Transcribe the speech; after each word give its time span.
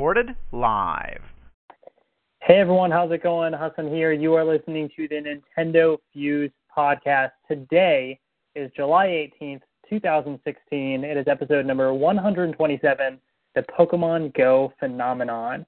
Recorded 0.00 0.34
live. 0.50 1.20
Hey 2.40 2.54
everyone, 2.54 2.90
how's 2.90 3.12
it 3.12 3.22
going? 3.22 3.52
Hassan 3.52 3.88
here. 3.88 4.12
You 4.12 4.32
are 4.32 4.46
listening 4.46 4.88
to 4.96 5.06
the 5.06 5.16
Nintendo 5.16 5.98
Fuse 6.10 6.50
podcast. 6.74 7.32
Today 7.46 8.18
is 8.54 8.70
July 8.74 9.30
18th, 9.42 9.60
2016. 9.90 11.04
It 11.04 11.18
is 11.18 11.28
episode 11.28 11.66
number 11.66 11.92
127, 11.92 13.20
the 13.54 13.62
Pokemon 13.78 14.34
Go 14.34 14.72
phenomenon. 14.80 15.66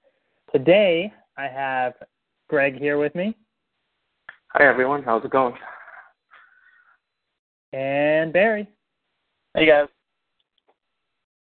Today, 0.50 1.12
I 1.36 1.46
have 1.48 1.92
Greg 2.48 2.78
here 2.78 2.96
with 2.96 3.14
me. 3.14 3.36
Hi 4.54 4.66
everyone, 4.66 5.02
how's 5.02 5.22
it 5.26 5.30
going? 5.30 5.52
And 7.74 8.32
Barry. 8.32 8.66
Hey 9.54 9.66
guys. 9.66 9.88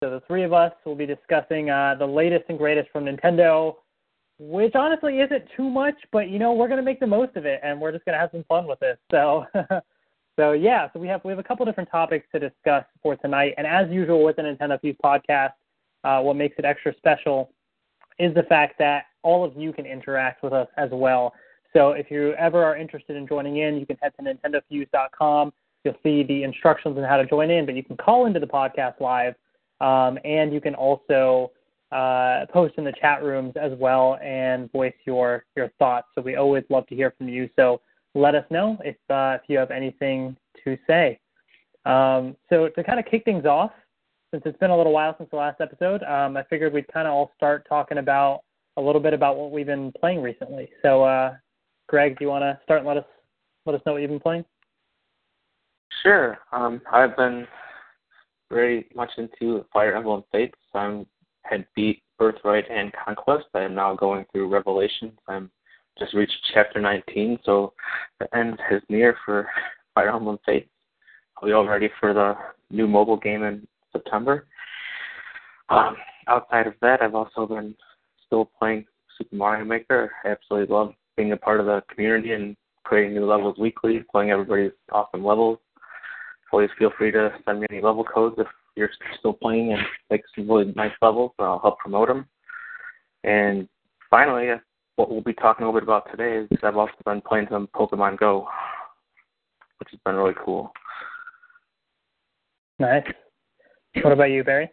So 0.02 0.10
the 0.10 0.20
three 0.26 0.42
of 0.42 0.52
us 0.52 0.72
will 0.84 0.96
be 0.96 1.06
discussing 1.06 1.70
uh, 1.70 1.94
the 1.96 2.06
latest 2.06 2.46
and 2.48 2.58
greatest 2.58 2.90
from 2.90 3.04
Nintendo, 3.04 3.76
which 4.40 4.74
honestly 4.74 5.20
isn't 5.20 5.44
too 5.56 5.70
much, 5.70 5.94
but 6.10 6.28
you 6.28 6.40
know 6.40 6.52
we're 6.52 6.66
gonna 6.66 6.82
make 6.82 6.98
the 6.98 7.06
most 7.06 7.36
of 7.36 7.46
it, 7.46 7.60
and 7.62 7.80
we're 7.80 7.92
just 7.92 8.04
gonna 8.04 8.18
have 8.18 8.30
some 8.32 8.42
fun 8.48 8.66
with 8.66 8.80
this. 8.80 8.98
So, 9.12 9.46
so 10.36 10.52
yeah, 10.52 10.88
so 10.92 10.98
we 10.98 11.06
have 11.06 11.22
we 11.24 11.30
have 11.30 11.38
a 11.38 11.44
couple 11.44 11.64
different 11.64 11.88
topics 11.88 12.26
to 12.32 12.40
discuss 12.40 12.84
for 13.00 13.14
tonight, 13.14 13.54
and 13.58 13.64
as 13.64 13.88
usual 13.90 14.24
with 14.24 14.34
the 14.34 14.42
Nintendo 14.42 14.80
Fuse 14.80 14.96
podcast, 15.04 15.52
uh, 16.02 16.20
what 16.20 16.34
makes 16.34 16.56
it 16.58 16.64
extra 16.64 16.92
special 16.96 17.52
is 18.18 18.34
the 18.34 18.42
fact 18.42 18.80
that 18.80 19.04
all 19.22 19.44
of 19.44 19.56
you 19.56 19.72
can 19.72 19.86
interact 19.86 20.42
with 20.42 20.52
us 20.52 20.66
as 20.78 20.90
well. 20.90 21.32
So 21.72 21.92
if 21.92 22.10
you 22.10 22.34
ever 22.34 22.64
are 22.64 22.76
interested 22.76 23.14
in 23.14 23.28
joining 23.28 23.58
in, 23.58 23.78
you 23.78 23.86
can 23.86 23.96
head 24.02 24.12
to 24.18 24.24
nintendofuse.com. 24.24 25.52
You'll 25.84 25.94
see 26.02 26.24
the 26.24 26.42
instructions 26.42 26.98
on 26.98 27.04
how 27.04 27.18
to 27.18 27.24
join 27.26 27.50
in, 27.52 27.66
but 27.66 27.76
you 27.76 27.84
can 27.84 27.96
call 27.96 28.26
into 28.26 28.40
the 28.40 28.48
podcast 28.48 29.00
live, 29.00 29.36
um, 29.82 30.18
and 30.24 30.52
you 30.52 30.60
can 30.60 30.74
also 30.74 31.50
uh, 31.90 32.46
post 32.50 32.74
in 32.78 32.84
the 32.84 32.92
chat 33.00 33.22
rooms 33.22 33.52
as 33.60 33.72
well 33.78 34.18
and 34.22 34.70
voice 34.72 34.94
your 35.04 35.44
your 35.56 35.68
thoughts. 35.78 36.06
So 36.14 36.22
we 36.22 36.36
always 36.36 36.64
love 36.70 36.86
to 36.86 36.94
hear 36.94 37.12
from 37.18 37.28
you. 37.28 37.50
So 37.56 37.80
let 38.14 38.34
us 38.34 38.44
know 38.50 38.78
if 38.84 38.96
uh, 39.10 39.36
if 39.36 39.42
you 39.48 39.58
have 39.58 39.70
anything 39.70 40.36
to 40.64 40.78
say. 40.86 41.18
Um, 41.84 42.36
so 42.48 42.68
to 42.68 42.84
kind 42.84 43.00
of 43.00 43.06
kick 43.06 43.24
things 43.24 43.44
off, 43.44 43.72
since 44.30 44.44
it's 44.46 44.58
been 44.58 44.70
a 44.70 44.76
little 44.76 44.92
while 44.92 45.14
since 45.18 45.28
the 45.30 45.36
last 45.36 45.60
episode, 45.60 46.02
um, 46.04 46.36
I 46.36 46.44
figured 46.44 46.72
we'd 46.72 46.86
kind 46.92 47.06
of 47.06 47.12
all 47.12 47.32
start 47.36 47.66
talking 47.68 47.98
about 47.98 48.40
a 48.76 48.80
little 48.80 49.00
bit 49.00 49.12
about 49.12 49.36
what 49.36 49.50
we've 49.50 49.66
been 49.66 49.92
playing 50.00 50.22
recently. 50.22 50.70
So, 50.80 51.02
uh, 51.02 51.34
Greg, 51.88 52.18
do 52.18 52.24
you 52.24 52.30
want 52.30 52.42
to 52.42 52.58
start 52.64 52.78
and 52.78 52.88
let 52.88 52.96
us 52.96 53.04
let 53.66 53.74
us 53.74 53.82
know 53.84 53.92
what 53.92 54.02
you've 54.02 54.10
been 54.10 54.20
playing? 54.20 54.44
Sure. 56.02 56.38
Um, 56.52 56.80
I've 56.90 57.16
been 57.16 57.46
very 58.52 58.86
much 58.94 59.10
into 59.18 59.64
Fire 59.72 59.96
Emblem 59.96 60.24
Fates. 60.30 60.58
I'm 60.74 61.06
had 61.42 61.66
beat 61.74 62.02
Birthright 62.18 62.70
and 62.70 62.92
Conquest. 63.04 63.46
I 63.54 63.62
am 63.62 63.74
now 63.74 63.94
going 63.94 64.24
through 64.30 64.48
Revelations. 64.48 65.18
I'm 65.26 65.50
just 65.98 66.14
reached 66.14 66.36
chapter 66.54 66.80
19, 66.80 67.38
so 67.44 67.72
the 68.20 68.36
end 68.36 68.58
is 68.70 68.82
near 68.88 69.16
for 69.24 69.48
Fire 69.94 70.14
Emblem 70.14 70.38
Fates. 70.46 70.68
Are 71.36 71.46
we 71.46 71.52
all 71.52 71.66
ready 71.66 71.90
for 71.98 72.14
the 72.14 72.34
new 72.70 72.86
mobile 72.86 73.16
game 73.16 73.42
in 73.42 73.66
September. 73.92 74.46
Um, 75.68 75.96
outside 76.26 76.66
of 76.66 76.74
that, 76.80 77.02
I've 77.02 77.14
also 77.14 77.46
been 77.46 77.74
still 78.26 78.50
playing 78.58 78.86
Super 79.16 79.36
Mario 79.36 79.64
Maker. 79.64 80.10
I 80.24 80.28
absolutely 80.28 80.74
love 80.74 80.94
being 81.16 81.32
a 81.32 81.36
part 81.36 81.60
of 81.60 81.66
the 81.66 81.82
community 81.94 82.32
and 82.32 82.56
creating 82.84 83.14
new 83.14 83.26
levels 83.26 83.58
weekly, 83.58 84.02
playing 84.10 84.30
everybody's 84.30 84.72
awesome 84.90 85.24
levels. 85.24 85.58
Always 86.52 86.70
feel 86.78 86.90
free 86.98 87.10
to 87.10 87.32
send 87.44 87.60
me 87.60 87.66
any 87.70 87.80
level 87.80 88.04
codes 88.04 88.36
if 88.38 88.46
you're 88.76 88.90
still 89.18 89.32
playing 89.32 89.72
and 89.72 89.82
make 90.10 90.22
some 90.34 90.48
really 90.50 90.72
nice 90.76 90.92
levels. 91.00 91.32
I'll 91.38 91.58
help 91.58 91.78
promote 91.78 92.08
them. 92.08 92.26
And 93.24 93.68
finally, 94.10 94.48
what 94.96 95.10
we'll 95.10 95.22
be 95.22 95.32
talking 95.32 95.64
a 95.64 95.66
little 95.66 95.80
bit 95.80 95.84
about 95.84 96.10
today 96.10 96.46
is 96.50 96.58
I've 96.62 96.76
also 96.76 96.92
been 97.06 97.22
playing 97.22 97.46
some 97.50 97.68
Pokemon 97.74 98.18
Go, 98.18 98.46
which 99.78 99.88
has 99.92 100.00
been 100.04 100.16
really 100.16 100.34
cool. 100.44 100.72
Nice. 102.78 103.04
What 104.02 104.12
about 104.12 104.30
you, 104.30 104.44
Barry? 104.44 104.70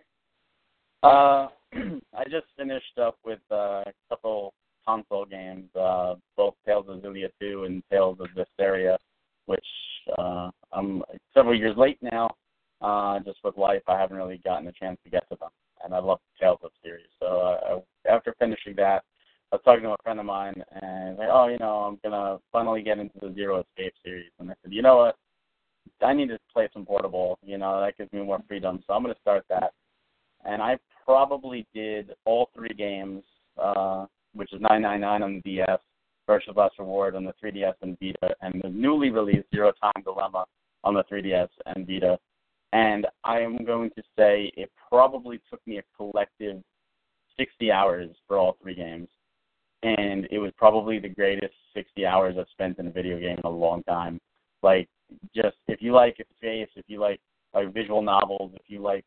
Uh, 1.03 1.47
I 1.73 2.23
just 2.25 2.47
finished 2.57 2.97
up 3.01 3.17
with 3.23 3.39
uh, 3.51 3.83
a 3.85 3.93
couple 4.09 4.53
console 4.85 5.25
games, 5.25 5.69
uh, 5.79 6.15
both 6.35 6.55
Tales 6.65 6.85
of 6.89 6.97
Xillia 6.99 7.29
2 7.39 7.65
and 7.65 7.83
Tales 7.91 8.17
of 8.19 8.27
Vesperia, 8.35 8.97
which 9.49 9.65
uh, 10.19 10.51
I'm 10.71 11.01
several 11.33 11.57
years 11.57 11.75
late 11.75 11.97
now. 12.03 12.29
Uh, 12.81 13.19
just 13.19 13.39
with 13.43 13.57
life, 13.57 13.81
I 13.87 13.99
haven't 13.99 14.15
really 14.15 14.39
gotten 14.45 14.67
a 14.67 14.71
chance 14.71 14.97
to 15.03 15.09
get 15.09 15.27
to 15.29 15.37
them, 15.37 15.49
and 15.83 15.93
I 15.93 15.97
love 15.97 16.19
the 16.19 16.45
Tales 16.45 16.59
of 16.63 16.69
series. 16.83 17.07
So 17.19 17.25
uh, 17.27 17.79
after 18.09 18.35
finishing 18.37 18.75
that, 18.77 19.03
I 19.51 19.55
was 19.55 19.61
talking 19.65 19.83
to 19.83 19.89
a 19.89 20.03
friend 20.03 20.19
of 20.19 20.27
mine, 20.27 20.53
and 20.81 21.17
like, 21.17 21.29
oh, 21.31 21.47
you 21.47 21.57
know, 21.57 21.79
I'm 21.79 21.99
gonna 22.03 22.37
finally 22.51 22.83
get 22.83 22.99
into 22.99 23.19
the 23.19 23.33
Zero 23.33 23.65
Escape 23.65 23.93
series, 24.05 24.31
and 24.39 24.51
I 24.51 24.53
said, 24.61 24.71
you 24.71 24.83
know 24.83 24.97
what? 24.97 25.15
I 26.01 26.13
need 26.13 26.29
to 26.29 26.37
play 26.53 26.69
some 26.71 26.85
portable. 26.85 27.39
You 27.43 27.57
know, 27.57 27.81
that 27.81 27.97
gives 27.97 28.13
me 28.13 28.23
more 28.23 28.39
freedom, 28.47 28.83
so 28.85 28.93
I'm 28.93 29.01
gonna 29.01 29.15
start 29.19 29.45
that. 29.49 29.73
And 30.45 30.61
I 30.61 30.77
probably 31.03 31.65
did 31.73 32.11
all 32.25 32.49
three 32.55 32.73
games, 32.77 33.23
uh, 33.61 34.05
which 34.33 34.53
is 34.53 34.61
999 34.61 35.23
on 35.23 35.35
the 35.35 35.41
DS, 35.41 35.79
Virtue's 36.29 36.55
Last 36.55 36.77
Reward 36.77 37.15
on 37.15 37.25
the 37.25 37.33
3DS 37.43 37.73
and 37.81 37.97
Vita, 37.99 38.35
and 38.41 38.61
the 38.61 38.69
newly 38.69 39.09
released 39.09 39.47
Zero 39.51 39.71
Time 39.81 40.03
Dilemma 40.03 40.45
on 40.83 40.93
the 40.93 41.03
3DS 41.11 41.47
and 41.65 41.87
Vita. 41.87 42.19
And 42.71 43.07
I 43.23 43.39
am 43.39 43.65
going 43.65 43.89
to 43.95 44.03
say 44.15 44.51
it 44.55 44.71
probably 44.91 45.41
took 45.49 45.59
me 45.65 45.79
a 45.79 45.83
collective 45.97 46.61
60 47.35 47.71
hours 47.71 48.09
for 48.27 48.37
all 48.37 48.57
three 48.61 48.75
games. 48.75 49.07
And 49.81 50.27
it 50.29 50.37
was 50.37 50.51
probably 50.55 50.99
the 50.99 51.09
greatest 51.09 51.55
60 51.73 52.05
hours 52.05 52.35
I've 52.37 52.45
spent 52.51 52.77
in 52.77 52.85
a 52.85 52.91
video 52.91 53.17
game 53.17 53.39
in 53.39 53.45
a 53.45 53.49
long 53.49 53.81
time. 53.83 54.19
Like, 54.61 54.87
just 55.35 55.57
if 55.67 55.81
you 55.81 55.93
like 55.93 56.17
space, 56.37 56.69
if 56.75 56.85
you 56.85 56.99
like 56.99 57.19
like 57.55 57.73
visual 57.73 58.03
novels, 58.03 58.51
if 58.53 58.61
you 58.67 58.83
like 58.83 59.03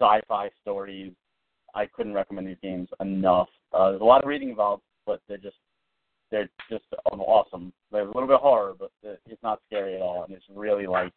sci-fi 0.00 0.48
stories, 0.62 1.12
I 1.74 1.84
couldn't 1.84 2.14
recommend 2.14 2.46
these 2.46 2.56
games 2.62 2.88
enough. 3.00 3.48
Uh, 3.74 3.90
there's 3.90 4.00
a 4.00 4.04
lot 4.04 4.22
of 4.22 4.28
reading 4.28 4.48
involved, 4.48 4.84
but 5.04 5.20
they're 5.28 5.36
just 5.36 5.56
they're 6.30 6.48
just 6.70 6.84
awesome. 7.12 7.72
They're 7.92 8.02
a 8.02 8.06
little 8.06 8.26
bit 8.26 8.40
horror, 8.40 8.74
but 8.78 8.90
it's 9.02 9.42
not 9.42 9.60
scary 9.66 9.96
at 9.96 10.02
all, 10.02 10.24
and 10.24 10.34
it's 10.34 10.44
really 10.52 10.86
like 10.86 11.12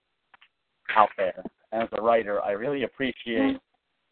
out 0.96 1.10
there. 1.18 1.44
And 1.72 1.84
as 1.84 1.90
a 1.94 2.02
writer, 2.02 2.42
I 2.42 2.52
really 2.52 2.84
appreciate 2.84 3.58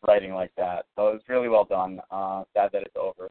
writing 0.07 0.33
like 0.33 0.51
that. 0.57 0.85
So 0.95 1.09
it's 1.09 1.27
really 1.27 1.49
well 1.49 1.65
done. 1.65 1.99
Uh, 2.11 2.43
sad 2.53 2.69
that 2.73 2.83
it's 2.83 2.95
over. 2.95 3.29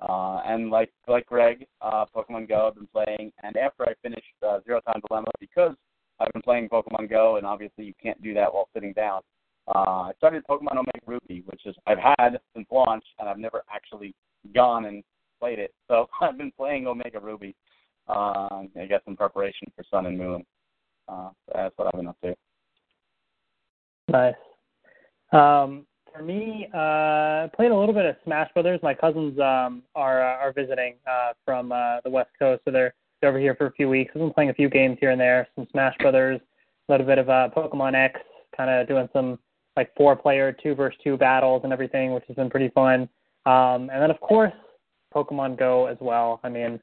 Uh, 0.00 0.42
and 0.46 0.70
like 0.70 0.92
like 1.08 1.26
Greg, 1.26 1.66
uh, 1.80 2.04
Pokemon 2.14 2.48
Go, 2.48 2.68
I've 2.68 2.74
been 2.74 2.88
playing, 2.88 3.32
and 3.42 3.56
after 3.56 3.84
I 3.84 3.94
finished 4.02 4.24
uh, 4.46 4.58
Zero 4.64 4.80
Time 4.82 5.00
Dilemma, 5.08 5.30
because 5.40 5.74
I've 6.20 6.32
been 6.32 6.42
playing 6.42 6.68
Pokemon 6.68 7.08
Go, 7.08 7.36
and 7.36 7.46
obviously 7.46 7.84
you 7.84 7.94
can't 8.02 8.22
do 8.22 8.34
that 8.34 8.52
while 8.52 8.68
sitting 8.74 8.92
down. 8.92 9.22
Uh, 9.74 10.10
I 10.10 10.12
started 10.18 10.44
Pokemon 10.48 10.72
Omega 10.72 11.00
Ruby, 11.06 11.42
which 11.46 11.62
is 11.64 11.74
I've 11.86 11.98
had 11.98 12.38
since 12.54 12.66
launch, 12.70 13.04
and 13.18 13.28
I've 13.28 13.38
never 13.38 13.62
actually 13.72 14.14
gone 14.54 14.84
and 14.84 15.02
played 15.40 15.58
it. 15.58 15.74
So 15.88 16.08
I've 16.20 16.38
been 16.38 16.52
playing 16.52 16.86
Omega 16.86 17.20
Ruby. 17.20 17.54
Uh, 18.08 18.62
I 18.80 18.86
guess 18.88 19.00
in 19.08 19.16
preparation 19.16 19.66
for 19.74 19.84
Sun 19.90 20.06
and 20.06 20.16
Moon. 20.16 20.44
Uh, 21.08 21.30
that's 21.52 21.76
what 21.76 21.88
I've 21.88 21.98
been 21.98 22.06
up 22.06 22.16
to. 22.22 22.36
Nice. 24.08 24.34
Um, 25.32 25.86
for 26.14 26.22
me, 26.22 26.68
uh, 26.72 27.48
played 27.54 27.72
a 27.72 27.76
little 27.76 27.92
bit 27.92 28.04
of 28.04 28.16
Smash 28.24 28.50
Brothers. 28.54 28.80
My 28.82 28.94
cousins 28.94 29.38
um, 29.40 29.82
are 29.94 30.22
uh, 30.22 30.36
are 30.38 30.52
visiting 30.52 30.94
uh, 31.06 31.32
from 31.44 31.72
uh, 31.72 32.00
the 32.04 32.10
West 32.10 32.30
Coast, 32.38 32.62
so 32.64 32.70
they're 32.70 32.94
they're 33.20 33.30
over 33.30 33.38
here 33.38 33.54
for 33.54 33.66
a 33.66 33.72
few 33.72 33.88
weeks. 33.88 34.12
I've 34.14 34.20
been 34.20 34.32
playing 34.32 34.50
a 34.50 34.54
few 34.54 34.68
games 34.68 34.98
here 35.00 35.10
and 35.10 35.20
there, 35.20 35.48
some 35.56 35.66
Smash 35.72 35.96
Brothers, 35.98 36.40
a 36.88 36.92
little 36.92 37.06
bit 37.06 37.18
of 37.18 37.28
uh, 37.28 37.48
Pokemon 37.56 37.94
X, 37.94 38.20
kind 38.56 38.70
of 38.70 38.86
doing 38.86 39.08
some 39.12 39.38
like 39.76 39.94
four 39.96 40.16
player 40.16 40.52
two 40.52 40.74
versus 40.74 40.98
two 41.02 41.16
battles 41.16 41.62
and 41.64 41.72
everything, 41.72 42.12
which 42.12 42.24
has 42.28 42.36
been 42.36 42.50
pretty 42.50 42.68
fun. 42.68 43.08
Um, 43.44 43.90
and 43.90 44.02
then 44.02 44.10
of 44.10 44.20
course 44.20 44.52
Pokemon 45.16 45.58
Go 45.58 45.86
as 45.86 45.96
well. 46.00 46.40
I 46.44 46.48
mean, 46.48 46.78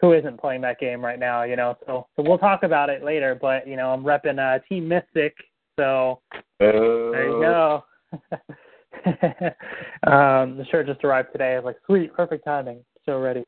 who 0.00 0.12
isn't 0.12 0.40
playing 0.40 0.60
that 0.60 0.78
game 0.78 1.04
right 1.04 1.18
now? 1.18 1.42
You 1.44 1.56
know, 1.56 1.76
so 1.86 2.06
so 2.14 2.22
we'll 2.22 2.38
talk 2.38 2.62
about 2.62 2.90
it 2.90 3.02
later. 3.02 3.36
But 3.40 3.66
you 3.66 3.76
know, 3.76 3.90
I'm 3.90 4.04
repping 4.04 4.38
uh, 4.38 4.60
Team 4.68 4.86
Mystic, 4.86 5.34
So 5.78 6.20
Boo. 6.60 7.10
there 7.12 7.28
you 7.28 7.40
go. 7.40 7.84
um, 10.10 10.56
the 10.58 10.66
shirt 10.70 10.86
just 10.86 11.04
arrived 11.04 11.32
today. 11.32 11.54
I 11.54 11.56
was 11.56 11.64
like, 11.64 11.78
sweet, 11.86 12.12
perfect 12.12 12.44
timing. 12.44 12.84
So 13.06 13.18
ready. 13.18 13.44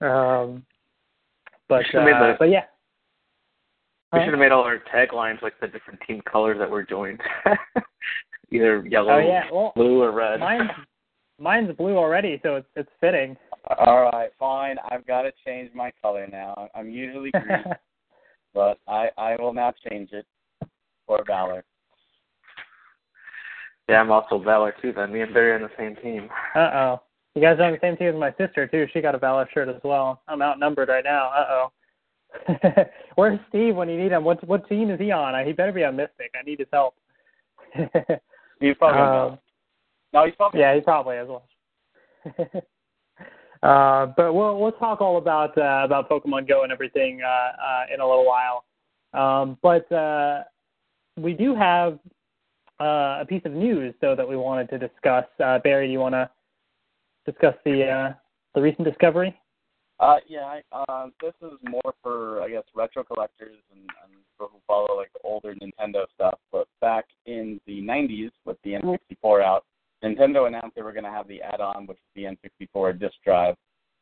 Um, 0.00 0.64
but 1.68 1.82
uh, 1.94 2.34
but 2.38 2.48
yeah. 2.50 2.64
We 4.12 4.20
should 4.20 4.30
have 4.30 4.38
made 4.38 4.52
all 4.52 4.62
our 4.62 4.78
taglines 4.94 5.42
like 5.42 5.58
the 5.60 5.66
different 5.66 6.00
team 6.06 6.22
colors 6.30 6.56
that 6.58 6.70
we're 6.70 6.84
joined. 6.84 7.20
Either 8.50 8.86
yellow, 8.86 9.14
Oh 9.14 9.18
yeah. 9.18 9.42
Well, 9.52 9.72
blue, 9.74 10.00
or 10.00 10.12
red. 10.12 10.40
mine's 10.40 10.70
mine's 11.38 11.76
blue 11.76 11.96
already, 11.96 12.40
so 12.42 12.56
it's 12.56 12.68
it's 12.76 12.90
fitting. 13.00 13.36
All 13.66 14.02
right, 14.12 14.30
fine. 14.38 14.76
I've 14.90 15.06
got 15.06 15.22
to 15.22 15.32
change 15.44 15.70
my 15.74 15.92
color 16.00 16.26
now. 16.30 16.68
I'm 16.74 16.88
usually 16.88 17.30
green, 17.32 17.64
but 18.54 18.78
I 18.86 19.08
I 19.18 19.36
will 19.40 19.52
now 19.52 19.72
change 19.88 20.10
it 20.12 20.26
for 21.06 21.22
Valor. 21.26 21.64
yeah, 23.88 24.00
I'm 24.00 24.10
also 24.10 24.38
Valor 24.38 24.74
too. 24.80 24.92
Then 24.92 25.12
me 25.12 25.20
and 25.22 25.34
Barry 25.34 25.50
are 25.52 25.54
on 25.56 25.62
the 25.62 25.70
same 25.78 25.96
team. 25.96 26.28
uh 26.54 26.58
oh. 26.58 27.02
You 27.34 27.42
guys 27.42 27.58
are 27.58 27.64
on 27.64 27.72
the 27.72 27.78
same 27.82 27.96
team 27.98 28.08
as 28.08 28.14
my 28.14 28.30
sister 28.38 28.66
too. 28.66 28.86
She 28.92 29.00
got 29.00 29.14
a 29.14 29.18
Valor 29.18 29.48
shirt 29.52 29.68
as 29.68 29.80
well. 29.84 30.22
I'm 30.28 30.40
outnumbered 30.42 30.88
right 30.88 31.04
now. 31.04 31.28
Uh 31.28 31.46
oh. 31.50 31.72
Where's 33.16 33.38
Steve 33.48 33.74
when 33.76 33.88
you 33.88 33.98
need 34.00 34.12
him? 34.12 34.24
What 34.24 34.46
what 34.46 34.68
team 34.68 34.90
is 34.90 35.00
he 35.00 35.10
on? 35.10 35.44
He 35.46 35.52
better 35.52 35.72
be 35.72 35.84
on 35.84 35.96
Mystic. 35.96 36.32
I 36.38 36.44
need 36.44 36.60
his 36.60 36.68
help. 36.72 36.94
He's 37.74 38.74
probably 38.78 39.00
on 39.00 39.32
Um, 39.32 39.38
no, 40.12 40.24
he's 40.24 40.34
probably 40.36 40.60
Yeah, 40.60 40.74
he 40.74 40.80
probably 40.80 41.16
as 41.16 41.28
well. 41.28 41.48
Uh, 43.62 44.06
but 44.16 44.32
we'll 44.32 44.58
we'll 44.60 44.72
talk 44.72 45.00
all 45.00 45.18
about 45.18 45.56
uh, 45.56 45.82
about 45.84 46.08
Pokemon 46.08 46.48
Go 46.48 46.62
and 46.62 46.72
everything 46.72 47.20
uh, 47.22 47.28
uh, 47.28 47.94
in 47.94 48.00
a 48.00 48.06
little 48.06 48.26
while. 48.26 48.64
Um, 49.12 49.58
but 49.62 49.90
uh, 49.92 50.44
we 51.16 51.32
do 51.32 51.54
have 51.54 51.98
uh, 52.80 53.18
a 53.20 53.26
piece 53.26 53.42
of 53.44 53.52
news 53.52 53.94
though 54.00 54.14
that 54.14 54.28
we 54.28 54.36
wanted 54.36 54.68
to 54.70 54.78
discuss. 54.78 55.24
Uh, 55.42 55.58
Barry, 55.58 55.86
do 55.86 55.92
you 55.92 56.00
want 56.00 56.14
to 56.14 56.30
discuss 57.24 57.54
the 57.64 57.86
uh, 57.86 58.12
the 58.54 58.60
recent 58.60 58.86
discovery? 58.86 59.34
Uh, 59.98 60.16
yeah, 60.28 60.40
I, 60.40 60.62
uh, 60.72 61.06
this 61.22 61.32
is 61.40 61.58
more 61.62 61.94
for 62.02 62.42
I 62.42 62.50
guess 62.50 62.64
retro 62.74 63.02
collectors 63.02 63.56
and, 63.72 63.80
and 63.80 64.12
people 64.32 64.50
who 64.52 64.58
follow 64.66 64.94
like 64.96 65.10
older 65.24 65.54
Nintendo 65.54 66.04
stuff. 66.14 66.38
But 66.52 66.68
back 66.80 67.06
in 67.24 67.60
the 67.66 67.80
'90s, 67.80 68.30
with 68.44 68.58
the 68.62 68.72
N64 68.72 69.42
out, 69.42 69.64
Nintendo 70.04 70.46
announced 70.46 70.74
they 70.76 70.82
were 70.82 70.92
going 70.92 71.04
to 71.04 71.10
have 71.10 71.28
the 71.28 71.42
add-on, 71.42 71.86
which 71.86 71.98
is 71.98 72.04
the 72.14 72.24
N64 72.74 72.98
disc 72.98 73.14
drive. 73.24 73.54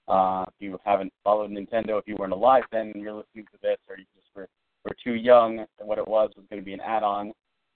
Uh, 0.06 0.44
if 0.48 0.54
you 0.58 0.78
haven't 0.84 1.12
followed 1.22 1.50
Nintendo, 1.50 1.98
if 1.98 2.04
you 2.06 2.16
weren't 2.18 2.32
alive 2.32 2.64
then, 2.70 2.92
and 2.94 3.02
you're 3.02 3.14
listening 3.14 3.46
to 3.46 3.58
this, 3.62 3.78
or 3.88 3.96
you 3.96 4.04
just 4.14 4.26
were, 4.34 4.48
were 4.84 4.96
too 5.02 5.14
young, 5.14 5.64
what 5.80 5.98
it 5.98 6.06
was 6.06 6.30
was 6.36 6.44
going 6.50 6.60
to 6.60 6.64
be 6.64 6.74
an 6.74 6.80
add-on 6.80 7.32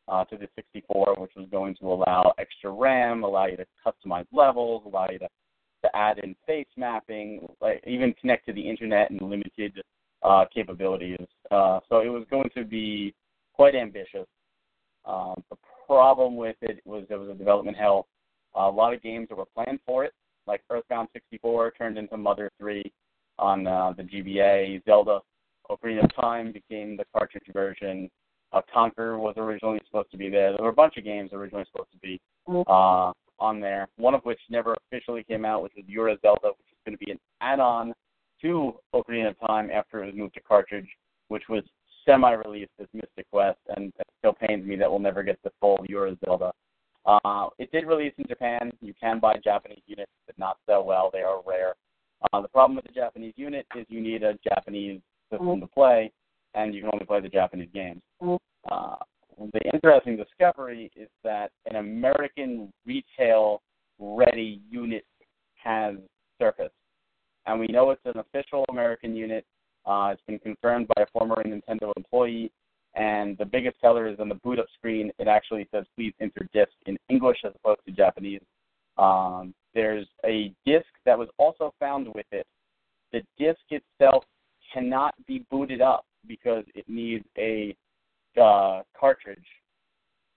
uh, 0.09 0.25
to 0.25 0.37
the 0.37 0.49
64, 0.57 1.17
which 1.19 1.31
was 1.37 1.47
going 1.51 1.75
to 1.77 1.87
allow 1.87 2.35
extra 2.39 2.71
RAM, 2.71 3.23
allow 3.23 3.47
you 3.47 3.57
to 3.57 3.67
customize 3.87 4.27
levels, 4.33 4.83
allow 4.87 5.09
you 5.11 5.19
to 5.19 5.29
to 5.83 5.97
add 5.97 6.19
in 6.19 6.35
face 6.47 6.67
mapping, 6.77 7.47
like 7.61 7.83
even 7.87 8.13
connect 8.21 8.47
to 8.47 8.53
the 8.53 8.61
internet 8.61 9.11
and 9.11 9.21
limited 9.23 9.81
uh, 10.23 10.45
capabilities. 10.53 11.25
Uh, 11.51 11.81
so 11.89 12.01
it 12.01 12.09
was 12.09 12.25
going 12.31 12.51
to 12.57 12.65
be 12.65 13.15
quite 13.53 13.75
ambitious. 13.75 14.27
Um, 15.05 15.43
the 15.51 15.57
problem 15.89 16.37
with 16.37 16.57
it 16.61 16.81
was 16.85 17.05
there 17.09 17.19
was 17.19 17.31
a 17.31 17.35
development 17.35 17.77
hell. 17.77 18.07
a 18.55 18.69
lot 18.69 18.93
of 18.93 19.03
games 19.03 19.29
that 19.29 19.39
were 19.39 19.47
planned 19.57 19.81
for 19.87 20.05
it, 20.05 20.13
like 20.47 20.63
Earthbound 20.71 21.09
64 21.13 21.73
turned 21.73 21.99
into 21.99 22.17
Mother 22.17 22.51
3 22.61 22.85
on 23.39 23.67
uh, 23.67 23.93
the 23.97 24.03
GBA. 24.03 24.85
Zelda 24.85 25.21
Ocarina 25.71 26.05
of 26.05 26.15
Time 26.15 26.53
became 26.53 26.97
the 26.97 27.05
cartridge 27.17 27.49
version. 27.53 28.11
Uh, 28.53 28.61
Conker 28.75 29.19
was 29.19 29.35
originally 29.37 29.81
supposed 29.87 30.11
to 30.11 30.17
be 30.17 30.29
there. 30.29 30.53
There 30.53 30.63
were 30.63 30.71
a 30.71 30.75
bunch 30.75 30.97
of 30.97 31.05
games 31.05 31.31
originally 31.33 31.65
supposed 31.71 31.93
to 31.93 31.99
be 31.99 32.21
uh, 32.49 33.13
on 33.39 33.61
there. 33.61 33.89
One 33.97 34.15
of 34.15 34.23
which 34.25 34.41
never 34.51 34.77
officially 34.87 35.25
came 35.25 35.45
out, 35.45 35.63
which 35.63 35.75
was 35.77 35.85
Ura 35.87 36.17
Zelda, 36.23 36.49
which 36.49 36.69
is 36.71 36.79
going 36.87 36.97
to 36.97 37.05
be 37.05 37.13
an 37.13 37.19
add-on 37.41 37.93
to 38.43 38.75
Ocarina 38.95 39.31
of 39.31 39.41
Time 39.41 39.71
after 39.71 40.03
it 40.03 40.07
was 40.07 40.15
moved 40.15 40.35
to 40.35 40.41
cartridge, 40.41 40.89
which 41.29 41.45
was 41.49 41.63
semi-released 42.09 42.71
as 42.81 42.87
Master 42.93 43.25
Quest, 43.31 43.59
and 43.77 43.93
it 43.99 44.07
still 44.19 44.33
pains 44.33 44.65
me 44.67 44.77
that 44.77 44.91
we'll 44.91 44.99
never 44.99 45.23
get 45.23 45.39
the 45.45 45.51
full 45.61 45.79
Ura 45.89 46.17
Zelda. 46.25 46.53
Uh, 47.05 47.49
it 47.59 47.71
did 47.73 47.87
release 47.87 48.13
in 48.19 48.25
Japan. 48.29 48.71
You 48.81 48.95
can 49.01 49.19
buy 49.19 49.35
Japanese 49.43 49.83
units, 49.87 50.11
but 50.27 50.39
not 50.39 50.59
sell 50.67 50.85
well. 50.85 51.11
They 51.13 51.21
are 51.21 51.41
rare. 51.47 51.75
Uh, 52.33 52.43
the 52.43 52.49
problem 52.49 52.77
with 52.77 52.85
the 52.87 52.93
Japanese 52.93 53.35
unit 53.37 53.67
is 53.77 53.87
you 53.89 54.01
need 54.01 54.23
a 54.23 54.35
Japanese 54.43 55.01
system 55.31 55.61
to 55.61 55.67
play, 55.67 56.11
and 56.55 56.75
you 56.75 56.81
can 56.81 56.91
only 56.93 57.07
play 57.07 57.21
the 57.21 57.29
Japanese 57.29 57.69
games. 57.73 58.03
Uh, 58.21 58.97
the 59.39 59.61
interesting 59.73 60.17
discovery 60.17 60.91
is 60.97 61.09
that 61.23 61.51
an 61.67 61.77
American 61.77 62.73
retail 62.85 63.63
ready 63.99 64.61
unit 64.71 65.05
has 65.55 65.95
surfaced. 66.41 66.73
And 67.47 67.61
we 67.61 67.67
know 67.69 67.91
it's 67.91 68.01
an 68.05 68.19
official 68.19 68.65
American 68.69 69.15
unit. 69.15 69.45
Uh, 69.89 70.11
it's 70.13 70.23
been 70.27 70.39
confirmed 70.39 70.87
by 70.95 71.03
a 71.03 71.07
former 71.13 71.43
Nintendo 71.43 71.93
employee. 71.97 72.53
And 72.95 73.39
the 73.39 73.45
biggest 73.45 73.81
seller 73.81 74.07
is 74.09 74.19
on 74.19 74.29
the 74.29 74.35
boot 74.37 74.59
up 74.59 74.67
screen. 74.77 75.11
It 75.19 75.29
actually 75.29 75.67
says, 75.73 75.85
please 75.97 76.13
enter 76.21 76.49
disc 76.53 76.73
in 76.87 76.97
English 77.09 77.39
as 77.45 77.53
opposed 77.57 77.81
to 77.87 77.93
Japanese. 77.93 78.43
Um, 78.99 79.55
there's 79.75 80.07
a 80.27 80.53
disc 80.67 80.87
that 81.05 81.19
was 81.19 81.29
also 81.39 81.73
found 81.79 82.09
with 82.15 82.27
it. 82.33 82.47
The 83.13 83.23
disc 83.39 83.61
itself 83.71 84.25
cannot 84.73 85.15
be 85.27 85.47
booted 85.51 85.81
up 85.81 86.05
because 86.27 86.65
it 86.75 86.85
needs 86.89 87.25
a 87.39 87.75
uh, 88.41 88.83
cartridge, 88.99 89.39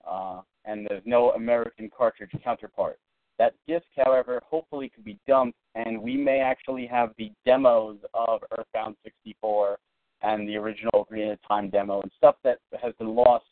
uh, 0.10 0.42
and 0.66 0.88
there's 0.90 1.04
no 1.06 1.32
American 1.32 1.90
cartridge 1.96 2.32
counterpart. 2.44 3.00
That 3.42 3.56
disc, 3.68 3.88
however, 3.98 4.40
hopefully 4.48 4.92
could 4.94 5.04
be 5.04 5.18
dumped, 5.28 5.58
and 5.74 6.00
we 6.00 6.16
may 6.16 6.42
actually 6.42 6.86
have 6.86 7.10
the 7.18 7.32
demos 7.44 7.98
of 8.14 8.44
Earthbound 8.56 8.98
64 9.04 9.80
and 10.22 10.48
the 10.48 10.58
original 10.58 11.08
Green 11.10 11.36
Time 11.48 11.72
demo 11.72 12.02
and 12.02 12.12
stuff 12.16 12.36
that 12.44 12.60
has 12.80 12.94
been 13.00 13.16
lost 13.16 13.46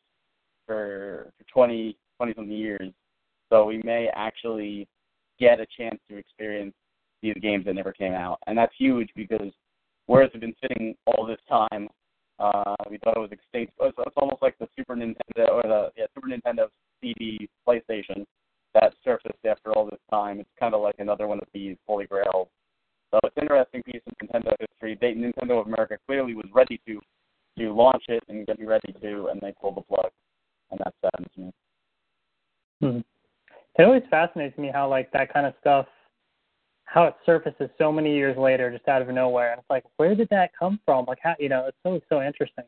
for, 0.67 1.31
for 1.39 1.43
20, 1.51 1.97
20 2.17 2.33
something 2.35 2.53
years. 2.53 2.91
So 3.51 3.65
we 3.65 3.81
may 3.83 4.11
actually 4.13 4.87
get 5.39 5.59
a 5.59 5.65
chance 5.75 5.99
to 6.07 6.17
experience 6.17 6.75
these 7.23 7.33
games 7.41 7.65
that 7.65 7.73
never 7.73 7.91
came 7.91 8.13
out, 8.13 8.37
and 8.45 8.55
that's 8.55 8.75
huge 8.77 9.09
because 9.15 9.51
whereas 10.05 10.29
it's 10.35 10.39
been 10.39 10.53
sitting 10.61 10.93
all 11.07 11.25
this 11.25 11.41
time, 11.49 11.89
uh, 12.37 12.75
we 12.91 12.99
thought 12.99 13.17
it 13.17 13.21
was 13.21 13.31
extinct. 13.31 13.73
It's, 13.81 13.97
it's 13.97 14.15
almost 14.17 14.43
like 14.43 14.55
the 14.59 14.67
Super 14.77 14.95
Nintendo 14.95 15.49
or 15.49 15.63
the 15.63 15.89
yeah, 15.97 16.05
Super 16.13 16.27
Nintendo 16.27 16.67
CD 17.01 17.49
PlayStation 17.67 18.23
that 18.73 18.93
surfaced 19.03 19.45
after 19.45 19.71
all 19.73 19.85
this 19.85 19.99
time. 20.09 20.39
It's 20.39 20.49
kind 20.59 20.73
of 20.73 20.81
like 20.81 20.95
another 20.99 21.27
one 21.27 21.39
of 21.39 21.47
these 21.53 21.77
holy 21.87 22.05
grails. 22.05 22.47
So 23.11 23.19
it's 23.23 23.35
an 23.37 23.43
interesting 23.43 23.83
piece 23.83 24.01
of 24.05 24.27
Nintendo 24.27 24.53
history. 24.59 24.97
They, 24.99 25.13
Nintendo 25.13 25.61
of 25.61 25.67
America 25.67 25.97
clearly 26.05 26.35
was 26.35 26.45
ready 26.53 26.79
to 26.87 26.99
to 27.57 27.73
launch 27.73 28.03
it 28.07 28.23
and 28.29 28.45
get 28.47 28.57
ready 28.65 28.93
to, 29.01 29.27
and 29.27 29.41
they 29.41 29.53
pulled 29.59 29.75
the 29.75 29.81
plug, 29.81 30.11
and 30.71 30.79
that 30.79 30.93
saddens 31.01 31.31
me. 31.35 31.51
Hmm. 32.81 32.99
It 33.77 33.83
always 33.83 34.03
fascinates 34.09 34.57
me 34.57 34.71
how 34.73 34.89
like 34.89 35.11
that 35.11 35.33
kind 35.33 35.45
of 35.45 35.53
stuff, 35.59 35.87
how 36.85 37.05
it 37.05 37.15
surfaces 37.25 37.69
so 37.77 37.91
many 37.91 38.15
years 38.15 38.37
later, 38.37 38.71
just 38.71 38.87
out 38.87 39.01
of 39.01 39.09
nowhere, 39.09 39.51
and 39.51 39.59
it's 39.59 39.69
like, 39.69 39.83
where 39.97 40.15
did 40.15 40.29
that 40.29 40.51
come 40.57 40.79
from? 40.85 41.05
Like, 41.05 41.19
how 41.21 41.35
you 41.39 41.49
know, 41.49 41.65
it's 41.67 41.77
so 41.83 41.99
so 42.07 42.21
interesting. 42.21 42.65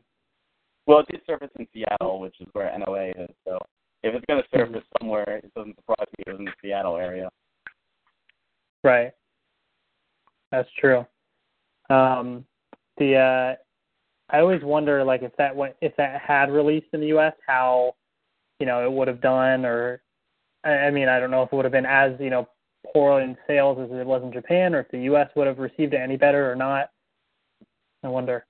Well, 0.86 1.00
it 1.00 1.06
did 1.10 1.20
surface 1.26 1.50
in 1.58 1.66
Seattle, 1.72 2.20
which 2.20 2.34
is 2.40 2.48
where 2.52 2.76
NOA 2.76 3.10
is. 3.10 3.30
So 3.46 3.58
if 4.02 4.14
it's 4.14 4.26
going 4.26 4.42
to 4.42 4.58
surface 4.58 4.84
somewhere, 4.98 5.40
it 5.44 5.52
doesn't 5.54 5.76
surprise 5.76 6.06
me 6.18 6.24
it 6.26 6.30
was 6.30 6.38
in 6.38 6.44
the 6.44 6.52
Seattle 6.60 6.96
area. 6.96 7.28
Right. 8.84 9.12
That's 10.50 10.68
true. 10.78 11.06
Um, 11.88 12.44
the 12.98 13.16
uh, 13.16 13.54
I 14.34 14.40
always 14.40 14.62
wonder 14.62 15.04
like 15.04 15.22
if 15.22 15.32
that 15.36 15.54
went, 15.54 15.74
if 15.80 15.94
that 15.96 16.20
had 16.20 16.50
released 16.50 16.88
in 16.92 17.00
the 17.00 17.08
U.S., 17.08 17.34
how 17.46 17.94
you 18.60 18.66
know 18.66 18.84
it 18.84 18.92
would 18.92 19.08
have 19.08 19.20
done, 19.20 19.64
or 19.64 20.02
I, 20.64 20.70
I 20.70 20.90
mean 20.90 21.08
I 21.08 21.20
don't 21.20 21.30
know 21.30 21.42
if 21.42 21.52
it 21.52 21.56
would 21.56 21.64
have 21.64 21.72
been 21.72 21.86
as 21.86 22.12
you 22.18 22.30
know 22.30 22.48
poor 22.92 23.20
in 23.20 23.36
sales 23.46 23.78
as 23.80 23.96
it 23.96 24.06
was 24.06 24.22
in 24.22 24.32
Japan, 24.32 24.74
or 24.74 24.80
if 24.80 24.90
the 24.90 25.00
U.S. 25.02 25.28
would 25.36 25.46
have 25.46 25.58
received 25.58 25.94
it 25.94 26.00
any 26.00 26.16
better 26.16 26.50
or 26.50 26.56
not. 26.56 26.90
I 28.02 28.08
wonder. 28.08 28.44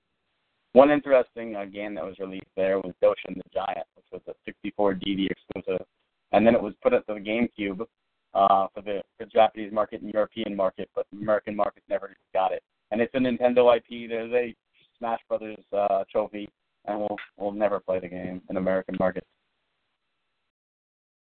One 0.73 0.89
interesting 0.89 1.55
uh, 1.55 1.65
game 1.65 1.93
that 1.95 2.03
was 2.03 2.17
released 2.19 2.47
there 2.57 2.79
was 2.79 2.93
Doshin 3.03 3.35
the 3.35 3.43
Giant, 3.53 3.85
was 4.13 4.21
a 4.27 4.33
64 4.45 4.95
DD 4.95 5.27
exclusive, 5.29 5.85
and 6.31 6.45
then 6.45 6.55
it 6.55 6.61
was 6.61 6.73
put 6.81 6.93
into 6.93 7.13
the 7.13 7.19
GameCube 7.19 7.85
uh, 8.33 8.67
for 8.73 8.81
the 8.81 9.01
for 9.17 9.25
the 9.25 9.31
Japanese 9.31 9.71
market 9.71 10.01
and 10.01 10.13
European 10.13 10.55
market, 10.55 10.89
but 10.95 11.05
American 11.11 11.55
market 11.55 11.83
never 11.89 12.15
got 12.33 12.51
it. 12.51 12.63
And 12.91 13.01
it's 13.01 13.13
a 13.15 13.17
Nintendo 13.17 13.75
IP. 13.75 14.09
There's 14.09 14.31
a 14.33 14.55
Smash 14.97 15.19
Brothers 15.27 15.57
uh, 15.75 16.03
trophy, 16.11 16.47
and 16.85 16.99
we'll 16.99 17.17
we'll 17.37 17.51
never 17.51 17.79
play 17.79 17.99
the 17.99 18.07
game 18.07 18.41
in 18.49 18.57
American 18.57 18.95
markets. 18.99 19.27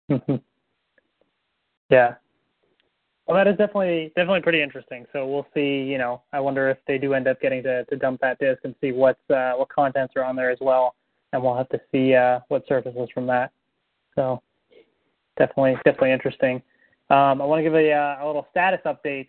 yeah. 1.90 2.14
Well, 3.26 3.36
that 3.36 3.46
is 3.46 3.56
definitely 3.56 4.12
definitely 4.16 4.42
pretty 4.42 4.62
interesting. 4.62 5.06
So 5.12 5.26
we'll 5.26 5.46
see. 5.54 5.82
You 5.82 5.98
know, 5.98 6.22
I 6.32 6.40
wonder 6.40 6.68
if 6.70 6.78
they 6.86 6.98
do 6.98 7.14
end 7.14 7.28
up 7.28 7.40
getting 7.40 7.62
to, 7.62 7.84
to 7.84 7.96
dump 7.96 8.20
that 8.20 8.38
disc 8.38 8.60
and 8.64 8.74
see 8.80 8.92
what's 8.92 9.30
uh, 9.30 9.52
what 9.52 9.68
contents 9.68 10.14
are 10.16 10.24
on 10.24 10.36
there 10.36 10.50
as 10.50 10.58
well. 10.60 10.94
And 11.32 11.42
we'll 11.42 11.56
have 11.56 11.68
to 11.70 11.80
see 11.90 12.14
uh, 12.14 12.40
what 12.48 12.64
surfaces 12.68 13.08
from 13.12 13.26
that. 13.26 13.52
So 14.14 14.42
definitely, 15.38 15.76
definitely 15.84 16.12
interesting. 16.12 16.56
Um, 17.10 17.40
I 17.40 17.44
want 17.44 17.58
to 17.58 17.62
give 17.62 17.74
a, 17.74 17.92
uh, 17.92 18.18
a 18.22 18.26
little 18.26 18.46
status 18.50 18.80
update 18.86 19.28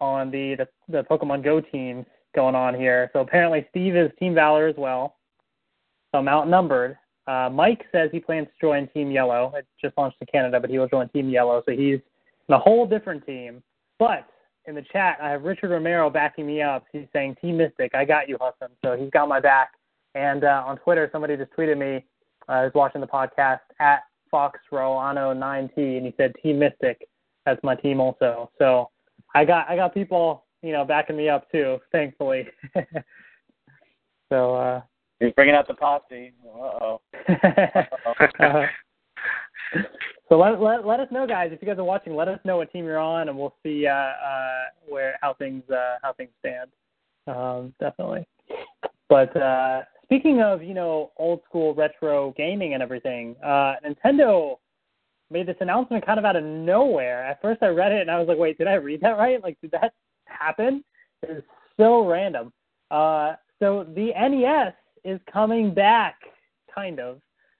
on 0.00 0.30
the, 0.30 0.54
the 0.56 0.68
the 0.88 1.04
Pokemon 1.04 1.44
Go 1.44 1.60
teams 1.60 2.06
going 2.34 2.54
on 2.54 2.74
here. 2.74 3.10
So 3.12 3.20
apparently, 3.20 3.66
Steve 3.70 3.96
is 3.96 4.10
Team 4.18 4.34
Valor 4.34 4.66
as 4.66 4.76
well. 4.76 5.16
So 6.12 6.18
I'm 6.18 6.28
outnumbered. 6.28 6.96
Uh, 7.26 7.50
Mike 7.52 7.84
says 7.92 8.08
he 8.12 8.20
plans 8.20 8.46
to 8.46 8.66
join 8.66 8.88
Team 8.88 9.10
Yellow. 9.10 9.52
It 9.54 9.66
just 9.82 9.96
launched 9.98 10.16
in 10.20 10.26
Canada, 10.32 10.58
but 10.60 10.70
he 10.70 10.78
will 10.78 10.88
join 10.88 11.08
Team 11.10 11.28
Yellow. 11.28 11.62
So 11.66 11.72
he's 11.72 11.98
in 12.48 12.54
a 12.54 12.58
whole 12.58 12.86
different 12.86 13.26
team. 13.26 13.62
But 13.98 14.26
in 14.66 14.74
the 14.74 14.84
chat, 14.92 15.18
I 15.20 15.30
have 15.30 15.42
Richard 15.42 15.70
Romero 15.70 16.08
backing 16.08 16.46
me 16.46 16.62
up. 16.62 16.86
He's 16.92 17.06
saying 17.12 17.36
Team 17.40 17.58
Mystic, 17.58 17.94
I 17.94 18.04
got 18.04 18.28
you, 18.28 18.38
Hassan. 18.40 18.74
So 18.82 18.96
he's 18.96 19.10
got 19.10 19.28
my 19.28 19.40
back. 19.40 19.72
And 20.14 20.44
uh, 20.44 20.62
on 20.66 20.78
Twitter, 20.78 21.08
somebody 21.12 21.36
just 21.36 21.52
tweeted 21.52 21.78
me. 21.78 22.04
Uh, 22.48 22.52
I 22.52 22.64
was 22.64 22.72
watching 22.74 23.00
the 23.00 23.06
podcast 23.06 23.60
at 23.80 24.00
Fox 24.30 24.58
FoxRoano9T, 24.72 25.76
and 25.76 26.06
he 26.06 26.14
said 26.16 26.34
Team 26.42 26.58
Mystic. 26.58 27.08
That's 27.46 27.62
my 27.62 27.74
team 27.74 28.00
also. 28.00 28.50
So 28.58 28.90
I 29.34 29.44
got 29.44 29.68
I 29.68 29.76
got 29.76 29.94
people 29.94 30.44
you 30.62 30.72
know 30.72 30.84
backing 30.84 31.16
me 31.16 31.28
up 31.28 31.50
too, 31.50 31.78
thankfully. 31.92 32.46
so 34.30 34.54
uh, 34.54 34.80
He's 35.20 35.32
bringing 35.32 35.54
out 35.54 35.66
the 35.66 35.74
posse. 35.74 36.32
Uh-oh. 36.44 37.00
uh, 38.40 38.66
so 40.28 40.38
let, 40.38 40.60
let 40.60 40.86
let 40.86 41.00
us 41.00 41.08
know, 41.10 41.26
guys. 41.26 41.50
If 41.52 41.60
you 41.60 41.66
guys 41.66 41.78
are 41.78 41.84
watching, 41.84 42.14
let 42.14 42.28
us 42.28 42.38
know 42.44 42.58
what 42.58 42.70
team 42.70 42.84
you're 42.84 42.98
on, 42.98 43.28
and 43.28 43.36
we'll 43.36 43.54
see 43.64 43.86
uh, 43.86 43.92
uh, 43.92 44.64
where 44.88 45.18
how 45.20 45.34
things 45.34 45.64
uh, 45.70 45.96
how 46.02 46.12
things 46.12 46.30
stand. 46.38 46.70
Um, 47.26 47.74
definitely. 47.80 48.26
But 49.08 49.36
uh, 49.36 49.82
speaking 50.08 50.40
of 50.40 50.62
you 50.62 50.74
know 50.74 51.12
old 51.18 51.40
school 51.48 51.74
retro 51.74 52.34
gaming 52.36 52.74
and 52.74 52.82
everything, 52.82 53.36
uh, 53.44 53.74
Nintendo 53.84 54.56
made 55.30 55.46
this 55.46 55.56
announcement 55.60 56.04
kind 56.04 56.18
of 56.18 56.24
out 56.24 56.36
of 56.36 56.44
nowhere. 56.44 57.24
At 57.24 57.42
first, 57.42 57.62
I 57.62 57.68
read 57.68 57.92
it 57.92 58.00
and 58.00 58.10
I 58.10 58.18
was 58.18 58.28
like, 58.28 58.38
wait, 58.38 58.56
did 58.56 58.66
I 58.66 58.74
read 58.74 59.02
that 59.02 59.18
right? 59.18 59.42
Like, 59.42 59.60
did 59.60 59.70
that 59.72 59.92
happen? 60.24 60.82
It's 61.22 61.46
so 61.76 62.06
random. 62.06 62.52
Uh, 62.90 63.34
so 63.58 63.86
the 63.94 64.12
NES 64.18 64.72
is 65.04 65.20
coming 65.30 65.74
back, 65.74 66.16
kind 66.74 66.98
of. 67.00 67.16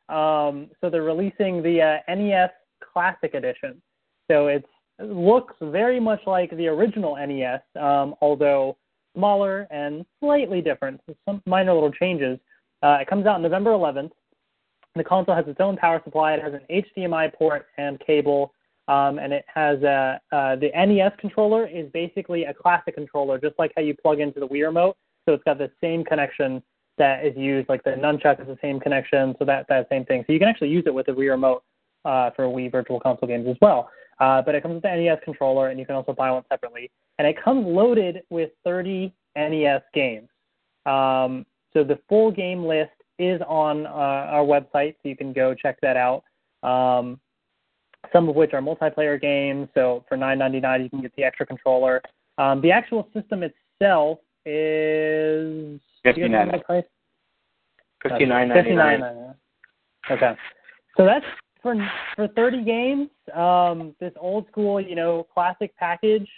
Um, 0.08 0.70
so 0.80 0.88
they're 0.88 1.02
releasing 1.02 1.62
the 1.62 2.00
uh, 2.08 2.14
NES 2.14 2.50
Classic 2.92 3.34
Edition. 3.34 3.82
So 4.30 4.46
it 4.46 4.64
looks 4.98 5.54
very 5.60 6.00
much 6.00 6.20
like 6.26 6.50
the 6.56 6.68
original 6.68 7.16
NES, 7.16 7.60
um, 7.80 8.14
although 8.22 8.76
smaller 9.16 9.66
and 9.70 10.04
slightly 10.20 10.60
different. 10.60 11.00
Some 11.26 11.42
minor 11.46 11.74
little 11.74 11.92
changes. 11.92 12.38
Uh, 12.82 12.98
it 13.00 13.08
comes 13.08 13.26
out 13.26 13.40
November 13.40 13.70
11th. 13.70 14.10
The 14.94 15.04
console 15.04 15.34
has 15.34 15.46
its 15.46 15.60
own 15.60 15.76
power 15.76 16.00
supply. 16.04 16.34
It 16.34 16.42
has 16.42 16.54
an 16.54 16.62
HDMI 16.70 17.32
port 17.34 17.66
and 17.76 18.00
cable, 18.00 18.52
um, 18.88 19.18
and 19.18 19.32
it 19.32 19.44
has 19.52 19.82
a, 19.82 20.20
uh, 20.32 20.56
the 20.56 20.70
NES 20.74 21.12
controller 21.20 21.66
is 21.66 21.90
basically 21.92 22.44
a 22.44 22.54
classic 22.54 22.94
controller, 22.94 23.38
just 23.38 23.58
like 23.58 23.72
how 23.76 23.82
you 23.82 23.94
plug 23.94 24.20
into 24.20 24.40
the 24.40 24.48
Wii 24.48 24.64
remote. 24.64 24.96
So 25.26 25.34
it's 25.34 25.44
got 25.44 25.58
the 25.58 25.70
same 25.80 26.04
connection 26.04 26.62
that 26.96 27.24
is 27.24 27.36
used, 27.36 27.68
like 27.68 27.84
the 27.84 27.90
nunchuck 27.90 28.40
is 28.40 28.46
the 28.46 28.58
same 28.60 28.80
connection, 28.80 29.34
so 29.38 29.44
that 29.44 29.66
that 29.68 29.88
same 29.88 30.04
thing. 30.04 30.24
So 30.26 30.32
you 30.32 30.38
can 30.38 30.48
actually 30.48 30.70
use 30.70 30.84
it 30.86 30.94
with 30.94 31.06
the 31.06 31.12
Wii 31.12 31.30
remote 31.30 31.62
uh, 32.04 32.30
for 32.30 32.46
Wii 32.46 32.72
Virtual 32.72 32.98
Console 32.98 33.28
games 33.28 33.46
as 33.48 33.56
well. 33.60 33.90
Uh, 34.20 34.42
but 34.42 34.54
it 34.54 34.62
comes 34.62 34.74
with 34.74 34.82
the 34.82 34.88
NES 34.88 35.18
controller, 35.24 35.68
and 35.68 35.78
you 35.78 35.86
can 35.86 35.94
also 35.94 36.12
buy 36.12 36.30
one 36.30 36.42
separately. 36.48 36.90
And 37.18 37.26
it 37.26 37.42
comes 37.42 37.66
loaded 37.66 38.22
with 38.30 38.50
30 38.64 39.12
NES 39.36 39.82
games. 39.94 40.28
Um, 40.86 41.46
so 41.72 41.84
the 41.84 41.98
full 42.08 42.30
game 42.30 42.64
list 42.64 42.90
is 43.18 43.40
on 43.46 43.86
uh, 43.86 43.90
our 43.90 44.44
website, 44.44 44.94
so 45.02 45.08
you 45.08 45.16
can 45.16 45.32
go 45.32 45.54
check 45.54 45.78
that 45.82 45.96
out. 45.96 46.24
Um, 46.62 47.20
some 48.12 48.28
of 48.28 48.36
which 48.36 48.52
are 48.52 48.60
multiplayer 48.60 49.20
games. 49.20 49.68
So 49.74 50.04
for 50.08 50.16
$9.99, 50.16 50.82
you 50.84 50.90
can 50.90 51.00
get 51.00 51.14
the 51.16 51.24
extra 51.24 51.46
controller. 51.46 52.00
Um, 52.38 52.60
the 52.60 52.70
actual 52.70 53.08
system 53.12 53.42
itself 53.42 54.18
is 54.46 55.80
fifty 56.02 56.26
nine. 56.28 56.50
Fifty 58.02 58.24
nine 58.24 58.48
ninety 58.48 58.74
nine. 58.74 59.34
Okay, 60.10 60.32
so 60.96 61.04
that's 61.04 61.24
for 61.62 61.74
for 62.16 62.28
thirty 62.28 62.64
games. 62.64 63.08
Um, 63.34 63.94
this 64.00 64.12
old 64.18 64.46
school, 64.48 64.80
you 64.80 64.94
know, 64.94 65.26
classic 65.32 65.76
package. 65.76 66.28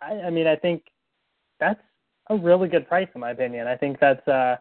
I, 0.00 0.12
I 0.12 0.30
mean, 0.30 0.46
I 0.46 0.56
think 0.56 0.82
that's 1.60 1.80
a 2.28 2.36
really 2.36 2.68
good 2.68 2.88
price 2.88 3.08
in 3.14 3.20
my 3.20 3.30
opinion. 3.30 3.66
I 3.66 3.76
think 3.76 3.98
that's 4.00 4.26
uh, 4.28 4.56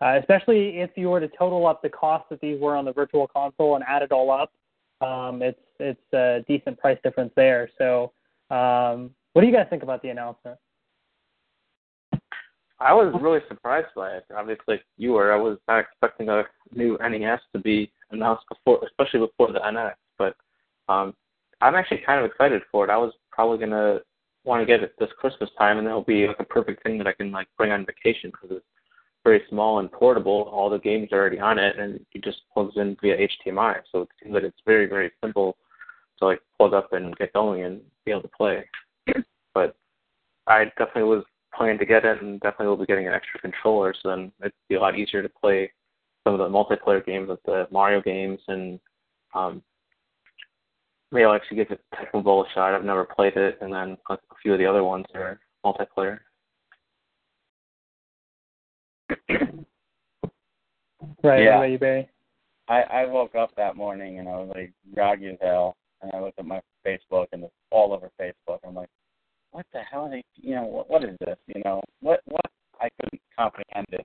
uh, 0.00 0.18
especially 0.20 0.80
if 0.80 0.90
you 0.96 1.08
were 1.08 1.20
to 1.20 1.28
total 1.38 1.66
up 1.66 1.82
the 1.82 1.88
cost 1.88 2.28
that 2.30 2.40
these 2.40 2.60
were 2.60 2.76
on 2.76 2.84
the 2.84 2.92
virtual 2.92 3.26
console 3.26 3.76
and 3.76 3.84
add 3.88 4.02
it 4.02 4.12
all 4.12 4.30
up. 4.30 4.52
Um, 5.00 5.42
it's 5.42 5.58
it's 5.78 6.12
a 6.12 6.44
decent 6.46 6.78
price 6.78 6.98
difference 7.02 7.32
there. 7.36 7.70
So, 7.78 8.12
um, 8.50 9.10
what 9.32 9.42
do 9.42 9.48
you 9.48 9.52
guys 9.52 9.66
think 9.70 9.82
about 9.82 10.02
the 10.02 10.08
announcement? 10.10 10.58
I 12.78 12.92
was 12.92 13.14
really 13.22 13.40
surprised 13.48 13.88
by 13.96 14.12
it. 14.12 14.24
Obviously, 14.34 14.80
you 14.98 15.12
were. 15.12 15.32
I 15.32 15.36
was 15.36 15.58
not 15.66 15.80
expecting 15.80 16.28
a 16.28 16.44
new 16.74 16.98
NES 17.00 17.40
to 17.54 17.58
be 17.58 17.90
announced 18.10 18.44
before, 18.48 18.80
especially 18.84 19.20
before 19.20 19.52
the 19.52 19.60
NX. 19.60 19.94
But 20.18 20.36
um, 20.88 21.14
I'm 21.60 21.74
actually 21.74 22.02
kind 22.04 22.20
of 22.20 22.30
excited 22.30 22.62
for 22.70 22.84
it. 22.84 22.90
I 22.90 22.96
was 22.96 23.12
probably 23.30 23.58
gonna 23.58 24.00
want 24.44 24.62
to 24.62 24.66
get 24.66 24.82
it 24.82 24.94
this 24.98 25.10
Christmas 25.18 25.50
time, 25.58 25.78
and 25.78 25.86
it'll 25.86 26.04
be 26.04 26.26
like 26.26 26.40
a 26.40 26.44
perfect 26.44 26.82
thing 26.82 26.98
that 26.98 27.06
I 27.06 27.12
can 27.12 27.32
like 27.32 27.48
bring 27.56 27.72
on 27.72 27.86
vacation 27.86 28.30
because 28.30 28.56
it's 28.56 28.66
very 29.24 29.42
small 29.48 29.80
and 29.80 29.90
portable. 29.90 30.48
All 30.52 30.70
the 30.70 30.78
games 30.78 31.08
are 31.12 31.18
already 31.18 31.40
on 31.40 31.58
it, 31.58 31.78
and 31.78 32.00
it 32.14 32.24
just 32.24 32.42
plugs 32.52 32.74
in 32.76 32.96
via 33.02 33.16
HDMI. 33.16 33.80
So 33.90 34.02
it 34.02 34.08
seems 34.22 34.34
that 34.34 34.44
it's 34.44 34.60
very 34.64 34.86
very 34.86 35.10
simple 35.22 35.56
to 36.18 36.26
like 36.26 36.40
plug 36.56 36.74
up 36.74 36.92
and 36.92 37.16
get 37.16 37.32
going 37.32 37.64
and 37.64 37.80
be 38.04 38.12
able 38.12 38.22
to 38.22 38.28
play. 38.28 38.64
but 39.52 39.76
I 40.46 40.66
definitely 40.78 41.04
was 41.04 41.24
planning 41.54 41.78
to 41.78 41.86
get 41.86 42.04
it, 42.04 42.22
and 42.22 42.40
definitely 42.40 42.68
will 42.68 42.76
be 42.76 42.86
getting 42.86 43.08
an 43.08 43.14
extra 43.14 43.40
controller. 43.40 43.94
So 44.00 44.10
then 44.10 44.32
it'd 44.40 44.52
be 44.68 44.76
a 44.76 44.80
lot 44.80 44.98
easier 44.98 45.22
to 45.22 45.28
play 45.28 45.72
some 46.26 46.38
of 46.38 46.40
the 46.40 46.48
multiplayer 46.48 47.06
games, 47.06 47.28
like 47.28 47.38
the 47.46 47.68
Mario 47.70 48.02
games, 48.02 48.40
and 48.48 48.80
um, 49.32 49.62
maybe 51.12 51.24
I'll 51.24 51.34
actually 51.34 51.58
give 51.58 51.70
it 51.70 51.80
Tecmo 51.94 52.24
Bowl 52.24 52.44
a 52.44 52.46
shot. 52.52 52.74
I've 52.74 52.84
never 52.84 53.04
played 53.04 53.36
it, 53.36 53.58
and 53.60 53.72
then 53.72 53.96
a 54.10 54.18
few 54.42 54.52
of 54.52 54.58
the 54.58 54.66
other 54.66 54.82
ones 54.82 55.06
are 55.14 55.38
multiplayer. 55.64 56.18
right, 61.22 61.44
Yeah. 61.44 61.64
you, 61.64 61.78
Barry? 61.78 62.08
I, 62.66 62.82
I 62.82 63.06
woke 63.06 63.36
up 63.36 63.54
that 63.56 63.76
morning 63.76 64.18
and 64.18 64.28
I 64.28 64.32
was 64.32 64.50
like 64.52 64.72
groggy 64.92 65.28
as 65.28 65.38
hell, 65.40 65.76
and 66.02 66.10
I 66.12 66.20
looked 66.20 66.40
at 66.40 66.44
my 66.44 66.60
Facebook 66.84 67.26
and 67.32 67.44
it's 67.44 67.54
all 67.70 67.92
over 67.92 68.10
Facebook. 68.20 68.58
I'm 68.66 68.74
like, 68.74 68.88
what 69.52 69.64
the 69.72 69.78
hell 69.88 70.06
are 70.06 70.10
they? 70.10 70.24
You 70.34 70.56
know, 70.56 70.64
what, 70.64 70.90
what 70.90 71.04
is 71.04 71.16
this? 71.20 71.36
You 71.54 71.62
know, 71.64 71.80
what 72.00 72.20
what? 72.24 72.44
I 72.80 72.88
couldn't 73.00 73.22
comprehend 73.38 73.86
it. 73.92 74.04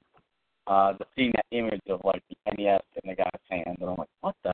Uh, 0.68 0.94
seeing 1.16 1.32
that 1.36 1.46
image 1.52 1.82
of 1.90 2.02
like 2.04 2.22
the 2.30 2.36
NES 2.58 2.82
in 3.04 3.10
the 3.10 3.16
guy's 3.16 3.32
hand, 3.50 3.78
and 3.80 3.90
I'm 3.90 3.96
like, 3.96 4.08
what 4.22 4.36
the? 4.44 4.54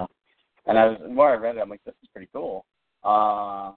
And 0.65 0.77
I 0.77 0.85
was 0.85 0.97
the 1.01 1.09
more 1.09 1.31
I 1.31 1.35
read 1.35 1.57
it, 1.57 1.59
I'm 1.59 1.69
like, 1.69 1.83
this 1.85 1.95
is 2.01 2.09
pretty 2.11 2.29
cool. 2.33 2.65
Uh, 3.03 3.71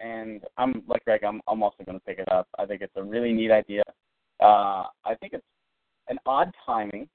and 0.00 0.42
I'm 0.58 0.82
like 0.88 1.04
Greg, 1.04 1.24
I'm 1.24 1.40
I'm 1.48 1.62
also 1.62 1.84
going 1.84 1.98
to 1.98 2.04
pick 2.04 2.18
it 2.18 2.30
up. 2.30 2.48
I 2.58 2.66
think 2.66 2.82
it's 2.82 2.96
a 2.96 3.02
really 3.02 3.32
neat 3.32 3.50
idea. 3.50 3.82
Uh, 4.40 4.84
I 5.04 5.14
think 5.20 5.32
it's 5.32 5.46
an 6.08 6.18
odd 6.26 6.52
timing. 6.64 7.08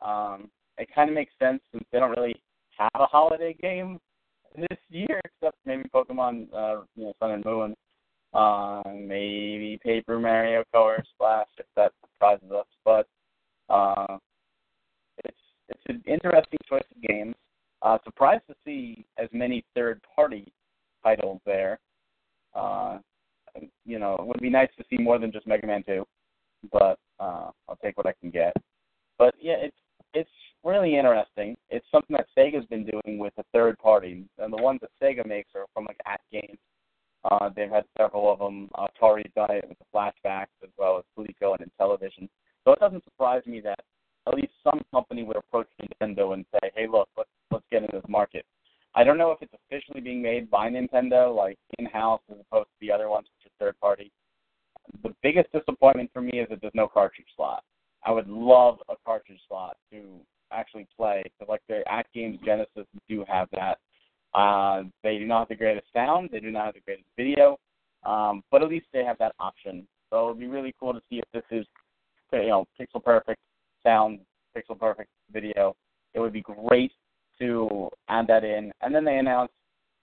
Um, 0.00 0.50
it 0.78 0.88
kind 0.94 1.08
of 1.10 1.14
makes 1.14 1.32
sense 1.38 1.60
since 1.72 1.84
they 1.90 1.98
don't 1.98 2.16
really 2.16 2.36
have 2.78 2.90
a 2.94 3.06
holiday 3.06 3.54
game 3.60 3.98
this 4.56 4.78
year, 4.88 5.20
except 5.24 5.56
maybe 5.66 5.84
Pokemon, 5.94 6.48
uh, 6.54 6.82
you 6.94 7.04
know, 7.04 7.12
Sun 7.20 7.32
and 7.32 7.44
Moon, 7.44 7.74
uh, 8.34 8.82
maybe 8.86 9.78
Paper 9.82 10.18
Mario 10.18 10.64
Color 10.72 11.04
Splash 11.14 11.48
if 11.58 11.66
that 11.76 11.92
surprises 12.00 12.50
us. 12.52 12.66
But 12.84 13.06
uh, 13.68 14.18
it's 15.24 15.36
it's 15.68 15.82
an 15.88 16.02
interesting 16.06 16.58
choice 16.68 16.84
of 16.94 17.02
games. 17.02 17.34
Uh, 17.82 17.98
surprised 18.04 18.42
to 18.48 18.54
see 18.64 19.04
as 19.18 19.28
many 19.32 19.64
third-party 19.74 20.52
titles 21.04 21.40
there. 21.46 21.78
Uh, 22.54 22.98
you 23.84 23.98
know, 23.98 24.16
it 24.16 24.26
would 24.26 24.40
be 24.40 24.50
nice 24.50 24.68
to 24.76 24.84
see 24.90 25.02
more 25.02 25.18
than 25.18 25.30
just 25.30 25.46
Mega 25.46 25.66
Man 25.66 25.82
2, 25.84 26.04
but 26.72 26.98
uh, 27.20 27.50
I'll 27.68 27.78
take 27.82 27.96
what 27.96 28.06
I 28.06 28.14
can 28.20 28.30
get. 28.30 28.54
But 29.18 29.34
yeah, 29.40 29.56
it's 29.58 29.76
it's 30.14 30.30
really 30.64 30.96
interesting. 30.96 31.56
It's 31.70 31.86
something 31.92 32.16
that 32.16 32.26
Sega's 32.36 32.66
been 32.66 32.86
doing 32.86 33.18
with 33.18 33.32
a 33.38 33.44
third 33.52 33.78
party, 33.78 34.24
and 34.38 34.52
the 34.52 34.62
ones 34.62 34.80
that 34.80 34.90
Sega 35.02 35.26
makes 35.26 35.50
are 35.54 35.66
from 35.74 35.84
like 35.84 35.98
At 36.06 36.20
Games. 36.32 36.58
Uh, 37.24 37.50
they've 37.54 37.70
had 37.70 37.84
several 37.96 38.32
of 38.32 38.38
them. 38.38 38.70
Atari's 38.76 39.30
done 39.34 39.50
it 39.50 39.64
with 39.68 39.78
the 39.78 39.84
flashbacks 39.94 40.46
as 40.62 40.70
well 40.78 40.98
as 40.98 41.04
Coleco 41.16 41.56
and 41.58 41.70
Intellivision. 41.70 42.28
So 42.68 42.74
it 42.74 42.80
doesn't 42.80 43.04
surprise 43.04 43.40
me 43.46 43.62
that 43.62 43.80
at 44.26 44.34
least 44.34 44.52
some 44.62 44.82
company 44.92 45.22
would 45.22 45.38
approach 45.38 45.68
Nintendo 45.80 46.34
and 46.34 46.44
say, 46.52 46.70
"Hey, 46.74 46.86
look, 46.86 47.08
let's 47.16 47.30
let's 47.50 47.64
get 47.70 47.82
in 47.82 47.88
this 47.90 48.04
market." 48.08 48.44
I 48.94 49.04
don't 49.04 49.16
know 49.16 49.30
if 49.30 49.40
it's 49.40 49.54
officially 49.54 50.02
being 50.02 50.20
made 50.20 50.50
by 50.50 50.68
Nintendo, 50.68 51.34
like 51.34 51.56
in-house, 51.78 52.20
as 52.30 52.36
opposed 52.38 52.68
to 52.68 52.76
the 52.82 52.92
other 52.92 53.08
ones, 53.08 53.26
which 53.32 53.50
are 53.50 53.56
third 53.58 53.80
party. 53.80 54.12
The 55.02 55.14
biggest 55.22 55.50
disappointment 55.50 56.10
for 56.12 56.20
me 56.20 56.40
is 56.40 56.48
that 56.50 56.60
there's 56.60 56.74
no 56.74 56.88
cartridge 56.88 57.28
slot. 57.36 57.64
I 58.04 58.10
would 58.10 58.28
love 58.28 58.80
a 58.90 58.96
cartridge 59.02 59.40
slot 59.48 59.78
to 59.90 60.20
actually 60.52 60.86
play. 60.94 61.22
So 61.38 61.46
like 61.48 61.62
the 61.68 61.82
AtGames 61.90 62.44
Genesis 62.44 62.86
do 63.08 63.24
have 63.26 63.48
that. 63.52 63.78
Uh, 64.34 64.82
they 65.02 65.16
do 65.16 65.24
not 65.24 65.38
have 65.40 65.48
the 65.48 65.54
greatest 65.54 65.86
sound. 65.94 66.28
They 66.30 66.40
do 66.40 66.50
not 66.50 66.66
have 66.66 66.74
the 66.74 66.80
greatest 66.80 67.08
video. 67.16 67.58
Um, 68.04 68.42
but 68.50 68.62
at 68.62 68.68
least 68.68 68.88
they 68.92 69.04
have 69.04 69.16
that 69.20 69.34
option. 69.40 69.88
So 70.10 70.26
it'd 70.28 70.40
be 70.40 70.48
really 70.48 70.74
cool 70.78 70.92
to 70.92 71.00
see 71.08 71.18
if 71.18 71.24
this 71.32 71.44
is, 71.50 71.66
you 72.32 72.48
know, 72.48 72.66
pixel 72.80 73.02
perfect 73.02 73.40
sound, 73.82 74.20
pixel 74.56 74.78
perfect 74.78 75.10
video. 75.32 75.74
It 76.14 76.20
would 76.20 76.32
be 76.32 76.42
great 76.42 76.92
to 77.40 77.88
add 78.08 78.26
that 78.28 78.44
in. 78.44 78.72
And 78.80 78.94
then 78.94 79.04
they 79.04 79.18
announced 79.18 79.54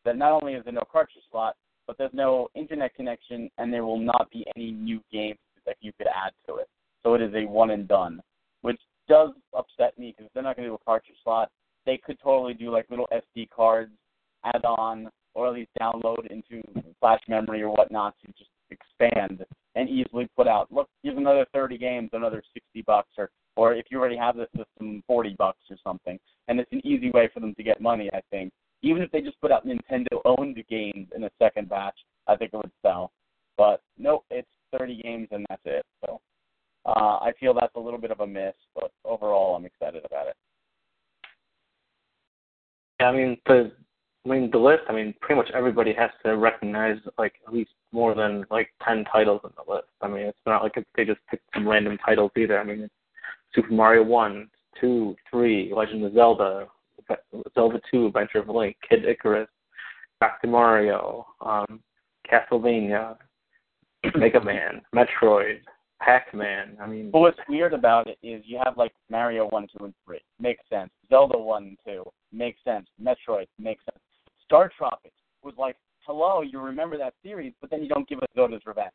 that 0.05 0.17
not 0.17 0.32
only 0.32 0.53
is 0.53 0.63
there 0.63 0.74
no 0.74 0.84
cartridge 0.89 1.24
slot, 1.32 1.55
but 1.88 1.98
there's 1.98 2.13
no 2.13 2.48
internet 2.55 2.96
connection, 2.96 3.50
and 3.58 3.72
there 3.72 3.86
will 3.86 4.00
not 4.00 4.29
be 4.32 4.46
any 4.55 4.72
new 4.72 5.01
games 5.12 5.38
that 5.65 5.77
you 5.82 5.91
could 5.98 6.08
add 6.08 6.32
to 6.48 6.55
it. 6.55 6.67
So 7.03 7.13
it 7.13 7.22
is 7.22 7.34
a 7.36 7.46
one 7.46 7.72
and 7.72 7.88
done, 7.88 8.22
which 8.62 8.79
does 9.08 9.32
upset 9.55 9.98
me 9.98 10.13
because 10.15 10.32
they're 10.34 10.44
not 10.44 10.55
going 10.55 10.67
to 10.67 10.72
do 10.72 10.75
a 10.75 10.86
cartridge 10.86 11.17
slot. 11.24 11.51
They 11.86 11.98
could 11.98 12.17
totally 12.20 12.55
do 12.55 12.72
like 12.72 12.89
little 12.89 13.08
SD 13.13 13.50
cards, 13.51 13.91
add 14.44 14.65
on, 14.65 15.10
or 15.36 15.48
at 15.48 15.53
least 15.53 15.70
download 15.79 16.25
into 16.32 16.63
flash 17.00 17.22
memory 17.27 17.62
or 17.62 17.70
whatnot 17.70 18.15
to 18.25 18.32
just 18.32 18.50
expand 18.72 19.46
and 19.75 19.89
easily 19.89 20.27
put 20.36 20.48
out. 20.48 20.72
Look, 20.72 20.89
here's 21.03 21.17
another 21.17 21.46
30 21.53 21.77
games, 21.77 22.10
another 22.13 22.41
60 22.53 22.82
bucks, 22.84 23.10
or 23.17 23.29
or 23.58 23.74
if 23.74 23.86
you 23.89 24.00
already 24.00 24.17
have 24.17 24.36
the 24.36 24.48
system, 24.55 25.01
40 25.08 25.36
bucks 25.38 25.62
or 25.70 25.77
something. 25.84 26.20
And 26.48 26.60
it's 26.60 26.72
an 26.74 26.86
easy 26.86 27.10
way 27.12 27.29
for 27.34 27.39
them 27.39 27.55
to 27.55 27.63
get 27.63 27.79
money, 27.79 28.10
I 28.13 28.20
think. 28.29 28.51
Even 28.82 29.01
if 29.01 29.10
they 29.12 29.22
just 29.22 29.39
put 29.39 29.51
out 29.51 29.65
Nintendo-owned 29.65 30.62
games 30.70 31.08
in 31.15 31.24
a 31.24 31.29
second 31.41 31.70
batch, 31.70 31.98
I 32.27 32.36
think 32.36 32.51
it 32.53 32.58
would 32.58 32.72
sell. 32.82 33.12
But 33.58 33.82
nope, 33.98 34.25
it's 34.29 34.50
30 34.77 35.01
games 35.01 35.27
and 35.32 35.46
that's 35.50 35.62
it. 35.63 35.86
So 36.05 36.20
uh, 36.86 37.20
I 37.22 37.32
feel 37.39 37.53
that's 37.53 37.75
a 37.75 37.79
little 37.79 38.00
bit 38.00 38.12
of 38.12 38.20
a 38.20 38.27
miss, 38.27 38.53
but 38.75 38.91
overall, 39.05 39.55
I'm 39.55 39.65
excited 39.65 40.03
about 40.05 40.27
it. 40.27 40.36
Yeah, 43.00 43.08
I 43.08 43.12
mean 43.15 43.38
the 43.46 43.72
I 44.25 44.29
mean 44.29 44.50
the 44.51 44.58
list. 44.58 44.84
I 44.89 44.94
mean 44.94 45.13
pretty 45.22 45.39
much 45.39 45.51
everybody 45.53 45.94
has 45.94 46.10
to 46.25 46.38
recognize 46.38 46.98
like 47.17 47.34
at 47.48 47.53
least 47.53 47.72
more 47.91 48.15
than 48.15 48.46
like 48.50 48.70
ten 48.86 49.05
titles 49.12 49.41
in 49.44 49.51
the 49.55 49.72
list. 49.72 49.88
I 50.01 50.08
mean 50.08 50.25
it's 50.25 50.38
not 50.46 50.63
like 50.63 50.74
they 50.96 51.05
just 51.05 51.20
picked 51.29 51.46
some 51.53 51.67
random 51.67 51.98
titles 52.05 52.32
either. 52.38 52.60
I 52.60 52.63
mean 52.63 52.82
it's 52.82 52.94
Super 53.53 53.74
Mario 53.74 54.03
One, 54.03 54.50
Two, 54.79 55.15
Three, 55.29 55.72
Legend 55.75 56.03
of 56.03 56.13
Zelda, 56.13 56.67
Zelda 57.53 57.79
Two, 57.91 58.08
Adventure 58.08 58.39
of 58.39 58.50
Link, 58.50 58.75
Kid 58.88 59.05
Icarus, 59.05 59.48
Dr. 60.20 60.48
Mario, 60.48 61.25
um, 61.41 61.82
Castlevania, 62.29 63.15
Mega 64.15 64.44
Man, 64.44 64.82
Metroid, 64.94 65.60
Pac-Man. 66.01 66.77
I 66.82 66.88
mean, 66.88 67.10
but 67.12 67.20
what's 67.20 67.39
weird 67.48 67.74
about 67.74 68.08
it 68.08 68.17
is 68.22 68.44
you 68.46 68.60
have 68.63 68.77
like 68.77 68.94
Mario 69.10 69.48
one, 69.48 69.67
two, 69.77 69.86
and 69.86 69.94
three. 70.05 70.22
Makes 70.39 70.63
sense. 70.70 70.89
Zelda 71.10 71.38
one 71.38 71.77
two 71.86 72.03
makes 72.32 72.60
sense. 72.63 72.88
Metroid 73.01 73.48
makes 73.58 73.84
sense. 73.86 74.03
Star 74.46 74.72
Tropics 74.78 75.16
was 75.44 75.54
like, 75.58 75.75
hello, 76.06 76.42
you 76.42 76.60
remember 76.60 76.98
that 76.98 77.14
series, 77.24 77.54
but 77.62 77.70
then 77.70 77.82
you 77.82 77.90
don't 77.90 78.08
give 78.08 78.20
us 78.20 78.30
Zoda's 78.38 78.66
Revenge. 78.66 78.92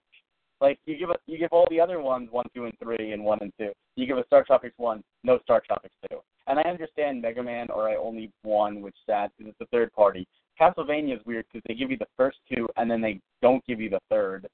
Like 0.61 0.79
you 0.85 0.99
give 0.99 1.11
us, 1.11 1.17
you 1.27 1.39
give 1.39 1.53
all 1.53 1.67
the 1.71 1.81
other 1.81 2.01
ones 2.01 2.29
one, 2.31 2.45
two, 2.55 2.67
and 2.67 2.75
three, 2.83 3.13
and 3.13 3.25
one 3.25 3.39
and 3.41 3.53
two. 3.59 3.73
You 3.97 4.07
give 4.07 4.19
us 4.19 4.27
Star 4.27 4.45
Tropics 4.45 4.75
one, 4.77 5.03
no 5.25 5.39
Star 5.43 5.63
Tropics 5.67 5.95
two. 6.09 6.19
And 6.47 6.59
I 6.59 6.63
understand 6.63 7.23
Mega 7.23 7.43
Man 7.43 7.71
or 7.71 7.89
I 7.89 7.97
only 7.97 8.31
one, 8.43 8.83
which 8.83 8.97
sad 9.07 9.31
because 9.39 9.53
it's 9.53 9.69
a 9.69 9.71
third 9.71 9.93
party. 9.93 10.27
Castlevania 10.61 11.17
is 11.17 11.25
weird 11.25 11.47
because 11.51 11.65
they 11.67 11.75
give 11.75 11.91
you 11.91 11.97
the 11.97 12.07
first 12.17 12.39
two 12.53 12.69
and 12.77 12.91
then 12.91 13.01
they 13.01 13.21
don't 13.41 13.65
give 13.67 13.81
you 13.81 13.89
the 13.89 14.01
third. 14.11 14.47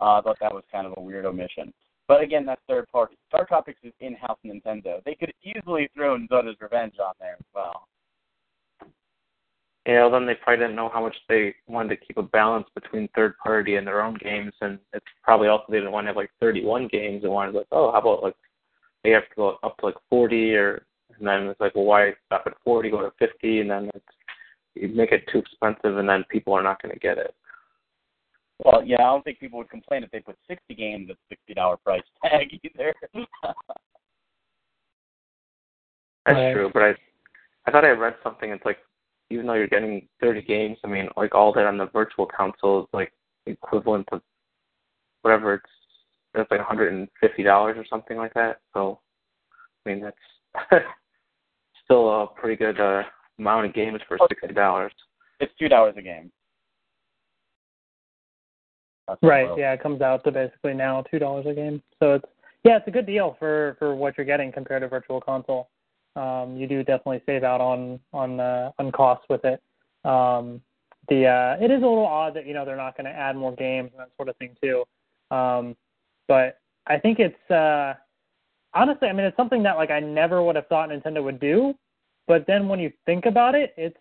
Uh, 0.00 0.18
I 0.18 0.20
thought 0.20 0.36
that 0.40 0.52
was 0.52 0.64
kind 0.70 0.86
of 0.86 0.94
a 0.96 1.00
weird 1.00 1.24
omission. 1.24 1.72
But 2.06 2.20
again, 2.20 2.44
that's 2.44 2.60
third 2.68 2.86
party. 2.92 3.16
Star 3.28 3.46
Tropics 3.46 3.80
is 3.82 3.92
in-house 4.00 4.38
Nintendo. 4.44 5.02
They 5.04 5.14
could 5.14 5.32
easily 5.42 5.88
throw 5.94 6.14
in 6.16 6.28
Zoda's 6.28 6.56
Revenge 6.60 6.94
on 7.02 7.14
there 7.18 7.36
as 7.38 7.46
well. 7.54 7.86
Yeah, 9.86 10.02
well, 10.02 10.12
then 10.12 10.26
they 10.26 10.34
probably 10.34 10.64
didn't 10.64 10.76
know 10.76 10.88
how 10.92 11.02
much 11.02 11.14
they 11.28 11.54
wanted 11.66 11.90
to 11.90 12.06
keep 12.06 12.16
a 12.16 12.22
balance 12.22 12.66
between 12.74 13.08
third 13.08 13.36
party 13.36 13.76
and 13.76 13.86
their 13.86 14.02
own 14.02 14.14
games, 14.14 14.52
and 14.62 14.78
it's 14.94 15.04
probably 15.22 15.48
also 15.48 15.64
they 15.68 15.76
didn't 15.76 15.92
want 15.92 16.04
to 16.04 16.08
have 16.08 16.16
like 16.16 16.30
31 16.40 16.88
games. 16.88 17.22
They 17.22 17.28
wanted 17.28 17.54
like, 17.54 17.66
oh, 17.70 17.92
how 17.92 17.98
about 17.98 18.22
like 18.22 18.36
they 19.02 19.10
have 19.10 19.28
to 19.28 19.36
go 19.36 19.58
up 19.62 19.76
to 19.78 19.86
like 19.86 19.96
40, 20.08 20.54
or 20.54 20.86
and 21.18 21.28
then 21.28 21.42
it's 21.48 21.60
like, 21.60 21.74
well, 21.74 21.84
why 21.84 22.12
stop 22.26 22.44
at 22.46 22.54
40, 22.64 22.90
go 22.90 23.02
to 23.02 23.12
50, 23.18 23.60
and 23.60 23.70
then 23.70 23.90
it's 23.94 24.04
you 24.74 24.88
make 24.88 25.12
it 25.12 25.28
too 25.30 25.38
expensive, 25.38 25.98
and 25.98 26.08
then 26.08 26.24
people 26.30 26.54
are 26.54 26.62
not 26.62 26.82
going 26.82 26.92
to 26.92 26.98
get 26.98 27.18
it. 27.18 27.34
Well, 28.64 28.82
yeah, 28.84 28.96
I 28.96 29.04
don't 29.04 29.22
think 29.22 29.38
people 29.38 29.58
would 29.58 29.70
complain 29.70 30.02
if 30.02 30.10
they 30.10 30.20
put 30.20 30.36
60 30.48 30.74
games 30.74 31.10
at 31.10 31.16
sixty 31.28 31.52
dollar 31.54 31.76
price 31.76 32.02
tag 32.24 32.48
either. 32.64 32.94
That's 36.24 36.54
true, 36.54 36.70
but 36.72 36.82
I 36.82 36.94
I 37.66 37.70
thought 37.70 37.84
I 37.84 37.90
read 37.90 38.14
something. 38.22 38.50
It's 38.50 38.64
like 38.64 38.78
even 39.30 39.46
though 39.46 39.54
you're 39.54 39.66
getting 39.66 40.06
30 40.20 40.42
games, 40.42 40.78
I 40.84 40.88
mean, 40.88 41.08
like 41.16 41.34
all 41.34 41.52
that 41.52 41.66
on 41.66 41.78
the 41.78 41.86
virtual 41.86 42.26
console 42.26 42.82
is 42.82 42.88
like 42.92 43.12
equivalent 43.46 44.06
to 44.12 44.20
whatever 45.22 45.54
it's 45.54 45.64
it's 46.34 46.50
like 46.50 46.60
150 46.60 47.42
dollars 47.42 47.76
or 47.78 47.86
something 47.88 48.16
like 48.16 48.34
that. 48.34 48.60
So, 48.74 48.98
I 49.86 49.90
mean, 49.90 50.02
that's 50.02 50.84
still 51.84 52.22
a 52.22 52.26
pretty 52.26 52.56
good 52.56 52.80
uh, 52.80 53.02
amount 53.38 53.66
of 53.66 53.74
games 53.74 54.00
for 54.08 54.18
sixty 54.28 54.52
dollars. 54.52 54.92
It's 55.40 55.52
two 55.58 55.68
dollars 55.68 55.94
a 55.96 56.02
game. 56.02 56.30
That's 59.06 59.22
right. 59.22 59.48
Yeah, 59.56 59.72
it 59.72 59.82
comes 59.82 60.00
out 60.00 60.24
to 60.24 60.32
basically 60.32 60.74
now 60.74 61.02
two 61.10 61.18
dollars 61.18 61.46
a 61.48 61.54
game. 61.54 61.82
So 62.00 62.14
it's 62.14 62.24
yeah, 62.64 62.78
it's 62.78 62.88
a 62.88 62.90
good 62.90 63.06
deal 63.06 63.36
for 63.38 63.76
for 63.78 63.94
what 63.94 64.16
you're 64.16 64.26
getting 64.26 64.50
compared 64.50 64.82
to 64.82 64.88
Virtual 64.88 65.20
Console 65.20 65.68
um, 66.16 66.56
you 66.56 66.66
do 66.66 66.78
definitely 66.84 67.22
save 67.26 67.44
out 67.44 67.60
on 67.60 68.00
on 68.12 68.40
uh, 68.40 68.70
on 68.78 68.92
costs 68.92 69.26
with 69.28 69.44
it. 69.44 69.62
Um, 70.04 70.60
the 71.08 71.26
uh, 71.26 71.64
it 71.64 71.70
is 71.70 71.82
a 71.82 71.86
little 71.86 72.06
odd 72.06 72.34
that 72.34 72.46
you 72.46 72.54
know 72.54 72.64
they're 72.64 72.76
not 72.76 72.96
going 72.96 73.06
to 73.06 73.10
add 73.12 73.36
more 73.36 73.54
games 73.54 73.90
and 73.92 74.00
that 74.00 74.10
sort 74.16 74.28
of 74.28 74.36
thing 74.36 74.56
too. 74.62 74.84
Um, 75.34 75.76
but 76.28 76.60
I 76.86 76.98
think 76.98 77.18
it's 77.18 77.50
uh, 77.50 77.94
honestly, 78.74 79.08
I 79.08 79.12
mean, 79.12 79.26
it's 79.26 79.36
something 79.36 79.62
that 79.64 79.76
like 79.76 79.90
I 79.90 80.00
never 80.00 80.42
would 80.42 80.56
have 80.56 80.66
thought 80.68 80.90
Nintendo 80.90 81.22
would 81.22 81.40
do. 81.40 81.74
But 82.26 82.46
then 82.46 82.68
when 82.68 82.80
you 82.80 82.90
think 83.04 83.26
about 83.26 83.54
it, 83.54 83.74
it's 83.76 83.98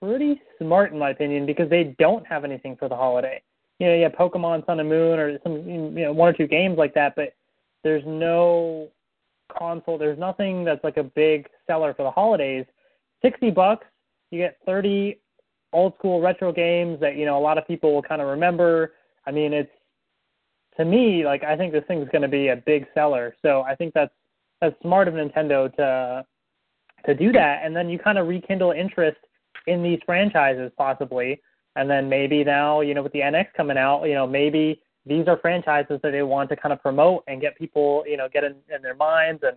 pretty 0.00 0.40
smart 0.60 0.92
in 0.92 0.98
my 0.98 1.10
opinion 1.10 1.46
because 1.46 1.68
they 1.68 1.96
don't 1.98 2.26
have 2.26 2.44
anything 2.44 2.76
for 2.76 2.88
the 2.88 2.94
holiday. 2.94 3.42
You 3.78 3.86
know, 3.88 3.94
you 3.94 4.02
have 4.04 4.12
Pokemon 4.12 4.66
Sun 4.66 4.80
and 4.80 4.88
Moon 4.88 5.18
or 5.18 5.38
some 5.42 5.68
you 5.68 5.90
know 5.90 6.12
one 6.12 6.28
or 6.28 6.32
two 6.32 6.46
games 6.46 6.78
like 6.78 6.94
that, 6.94 7.14
but 7.16 7.34
there's 7.84 8.04
no 8.06 8.88
console. 9.56 9.98
There's 9.98 10.18
nothing 10.18 10.64
that's 10.64 10.82
like 10.84 10.96
a 10.96 11.02
big 11.02 11.48
seller 11.66 11.94
for 11.94 12.02
the 12.02 12.10
holidays. 12.10 12.64
Sixty 13.22 13.50
bucks, 13.50 13.86
you 14.30 14.38
get 14.38 14.58
thirty 14.64 15.20
old 15.72 15.94
school 15.98 16.20
retro 16.20 16.52
games 16.52 16.98
that 17.00 17.16
you 17.16 17.26
know 17.26 17.38
a 17.38 17.40
lot 17.40 17.58
of 17.58 17.66
people 17.66 17.94
will 17.94 18.02
kind 18.02 18.22
of 18.22 18.28
remember. 18.28 18.94
I 19.26 19.30
mean, 19.30 19.52
it's 19.52 19.70
to 20.76 20.84
me 20.84 21.24
like 21.24 21.44
I 21.44 21.56
think 21.56 21.72
this 21.72 21.84
thing's 21.88 22.08
going 22.10 22.22
to 22.22 22.28
be 22.28 22.48
a 22.48 22.56
big 22.56 22.86
seller. 22.94 23.34
So 23.42 23.62
I 23.62 23.74
think 23.74 23.94
that's 23.94 24.14
that's 24.60 24.80
smart 24.82 25.08
of 25.08 25.14
Nintendo 25.14 25.74
to 25.76 26.24
to 27.06 27.14
do 27.14 27.32
that, 27.32 27.60
and 27.64 27.74
then 27.74 27.88
you 27.88 27.98
kind 27.98 28.18
of 28.18 28.26
rekindle 28.26 28.72
interest 28.72 29.18
in 29.66 29.82
these 29.82 30.00
franchises 30.06 30.72
possibly, 30.76 31.40
and 31.76 31.88
then 31.88 32.08
maybe 32.08 32.44
now 32.44 32.80
you 32.80 32.94
know 32.94 33.02
with 33.02 33.12
the 33.12 33.20
NX 33.20 33.46
coming 33.56 33.78
out, 33.78 34.04
you 34.04 34.14
know 34.14 34.26
maybe 34.26 34.80
these 35.08 35.26
are 35.26 35.38
franchises 35.38 36.00
that 36.02 36.12
they 36.12 36.22
want 36.22 36.50
to 36.50 36.56
kind 36.56 36.72
of 36.72 36.82
promote 36.82 37.24
and 37.26 37.40
get 37.40 37.56
people, 37.56 38.04
you 38.06 38.16
know, 38.16 38.28
get 38.32 38.44
in, 38.44 38.54
in 38.74 38.82
their 38.82 38.94
minds 38.94 39.42
and, 39.42 39.56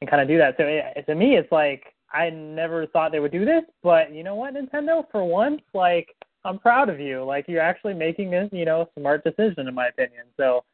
and 0.00 0.08
kind 0.08 0.22
of 0.22 0.28
do 0.28 0.38
that. 0.38 0.54
So 0.56 0.64
it, 0.64 1.06
to 1.06 1.14
me, 1.14 1.36
it's 1.36 1.50
like 1.50 1.84
I 2.12 2.30
never 2.30 2.86
thought 2.86 3.12
they 3.12 3.20
would 3.20 3.32
do 3.32 3.44
this, 3.44 3.62
but 3.82 4.12
you 4.12 4.22
know 4.22 4.34
what, 4.34 4.54
Nintendo, 4.54 5.04
for 5.10 5.24
once, 5.24 5.62
like 5.74 6.14
I'm 6.44 6.58
proud 6.58 6.88
of 6.88 7.00
you. 7.00 7.24
Like 7.24 7.46
you're 7.48 7.60
actually 7.60 7.94
making 7.94 8.34
a, 8.34 8.48
you 8.52 8.64
know, 8.64 8.88
smart 8.98 9.24
decision 9.24 9.68
in 9.68 9.74
my 9.74 9.88
opinion. 9.88 10.24
So, 10.36 10.64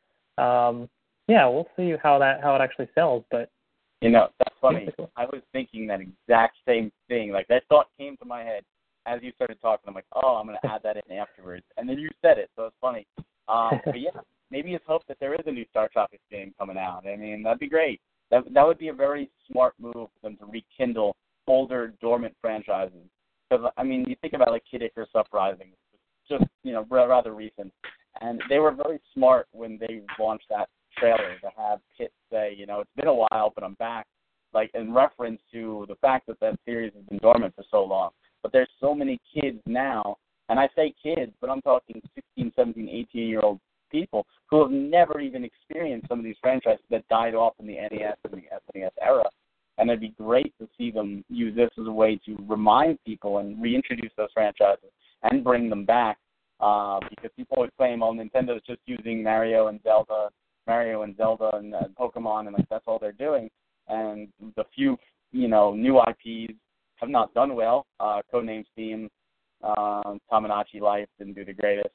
um, 0.42 0.88
yeah, 1.28 1.46
we'll 1.46 1.68
see 1.76 1.94
how 2.02 2.18
that 2.18 2.42
how 2.42 2.54
it 2.54 2.60
actually 2.60 2.88
sells. 2.94 3.24
But 3.30 3.50
you 4.00 4.10
know, 4.10 4.28
that's 4.38 4.54
funny. 4.60 4.88
I 5.16 5.24
was 5.24 5.42
thinking 5.52 5.86
that 5.88 6.00
exact 6.00 6.56
same 6.66 6.90
thing. 7.08 7.32
Like 7.32 7.48
that 7.48 7.64
thought 7.68 7.88
came 7.98 8.16
to 8.18 8.24
my 8.24 8.42
head 8.42 8.62
as 9.06 9.20
you 9.22 9.32
started 9.32 9.60
talking. 9.60 9.84
I'm 9.88 9.94
like, 9.94 10.06
oh, 10.14 10.36
I'm 10.36 10.46
gonna 10.46 10.58
add 10.64 10.82
that 10.84 10.96
in 10.96 11.16
afterwards, 11.16 11.64
and 11.76 11.88
then 11.88 11.98
you 11.98 12.08
said 12.22 12.38
it, 12.38 12.50
so 12.56 12.66
it's 12.66 12.76
funny. 12.80 13.06
Um, 13.48 13.80
but 13.84 14.00
yeah, 14.00 14.20
maybe 14.50 14.74
it's 14.74 14.84
hope 14.86 15.02
that 15.08 15.18
there 15.20 15.34
is 15.34 15.44
a 15.46 15.52
new 15.52 15.64
Star 15.70 15.88
Tropics 15.92 16.22
game 16.30 16.54
coming 16.58 16.78
out. 16.78 17.06
I 17.06 17.16
mean, 17.16 17.42
that'd 17.42 17.58
be 17.58 17.68
great. 17.68 18.00
That 18.30 18.44
that 18.52 18.66
would 18.66 18.78
be 18.78 18.88
a 18.88 18.94
very 18.94 19.30
smart 19.50 19.74
move 19.78 19.94
for 19.94 20.08
them 20.22 20.36
to 20.36 20.46
rekindle 20.46 21.16
older 21.46 21.94
dormant 22.00 22.34
franchises. 22.40 23.06
Because 23.48 23.70
I 23.76 23.82
mean, 23.82 24.04
you 24.06 24.16
think 24.20 24.34
about 24.34 24.50
like 24.50 24.64
Kid 24.70 24.82
Icarus 24.82 25.08
Uprising, 25.14 25.68
just 26.28 26.44
you 26.62 26.72
know 26.72 26.86
rather 26.90 27.34
recent, 27.34 27.72
and 28.20 28.40
they 28.48 28.58
were 28.58 28.72
very 28.72 29.00
smart 29.14 29.46
when 29.52 29.78
they 29.78 30.02
launched 30.18 30.46
that 30.50 30.68
trailer 30.98 31.36
to 31.40 31.50
have 31.56 31.80
Pit 31.96 32.12
say, 32.30 32.54
you 32.56 32.66
know, 32.66 32.80
it's 32.80 32.90
been 32.96 33.08
a 33.08 33.14
while, 33.14 33.52
but 33.54 33.64
I'm 33.64 33.74
back, 33.74 34.06
like 34.52 34.70
in 34.74 34.92
reference 34.92 35.40
to 35.52 35.86
the 35.88 35.94
fact 35.96 36.26
that 36.26 36.40
that 36.40 36.58
series 36.64 36.92
has 36.94 37.04
been 37.04 37.18
dormant 37.18 37.54
for 37.54 37.64
so 37.70 37.84
long. 37.84 38.10
But 38.42 38.52
there's 38.52 38.68
so 38.80 38.94
many 38.94 39.20
kids 39.34 39.58
now 39.66 40.16
and 40.48 40.58
I 40.58 40.68
say 40.74 40.94
kids, 41.02 41.32
but 41.40 41.50
I'm 41.50 41.62
talking 41.62 42.00
16, 42.14 42.52
17, 42.56 42.88
18 42.88 43.28
year 43.28 43.40
old 43.40 43.60
people 43.90 44.26
who 44.50 44.60
have 44.62 44.70
never 44.70 45.20
even 45.20 45.44
experienced 45.44 46.08
some 46.08 46.18
of 46.18 46.24
these 46.24 46.36
franchises 46.40 46.84
that 46.90 47.06
died 47.08 47.34
off 47.34 47.54
in 47.58 47.66
the 47.66 47.74
NES 47.74 48.16
and 48.24 48.32
the 48.32 48.78
SNES 48.78 48.90
era. 49.00 49.24
and 49.78 49.88
it'd 49.88 50.00
be 50.00 50.14
great 50.18 50.52
to 50.58 50.68
see 50.76 50.90
them 50.90 51.24
use 51.28 51.54
this 51.54 51.70
as 51.80 51.86
a 51.86 51.92
way 51.92 52.16
to 52.26 52.36
remind 52.48 52.98
people 53.04 53.38
and 53.38 53.60
reintroduce 53.62 54.10
those 54.16 54.28
franchises 54.34 54.90
and 55.22 55.44
bring 55.44 55.68
them 55.68 55.84
back. 55.84 56.18
Uh, 56.60 56.98
because 57.08 57.30
people 57.36 57.56
always 57.56 57.70
claim, 57.76 58.02
"Oh, 58.02 58.12
Nintendo's 58.12 58.64
just 58.66 58.80
using 58.86 59.22
Mario 59.22 59.68
and 59.68 59.80
Zelda, 59.84 60.28
Mario 60.66 61.02
and 61.02 61.16
Zelda 61.16 61.50
and 61.54 61.72
uh, 61.72 61.84
Pokemon, 61.96 62.48
and 62.48 62.56
like 62.56 62.68
that's 62.68 62.82
all 62.88 62.98
they're 62.98 63.12
doing." 63.12 63.48
And 63.86 64.26
the 64.56 64.64
few, 64.74 64.98
you 65.30 65.46
know, 65.46 65.72
new 65.72 66.00
IPs 66.00 66.54
have 66.96 67.10
not 67.10 67.32
done 67.32 67.54
well. 67.54 67.86
Uh, 68.00 68.22
Codename 68.32 68.64
Steam, 68.72 69.08
um, 69.62 70.20
Tomodachi 70.30 70.80
Life 70.80 71.08
didn't 71.18 71.34
do 71.34 71.44
the 71.44 71.52
greatest. 71.52 71.94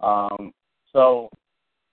Um, 0.00 0.52
so 0.92 1.30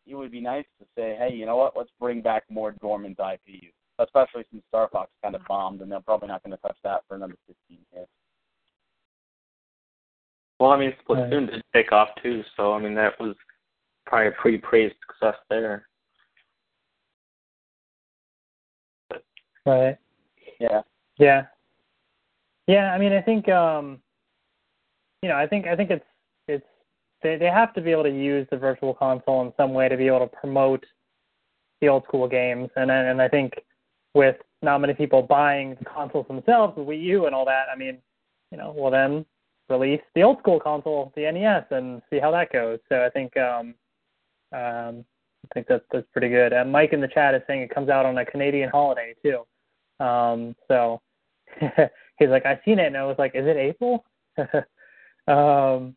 it 0.06 0.16
would 0.16 0.32
be 0.32 0.42
nice 0.42 0.66
to 0.80 0.86
say, 0.98 1.16
hey, 1.18 1.34
you 1.34 1.46
know 1.46 1.56
what? 1.56 1.74
Let's 1.76 1.92
bring 2.00 2.22
back 2.22 2.44
more 2.50 2.72
dormant 2.82 3.20
IPs, 3.20 3.74
especially 4.00 4.44
since 4.52 4.64
Star 4.70 4.90
Fox 4.92 5.10
kind 5.22 5.36
of 5.36 5.42
bombed, 5.48 5.82
and 5.82 5.92
they're 5.92 6.02
probably 6.02 6.28
not 6.28 6.44
going 6.44 6.56
to 6.56 6.62
touch 6.62 6.78
that 6.84 7.04
for 7.08 7.16
another 7.16 7.36
15 7.48 7.78
years. 7.94 8.08
Well, 10.60 10.72
I 10.72 10.80
mean, 10.80 10.94
Splatoon 11.08 11.52
did 11.52 11.64
take 11.74 11.92
off 11.92 12.10
too, 12.22 12.42
so 12.56 12.74
I 12.74 12.80
mean 12.80 12.96
that 12.96 13.20
was 13.20 13.36
probably 14.06 14.28
a 14.28 14.32
pretty 14.32 14.58
praised 14.60 14.96
success 15.06 15.36
there. 15.50 15.88
Right. 19.66 19.98
Yeah. 20.60 20.82
Yeah. 21.18 21.44
Yeah, 22.68 22.94
I 22.94 22.98
mean, 22.98 23.12
I 23.12 23.22
think 23.22 23.50
um, 23.50 24.00
you 25.24 25.30
know, 25.30 25.38
I 25.38 25.48
think 25.48 25.66
I 25.66 25.76
think 25.76 25.90
it's 25.90 26.06
it's 26.50 26.66
they 27.24 27.38
they 27.38 27.46
have 27.46 27.74
to 27.76 27.82
be 27.82 27.92
able 27.92 28.04
to 28.04 28.12
use 28.12 28.46
the 28.52 28.58
virtual 28.58 28.94
console 28.94 29.42
in 29.42 29.54
some 29.56 29.74
way 29.74 29.88
to 29.88 29.96
be 29.96 30.08
able 30.08 30.20
to 30.20 30.28
promote 30.28 30.86
the 31.80 31.88
old 31.88 32.04
school 32.04 32.28
games, 32.28 32.70
and 32.76 32.92
and 32.92 33.22
I 33.22 33.30
think 33.30 33.54
with 34.14 34.36
not 34.62 34.80
many 34.80 34.94
people 34.94 35.22
buying 35.22 35.76
the 35.80 35.86
consoles 35.86 36.28
themselves, 36.28 36.76
the 36.76 36.82
Wii 36.82 37.02
U 37.04 37.26
and 37.26 37.34
all 37.34 37.46
that, 37.46 37.68
I 37.74 37.78
mean, 37.78 37.98
you 38.52 38.58
know, 38.58 38.74
well 38.78 38.92
then 38.92 39.26
release 39.70 40.02
the 40.14 40.24
old 40.24 40.40
school 40.40 40.60
console, 40.60 41.14
the 41.16 41.32
NES, 41.32 41.64
and 41.72 42.02
see 42.10 42.20
how 42.20 42.30
that 42.32 42.52
goes. 42.52 42.80
So 42.90 43.06
I 43.06 43.10
think 43.10 43.36
um, 43.38 43.76
um, 44.52 45.06
I 45.46 45.54
think 45.54 45.68
that's 45.70 45.86
that's 45.94 46.08
pretty 46.12 46.30
good. 46.30 46.52
And 46.52 46.70
Mike 46.70 46.92
in 46.92 47.00
the 47.00 47.08
chat 47.08 47.34
is 47.34 47.42
saying 47.48 47.62
it 47.62 47.74
comes 47.74 47.88
out 47.88 48.06
on 48.06 48.18
a 48.18 48.26
Canadian 48.26 48.70
holiday 48.70 49.16
too. 49.24 49.46
Um, 50.06 50.54
so 50.68 51.02
he's 52.20 52.28
like, 52.28 52.46
I've 52.46 52.60
seen 52.66 52.80
it, 52.80 52.88
and 52.88 52.98
I 52.98 53.06
was 53.06 53.16
like, 53.18 53.36
is 53.36 53.48
it 53.48 53.56
April? 53.56 54.04
um, 55.28 55.96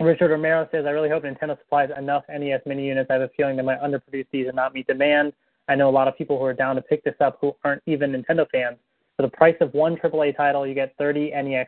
Richard 0.00 0.30
Romero 0.30 0.68
says, 0.70 0.84
I 0.86 0.90
really 0.90 1.08
hope 1.08 1.24
Nintendo 1.24 1.58
supplies 1.58 1.90
enough 1.96 2.24
NES 2.28 2.60
mini 2.66 2.86
units. 2.86 3.10
I 3.10 3.14
have 3.14 3.22
a 3.22 3.30
feeling 3.36 3.56
they 3.56 3.62
might 3.62 3.80
underproduce 3.80 4.26
these 4.30 4.46
and 4.46 4.56
not 4.56 4.74
meet 4.74 4.86
demand. 4.86 5.32
I 5.68 5.74
know 5.74 5.88
a 5.88 5.90
lot 5.90 6.06
of 6.06 6.16
people 6.16 6.38
who 6.38 6.44
are 6.44 6.52
down 6.52 6.76
to 6.76 6.82
pick 6.82 7.02
this 7.02 7.14
up 7.20 7.38
who 7.40 7.56
aren't 7.64 7.82
even 7.86 8.12
Nintendo 8.12 8.46
fans. 8.50 8.76
For 9.16 9.22
the 9.22 9.28
price 9.28 9.56
of 9.60 9.72
one 9.72 9.96
AAA 9.96 10.36
title, 10.36 10.66
you 10.66 10.74
get 10.74 10.94
30 10.98 11.30
NES 11.30 11.66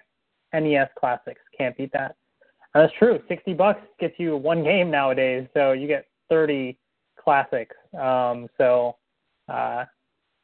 NES 0.53 0.89
classics. 0.99 1.41
Can't 1.57 1.77
beat 1.77 1.93
that. 1.93 2.17
And 2.75 2.85
that's 2.85 2.93
true. 2.99 3.21
60 3.29 3.55
bucks 3.55 3.81
gets 3.99 4.15
you 4.19 4.37
one 4.37 4.63
game 4.63 4.91
nowadays, 4.91 5.47
so 5.55 5.73
you 5.73 5.87
get 5.87 6.07
30 6.29 6.79
classics. 7.23 7.75
Um, 7.99 8.49
so 8.59 8.97
uh, 9.49 9.85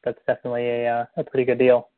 that's 0.03 0.19
definitely 0.27 0.67
a, 0.67 0.87
uh, 0.87 1.05
a 1.17 1.23
pretty 1.23 1.45
good 1.45 1.59
deal. 1.59 1.89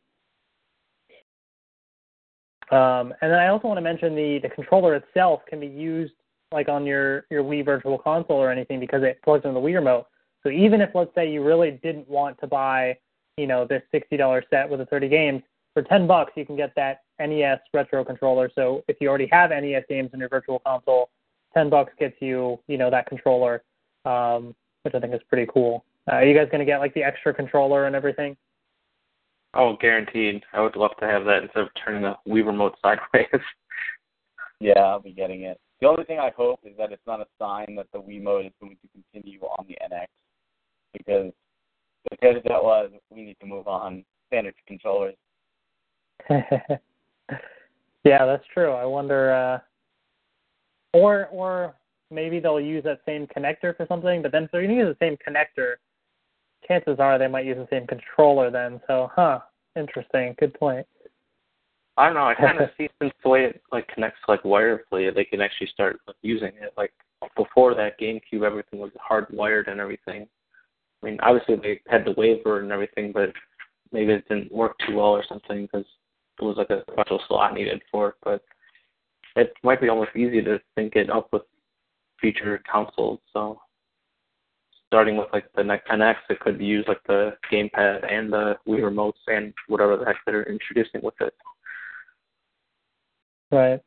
Um, 2.71 3.13
and 3.21 3.31
then 3.31 3.39
I 3.39 3.47
also 3.47 3.67
want 3.67 3.77
to 3.77 3.81
mention 3.81 4.15
the 4.15 4.39
the 4.39 4.49
controller 4.49 4.95
itself 4.95 5.41
can 5.47 5.59
be 5.59 5.67
used 5.67 6.13
like 6.51 6.67
on 6.69 6.85
your 6.85 7.25
your 7.29 7.43
Wii 7.43 7.63
Virtual 7.63 7.97
Console 7.97 8.37
or 8.37 8.51
anything 8.51 8.79
because 8.79 9.03
it 9.03 9.19
plugs 9.23 9.45
into 9.45 9.59
the 9.59 9.65
Wii 9.65 9.75
remote. 9.75 10.07
So 10.43 10.49
even 10.49 10.81
if 10.81 10.89
let's 10.93 11.13
say 11.15 11.31
you 11.31 11.43
really 11.43 11.71
didn't 11.71 12.07
want 12.09 12.39
to 12.39 12.47
buy 12.47 12.97
you 13.37 13.47
know 13.47 13.65
this 13.65 13.83
sixty 13.91 14.17
dollar 14.17 14.43
set 14.49 14.69
with 14.69 14.79
the 14.79 14.85
30 14.85 15.07
games 15.07 15.43
for 15.73 15.81
10 15.81 16.07
bucks 16.07 16.33
you 16.35 16.45
can 16.45 16.55
get 16.55 16.73
that 16.75 17.01
NES 17.19 17.59
retro 17.73 18.03
controller. 18.03 18.49
So 18.53 18.83
if 18.87 18.97
you 18.99 19.07
already 19.07 19.29
have 19.31 19.51
NES 19.51 19.83
games 19.87 20.09
in 20.13 20.19
your 20.19 20.29
Virtual 20.29 20.59
Console, 20.59 21.09
10 21.53 21.69
bucks 21.69 21.93
gets 21.99 22.15
you 22.19 22.59
you 22.67 22.77
know 22.77 22.89
that 22.89 23.07
controller, 23.07 23.63
um, 24.03 24.53
which 24.81 24.93
I 24.93 24.99
think 24.99 25.13
is 25.13 25.21
pretty 25.29 25.49
cool. 25.53 25.85
Uh, 26.09 26.15
are 26.15 26.25
you 26.25 26.37
guys 26.37 26.47
going 26.49 26.59
to 26.59 26.65
get 26.65 26.79
like 26.79 26.93
the 26.93 27.03
extra 27.03 27.33
controller 27.33 27.85
and 27.85 27.95
everything? 27.95 28.35
Oh, 29.57 29.75
guaranteed. 29.81 30.43
I 30.53 30.61
would 30.61 30.75
love 30.75 30.91
to 30.99 31.07
have 31.07 31.25
that 31.25 31.41
instead 31.41 31.63
of 31.63 31.69
turning 31.83 32.03
the 32.03 32.15
Wii 32.27 32.45
remote 32.45 32.75
sideways. 32.81 33.25
yeah, 34.59 34.79
I'll 34.79 34.99
be 34.99 35.11
getting 35.11 35.41
it. 35.41 35.59
The 35.81 35.87
only 35.87 36.03
thing 36.03 36.19
I 36.19 36.31
hope 36.37 36.59
is 36.63 36.73
that 36.77 36.91
it's 36.91 37.05
not 37.07 37.21
a 37.21 37.25
sign 37.39 37.75
that 37.75 37.87
the 37.91 37.99
Wiimote 37.99 38.47
is 38.47 38.53
going 38.61 38.77
to 38.81 39.03
continue 39.13 39.39
on 39.41 39.65
the 39.67 39.75
NX, 39.83 40.05
because 40.93 41.31
as 42.11 42.17
good 42.21 42.37
as 42.37 42.43
that 42.43 42.63
was, 42.63 42.91
we 43.09 43.23
need 43.23 43.37
to 43.41 43.47
move 43.47 43.67
on. 43.67 44.05
Standard 44.27 44.53
controllers. 44.67 45.15
yeah, 46.29 46.77
that's 48.03 48.43
true. 48.53 48.71
I 48.71 48.85
wonder, 48.85 49.33
uh, 49.33 49.59
or 50.97 51.27
or 51.31 51.75
maybe 52.11 52.39
they'll 52.39 52.59
use 52.59 52.83
that 52.83 53.01
same 53.05 53.27
connector 53.27 53.75
for 53.75 53.85
something. 53.87 54.21
But 54.21 54.31
then 54.31 54.43
if 54.43 54.51
they're 54.51 54.63
going 54.63 54.75
to 54.77 54.85
use 54.85 54.95
the 54.99 55.05
same 55.05 55.17
connector, 55.25 55.75
chances 56.67 56.97
are 56.99 57.17
they 57.17 57.27
might 57.27 57.45
use 57.45 57.57
the 57.57 57.67
same 57.69 57.87
controller 57.87 58.51
then. 58.51 58.79
So, 58.87 59.09
huh, 59.15 59.39
interesting. 59.75 60.35
Good 60.39 60.53
point. 60.53 60.85
I 61.97 62.05
don't 62.05 62.15
know. 62.15 62.27
I 62.27 62.35
kind 62.35 62.59
of 62.59 62.69
see 62.77 62.89
since 63.01 63.13
the 63.23 63.29
way 63.29 63.45
it 63.45 63.61
like 63.71 63.87
connects 63.87 64.19
like 64.27 64.43
wirelessly, 64.43 65.13
they 65.13 65.25
can 65.25 65.41
actually 65.41 65.67
start 65.67 65.99
using 66.21 66.51
it. 66.61 66.73
Like 66.77 66.93
before 67.35 67.73
that 67.75 67.99
GameCube, 67.99 68.43
everything 68.43 68.79
was 68.79 68.91
hardwired 69.09 69.69
and 69.69 69.79
everything. 69.79 70.27
I 71.01 71.05
mean, 71.05 71.19
obviously 71.21 71.55
they 71.55 71.81
had 71.87 72.05
the 72.05 72.13
WaveBird 72.13 72.63
and 72.63 72.71
everything, 72.71 73.11
but 73.11 73.31
maybe 73.91 74.13
it 74.13 74.27
didn't 74.27 74.51
work 74.51 74.75
too 74.85 74.95
well 74.95 75.05
or 75.07 75.23
something 75.27 75.63
because 75.63 75.85
it 76.39 76.43
was 76.43 76.57
like 76.57 76.69
a 76.69 76.83
special 76.91 77.21
slot 77.27 77.53
needed 77.53 77.81
for 77.91 78.09
it. 78.09 78.15
But 78.23 78.43
it 79.35 79.53
might 79.63 79.81
be 79.81 79.89
almost 79.89 80.15
easy 80.15 80.41
to 80.41 80.59
sync 80.75 80.95
it 80.95 81.09
up 81.09 81.29
with 81.31 81.43
future 82.19 82.61
consoles. 82.69 83.19
So 83.33 83.59
starting 84.87 85.17
with 85.17 85.27
like 85.33 85.45
the 85.55 85.61
NX, 85.63 86.15
it 86.29 86.39
could 86.39 86.59
use 86.59 86.85
like 86.87 87.01
the 87.07 87.33
gamepad 87.51 88.11
and 88.11 88.31
the 88.31 88.57
Wii 88.67 88.79
remotes 88.79 89.13
and 89.27 89.53
whatever 89.67 89.97
the 89.97 90.05
heck 90.05 90.17
they're 90.25 90.43
introducing 90.43 91.01
with 91.03 91.15
it. 91.21 91.33
Right. 93.51 93.79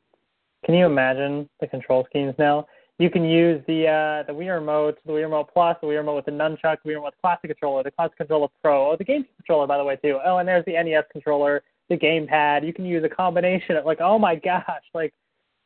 Can 0.65 0.75
you 0.75 0.87
imagine 0.87 1.49
the 1.61 1.67
control 1.67 2.07
schemes 2.09 2.35
now? 2.39 2.67
You 2.99 3.09
can 3.09 3.25
use 3.25 3.63
the 3.67 3.87
uh, 3.87 4.27
the 4.27 4.39
Wii 4.39 4.55
remote, 4.55 4.99
the 5.07 5.13
Wii 5.13 5.23
remote 5.23 5.49
Plus, 5.53 5.77
the 5.81 5.87
Wii 5.87 5.97
remote 5.97 6.17
with 6.17 6.27
the 6.27 6.33
nunchuck, 6.33 6.77
the 6.85 6.91
Wii 6.91 6.95
remote 6.97 7.07
with 7.07 7.23
classic 7.23 7.49
controller, 7.49 7.83
the 7.83 7.91
classic 7.91 8.19
controller 8.19 8.49
Pro, 8.63 8.91
oh, 8.91 8.97
the 8.97 9.05
game 9.05 9.25
controller 9.37 9.67
by 9.67 9.79
the 9.79 9.85
way 9.85 9.97
too. 9.97 10.19
Oh, 10.25 10.37
and 10.37 10.47
there's 10.47 10.65
the 10.67 10.73
NES 10.73 11.05
controller, 11.11 11.63
the 11.89 11.97
gamepad. 11.97 12.67
You 12.67 12.75
can 12.75 12.85
use 12.85 13.03
a 13.03 13.09
combination 13.09 13.77
of 13.77 13.87
like, 13.87 14.03
oh 14.03 14.19
my 14.19 14.35
gosh, 14.35 14.85
like 14.93 15.15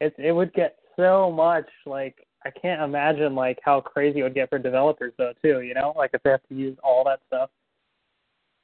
it 0.00 0.14
it 0.16 0.30
would 0.30 0.52
get 0.52 0.76
so 0.96 1.32
much 1.32 1.66
like 1.86 2.24
I 2.44 2.50
can't 2.50 2.82
imagine 2.82 3.34
like 3.34 3.58
how 3.62 3.80
crazy 3.80 4.20
it 4.20 4.22
would 4.22 4.34
get 4.34 4.50
for 4.50 4.58
developers 4.58 5.12
though 5.16 5.32
too. 5.42 5.62
You 5.62 5.74
know, 5.74 5.94
like 5.96 6.10
if 6.12 6.22
they 6.22 6.30
have 6.30 6.46
to 6.48 6.54
use 6.54 6.76
all 6.82 7.04
that 7.04 7.20
stuff. 7.26 7.50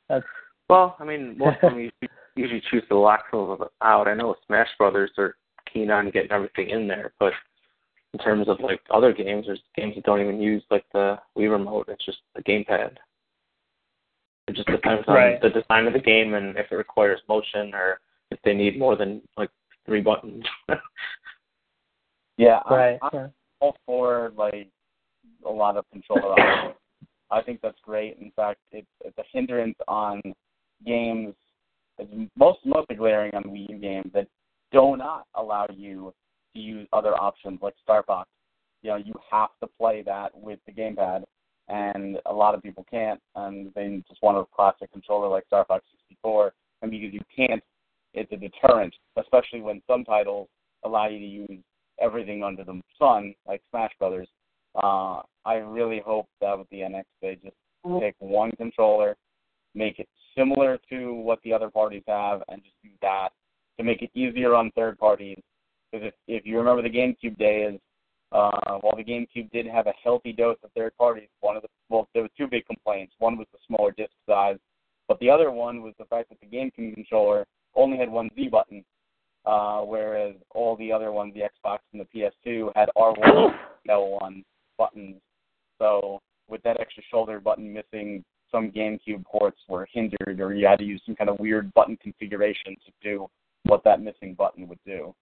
That's 0.08 0.24
well, 0.68 0.96
I 0.98 1.04
mean, 1.04 1.34
most 1.38 1.56
of 1.62 1.72
them 1.72 1.80
usually, 1.80 2.08
usually 2.36 2.62
choose 2.70 2.84
to 2.88 2.98
lock 2.98 3.24
some 3.30 3.40
of 3.40 3.60
it 3.60 3.68
out. 3.82 4.08
I 4.08 4.14
know 4.14 4.34
Smash 4.46 4.68
Brothers 4.78 5.10
are 5.18 5.36
keen 5.72 5.90
on 5.90 6.10
getting 6.10 6.32
everything 6.32 6.70
in 6.70 6.86
there, 6.86 7.12
but 7.18 7.32
in 8.12 8.18
terms 8.18 8.48
of 8.48 8.60
like 8.60 8.80
other 8.92 9.12
games, 9.12 9.46
there's 9.46 9.62
games 9.76 9.94
that 9.94 10.04
don't 10.04 10.20
even 10.20 10.40
use 10.40 10.62
like 10.70 10.84
the 10.92 11.18
Wii 11.36 11.50
remote. 11.50 11.88
It's 11.88 12.04
just 12.04 12.18
the 12.34 12.42
gamepad. 12.42 12.96
It 14.48 14.56
just 14.56 14.66
depends 14.66 15.04
on 15.06 15.14
right. 15.14 15.40
the 15.40 15.50
design 15.50 15.86
of 15.86 15.92
the 15.92 16.00
game 16.00 16.34
and 16.34 16.56
if 16.56 16.66
it 16.72 16.74
requires 16.74 17.20
motion 17.28 17.72
or 17.72 18.00
if 18.32 18.38
they 18.44 18.52
need 18.52 18.78
more 18.78 18.96
than 18.96 19.22
like 19.36 19.50
three 19.86 20.00
buttons. 20.00 20.44
yeah, 22.36 22.60
right. 22.68 22.98
I'm, 23.00 23.18
I'm 23.18 23.30
all 23.61 23.77
for 23.87 24.33
like 24.37 24.68
a 25.46 25.51
lot 25.51 25.77
of 25.77 25.85
controller 25.92 26.33
options. 26.33 26.75
I 27.31 27.42
think 27.42 27.61
that's 27.62 27.79
great. 27.83 28.18
In 28.20 28.33
fact, 28.35 28.59
it's, 28.73 28.88
it's 29.05 29.16
a 29.18 29.23
hindrance 29.33 29.77
on 29.87 30.20
games. 30.85 31.35
It's 31.99 32.31
most 32.37 32.59
mostly 32.64 32.96
glaring 32.96 33.35
on 33.35 33.44
Wii 33.44 33.70
U 33.70 33.79
games 33.79 34.11
that 34.14 34.27
do 34.73 34.96
not 34.96 35.27
allow 35.35 35.66
you 35.73 36.12
to 36.55 36.61
use 36.61 36.88
other 36.92 37.14
options 37.14 37.61
like 37.62 37.75
Star 37.83 38.03
Fox. 38.03 38.29
You 38.83 38.90
know, 38.90 38.96
you 38.96 39.12
have 39.31 39.51
to 39.61 39.68
play 39.79 40.03
that 40.07 40.31
with 40.35 40.59
the 40.66 40.73
gamepad, 40.73 41.25
and 41.68 42.18
a 42.27 42.33
lot 42.33 42.55
of 42.55 42.62
people 42.62 42.85
can't, 42.90 43.20
and 43.37 43.70
they 43.75 44.03
just 44.09 44.23
want 44.23 44.38
a 44.38 44.44
classic 44.55 44.90
controller 44.90 45.29
like 45.29 45.46
Star 45.46 45.64
Fox 45.66 45.85
64. 46.09 46.53
And 46.83 46.90
because 46.90 47.12
you 47.12 47.20
can't, 47.35 47.62
it's 48.14 48.33
a 48.33 48.37
deterrent, 48.37 48.94
especially 49.18 49.61
when 49.61 49.83
some 49.87 50.03
titles 50.05 50.49
allow 50.85 51.09
you 51.09 51.18
to 51.18 51.27
use 51.27 51.62
everything 52.00 52.42
under 52.42 52.64
the 52.64 52.80
sun, 52.98 53.34
like 53.46 53.62
Smash 53.70 53.92
Brothers. 53.98 54.28
Uh, 54.74 55.22
I 55.44 55.54
really 55.54 56.02
hope 56.04 56.26
that 56.40 56.58
with 56.58 56.68
the 56.70 56.78
NX 56.78 57.04
they 57.20 57.38
just 57.42 57.56
take 58.00 58.14
one 58.18 58.52
controller, 58.52 59.16
make 59.74 59.98
it 59.98 60.08
similar 60.36 60.78
to 60.90 61.14
what 61.14 61.40
the 61.42 61.52
other 61.52 61.70
parties 61.70 62.02
have, 62.06 62.42
and 62.48 62.62
just 62.62 62.76
do 62.82 62.90
that 63.02 63.30
to 63.78 63.84
make 63.84 64.02
it 64.02 64.10
easier 64.14 64.54
on 64.54 64.70
third 64.72 64.98
parties. 64.98 65.40
Because 65.90 66.08
if, 66.08 66.14
if 66.28 66.46
you 66.46 66.58
remember 66.58 66.82
the 66.82 66.88
GameCube 66.88 67.36
days, 67.38 67.78
uh, 68.32 68.78
while 68.80 68.96
the 68.96 69.04
GameCube 69.04 69.50
did 69.50 69.66
have 69.66 69.88
a 69.88 69.92
healthy 70.02 70.32
dose 70.32 70.58
of 70.62 70.70
third 70.76 70.96
parties, 70.96 71.28
one 71.40 71.56
of 71.56 71.62
the 71.62 71.68
well, 71.88 72.08
there 72.14 72.22
were 72.22 72.28
two 72.38 72.46
big 72.46 72.64
complaints. 72.66 73.12
One 73.18 73.36
was 73.36 73.48
the 73.52 73.58
smaller 73.66 73.92
disc 73.96 74.12
size, 74.28 74.58
But 75.08 75.18
the 75.18 75.30
other 75.30 75.50
one 75.50 75.82
was 75.82 75.94
the 75.98 76.04
fact 76.04 76.28
that 76.28 76.38
the 76.40 76.46
GameCube 76.46 76.94
controller 76.94 77.44
only 77.74 77.98
had 77.98 78.08
one 78.08 78.30
Z 78.36 78.48
button, 78.48 78.84
uh, 79.46 79.81
whereas 79.81 80.35
all 80.50 80.76
the 80.76 80.92
other 80.92 81.12
ones, 81.12 81.35
the 81.35 81.40
Xbox 81.40 81.79
and 81.92 82.00
the 82.00 82.31
PS2, 82.46 82.72
had 82.74 82.88
R1, 82.96 83.55
L1 83.88 84.44
buttons. 84.79 85.20
So 85.79 86.20
with 86.48 86.62
that 86.62 86.81
extra 86.81 87.03
shoulder 87.11 87.40
button 87.40 87.72
missing, 87.72 88.24
some 88.50 88.70
GameCube 88.70 89.24
ports 89.24 89.61
were 89.68 89.88
hindered, 89.92 90.40
or 90.40 90.55
you 90.55 90.66
had 90.66 90.81
to 90.81 90.85
use 90.85 91.00
some 91.07 91.14
kind 91.14 91.31
of 91.31 91.38
weird 91.38 91.72
button 91.74 91.96
configuration 92.03 92.76
to 92.85 92.92
do 93.03 93.29
what 93.64 93.85
that 93.85 94.00
missing 94.00 94.35
button 94.35 94.66
would 94.68 94.81
do. 94.85 95.14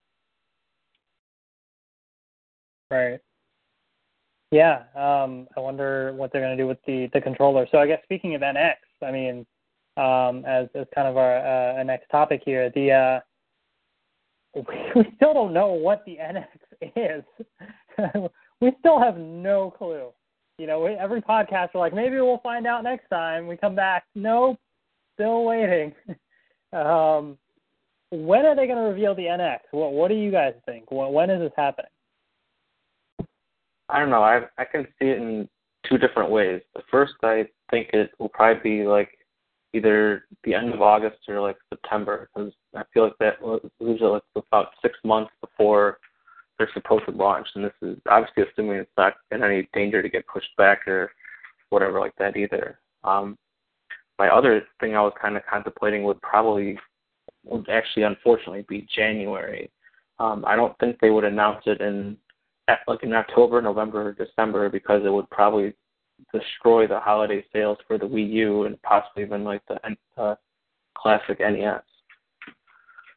Right. 2.91 3.21
Yeah. 4.51 4.85
Um, 4.95 5.47
I 5.57 5.61
wonder 5.61 6.15
what 6.15 6.33
they're 6.33 6.41
going 6.41 6.57
to 6.57 6.63
do 6.63 6.67
with 6.67 6.79
the 6.87 7.11
the 7.13 7.21
controller. 7.21 7.67
So 7.71 7.79
I 7.79 7.87
guess 7.87 8.01
speaking 8.05 8.35
of 8.35 8.41
NX, 8.41 8.77
I 9.07 9.11
mean, 9.11 9.47
um, 9.99 10.45
as 10.47 10.69
as 10.75 10.87
kind 10.95 11.07
of 11.07 11.19
our 11.19 11.79
uh, 11.79 11.83
next 11.83 12.09
topic 12.09 12.43
here, 12.45 12.71
the 12.75 12.93
uh, 12.93 13.21
we, 14.95 15.05
still 15.17 15.35
don't 15.35 15.53
know 15.53 15.69
what 15.69 16.05
the 16.07 16.17
NX 16.17 16.45
is. 16.97 17.25
we 18.61 18.73
still 18.81 19.01
have 19.01 19.17
no 19.17 19.71
clue. 19.71 20.09
You 20.59 20.67
know, 20.67 20.81
we, 20.81 20.93
every 20.93 21.23
podcast 21.23 21.69
we're 21.75 21.81
like, 21.81 21.95
maybe 21.95 22.17
we'll 22.17 22.39
find 22.39 22.67
out 22.67 22.83
next 22.83 23.09
time. 23.09 23.47
We 23.47 23.57
come 23.57 23.75
back, 23.75 24.05
nope, 24.15 24.59
still 25.15 25.45
waiting. 25.45 25.95
um, 26.73 27.39
when 28.11 28.47
are 28.47 28.57
they 28.57 28.67
going 28.67 28.79
to 28.79 28.85
reveal 28.85 29.15
the 29.15 29.25
NX? 29.25 29.59
What 29.71 29.93
What 29.93 30.09
do 30.09 30.15
you 30.15 30.31
guys 30.31 30.55
think? 30.67 30.91
When, 30.91 31.13
when 31.13 31.31
is 31.31 31.41
this 31.41 31.53
happening? 31.57 31.91
I 33.89 34.01
don't 34.01 34.11
know. 34.11 34.23
I 34.23 34.41
I 34.59 34.65
can 34.65 34.87
see 34.99 35.09
it 35.09 35.19
in 35.19 35.49
two 35.89 35.99
different 35.99 36.31
ways. 36.31 36.61
The 36.75 36.83
first, 36.91 37.15
I 37.23 37.47
think 37.71 37.91
it 37.93 38.11
will 38.19 38.29
probably 38.29 38.63
be 38.63 38.87
like 38.87 39.11
either 39.75 40.25
the 40.45 40.55
end 40.55 40.73
of 40.73 40.83
August 40.83 41.19
or 41.29 41.41
like 41.41 41.57
September, 41.73 42.29
because 42.35 42.53
I 42.75 42.83
feel 42.93 43.05
like 43.05 43.19
that 43.21 43.41
was 43.41 43.61
usually 43.81 44.11
like 44.11 44.23
about 44.37 44.69
six 44.83 44.99
months 45.05 45.31
before 45.41 45.99
they're 46.59 46.71
supposed 46.75 47.07
to 47.07 47.13
launch, 47.13 47.47
and 47.55 47.65
this 47.65 47.73
is 47.83 47.97
obviously 48.11 48.45
assuming 48.45 48.79
it's 48.79 48.91
not 48.97 49.15
in 49.31 49.43
any 49.43 49.69
danger 49.73 50.03
to 50.03 50.09
get 50.09 50.27
pushed 50.27 50.55
back 50.57 50.87
or 50.87 51.11
whatever 51.71 52.01
like 52.01 52.15
that 52.19 52.37
either. 52.37 52.79
Um, 53.05 53.39
my 54.19 54.29
other 54.29 54.63
thing 54.81 54.97
I 54.97 55.03
was 55.03 55.13
kind 55.21 55.37
of 55.37 55.47
contemplating 55.47 56.03
would 56.05 56.21
probably 56.21 56.79
would 57.45 57.69
actually 57.69 58.03
unfortunately 58.03 58.67
be 58.69 58.87
January. 58.95 59.71
Um, 60.19 60.45
I 60.47 60.57
don't 60.57 60.77
think 60.79 60.99
they 61.01 61.11
would 61.11 61.25
announce 61.25 61.63
it 61.67 61.81
in 61.81 62.17
like 62.87 63.03
in 63.03 63.13
October, 63.15 63.63
November, 63.63 64.09
or 64.09 64.13
December 64.13 64.69
because 64.69 65.03
it 65.05 65.13
would 65.13 65.31
probably 65.31 65.75
destroy 66.35 66.87
the 66.87 66.99
holiday 66.99 67.45
sales 67.53 67.79
for 67.87 67.97
the 67.97 68.05
Wii 68.05 68.29
U 68.31 68.65
and 68.65 68.81
possibly 68.83 69.23
even 69.23 69.45
like 69.45 69.63
the 69.69 69.79
uh, 70.21 70.35
classic 70.97 71.39
NES 71.41 71.83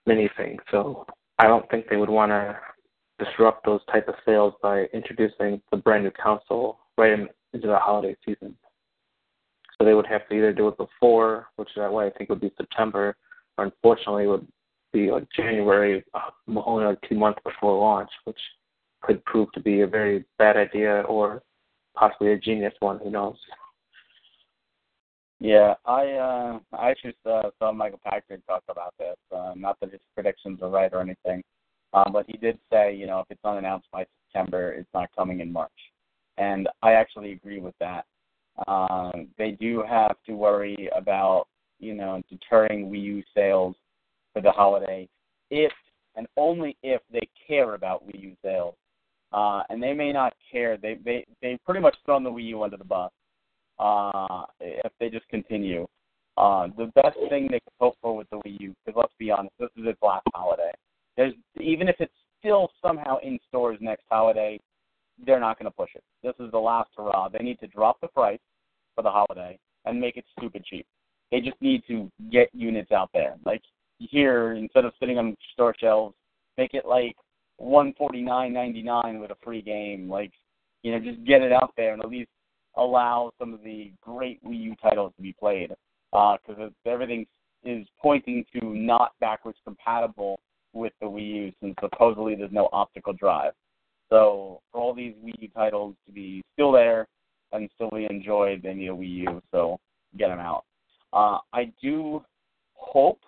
mini 0.06 0.30
thing. 0.38 0.58
So 0.70 1.06
I 1.40 1.48
don't 1.48 1.70
think 1.70 1.88
they 1.90 1.98
would 1.98 2.10
want 2.10 2.32
to 2.32 2.58
disrupt 3.24 3.66
those 3.66 3.82
type 3.92 4.08
of 4.08 4.16
sales 4.26 4.54
by 4.62 4.86
introducing 4.94 5.62
the 5.72 5.78
brand 5.78 6.04
new 6.04 6.12
console 6.12 6.80
right 6.98 7.12
in, 7.12 7.28
into 7.54 7.68
the 7.68 7.78
holiday 7.78 8.16
season. 8.26 8.56
So 9.78 9.86
they 9.86 9.94
would 9.94 10.08
have 10.08 10.28
to 10.30 10.36
either 10.36 10.54
do 10.54 10.68
it 10.68 10.78
before, 10.78 11.48
which 11.56 11.70
is 11.70 11.78
why 11.78 12.06
I 12.06 12.10
think 12.12 12.30
would 12.30 12.42
be 12.42 12.52
September, 12.58 13.16
or 13.58 13.66
unfortunately 13.66 14.28
would 14.28 14.48
be 14.94 15.12
like 15.12 15.28
January, 15.36 16.04
uh, 16.14 16.30
only 16.66 16.86
like 16.86 17.00
two 17.08 17.16
months 17.16 17.40
before 17.44 17.80
launch, 17.80 18.10
which 18.26 18.40
could 19.02 19.24
prove 19.26 19.52
to 19.54 19.60
be 19.60 19.82
a 19.82 19.88
very 19.88 20.24
bad 20.38 20.58
idea 20.58 21.02
or 21.02 21.42
possibly 21.96 22.34
a 22.34 22.38
genius 22.38 22.74
one. 22.80 23.00
Who 23.00 23.10
knows? 23.10 23.38
Yeah, 25.42 25.74
I 25.88 26.06
uh, 26.12 26.60
I 26.78 26.92
actually 26.92 27.16
uh, 27.26 27.50
saw 27.58 27.72
Michael 27.72 28.00
Pachter 28.06 28.46
talk 28.46 28.62
about 28.70 28.94
this. 29.00 29.16
Uh, 29.36 29.54
not 29.56 29.76
that 29.80 29.92
his 29.92 30.00
predictions 30.14 30.60
are 30.62 30.70
right 30.70 30.94
or 30.94 31.02
anything, 31.02 31.42
um, 31.96 32.12
but 32.14 32.28
he 32.28 32.38
did 32.38 32.60
say, 32.72 32.94
you 32.94 33.08
know, 33.08 33.22
if 33.22 33.26
it's 33.32 33.44
unannounced 33.44 33.88
by 33.92 34.06
September, 34.28 34.72
it's 34.74 34.94
not 34.94 35.10
coming 35.18 35.40
in 35.40 35.52
March, 35.52 35.72
and 36.38 36.70
I 36.84 36.92
actually 36.92 37.32
agree 37.32 37.60
with 37.60 37.74
that. 37.80 38.06
Um, 38.68 39.30
they 39.40 39.52
do 39.52 39.82
have 39.82 40.16
to 40.28 40.34
worry 40.34 40.90
about, 40.96 41.48
you 41.80 41.96
know, 41.96 42.22
deterring 42.30 42.92
Wii 42.92 43.02
U 43.02 43.24
sales 43.34 43.76
for 44.34 44.44
the 44.44 44.52
holiday 44.52 45.10
if 45.50 45.72
and 46.16 46.28
only 46.38 46.78
if 46.84 47.02
they 47.12 47.28
care 47.48 47.74
about 47.74 48.08
Wii 48.08 48.22
U 48.22 48.36
sales 48.44 48.76
uh, 49.34 49.64
and 49.70 49.82
they 49.82 49.94
may 49.94 50.12
not 50.12 50.34
care. 50.52 50.78
They 50.78 51.00
they 51.04 51.26
they 51.42 51.58
pretty 51.66 51.82
much 51.82 51.96
thrown 52.06 52.24
the 52.24 52.30
Wii 52.30 52.50
U 52.50 52.64
under 52.64 52.78
the 52.78 52.84
bus. 52.84 53.12
Uh, 53.82 54.44
if 54.60 54.92
they 55.00 55.10
just 55.10 55.28
continue, 55.30 55.88
uh, 56.38 56.68
the 56.78 56.92
best 56.94 57.18
thing 57.30 57.48
they 57.50 57.60
could 57.60 57.74
hope 57.80 57.96
for 58.00 58.16
with 58.16 58.30
the 58.30 58.38
Wii 58.38 58.60
U, 58.60 58.76
because 58.86 59.00
let's 59.00 59.14
be 59.18 59.32
honest, 59.32 59.56
this 59.60 59.70
is 59.76 59.86
its 59.88 60.02
last 60.04 60.24
holiday. 60.36 60.72
There's 61.18 61.34
even 61.60 61.88
if 61.88 61.96
it's 62.00 62.14
still 62.40 62.70
somehow 62.80 63.18
in 63.24 63.40
stores 63.50 63.80
next 63.82 64.04
holiday, 64.10 64.60
they're 65.26 65.40
not 65.40 65.58
going 65.58 65.70
to 65.70 65.76
push 65.76 65.90
it. 65.96 66.04
This 66.22 66.36
is 66.40 66.52
the 66.52 66.60
last 66.60 66.90
hurrah. 66.96 67.30
They 67.30 67.44
need 67.44 67.60
to 67.60 67.68
drop 67.68 68.00
the 68.02 68.08
price 68.08 68.40
for 68.96 69.02
the 69.02 69.10
holiday 69.10 69.58
and 69.86 70.00
make 70.00 70.16
it 70.16 70.26
stupid 70.38 70.64
cheap. 70.64 70.86
They 71.32 71.42
just 71.42 71.60
need 71.60 71.82
to 71.88 72.10
get 72.32 72.50
units 72.54 72.92
out 72.92 73.10
there. 73.14 73.36
Like 73.46 73.62
here, 73.98 74.54
instead 74.54 74.86
of 74.86 74.94
sitting 75.00 75.18
on 75.18 75.36
store 75.54 75.76
shelves, 75.80 76.16
make 76.58 76.76
it 76.76 76.86
like 76.86 77.16
one 77.58 77.94
forty 77.98 78.22
nine 78.22 78.54
ninety 78.54 78.84
nine 78.84 79.20
with 79.20 79.32
a 79.32 79.38
free 79.44 79.62
game. 79.62 80.08
Like, 80.08 80.32
you 80.84 80.92
know, 80.92 81.00
just 81.00 81.24
get 81.26 81.42
it 81.42 81.52
out 81.52 81.74
there 81.78 81.94
and 81.94 82.04
at 82.04 82.10
least 82.10 82.30
allow 82.76 83.32
some 83.40 83.54
of 83.54 83.64
the 83.64 83.92
great 84.02 84.44
Wii 84.44 84.60
U 84.62 84.76
titles 84.82 85.14
to 85.18 85.22
be 85.22 85.34
played. 85.34 85.72
Because 86.12 86.60
uh, 86.60 86.90
everything 86.90 87.26
is 87.64 87.88
pointing 88.02 88.44
to 88.54 88.66
not 88.66 89.14
backwards 89.20 89.60
compatible 89.64 90.40
with 90.74 90.94
the 91.00 91.08
Wii 91.08 91.36
U, 91.36 91.52
since 91.62 91.76
supposedly 91.82 92.36
there's 92.36 92.52
no 92.52 92.70
optical 92.72 93.14
drive. 93.14 93.54
So 94.10 94.62
for 94.72 94.82
all 94.82 94.94
these 94.94 95.14
Wii 95.24 95.34
U 95.40 95.48
titles 95.50 95.96
to 96.06 96.12
be 96.12 96.42
still 96.54 96.72
there 96.72 97.08
and 97.52 97.70
still 97.76 97.90
be 97.90 98.08
enjoyed, 98.10 98.62
they 98.62 98.74
need 98.74 98.90
a 98.90 98.94
Wii 98.94 99.10
U. 99.10 99.42
So 99.52 99.80
get 100.18 100.28
them 100.28 100.40
out. 100.40 100.66
Uh, 101.14 101.40
I 101.54 101.72
do 101.82 102.24
hope 102.74 103.20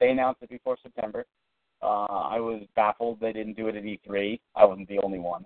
they 0.00 0.10
announce 0.10 0.38
it 0.42 0.50
before 0.50 0.76
September. 0.82 1.24
Uh, 1.82 2.06
I 2.06 2.40
was 2.40 2.62
baffled 2.74 3.20
they 3.20 3.32
didn't 3.32 3.56
do 3.56 3.68
it 3.68 3.76
at 3.76 3.82
E3. 3.82 4.40
I 4.54 4.64
wasn't 4.64 4.88
the 4.88 4.98
only 5.00 5.18
one. 5.18 5.44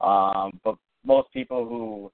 Um, 0.00 0.60
but 0.64 0.76
most 1.04 1.32
people 1.32 1.66
who 1.66 2.12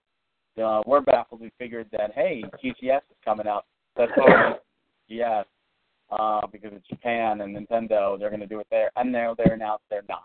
uh, 0.60 0.82
were 0.86 1.00
baffled, 1.00 1.40
we 1.40 1.50
figured 1.58 1.88
that 1.92 2.12
hey, 2.14 2.42
TGS 2.62 2.98
is 2.98 3.16
coming 3.24 3.46
out. 3.46 3.66
That's 3.96 4.12
what 4.16 4.64
yes, 5.08 5.44
uh, 6.10 6.42
because 6.50 6.70
it's 6.74 6.86
Japan 6.88 7.40
and 7.40 7.56
Nintendo, 7.56 8.18
they're 8.18 8.30
going 8.30 8.40
to 8.40 8.46
do 8.46 8.60
it 8.60 8.66
there, 8.70 8.90
and 8.96 9.12
now 9.12 9.34
they're 9.36 9.54
announced 9.54 9.84
they're 9.90 10.02
not. 10.08 10.24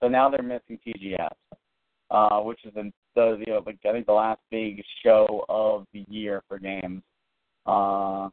So 0.00 0.08
now 0.08 0.28
they're 0.28 0.42
missing 0.42 0.78
TGS, 0.86 1.34
uh, 2.10 2.40
which 2.40 2.60
is 2.64 2.72
the, 2.74 2.92
the 3.14 3.42
you 3.46 3.52
know 3.52 3.62
like 3.66 3.78
I 3.88 3.92
think 3.92 4.06
the 4.06 4.12
last 4.12 4.40
big 4.50 4.82
show 5.04 5.44
of 5.48 5.86
the 5.92 6.04
year 6.08 6.42
for 6.48 6.58
games. 6.58 7.02
Uh, 7.66 8.28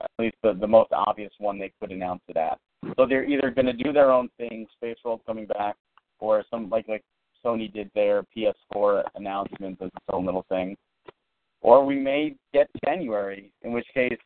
at 0.00 0.10
least 0.18 0.36
the 0.42 0.54
the 0.54 0.66
most 0.66 0.92
obvious 0.92 1.32
one 1.38 1.58
they 1.58 1.72
could 1.80 1.92
announce 1.92 2.22
it 2.28 2.36
at. 2.36 2.58
So 2.96 3.06
they're 3.06 3.24
either 3.24 3.50
going 3.50 3.66
to 3.66 3.72
do 3.72 3.92
their 3.92 4.10
own 4.10 4.28
thing, 4.38 4.66
Space 4.76 4.96
World 5.04 5.20
coming 5.26 5.46
back, 5.46 5.76
or 6.18 6.44
some 6.50 6.68
like 6.68 6.88
like 6.88 7.04
Sony 7.44 7.72
did 7.72 7.90
their 7.94 8.24
PS4 8.36 9.02
announcement 9.14 9.78
as 9.80 9.88
its 9.88 10.06
own 10.12 10.24
little 10.24 10.44
thing, 10.48 10.76
or 11.60 11.84
we 11.84 11.98
may 11.98 12.34
get 12.52 12.68
January, 12.84 13.52
in 13.62 13.72
which 13.72 13.86
case, 13.94 14.18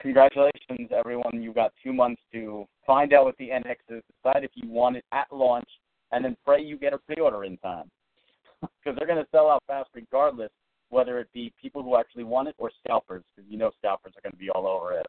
congratulations 0.00 0.90
everyone, 0.90 1.42
you 1.42 1.52
got 1.52 1.72
two 1.82 1.92
months 1.92 2.20
to 2.32 2.66
find 2.86 3.12
out 3.12 3.24
what 3.24 3.36
the 3.38 3.48
NX 3.48 3.76
is, 3.88 4.02
decide 4.22 4.44
if 4.44 4.50
you 4.54 4.68
want 4.68 4.96
it 4.96 5.04
at 5.12 5.26
launch, 5.32 5.68
and 6.12 6.24
then 6.24 6.36
pray 6.44 6.62
you 6.62 6.76
get 6.76 6.92
a 6.92 6.98
pre-order 6.98 7.44
in 7.44 7.56
time, 7.58 7.90
because 8.60 8.98
they're 8.98 9.06
going 9.06 9.22
to 9.22 9.30
sell 9.30 9.48
out 9.48 9.62
fast 9.66 9.90
regardless, 9.94 10.50
whether 10.90 11.18
it 11.18 11.28
be 11.32 11.52
people 11.60 11.82
who 11.82 11.96
actually 11.96 12.24
want 12.24 12.48
it 12.48 12.54
or 12.58 12.70
scalpers, 12.84 13.22
because 13.34 13.50
you 13.50 13.58
know 13.58 13.70
scalpers 13.78 14.12
are 14.16 14.22
going 14.22 14.32
to 14.32 14.38
be 14.38 14.50
all 14.50 14.66
over 14.66 14.92
it. 14.98 15.06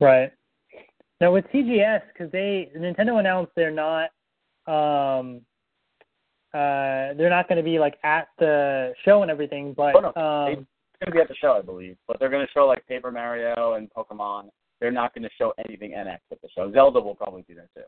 Right. 0.00 0.30
Now 1.20 1.32
with 1.32 1.46
TGS, 1.46 2.02
because 2.12 2.30
they 2.30 2.70
Nintendo 2.76 3.18
announced 3.18 3.52
they're 3.56 3.70
not 3.70 4.10
um, 4.68 5.40
uh, 6.54 7.14
they're 7.14 7.30
not 7.30 7.48
going 7.48 7.58
to 7.58 7.62
be 7.62 7.78
like 7.78 7.98
at 8.04 8.28
the 8.38 8.92
show 9.04 9.22
and 9.22 9.30
everything, 9.30 9.74
but 9.74 9.94
oh, 9.94 10.00
no. 10.00 10.08
um, 10.08 10.66
they're 11.00 11.06
going 11.06 11.06
to 11.06 11.12
be 11.12 11.20
at 11.20 11.28
the 11.28 11.34
show, 11.34 11.52
I 11.52 11.62
believe. 11.62 11.96
But 12.06 12.18
they're 12.18 12.30
going 12.30 12.46
to 12.46 12.52
show 12.52 12.66
like 12.66 12.86
Paper 12.86 13.10
Mario 13.10 13.74
and 13.74 13.88
Pokemon. 13.90 14.48
They're 14.80 14.90
not 14.90 15.14
going 15.14 15.24
to 15.24 15.30
show 15.36 15.52
anything 15.66 15.92
NX 15.92 16.18
at 16.32 16.40
the 16.40 16.48
show. 16.54 16.72
Zelda 16.72 17.00
will 17.00 17.14
probably 17.14 17.44
do 17.48 17.54
that 17.56 17.68
too. 17.74 17.86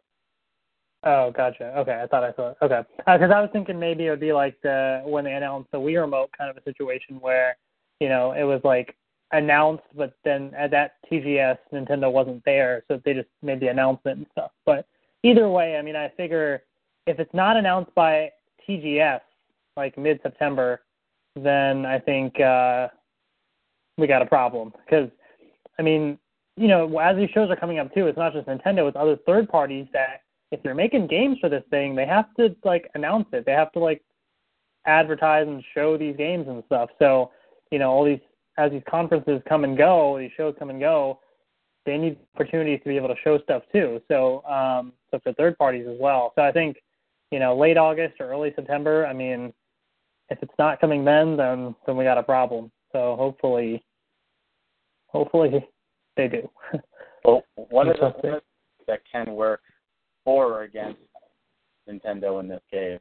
Oh, 1.03 1.33
gotcha. 1.35 1.75
Okay, 1.79 1.99
I 2.03 2.07
thought 2.07 2.25
I 2.25 2.33
saw. 2.35 2.53
Okay, 2.61 2.83
because 2.99 3.31
uh, 3.31 3.35
I 3.35 3.40
was 3.40 3.49
thinking 3.53 3.79
maybe 3.79 4.07
it 4.07 4.11
would 4.11 4.21
be 4.21 4.35
like 4.35 4.61
the 4.62 5.03
when 5.07 5.25
they 5.25 5.33
announced 5.33 5.71
the 5.73 5.79
Wii 5.79 5.99
remote 6.01 6.31
kind 6.37 6.51
of 6.51 6.59
a 6.59 6.62
situation 6.62 7.19
where 7.21 7.57
you 8.01 8.09
know 8.11 8.33
it 8.33 8.43
was 8.43 8.61
like 8.64 8.95
announced, 9.33 9.85
but 9.97 10.12
then 10.25 10.53
at 10.57 10.71
that 10.73 10.97
TGS, 11.11 11.57
Nintendo 11.73 12.12
wasn't 12.12 12.45
there, 12.45 12.85
so 12.88 13.01
they 13.05 13.14
just 13.14 13.29
made 13.43 13.61
the 13.61 13.69
announcement 13.69 14.19
and 14.19 14.27
stuff. 14.33 14.51
But 14.66 14.87
either 15.23 15.49
way, 15.49 15.77
I 15.77 15.83
mean, 15.83 15.97
I 15.97 16.11
figure 16.16 16.64
if 17.11 17.18
it's 17.18 17.35
not 17.35 17.57
announced 17.57 17.94
by 17.94 18.31
TGS, 18.68 19.20
like 19.77 19.99
mid-September, 19.99 20.83
then 21.35 21.85
I 21.85 21.99
think 21.99 22.40
uh, 22.40 22.88
we 23.99 24.07
got 24.07 24.23
a 24.23 24.27
problem. 24.27 24.73
Because, 24.85 25.11
I 25.79 25.83
mean, 25.83 26.18
you 26.57 26.68
know, 26.68 26.99
as 26.99 27.16
these 27.16 27.31
shows 27.31 27.51
are 27.51 27.57
coming 27.57 27.79
up 27.79 27.92
too, 27.92 28.07
it's 28.07 28.18
not 28.18 28.33
just 28.33 28.46
Nintendo; 28.46 28.88
it's 28.88 28.96
other 28.96 29.16
third 29.27 29.49
parties 29.49 29.87
that, 29.92 30.23
if 30.53 30.62
they're 30.62 30.75
making 30.75 31.07
games 31.07 31.38
for 31.40 31.49
this 31.49 31.64
thing, 31.70 31.94
they 31.94 32.07
have 32.07 32.27
to 32.38 32.55
like 32.64 32.90
announce 32.94 33.27
it. 33.33 33.44
They 33.46 33.53
have 33.53 33.73
to 33.73 33.79
like 33.79 34.03
advertise 34.87 35.46
and 35.46 35.62
show 35.75 35.96
these 35.96 36.16
games 36.16 36.46
and 36.49 36.62
stuff. 36.66 36.90
So, 36.99 37.31
you 37.70 37.79
know, 37.79 37.90
all 37.90 38.05
these 38.05 38.20
as 38.59 38.70
these 38.73 38.83
conferences 38.88 39.40
come 39.49 39.64
and 39.64 39.77
go, 39.77 40.18
these 40.18 40.31
shows 40.37 40.55
come 40.59 40.70
and 40.70 40.81
go, 40.81 41.20
they 41.87 41.96
need 41.96 42.18
opportunities 42.35 42.81
to 42.83 42.88
be 42.88 42.96
able 42.96 43.09
to 43.09 43.14
show 43.23 43.38
stuff 43.40 43.62
too. 43.73 44.01
So, 44.09 44.44
um, 44.44 44.92
so 45.11 45.18
for 45.23 45.33
third 45.35 45.57
parties 45.57 45.87
as 45.88 45.96
well. 45.99 46.33
So 46.37 46.42
I 46.42 46.53
think, 46.53 46.77
you 47.31 47.38
know, 47.38 47.57
late 47.57 47.77
August 47.77 48.21
or 48.21 48.31
early 48.31 48.53
September. 48.55 49.07
I 49.07 49.12
mean, 49.12 49.53
if 50.31 50.38
it's 50.43 50.55
not 50.59 50.81
coming 50.81 51.05
then, 51.05 51.37
then 51.37 51.75
then 51.87 51.97
we 51.97 52.05
got 52.05 52.19
a 52.19 52.23
problem. 52.23 52.71
So 52.93 53.16
hopefully, 53.16 53.85
hopefully 55.07 55.66
they 56.16 56.29
do. 56.29 56.49
well, 57.25 57.43
one 57.55 57.88
of 57.88 57.97
the 57.97 58.14
things 58.21 58.43
that 58.87 59.01
can 59.11 59.35
work 59.35 59.61
for 60.25 60.47
or 60.47 60.62
against 60.62 61.01
Nintendo 61.88 62.40
in 62.40 62.49
this 62.49 62.62
case 62.71 63.01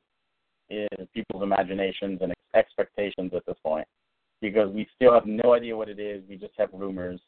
is 0.70 1.08
people's 1.13 1.44
imaginations 1.44 2.20
and 2.22 2.34
expectations 2.56 3.32
at 3.36 3.46
this 3.46 3.58
point, 3.63 3.88
because 4.42 4.72
we 4.72 4.88
still 4.96 5.13
have 5.13 5.26
no 5.26 5.54
idea 5.54 5.76
what 5.76 5.89
it 5.89 6.00
is. 6.00 6.24
We 6.30 6.36
just 6.36 6.54
have 6.58 6.70
rumors. 6.74 7.20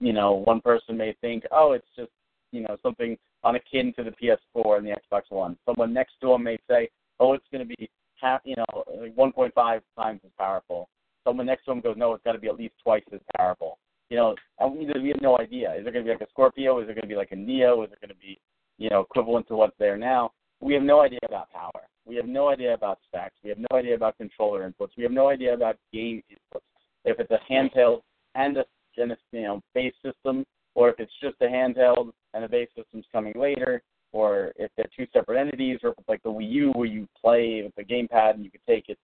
You 0.00 0.12
know, 0.12 0.32
one 0.32 0.60
person 0.60 0.96
may 0.96 1.14
think, 1.20 1.44
oh, 1.50 1.72
it's 1.72 1.86
just 1.96 2.10
you 2.52 2.62
know 2.62 2.76
something 2.82 3.16
on 3.44 3.56
akin 3.56 3.92
to 3.96 4.02
the 4.02 4.10
PS4 4.10 4.78
and 4.78 4.86
the 4.86 4.90
Xbox 4.90 5.22
One. 5.28 5.56
Someone 5.66 5.92
next 5.92 6.14
them 6.20 6.42
may 6.42 6.58
say, 6.68 6.88
oh, 7.20 7.34
it's 7.34 7.44
going 7.52 7.66
to 7.66 7.76
be 7.76 7.88
half, 8.20 8.40
you 8.44 8.56
know, 8.56 8.84
like 9.00 9.14
1.5 9.14 9.80
times 9.96 10.20
as 10.24 10.30
powerful. 10.38 10.88
Someone 11.24 11.46
next 11.46 11.64
to 11.64 11.70
them 11.70 11.80
goes, 11.80 11.96
no, 11.96 12.14
it's 12.14 12.24
got 12.24 12.32
to 12.32 12.38
be 12.38 12.48
at 12.48 12.56
least 12.56 12.74
twice 12.82 13.02
as 13.12 13.20
powerful. 13.36 13.78
You 14.10 14.16
know, 14.16 14.34
and 14.58 14.72
we, 14.72 14.86
we 15.00 15.08
have 15.08 15.22
no 15.22 15.38
idea. 15.38 15.72
Is 15.74 15.86
it 15.86 15.92
going 15.92 16.04
to 16.04 16.10
be 16.10 16.10
like 16.10 16.20
a 16.20 16.30
Scorpio? 16.30 16.80
Is 16.80 16.88
it 16.88 16.94
going 16.94 17.02
to 17.02 17.08
be 17.08 17.16
like 17.16 17.32
a 17.32 17.36
Neo? 17.36 17.82
Is 17.82 17.90
it 17.92 18.00
going 18.00 18.14
to 18.14 18.20
be, 18.20 18.38
you 18.78 18.90
know, 18.90 19.00
equivalent 19.00 19.48
to 19.48 19.56
what's 19.56 19.76
there 19.78 19.96
now? 19.96 20.32
We 20.60 20.74
have 20.74 20.82
no 20.82 21.00
idea 21.00 21.20
about 21.26 21.50
power. 21.50 21.82
We 22.06 22.16
have 22.16 22.26
no 22.26 22.48
idea 22.48 22.74
about 22.74 22.98
specs. 23.06 23.34
We 23.42 23.50
have 23.50 23.58
no 23.58 23.76
idea 23.76 23.94
about 23.94 24.18
controller 24.18 24.68
inputs. 24.68 24.90
We 24.96 25.02
have 25.04 25.12
no 25.12 25.28
idea 25.28 25.54
about 25.54 25.76
game 25.92 26.22
inputs. 26.30 26.60
If 27.04 27.18
it's 27.18 27.30
a 27.30 27.40
handheld 27.50 28.00
and 28.34 28.58
a, 28.58 28.64
and 28.96 29.12
a 29.12 29.16
you 29.32 29.42
know 29.42 29.60
base 29.74 29.94
system, 30.04 30.44
or 30.74 30.90
if 30.90 30.98
it's 30.98 31.12
just 31.22 31.36
a 31.40 31.44
handheld 31.44 32.12
and 32.32 32.44
the 32.44 32.48
base 32.48 32.68
system's 32.76 33.06
coming 33.12 33.34
later, 33.36 33.82
or 34.12 34.52
if 34.56 34.70
they're 34.76 34.88
two 34.96 35.06
separate 35.12 35.40
entities, 35.40 35.78
or 35.82 35.90
if 35.90 35.98
it's 35.98 36.08
like 36.08 36.22
the 36.22 36.30
Wii 36.30 36.50
U 36.50 36.72
where 36.74 36.86
you 36.86 37.08
play 37.20 37.62
with 37.62 37.74
the 37.74 37.84
gamepad 37.84 38.34
and 38.34 38.44
you 38.44 38.50
can 38.50 38.60
take 38.66 38.88
it 38.88 38.98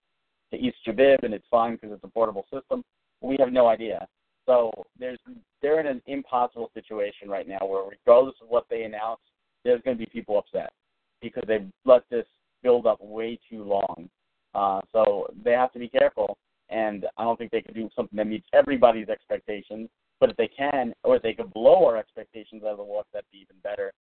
to 0.53 0.59
East 0.59 0.77
Jabib 0.87 1.23
and 1.23 1.35
it's 1.35 1.47
fine 1.51 1.75
because 1.75 1.93
it's 1.93 2.05
a 2.05 2.09
portable 2.09 2.47
system. 2.53 2.83
We 3.21 3.37
have 3.39 3.53
no 3.53 3.67
idea. 3.67 4.07
So 4.47 4.73
there's 4.99 5.19
they're 5.63 5.81
in 5.81 5.87
an 5.87 6.03
impossible 6.07 6.71
situation 6.75 7.29
right 7.29 7.47
now 7.47 7.59
where 7.61 7.85
regardless 7.85 8.37
of 8.43 8.49
what 8.49 8.67
they 8.71 8.83
announce, 8.83 9.21
there's 9.65 9.83
going 9.83 9.97
to 9.97 10.05
be 10.05 10.11
people 10.11 10.39
upset 10.39 10.73
because 11.21 11.45
they've 11.47 11.69
let 11.85 12.03
this 12.11 12.27
build 12.63 12.87
up 12.87 12.99
way 13.01 13.39
too 13.49 13.63
long. 13.63 14.09
Uh, 14.55 14.81
so 14.93 15.27
they 15.45 15.53
have 15.53 15.73
to 15.73 15.79
be 15.79 15.89
careful, 15.89 16.37
and 16.71 17.07
I 17.17 17.25
don't 17.25 17.37
think 17.39 17.53
they 17.53 17.63
can 17.63 17.75
do 17.75 17.89
something 17.95 18.17
that 18.17 18.27
meets 18.27 18.47
everybody's 18.53 19.09
expectations. 19.09 19.89
But 20.21 20.31
if 20.31 20.37
they 20.37 20.49
can, 20.49 20.93
or 21.03 21.17
if 21.17 21.23
they 21.23 21.33
could 21.33 21.53
blow 21.53 21.87
our 21.87 21.97
expectations 21.97 22.63
out 22.63 22.73
of 22.73 22.77
the 22.77 22.85
water, 22.85 23.09
that'd 23.13 23.25
be 23.33 23.39
even 23.39 23.57
better. 23.63 23.93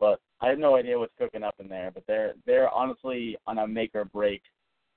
But 0.00 0.20
I 0.40 0.48
have 0.48 0.58
no 0.58 0.76
idea 0.76 0.98
what's 0.98 1.14
cooking 1.18 1.42
up 1.42 1.54
in 1.60 1.68
there. 1.68 1.90
But 1.92 2.04
they're 2.06 2.34
they're 2.46 2.68
honestly 2.70 3.36
on 3.46 3.58
a 3.58 3.66
make 3.66 3.94
or 3.94 4.04
break 4.04 4.42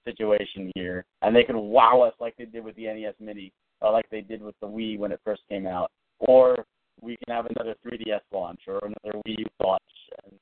situation 0.05 0.71
here, 0.75 1.05
and 1.21 1.35
they 1.35 1.43
could 1.43 1.55
wow 1.55 2.01
us 2.01 2.13
like 2.19 2.35
they 2.37 2.45
did 2.45 2.63
with 2.63 2.75
the 2.75 2.85
NES 2.85 3.13
Mini, 3.19 3.53
or 3.81 3.91
like 3.91 4.09
they 4.09 4.21
did 4.21 4.41
with 4.41 4.55
the 4.59 4.67
Wii 4.67 4.97
when 4.97 5.11
it 5.11 5.21
first 5.23 5.41
came 5.49 5.67
out, 5.67 5.91
or 6.19 6.65
we 7.01 7.17
can 7.17 7.35
have 7.35 7.45
another 7.47 7.75
3DS 7.85 8.21
launch 8.31 8.61
or 8.67 8.79
another 8.79 9.19
Wii 9.27 9.45
launch, 9.63 9.81
and 10.25 10.35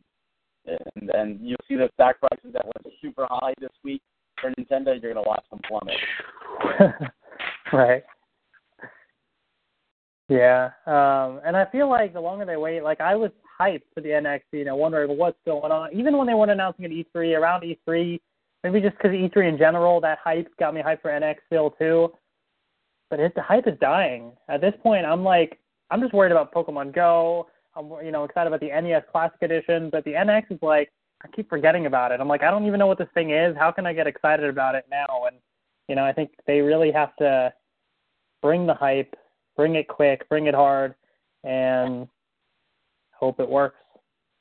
and, 0.95 1.09
and 1.09 1.39
you'll 1.41 1.57
see 1.67 1.75
the 1.75 1.89
stock 1.93 2.19
prices 2.19 2.53
that 2.53 2.65
went 2.65 2.95
super 3.01 3.27
high 3.29 3.53
this 3.59 3.71
week 3.83 4.01
for 4.39 4.51
Nintendo. 4.51 5.01
You're 5.01 5.13
gonna 5.13 5.27
watch 5.27 5.45
them 5.49 5.59
plummet. 5.67 7.11
right. 7.73 8.03
Yeah, 10.29 10.69
um, 10.85 11.41
and 11.43 11.57
I 11.57 11.65
feel 11.71 11.89
like 11.89 12.13
the 12.13 12.21
longer 12.21 12.45
they 12.45 12.55
wait, 12.55 12.83
like 12.83 13.01
I 13.01 13.15
was 13.15 13.31
hyped 13.59 13.81
for 13.95 14.01
the 14.01 14.09
NX, 14.09 14.41
you 14.51 14.63
know, 14.63 14.75
wondering 14.75 15.17
what's 15.17 15.39
going 15.43 15.71
on. 15.71 15.91
Even 15.91 16.17
when 16.17 16.27
they 16.27 16.35
weren't 16.35 16.51
announcing 16.51 16.85
at 16.85 16.91
E3, 16.91 17.35
around 17.35 17.63
E3, 17.63 18.19
maybe 18.63 18.79
just 18.79 18.95
because 18.97 19.11
E3 19.11 19.49
in 19.49 19.57
general, 19.57 19.99
that 20.01 20.19
hype 20.23 20.47
got 20.59 20.75
me 20.75 20.81
hyped 20.81 21.01
for 21.01 21.09
NX 21.09 21.37
still 21.47 21.71
too. 21.71 22.13
But 23.09 23.19
it, 23.19 23.33
the 23.33 23.41
hype 23.41 23.67
is 23.67 23.73
dying. 23.81 24.33
At 24.47 24.61
this 24.61 24.73
point, 24.83 25.03
I'm 25.03 25.23
like, 25.23 25.57
I'm 25.89 25.99
just 25.99 26.13
worried 26.13 26.31
about 26.31 26.53
Pokemon 26.53 26.93
Go. 26.93 27.47
I'm, 27.75 27.91
you 28.05 28.11
know, 28.11 28.23
excited 28.23 28.47
about 28.47 28.59
the 28.59 28.67
NES 28.67 29.03
Classic 29.11 29.41
Edition, 29.41 29.89
but 29.89 30.03
the 30.05 30.11
NX 30.11 30.51
is 30.51 30.59
like, 30.61 30.91
I 31.23 31.27
keep 31.35 31.49
forgetting 31.49 31.87
about 31.87 32.11
it. 32.11 32.19
I'm 32.19 32.27
like, 32.27 32.43
I 32.43 32.51
don't 32.51 32.67
even 32.67 32.79
know 32.79 32.87
what 32.87 32.99
this 32.99 33.09
thing 33.15 33.31
is. 33.31 33.55
How 33.57 33.71
can 33.71 33.87
I 33.87 33.93
get 33.93 34.05
excited 34.05 34.47
about 34.47 34.75
it 34.75 34.85
now? 34.91 35.25
And 35.25 35.37
you 35.87 35.95
know, 35.95 36.05
I 36.05 36.13
think 36.13 36.29
they 36.45 36.61
really 36.61 36.91
have 36.91 37.15
to 37.15 37.51
bring 38.43 38.67
the 38.67 38.75
hype 38.75 39.15
bring 39.59 39.75
it 39.75 39.89
quick, 39.89 40.29
bring 40.29 40.45
it 40.45 40.55
hard, 40.55 40.95
and 41.43 42.07
hope 43.11 43.41
it 43.41 43.49
works. 43.49 43.75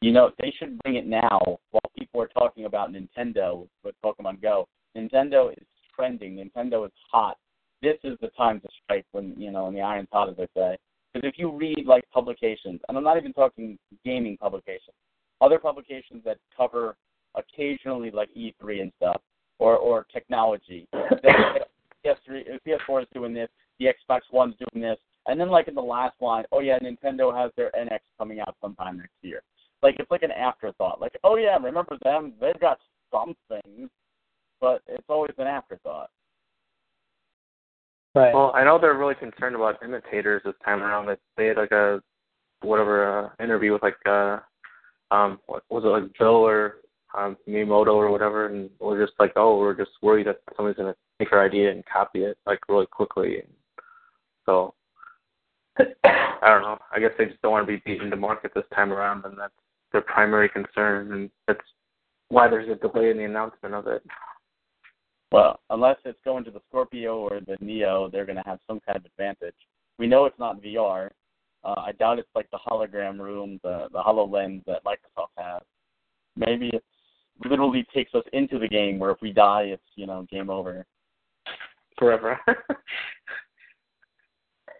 You 0.00 0.12
know, 0.12 0.30
they 0.38 0.54
should 0.56 0.78
bring 0.78 0.94
it 0.94 1.08
now 1.08 1.40
while 1.72 1.90
people 1.98 2.22
are 2.22 2.28
talking 2.28 2.66
about 2.66 2.92
Nintendo 2.92 3.66
with 3.82 3.96
Pokemon 4.04 4.40
Go. 4.40 4.68
Nintendo 4.96 5.50
is 5.50 5.66
trending. 5.92 6.36
Nintendo 6.36 6.86
is 6.86 6.92
hot. 7.10 7.36
This 7.82 7.96
is 8.04 8.16
the 8.20 8.28
time 8.28 8.60
to 8.60 8.68
strike 8.84 9.06
when, 9.10 9.34
you 9.36 9.50
know, 9.50 9.64
when 9.64 9.74
the 9.74 9.80
iron's 9.80 10.06
hot, 10.12 10.28
as 10.28 10.36
they 10.36 10.46
say. 10.54 10.76
Because 11.12 11.28
if 11.28 11.36
you 11.36 11.50
read, 11.50 11.84
like, 11.84 12.08
publications, 12.14 12.80
and 12.88 12.96
I'm 12.96 13.02
not 13.02 13.16
even 13.16 13.32
talking 13.32 13.76
gaming 14.04 14.36
publications, 14.36 14.94
other 15.40 15.58
publications 15.58 16.22
that 16.26 16.38
cover 16.56 16.94
occasionally, 17.34 18.12
like, 18.12 18.28
E3 18.36 18.82
and 18.82 18.92
stuff, 18.98 19.20
or, 19.58 19.76
or 19.78 20.06
technology. 20.12 20.86
PS3, 20.94 22.60
PS4 22.64 23.02
is 23.02 23.08
doing 23.12 23.34
this, 23.34 23.48
the 23.80 23.86
Xbox 23.86 24.20
One's 24.32 24.54
doing 24.72 24.82
this, 24.82 24.98
and 25.28 25.38
then 25.38 25.50
like 25.50 25.68
in 25.68 25.74
the 25.74 25.80
last 25.80 26.16
line, 26.20 26.44
oh 26.52 26.60
yeah, 26.60 26.78
Nintendo 26.78 27.34
has 27.36 27.52
their 27.56 27.70
NX 27.78 28.00
coming 28.18 28.40
out 28.40 28.56
sometime 28.60 28.96
next 28.96 29.14
year. 29.22 29.42
Like 29.82 29.96
it's 29.98 30.10
like 30.10 30.22
an 30.22 30.32
afterthought. 30.32 31.00
Like 31.00 31.12
oh 31.22 31.36
yeah, 31.36 31.56
remember 31.56 31.98
them? 32.02 32.32
They've 32.40 32.58
got 32.60 32.78
something, 33.12 33.88
but 34.60 34.82
it's 34.88 35.06
always 35.08 35.32
an 35.38 35.46
afterthought. 35.46 36.10
Right. 38.14 38.34
Well, 38.34 38.52
I 38.54 38.64
know 38.64 38.78
they're 38.80 38.96
really 38.96 39.14
concerned 39.14 39.54
about 39.54 39.82
imitators 39.84 40.42
this 40.44 40.54
time 40.64 40.82
around. 40.82 41.06
That 41.06 41.20
they 41.36 41.46
had 41.46 41.58
like 41.58 41.72
a 41.72 42.00
whatever 42.62 43.26
uh, 43.26 43.44
interview 43.44 43.72
with 43.72 43.82
like 43.82 43.96
uh 44.06 44.38
um 45.10 45.38
what 45.46 45.62
was 45.70 45.84
it 45.84 45.88
like 45.88 46.18
Bill 46.18 46.28
or 46.28 46.76
um 47.16 47.36
Miyamoto 47.46 47.94
or 47.94 48.10
whatever, 48.10 48.46
and 48.46 48.70
we're 48.80 49.04
just 49.04 49.18
like 49.20 49.32
oh 49.36 49.58
we're 49.58 49.76
just 49.76 49.90
worried 50.02 50.26
that 50.26 50.40
somebody's 50.56 50.78
gonna 50.78 50.96
take 51.18 51.32
our 51.32 51.44
idea 51.44 51.70
and 51.70 51.84
copy 51.86 52.24
it 52.24 52.38
like 52.46 52.60
really 52.68 52.86
quickly. 52.86 53.40
And 53.40 53.52
so 54.46 54.74
I 56.04 56.48
don't 56.48 56.62
know. 56.62 56.78
I 56.92 57.00
guess 57.00 57.10
they 57.18 57.26
just 57.26 57.42
don't 57.42 57.52
want 57.52 57.66
to 57.66 57.72
be 57.72 57.82
beaten 57.84 58.10
to 58.10 58.16
market 58.16 58.52
this 58.54 58.64
time 58.74 58.92
around, 58.92 59.24
and 59.24 59.36
that's 59.38 59.52
their 59.92 60.02
primary 60.02 60.48
concern, 60.48 61.12
and 61.12 61.30
that's 61.46 61.60
why 62.28 62.48
there's 62.48 62.68
a 62.68 62.74
delay 62.74 63.10
in 63.10 63.18
the 63.18 63.24
announcement 63.24 63.74
of 63.74 63.86
it. 63.86 64.02
Well, 65.30 65.60
unless 65.70 65.96
it's 66.04 66.18
going 66.24 66.44
to 66.44 66.50
the 66.50 66.60
Scorpio 66.68 67.18
or 67.18 67.40
the 67.40 67.56
Neo, 67.60 68.08
they're 68.10 68.24
going 68.24 68.36
to 68.36 68.46
have 68.46 68.60
some 68.66 68.80
kind 68.80 68.96
of 68.96 69.04
advantage. 69.04 69.54
We 69.98 70.06
know 70.06 70.24
it's 70.24 70.38
not 70.38 70.62
VR. 70.62 71.10
Uh, 71.64 71.74
I 71.78 71.92
doubt 71.92 72.18
it's 72.18 72.28
like 72.34 72.50
the 72.50 72.58
hologram 72.58 73.18
room, 73.18 73.58
the 73.62 73.88
the 73.92 73.98
Hololens 73.98 74.64
that 74.66 74.84
Microsoft 74.84 75.34
has. 75.36 75.60
Maybe 76.36 76.68
it 76.68 76.84
literally 77.44 77.84
takes 77.92 78.14
us 78.14 78.22
into 78.32 78.58
the 78.58 78.68
game, 78.68 78.98
where 78.98 79.10
if 79.10 79.20
we 79.20 79.32
die, 79.32 79.62
it's 79.62 79.82
you 79.96 80.06
know 80.06 80.26
game 80.30 80.50
over. 80.50 80.86
Forever. 81.98 82.38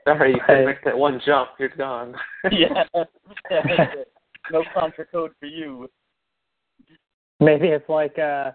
Sorry, 0.09 0.33
you 0.33 0.41
couldn't 0.47 0.65
make 0.65 0.83
that 0.85 0.97
one 0.97 1.21
jump. 1.27 1.51
You're 1.59 1.69
gone. 1.69 2.15
yeah. 2.51 2.85
no 4.51 4.65
contra 4.73 5.05
code 5.05 5.33
for 5.39 5.47
you. 5.47 5.89
Maybe 7.41 7.69
it's 7.69 7.89
like 7.91 8.19
uh, 8.19 8.53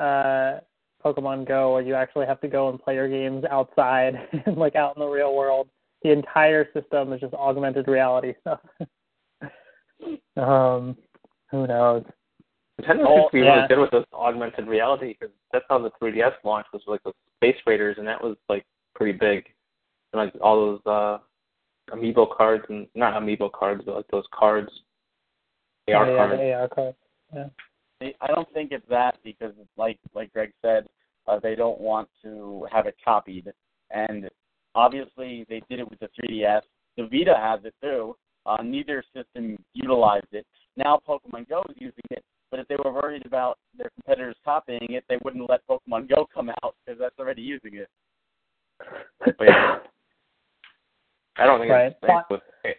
uh, 0.00 0.60
Pokemon 1.04 1.48
Go, 1.48 1.72
where 1.72 1.82
you 1.82 1.94
actually 1.94 2.26
have 2.26 2.40
to 2.42 2.48
go 2.48 2.68
and 2.68 2.80
play 2.80 2.94
your 2.94 3.08
games 3.08 3.44
outside, 3.50 4.14
like 4.56 4.76
out 4.76 4.96
in 4.96 5.00
the 5.00 5.08
real 5.08 5.34
world. 5.34 5.68
The 6.04 6.12
entire 6.12 6.66
system 6.72 7.12
is 7.12 7.20
just 7.20 7.34
augmented 7.34 7.88
reality 7.88 8.34
stuff. 8.40 8.60
um, 10.36 10.96
who 11.50 11.66
knows? 11.66 12.04
Nintendo 12.80 13.04
oh, 13.06 13.16
seems 13.16 13.30
to 13.30 13.32
be 13.32 13.40
yeah. 13.40 13.54
really 13.54 13.68
good 13.68 13.78
with 13.80 13.90
this 13.90 14.04
augmented 14.12 14.68
reality 14.68 15.16
because 15.18 15.34
that's 15.52 15.64
how 15.68 15.78
the 15.78 15.90
3DS 16.00 16.34
launch 16.44 16.66
was 16.72 16.82
like 16.86 17.02
the 17.02 17.12
Face 17.40 17.56
Raiders, 17.66 17.96
and 17.98 18.06
that 18.06 18.22
was 18.22 18.36
like 18.48 18.64
pretty 18.94 19.18
big 19.18 19.44
and 20.14 20.24
like 20.24 20.34
all 20.40 20.56
those 20.56 20.80
uh 20.86 21.18
amiibo 21.94 22.34
cards 22.36 22.64
and 22.68 22.86
not 22.94 23.20
amiibo 23.20 23.52
cards, 23.52 23.82
but 23.84 23.96
like 23.96 24.08
those 24.10 24.26
cards. 24.32 24.70
AR 25.88 26.08
yeah, 26.08 26.16
cards. 26.16 26.40
The 26.40 26.52
AR 26.52 26.68
cards. 26.68 26.96
Yeah. 27.34 27.48
I 28.20 28.26
don't 28.26 28.52
think 28.52 28.72
it's 28.72 28.86
that 28.90 29.18
because, 29.24 29.52
like 29.76 29.98
like 30.14 30.32
Greg 30.32 30.52
said, 30.62 30.86
uh, 31.26 31.38
they 31.42 31.54
don't 31.54 31.80
want 31.80 32.08
to 32.22 32.66
have 32.70 32.86
it 32.86 32.96
copied, 33.04 33.50
and 33.90 34.28
Obviously, 34.74 35.46
they 35.48 35.62
did 35.68 35.78
it 35.78 35.88
with 35.88 36.00
the 36.00 36.08
3DS. 36.20 36.62
The 36.96 37.04
Vita 37.04 37.34
has 37.36 37.60
it 37.64 37.74
too. 37.82 38.16
Uh, 38.46 38.62
neither 38.62 39.02
system 39.14 39.56
utilized 39.72 40.26
it. 40.32 40.46
Now 40.76 41.00
Pokemon 41.08 41.48
Go 41.48 41.62
is 41.70 41.76
using 41.78 42.04
it, 42.10 42.24
but 42.50 42.60
if 42.60 42.68
they 42.68 42.76
were 42.84 42.92
worried 42.92 43.24
about 43.24 43.58
their 43.78 43.90
competitors 43.90 44.36
copying 44.44 44.86
it, 44.90 45.04
they 45.08 45.16
wouldn't 45.24 45.48
let 45.48 45.66
Pokemon 45.68 46.08
Go 46.08 46.26
come 46.32 46.50
out 46.50 46.74
because 46.84 46.98
that's 46.98 47.18
already 47.18 47.42
using 47.42 47.74
it. 47.74 47.88
But 49.24 49.36
yeah, 49.40 49.76
I 51.36 51.46
don't 51.46 51.60
think 51.60 51.72
Right. 51.72 51.86
it's 51.92 52.00
safe 52.00 52.22
with 52.30 52.42
it. 52.64 52.78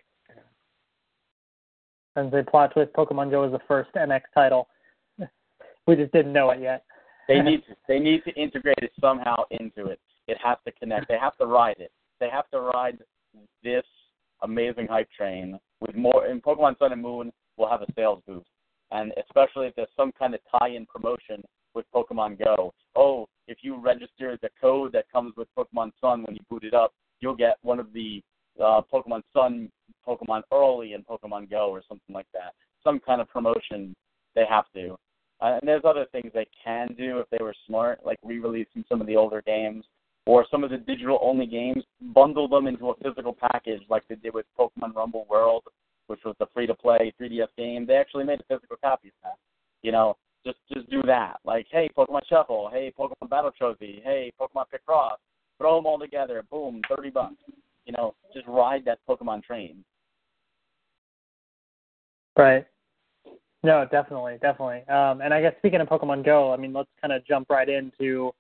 And 2.16 2.32
the 2.32 2.44
plot 2.50 2.72
twist: 2.72 2.94
Pokemon 2.94 3.30
Go 3.32 3.44
is 3.44 3.52
the 3.52 3.60
first 3.68 3.92
NX 3.94 4.22
title. 4.34 4.70
we 5.88 5.96
just 5.96 6.14
didn't 6.14 6.32
know 6.34 6.50
it 6.52 6.62
yet. 6.62 6.86
They 7.28 7.42
need 7.42 7.66
to 7.66 7.76
they 7.88 8.00
need 8.00 8.24
to 8.24 8.32
integrate 8.36 8.78
it 8.82 8.92
somehow 9.02 9.44
into 9.52 9.88
it. 9.88 10.00
It 10.28 10.38
has 10.44 10.58
to 10.66 10.72
connect. 10.72 11.08
They 11.08 11.18
have 11.18 11.36
to 11.38 11.46
ride 11.46 11.78
it. 11.80 11.92
They 12.20 12.30
have 12.30 12.50
to 12.52 12.60
ride 12.62 13.00
this 13.64 13.84
amazing 14.42 14.88
hype 14.88 15.10
train 15.12 15.60
with 15.82 15.96
more. 15.96 16.26
And 16.28 16.42
Pokemon 16.42 16.78
Sun 16.80 16.94
and 16.94 17.02
Moon 17.02 17.34
will 17.58 17.68
have 17.70 17.82
a 17.82 17.88
sales 17.96 18.22
boost, 18.26 18.48
and 18.92 19.12
especially 19.18 19.68
if 19.68 19.76
there's 19.76 19.90
some 19.98 20.12
kind 20.18 20.34
of 20.34 20.40
tie-in 20.60 20.86
promotion 20.86 21.44
with 21.74 21.86
Pokemon 21.94 22.40
Go. 22.44 22.74
Oh, 22.96 23.28
if 23.48 23.58
you 23.62 23.76
register 23.76 24.38
the 24.42 24.50
code 24.60 24.94
that 24.94 25.06
comes 25.12 25.36
with 25.36 25.48
Pokemon 25.58 25.92
Sun 26.00 26.24
when 26.24 26.36
you 26.36 26.42
boot 26.50 26.64
it 26.64 26.74
up, 26.74 26.94
you'll 27.20 27.36
get 27.36 27.58
one 27.62 27.80
of 27.80 27.92
the 27.94 28.24
uh, 28.60 28.82
Pokemon 28.92 29.22
Sun, 29.34 29.70
Pokemon 30.08 30.42
Early, 30.52 30.94
and 30.94 31.06
Pokemon 31.06 31.50
Go, 31.50 31.70
or 31.70 31.82
something 31.88 32.14
like 32.14 32.28
that. 32.34 32.54
Some 32.84 33.00
kind 33.00 33.22
of 33.22 33.30
promotion 33.30 33.96
they 34.36 34.46
have 34.50 34.66
to. 34.76 34.98
Uh, 35.42 35.58
and 35.60 35.68
there's 35.68 35.84
other 35.86 36.06
things 36.12 36.32
they 36.34 36.48
can 36.64 36.88
do 36.98 37.20
if 37.20 37.30
they 37.30 37.44
were 37.44 37.54
smart, 37.68 38.00
like 38.06 38.18
re-releasing 38.24 38.86
some 38.88 39.02
of 39.02 39.08
the 39.08 39.16
older 39.16 39.42
games 39.46 39.84
or 40.26 40.46
some 40.50 40.64
of 40.64 40.72
the 40.72 40.78
digital-only 40.78 41.46
games, 41.46 41.84
bundle 42.14 42.48
them 42.48 42.68
into 42.68 42.90
a 42.90 42.96
physical 42.96 43.34
package 43.34 43.82
like 43.90 44.04
they 44.08 44.16
did 44.16 44.34
with 44.34 44.46
Pokemon 44.58 44.96
Rumble 44.96 45.28
World, 45.30 45.64
which 46.08 46.22
was 46.26 46.36
the 46.40 46.48
free-to-play 46.54 47.14
3DS 47.22 47.48
game. 47.58 47.86
They 47.86 47.96
actually 47.96 48.24
made 48.24 48.40
a 48.40 48.56
physical 48.56 48.78
copy 48.84 49.10
of 49.10 49.14
that. 49.24 49.38
You 49.84 49.92
know, 49.92 50.18
just 50.46 50.58
just 50.74 50.90
do 50.90 51.02
that. 51.04 51.38
Like, 51.44 51.68
hey, 51.72 51.90
Pokemon 51.96 52.22
Shuffle, 52.28 52.70
hey, 52.72 52.92
Pokemon 52.98 53.30
Battle 53.30 53.52
Trozei, 53.60 54.02
hey, 54.04 54.32
Pokemon 54.40 54.66
Picross, 54.74 55.18
throw 55.60 55.76
them 55.78 55.86
all 55.86 56.00
together, 56.00 56.44
boom, 56.50 56.82
thirty 56.90 57.12
bucks. 57.12 57.36
You 57.86 57.94
know, 57.94 58.16
just 58.34 58.48
ride 58.48 58.84
that 58.86 59.00
Pokemon 59.08 59.44
train. 59.44 59.84
Right. 62.38 62.66
No, 63.64 63.86
definitely, 63.90 64.38
definitely. 64.42 64.88
Um, 64.94 65.22
and 65.22 65.34
I 65.34 65.42
guess 65.42 65.56
speaking 65.58 65.82
of 65.82 65.88
Pokemon 65.88 66.24
Go, 66.24 66.54
I 66.54 66.58
mean, 66.58 66.74
let's 66.74 66.90
kind 67.02 67.14
of 67.14 67.26
jump 67.26 67.50
right 67.50 67.68
into 67.68 68.32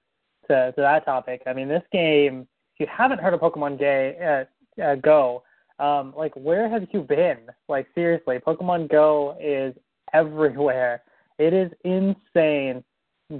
to, 0.47 0.71
to 0.71 0.73
that 0.77 1.05
topic. 1.05 1.41
I 1.47 1.53
mean, 1.53 1.67
this 1.67 1.83
game, 1.91 2.47
if 2.73 2.79
you 2.81 2.87
haven't 2.95 3.19
heard 3.19 3.33
of 3.33 3.39
Pokemon 3.39 3.81
uh, 3.81 4.81
uh, 4.81 4.95
Go, 4.95 5.43
um, 5.79 6.13
like, 6.15 6.33
where 6.35 6.69
have 6.69 6.87
you 6.91 7.01
been? 7.01 7.39
Like, 7.67 7.87
seriously, 7.95 8.37
Pokemon 8.37 8.91
Go 8.91 9.35
is 9.41 9.73
everywhere. 10.13 11.01
It 11.39 11.53
is 11.53 11.71
insane 11.83 12.83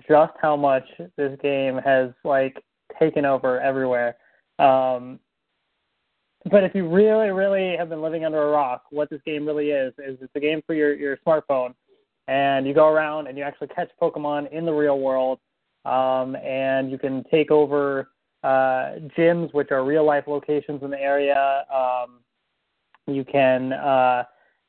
just 0.09 0.33
how 0.41 0.55
much 0.55 0.85
this 1.17 1.37
game 1.41 1.77
has, 1.77 2.09
like, 2.23 2.63
taken 2.99 3.25
over 3.25 3.59
everywhere. 3.61 4.15
Um, 4.57 5.19
but 6.49 6.63
if 6.63 6.75
you 6.75 6.87
really, 6.87 7.29
really 7.29 7.75
have 7.75 7.89
been 7.89 8.01
living 8.01 8.23
under 8.23 8.41
a 8.41 8.51
rock, 8.51 8.83
what 8.91 9.09
this 9.09 9.21
game 9.25 9.45
really 9.45 9.69
is 9.71 9.93
is 9.97 10.17
it's 10.21 10.35
a 10.35 10.39
game 10.39 10.61
for 10.65 10.75
your 10.75 10.93
your 10.93 11.17
smartphone, 11.25 11.73
and 12.27 12.67
you 12.67 12.73
go 12.73 12.87
around 12.87 13.27
and 13.27 13.37
you 13.37 13.43
actually 13.43 13.67
catch 13.67 13.89
Pokemon 14.01 14.51
in 14.51 14.65
the 14.65 14.73
real 14.73 14.99
world, 14.99 15.39
um, 15.85 16.35
and 16.35 16.91
you 16.91 16.97
can 16.97 17.23
take 17.31 17.49
over 17.49 18.09
uh, 18.43 18.99
gyms, 19.17 19.53
which 19.53 19.71
are 19.71 19.83
real 19.83 20.05
life 20.05 20.25
locations 20.27 20.83
in 20.83 20.91
the 20.91 20.99
area. 20.99 21.65
Um, 21.73 22.19
you 23.07 23.23
can 23.23 23.73
uh, 23.73 24.23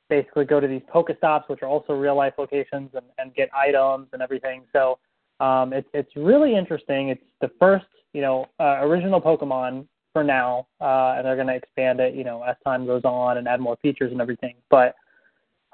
basically 0.08 0.46
go 0.46 0.60
to 0.60 0.66
these 0.66 0.82
Pokestops, 0.92 1.48
which 1.48 1.62
are 1.62 1.68
also 1.68 1.92
real 1.92 2.16
life 2.16 2.34
locations, 2.38 2.90
and, 2.94 3.04
and 3.18 3.34
get 3.34 3.50
items 3.54 4.08
and 4.14 4.22
everything. 4.22 4.62
So 4.72 4.98
um, 5.40 5.74
it's 5.74 5.88
it's 5.92 6.16
really 6.16 6.56
interesting. 6.56 7.10
It's 7.10 7.24
the 7.42 7.50
first 7.60 7.86
you 8.14 8.22
know 8.22 8.46
uh, 8.58 8.78
original 8.80 9.20
Pokemon 9.20 9.86
for 10.16 10.24
now, 10.24 10.66
uh, 10.80 11.12
and 11.14 11.26
they're 11.26 11.36
going 11.36 11.46
to 11.46 11.54
expand 11.54 12.00
it, 12.00 12.14
you 12.14 12.24
know, 12.24 12.42
as 12.42 12.56
time 12.64 12.86
goes 12.86 13.02
on 13.04 13.36
and 13.36 13.46
add 13.46 13.60
more 13.60 13.76
features 13.82 14.12
and 14.12 14.18
everything. 14.18 14.54
But 14.70 14.94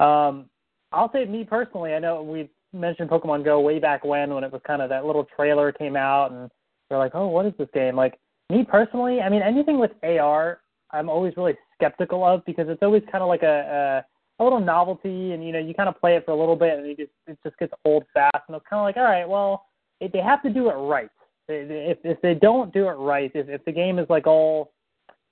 um, 0.04 0.46
I'll 0.90 1.12
say, 1.12 1.26
me 1.26 1.44
personally, 1.44 1.94
I 1.94 2.00
know 2.00 2.24
we 2.24 2.50
mentioned 2.72 3.08
Pokemon 3.08 3.44
Go 3.44 3.60
way 3.60 3.78
back 3.78 4.04
when, 4.04 4.34
when 4.34 4.42
it 4.42 4.50
was 4.50 4.60
kind 4.66 4.82
of 4.82 4.88
that 4.88 5.04
little 5.04 5.28
trailer 5.36 5.70
came 5.70 5.94
out, 5.94 6.32
and 6.32 6.50
they're 6.88 6.98
like, 6.98 7.14
oh, 7.14 7.28
what 7.28 7.46
is 7.46 7.52
this 7.56 7.68
game? 7.72 7.94
Like 7.94 8.18
me 8.50 8.64
personally, 8.68 9.20
I 9.20 9.28
mean, 9.28 9.42
anything 9.42 9.78
with 9.78 9.92
AR, 10.02 10.58
I'm 10.90 11.08
always 11.08 11.36
really 11.36 11.56
skeptical 11.76 12.24
of 12.24 12.44
because 12.44 12.66
it's 12.68 12.82
always 12.82 13.04
kind 13.12 13.22
of 13.22 13.28
like 13.28 13.44
a, 13.44 14.02
a 14.40 14.42
a 14.42 14.44
little 14.44 14.58
novelty, 14.58 15.34
and 15.34 15.46
you 15.46 15.52
know, 15.52 15.60
you 15.60 15.72
kind 15.72 15.88
of 15.88 16.00
play 16.00 16.16
it 16.16 16.24
for 16.24 16.32
a 16.32 16.36
little 16.36 16.56
bit, 16.56 16.80
and 16.80 16.88
you 16.88 16.96
just 16.96 17.12
it 17.28 17.38
just 17.44 17.56
gets 17.58 17.72
old 17.84 18.02
fast, 18.12 18.42
and 18.48 18.56
it's 18.56 18.66
kind 18.68 18.80
of 18.80 18.84
like, 18.86 18.96
all 18.96 19.04
right, 19.04 19.28
well, 19.28 19.66
if 20.00 20.10
they 20.10 20.18
have 20.18 20.42
to 20.42 20.50
do 20.50 20.68
it 20.68 20.74
right 20.74 21.10
if 21.52 21.98
if 22.04 22.20
they 22.20 22.34
don't 22.34 22.72
do 22.72 22.88
it 22.88 22.92
right, 22.92 23.30
if 23.34 23.48
if 23.48 23.64
the 23.64 23.72
game 23.72 23.98
is 23.98 24.08
like 24.08 24.26
all, 24.26 24.72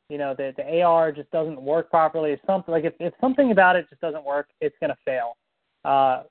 you 0.08 0.18
know, 0.18 0.34
the 0.34 0.52
the 0.56 0.82
AR 0.82 1.12
just 1.12 1.30
doesn't 1.30 1.60
work 1.60 1.90
properly, 1.90 2.32
if 2.32 2.40
something 2.46 2.72
like 2.72 2.84
if 2.84 2.94
if 3.00 3.12
something 3.20 3.50
about 3.50 3.76
it 3.76 3.86
just 3.88 4.00
doesn't 4.00 4.24
work, 4.24 4.48
it's 4.60 4.76
gonna 4.80 4.96
fail. 5.04 5.36
Uh, 5.84 6.24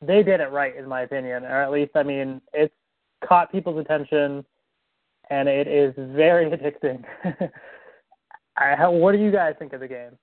they 0.00 0.22
did 0.22 0.40
it 0.40 0.50
right, 0.50 0.76
in 0.76 0.88
my 0.88 1.02
opinion, 1.02 1.44
or 1.44 1.62
at 1.62 1.70
least 1.70 1.92
I 1.94 2.02
mean, 2.02 2.40
it's 2.52 2.74
caught 3.26 3.50
people's 3.50 3.80
attention, 3.80 4.44
and 5.30 5.48
it 5.48 5.66
is 5.66 5.94
very 5.96 6.50
addicting. 6.50 7.04
How, 8.56 8.92
what 8.92 9.12
do 9.12 9.18
you 9.18 9.32
guys 9.32 9.54
think 9.58 9.72
of 9.72 9.80
the 9.80 9.88
game? 9.88 10.16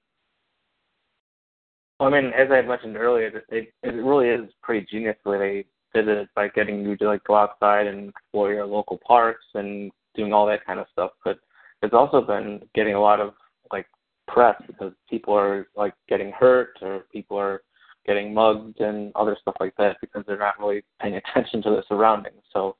I 1.99 2.09
mean, 2.09 2.31
as 2.33 2.49
I 2.49 2.61
mentioned 2.61 2.97
earlier, 2.97 3.43
it 3.49 3.73
it 3.83 3.89
really 3.89 4.29
is 4.29 4.49
pretty 4.63 4.87
genius 4.89 5.17
the 5.23 5.31
way 5.31 5.37
they 5.37 5.65
did 5.93 6.07
it 6.07 6.29
by 6.35 6.47
getting 6.49 6.83
you 6.83 6.95
to 6.97 7.05
like 7.05 7.23
go 7.23 7.35
outside 7.35 7.87
and 7.87 8.09
explore 8.09 8.53
your 8.53 8.65
local 8.65 8.99
parks 9.05 9.45
and 9.53 9.91
doing 10.15 10.33
all 10.33 10.45
that 10.47 10.65
kind 10.65 10.79
of 10.79 10.87
stuff. 10.91 11.11
But 11.23 11.39
it's 11.81 11.93
also 11.93 12.21
been 12.21 12.61
getting 12.75 12.95
a 12.95 13.01
lot 13.01 13.19
of 13.19 13.33
like 13.71 13.87
press 14.27 14.55
because 14.67 14.93
people 15.09 15.33
are 15.33 15.67
like 15.75 15.93
getting 16.07 16.31
hurt 16.31 16.77
or 16.81 17.05
people 17.11 17.37
are 17.37 17.61
getting 18.05 18.33
mugged 18.33 18.79
and 18.79 19.11
other 19.15 19.37
stuff 19.41 19.55
like 19.59 19.75
that 19.77 19.97
because 20.01 20.23
they're 20.25 20.37
not 20.37 20.59
really 20.59 20.83
paying 21.01 21.15
attention 21.15 21.61
to 21.63 21.69
the 21.69 21.83
surroundings. 21.87 22.41
So 22.53 22.75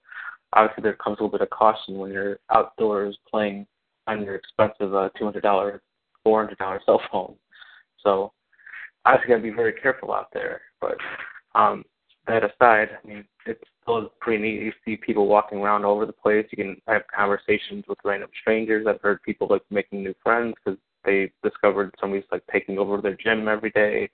obviously 0.53 0.83
there 0.83 0.93
comes 0.93 1.17
a 1.19 1.23
little 1.23 1.37
bit 1.37 1.41
of 1.41 1.49
caution 1.49 1.97
when 1.97 2.11
you're 2.11 2.39
outdoors 2.51 3.17
playing 3.29 3.67
on 4.07 4.23
your 4.23 4.35
expensive 4.35 4.93
uh, 4.95 5.09
two 5.17 5.25
hundred 5.25 5.43
dollar, 5.43 5.81
four 6.23 6.41
hundred 6.41 6.57
dollar 6.57 6.81
cell 6.85 7.01
phone. 7.11 7.35
So 8.03 8.33
obviously 9.05 9.29
got 9.29 9.37
to 9.37 9.43
be 9.43 9.51
very 9.51 9.73
careful 9.73 10.13
out 10.13 10.29
there. 10.33 10.61
But 10.79 10.97
um, 11.55 11.83
that 12.27 12.43
aside, 12.43 12.89
I 13.03 13.07
mean, 13.07 13.25
it's 13.45 13.63
still 13.81 14.11
pretty 14.19 14.43
neat. 14.43 14.61
You 14.61 14.71
see 14.85 14.97
people 14.97 15.27
walking 15.27 15.59
around 15.59 15.85
all 15.85 15.95
over 15.95 16.05
the 16.05 16.13
place. 16.13 16.45
You 16.51 16.63
can 16.63 16.81
have 16.87 17.03
conversations 17.15 17.85
with 17.87 17.97
random 18.03 18.29
strangers. 18.41 18.85
I've 18.87 19.01
heard 19.01 19.21
people 19.23 19.47
like 19.49 19.63
making 19.69 20.03
new 20.03 20.13
friends 20.23 20.55
because 20.63 20.79
they 21.03 21.31
discovered 21.43 21.93
somebody's 21.99 22.25
like 22.31 22.43
taking 22.51 22.77
over 22.77 23.01
their 23.01 23.15
gym 23.15 23.47
every 23.47 23.71
day. 23.71 24.09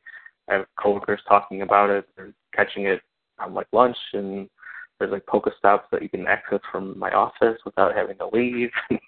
I 0.49 0.53
have 0.53 0.65
coworkers 0.81 1.19
talking 1.27 1.61
about 1.61 1.89
it. 1.89 2.07
They're 2.15 2.33
catching 2.55 2.85
it 2.85 3.01
on 3.39 3.53
like 3.53 3.67
lunch, 3.73 3.97
and 4.13 4.49
there's 4.97 5.11
like 5.11 5.25
Pokestops 5.25 5.83
that 5.91 6.01
you 6.01 6.09
can 6.09 6.25
access 6.27 6.59
from 6.71 6.97
my 6.97 7.11
office 7.11 7.59
without 7.65 7.95
having 7.95 8.17
to 8.17 8.29
leave. 8.31 8.69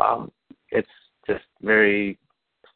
um, 0.00 0.32
it's 0.70 0.88
just 1.26 1.44
very 1.62 2.18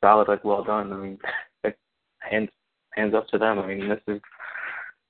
solid, 0.01 0.29
like 0.29 0.45
well 0.45 0.63
done. 0.63 0.93
I 0.93 0.97
mean, 0.97 1.19
hands 2.21 2.51
hands 2.95 3.15
up 3.15 3.27
to 3.29 3.39
them. 3.39 3.59
I 3.59 3.67
mean, 3.67 3.89
this 3.89 4.01
is 4.07 4.21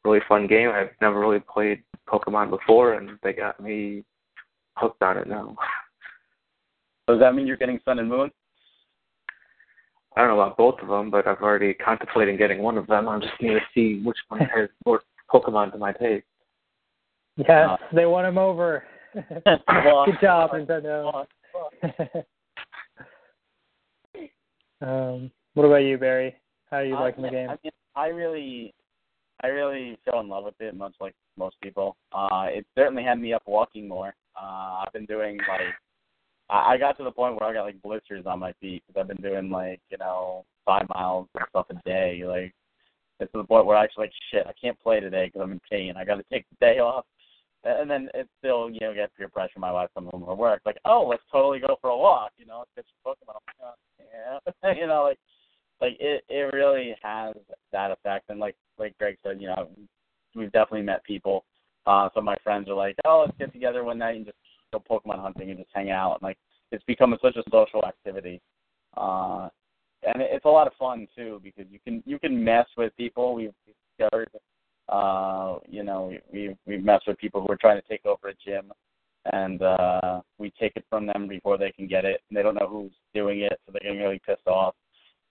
really 0.08 0.24
fun 0.28 0.46
game. 0.46 0.70
I've 0.70 0.90
never 1.00 1.20
really 1.20 1.40
played 1.40 1.82
Pokemon 2.08 2.50
before, 2.50 2.94
and 2.94 3.18
they 3.22 3.32
got 3.32 3.60
me 3.60 4.04
hooked 4.76 5.02
on 5.02 5.18
it 5.18 5.28
now. 5.28 5.56
Does 7.06 7.20
that 7.20 7.34
mean 7.34 7.46
you're 7.46 7.56
getting 7.56 7.80
Sun 7.84 7.98
and 7.98 8.08
Moon? 8.08 8.30
I 10.16 10.20
don't 10.22 10.30
know 10.30 10.40
about 10.40 10.56
both 10.56 10.80
of 10.82 10.88
them, 10.88 11.10
but 11.10 11.26
I've 11.26 11.42
already 11.42 11.74
contemplated 11.74 12.38
getting 12.38 12.60
one 12.60 12.76
of 12.76 12.86
them. 12.86 13.08
I 13.08 13.18
just 13.18 13.40
need 13.40 13.50
to 13.50 13.60
see 13.74 14.02
which 14.04 14.16
one 14.28 14.40
has 14.40 14.68
more 14.84 15.02
Pokemon 15.32 15.72
to 15.72 15.78
my 15.78 15.92
taste. 15.92 16.24
Yes, 17.36 17.68
uh, 17.70 17.76
they 17.94 18.06
won 18.06 18.24
him 18.24 18.36
over. 18.36 18.82
Good 19.14 20.14
job, 20.20 20.50
Nintendo. 20.50 21.24
um, 24.82 25.30
what 25.54 25.64
about 25.64 25.76
you, 25.76 25.98
Barry? 25.98 26.34
How 26.70 26.78
are 26.78 26.84
you 26.84 26.94
liking 26.94 27.22
the 27.22 27.30
game? 27.30 27.50
I, 27.50 27.56
mean, 27.62 27.72
I 27.94 28.06
really, 28.08 28.74
I 29.42 29.48
really 29.48 29.98
fell 30.04 30.20
in 30.20 30.28
love 30.28 30.44
with 30.44 30.60
it, 30.60 30.76
much 30.76 30.94
like 31.00 31.14
most 31.36 31.56
people. 31.62 31.96
Uh, 32.12 32.46
it 32.48 32.66
certainly 32.76 33.04
had 33.04 33.20
me 33.20 33.32
up 33.32 33.42
walking 33.46 33.86
more. 33.86 34.14
Uh, 34.40 34.82
I've 34.84 34.92
been 34.92 35.06
doing 35.06 35.38
like, 35.48 35.74
I, 36.50 36.76
got 36.76 36.96
to 36.98 37.04
the 37.04 37.10
point 37.10 37.38
where 37.38 37.48
I 37.48 37.52
got 37.52 37.64
like 37.64 37.80
blisters 37.82 38.26
on 38.26 38.38
my 38.40 38.52
feet 38.60 38.82
because 38.86 39.00
I've 39.00 39.08
been 39.08 39.22
doing 39.22 39.50
like, 39.50 39.80
you 39.90 39.98
know, 39.98 40.44
five 40.64 40.88
miles 40.88 41.28
and 41.34 41.44
stuff 41.50 41.66
a 41.70 41.74
day. 41.88 42.22
Like, 42.26 42.52
it's 43.20 43.30
to 43.32 43.38
the 43.38 43.44
point 43.44 43.66
where 43.66 43.76
I 43.76 43.84
actually 43.84 44.06
like, 44.06 44.12
shit, 44.32 44.46
I 44.46 44.52
can't 44.60 44.78
play 44.80 45.00
today 45.00 45.26
because 45.26 45.42
I'm 45.42 45.52
in 45.52 45.60
pain. 45.70 45.94
I 45.96 46.04
got 46.04 46.16
to 46.16 46.24
take 46.32 46.46
the 46.50 46.66
day 46.66 46.78
off. 46.78 47.04
and 47.64 47.90
then 47.90 48.08
it's 48.14 48.30
still 48.38 48.70
you 48.70 48.80
know 48.80 48.94
get 48.94 49.14
peer 49.16 49.28
pressure. 49.28 49.58
My 49.58 49.72
wife 49.72 49.90
comes 49.94 50.08
home 50.10 50.24
from 50.24 50.38
work 50.38 50.62
like, 50.64 50.78
oh, 50.84 51.06
let's 51.08 51.22
totally 51.30 51.60
go 51.60 51.76
for 51.80 51.90
a 51.90 51.96
walk. 51.96 52.32
You 52.38 52.46
know, 52.46 52.58
let's 52.58 52.70
get 52.76 52.84
some 53.04 53.14
Pokemon. 53.14 53.40
Yeah, 54.00 54.72
you 54.74 54.86
know, 54.86 55.04
like 55.04 55.18
like 55.80 55.96
it 56.00 56.24
it 56.28 56.52
really 56.52 56.94
has 57.02 57.34
that 57.72 57.90
effect. 57.90 58.30
And 58.30 58.40
like 58.40 58.56
like 58.78 58.96
Greg 58.98 59.16
said, 59.22 59.40
you 59.40 59.48
know, 59.48 59.68
we've 60.34 60.52
definitely 60.52 60.82
met 60.82 61.04
people. 61.04 61.44
Uh, 61.86 62.08
some 62.14 62.22
of 62.22 62.24
my 62.24 62.36
friends 62.44 62.68
are 62.68 62.74
like, 62.74 62.96
oh, 63.04 63.24
let's 63.26 63.38
get 63.38 63.52
together 63.52 63.82
one 63.84 63.98
night 63.98 64.16
and 64.16 64.26
just 64.26 64.36
go 64.72 64.82
Pokemon 64.90 65.20
hunting 65.20 65.50
and 65.50 65.58
just 65.58 65.70
hang 65.72 65.90
out. 65.90 66.14
And 66.14 66.22
like 66.22 66.38
it's 66.70 66.84
become 66.84 67.16
such 67.22 67.36
a 67.36 67.42
social 67.50 67.84
activity. 67.84 68.40
Uh, 68.96 69.48
and 70.02 70.22
it's 70.22 70.44
a 70.44 70.48
lot 70.48 70.66
of 70.66 70.72
fun 70.78 71.08
too 71.16 71.40
because 71.42 71.64
you 71.70 71.78
can 71.84 72.02
you 72.06 72.18
can 72.18 72.42
mess 72.42 72.66
with 72.76 72.96
people. 72.96 73.34
We've 73.34 73.52
discovered, 73.98 74.30
uh, 74.88 75.58
you 75.68 75.82
know, 75.82 76.12
we 76.32 76.54
we've 76.66 76.84
messed 76.84 77.06
with 77.06 77.18
people 77.18 77.40
who 77.40 77.52
are 77.52 77.56
trying 77.56 77.80
to 77.80 77.88
take 77.88 78.06
over 78.06 78.28
a 78.28 78.34
gym, 78.44 78.72
and 79.32 79.62
uh, 79.62 80.20
we 80.38 80.52
take 80.58 80.72
it 80.76 80.84
from 80.88 81.06
them 81.06 81.26
before 81.28 81.58
they 81.58 81.72
can 81.72 81.86
get 81.86 82.04
it, 82.04 82.20
and 82.28 82.36
they 82.36 82.42
don't 82.42 82.54
know 82.54 82.68
who's 82.68 82.92
doing 83.14 83.40
it, 83.40 83.58
so 83.66 83.72
they're 83.72 83.82
getting 83.82 84.00
really 84.00 84.20
pissed 84.24 84.46
off. 84.46 84.74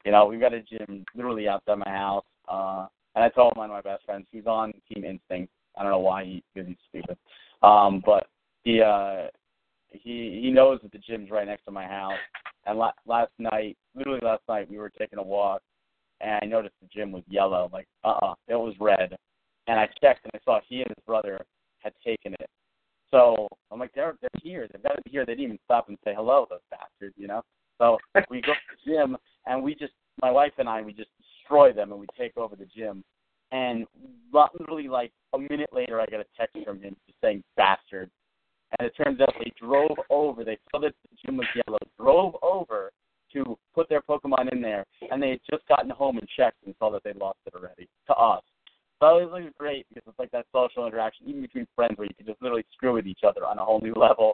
You 0.05 0.11
know, 0.11 0.25
we've 0.25 0.39
got 0.39 0.53
a 0.53 0.61
gym 0.61 1.05
literally 1.15 1.47
outside 1.47 1.79
my 1.79 1.89
house, 1.89 2.25
uh, 2.47 2.87
and 3.15 3.23
I 3.23 3.29
told 3.29 3.57
one 3.57 3.69
of 3.69 3.75
my 3.75 3.81
best 3.81 4.05
friends 4.05 4.25
he's 4.31 4.45
on 4.45 4.73
Team 4.91 5.03
Instinct. 5.03 5.51
I 5.77 5.83
don't 5.83 5.91
know 5.91 5.99
why 5.99 6.23
he 6.23 6.43
because 6.53 6.67
he's 6.67 6.77
stupid, 6.89 7.17
um, 7.61 8.01
but 8.05 8.27
he 8.63 8.81
uh, 8.81 9.27
he 9.91 10.39
he 10.41 10.51
knows 10.51 10.79
that 10.83 10.91
the 10.91 10.97
gym's 10.99 11.29
right 11.31 11.47
next 11.47 11.65
to 11.65 11.71
my 11.71 11.85
house. 11.85 12.17
And 12.65 12.77
la- 12.77 12.91
last 13.05 13.31
night, 13.39 13.77
literally 13.95 14.19
last 14.21 14.43
night, 14.49 14.69
we 14.69 14.77
were 14.77 14.89
taking 14.89 15.19
a 15.19 15.23
walk, 15.23 15.61
and 16.19 16.39
I 16.41 16.45
noticed 16.45 16.75
the 16.81 16.87
gym 16.87 17.11
was 17.11 17.23
yellow. 17.29 17.69
Like, 17.71 17.87
uh-uh, 18.03 18.33
it 18.47 18.55
was 18.55 18.75
red. 18.79 19.15
And 19.67 19.79
I 19.79 19.87
checked, 20.01 20.25
and 20.25 20.31
I 20.33 20.39
saw 20.43 20.59
he 20.67 20.81
and 20.81 20.89
his 20.89 21.03
brother 21.05 21.39
had 21.79 21.93
taken 22.05 22.33
it. 22.33 22.49
So 23.11 23.47
I'm 23.71 23.79
like, 23.79 23.93
they're 23.93 24.15
they're 24.21 24.29
here. 24.41 24.67
They've 24.71 24.83
got 24.83 24.95
to 24.95 25.01
be 25.03 25.11
here. 25.11 25.25
They 25.25 25.33
didn't 25.33 25.45
even 25.45 25.59
stop 25.65 25.87
and 25.87 25.97
say 26.03 26.13
hello, 26.15 26.45
those 26.49 26.59
bastards, 26.69 27.15
you 27.17 27.27
know. 27.27 27.41
So 27.79 27.97
we 28.29 28.41
go 28.41 28.53
to 28.53 28.59
the 28.85 28.91
gym, 28.91 29.17
and 29.45 29.63
we 29.63 29.75
just, 29.75 29.93
my 30.21 30.31
wife 30.31 30.53
and 30.57 30.67
I, 30.67 30.81
we 30.81 30.93
just 30.93 31.09
destroy 31.17 31.73
them, 31.73 31.91
and 31.91 31.99
we 31.99 32.07
take 32.17 32.37
over 32.37 32.55
the 32.55 32.65
gym. 32.65 33.03
And 33.51 33.85
literally, 34.33 34.89
like 34.89 35.11
a 35.33 35.37
minute 35.37 35.69
later, 35.71 36.01
I 36.01 36.05
get 36.05 36.19
a 36.19 36.25
text 36.37 36.57
from 36.65 36.81
him 36.81 36.95
just 37.05 37.19
saying 37.21 37.43
"bastard," 37.55 38.09
and 38.77 38.87
it 38.87 38.93
turns 39.01 39.21
out 39.21 39.33
they 39.39 39.53
drove 39.57 39.97
over. 40.09 40.43
They 40.43 40.57
saw 40.69 40.79
that 40.81 40.93
the 41.03 41.17
gym 41.25 41.37
was 41.37 41.47
yellow, 41.55 41.77
drove 41.97 42.35
over 42.41 42.91
to 43.33 43.57
put 43.73 43.87
their 43.87 44.01
Pokemon 44.01 44.51
in 44.51 44.61
there, 44.61 44.85
and 45.11 45.21
they 45.21 45.29
had 45.29 45.39
just 45.49 45.65
gotten 45.67 45.89
home 45.89 46.17
and 46.17 46.27
checked 46.35 46.57
and 46.65 46.75
saw 46.77 46.91
that 46.91 47.03
they 47.03 47.13
lost 47.13 47.39
it 47.45 47.53
already 47.55 47.87
to 48.07 48.15
us. 48.15 48.43
So 48.99 49.19
it 49.19 49.29
was 49.29 49.43
great 49.57 49.85
because 49.89 50.03
it's 50.07 50.19
like 50.19 50.31
that 50.31 50.45
social 50.51 50.87
interaction, 50.87 51.27
even 51.27 51.41
between 51.41 51.67
friends, 51.75 51.97
where 51.97 52.07
you 52.07 52.15
can 52.15 52.25
just 52.25 52.41
literally 52.41 52.65
screw 52.73 52.93
with 52.93 53.05
each 53.05 53.21
other 53.25 53.45
on 53.45 53.59
a 53.59 53.63
whole 53.63 53.79
new 53.79 53.93
level, 53.93 54.33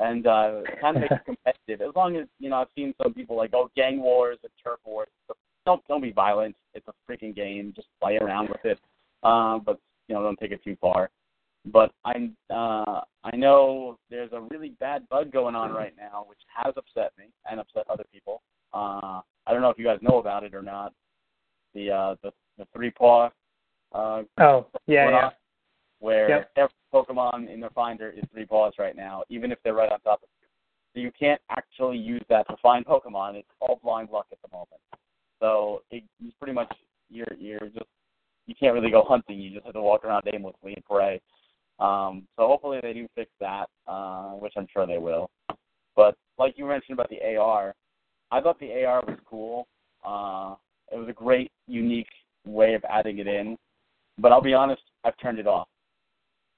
and 0.00 0.26
uh, 0.26 0.62
it 0.66 0.80
kind 0.80 0.96
of 0.96 1.02
makes 1.02 1.14
it 1.14 1.24
competitive. 1.24 1.86
As 1.88 1.94
long 1.94 2.16
as 2.16 2.26
you 2.38 2.50
know, 2.50 2.56
I've 2.56 2.68
seen 2.74 2.94
some 3.02 3.14
people 3.14 3.36
like 3.36 3.50
oh, 3.54 3.70
gang 3.76 4.00
wars 4.00 4.38
and 4.42 4.52
turf 4.62 4.80
wars. 4.84 5.08
Don't 5.66 5.86
don't 5.88 6.02
be 6.02 6.10
violent. 6.10 6.56
It's 6.74 6.86
a 6.88 6.92
freaking 7.10 7.36
game. 7.36 7.72
Just 7.76 7.88
play 8.00 8.16
around 8.16 8.48
with 8.48 8.64
it, 8.64 8.80
uh, 9.22 9.58
but 9.58 9.78
you 10.08 10.14
know, 10.14 10.22
don't 10.22 10.38
take 10.38 10.52
it 10.52 10.64
too 10.64 10.76
far. 10.80 11.10
But 11.66 11.92
I 12.04 12.30
uh, 12.50 13.02
I 13.22 13.36
know 13.36 13.98
there's 14.08 14.32
a 14.32 14.40
really 14.40 14.70
bad 14.80 15.08
bug 15.10 15.30
going 15.30 15.54
on 15.54 15.72
right 15.72 15.94
now, 15.96 16.24
which 16.26 16.38
has 16.56 16.72
upset 16.76 17.12
me 17.18 17.26
and 17.50 17.60
upset 17.60 17.84
other 17.90 18.04
people. 18.12 18.42
Uh, 18.72 19.20
I 19.46 19.52
don't 19.52 19.60
know 19.60 19.70
if 19.70 19.78
you 19.78 19.84
guys 19.84 19.98
know 20.00 20.18
about 20.18 20.44
it 20.44 20.54
or 20.54 20.62
not. 20.62 20.94
The 21.74 21.90
uh, 21.90 22.14
the 22.22 22.32
the 22.56 22.66
three 22.74 22.90
paw. 22.90 23.28
Uh, 23.92 24.22
oh 24.38 24.66
yeah, 24.86 25.10
yeah. 25.10 25.30
Where 26.00 26.28
yep. 26.28 26.50
every 26.56 26.74
Pokemon 26.92 27.52
in 27.52 27.60
their 27.60 27.70
finder 27.70 28.10
is 28.10 28.24
three 28.32 28.46
paws 28.46 28.72
right 28.78 28.96
now, 28.96 29.22
even 29.28 29.52
if 29.52 29.58
they're 29.62 29.74
right 29.74 29.92
on 29.92 30.00
top 30.00 30.22
of 30.22 30.28
you. 30.40 30.48
So 30.92 31.00
you 31.00 31.12
can't 31.18 31.40
actually 31.50 31.98
use 31.98 32.22
that 32.28 32.48
to 32.48 32.56
find 32.60 32.84
Pokemon. 32.84 33.36
It's 33.36 33.48
all 33.60 33.78
blind 33.82 34.08
luck 34.10 34.26
at 34.32 34.38
the 34.42 34.54
moment. 34.54 34.80
So 35.40 35.82
it, 35.90 36.02
it's 36.22 36.36
pretty 36.38 36.52
much 36.52 36.72
you're 37.08 37.32
you're 37.38 37.60
just 37.60 37.86
you 38.46 38.54
can't 38.58 38.74
really 38.74 38.90
go 38.90 39.04
hunting. 39.06 39.38
You 39.38 39.50
just 39.50 39.64
have 39.64 39.74
to 39.74 39.82
walk 39.82 40.04
around 40.04 40.24
aimlessly 40.32 40.74
and 40.74 40.84
pray. 40.84 41.20
Um, 41.78 42.26
so 42.36 42.46
hopefully 42.46 42.78
they 42.82 42.92
do 42.92 43.06
fix 43.14 43.30
that, 43.40 43.68
uh, 43.86 44.32
which 44.32 44.52
I'm 44.56 44.66
sure 44.72 44.86
they 44.86 44.98
will. 44.98 45.30
But 45.96 46.16
like 46.38 46.54
you 46.56 46.66
mentioned 46.66 46.98
about 46.98 47.10
the 47.10 47.36
AR, 47.36 47.74
I 48.30 48.40
thought 48.40 48.58
the 48.58 48.84
AR 48.84 49.02
was 49.06 49.18
cool. 49.24 49.66
Uh, 50.04 50.56
it 50.92 50.98
was 50.98 51.08
a 51.08 51.12
great, 51.12 51.50
unique 51.66 52.08
way 52.44 52.74
of 52.74 52.84
adding 52.88 53.18
it 53.18 53.26
in. 53.26 53.56
But 54.18 54.32
I'll 54.32 54.42
be 54.42 54.54
honest, 54.54 54.82
I've 55.04 55.16
turned 55.18 55.38
it 55.38 55.46
off. 55.46 55.68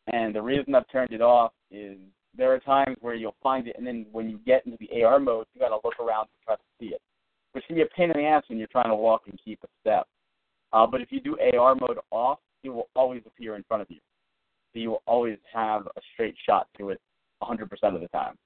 And 0.09 0.35
the 0.35 0.43
reason 0.43 0.75
I've 0.75 0.89
turned 0.91 1.13
it 1.13 1.21
off 1.21 1.53
is 1.71 1.97
there 2.37 2.53
are 2.53 2.59
times 2.59 2.97
where 3.01 3.15
you'll 3.15 3.37
find 3.43 3.69
it, 3.69 3.77
and 3.79 3.87
then 3.87 4.07
when 4.11 4.29
you 4.29 4.39
get 4.45 4.65
into 4.67 4.79
the 4.81 5.03
AR 5.03 5.21
mode, 5.21 5.47
you 5.55 5.61
got 5.61 5.69
to 5.69 5.79
look 5.85 6.01
around 6.01 6.25
to 6.25 6.31
try 6.45 6.57
to 6.57 6.63
see 6.81 6.87
it, 6.87 7.01
which 7.53 7.65
can 7.67 7.77
be 7.77 7.83
a 7.83 7.87
pain 7.97 8.11
in 8.11 8.21
the 8.21 8.27
ass 8.27 8.43
when 8.49 8.59
you're 8.59 8.69
trying 8.69 8.89
to 8.89 8.97
walk 8.97 9.23
and 9.29 9.39
keep 9.45 9.61
a 9.63 9.69
step. 9.81 10.07
Uh, 10.73 10.87
but 10.87 11.01
if 11.01 11.13
you 11.13 11.21
do 11.21 11.37
AR 11.57 11.75
mode 11.75 11.99
off, 12.11 12.39
it 12.65 12.71
will 12.71 12.89
always 12.97 13.23
appear 13.27 13.55
in 13.57 13.63
front 13.65 13.83
of 13.83 13.91
you 13.91 13.99
so 14.73 14.79
you 14.79 14.91
will 14.91 15.03
always 15.07 15.39
have 15.53 15.87
a 15.87 16.01
straight 16.13 16.35
shot 16.47 16.67
to 16.79 16.91
it 16.91 17.01
100% 17.43 17.63
of 17.95 18.01
the 18.01 18.09
time. 18.09 18.37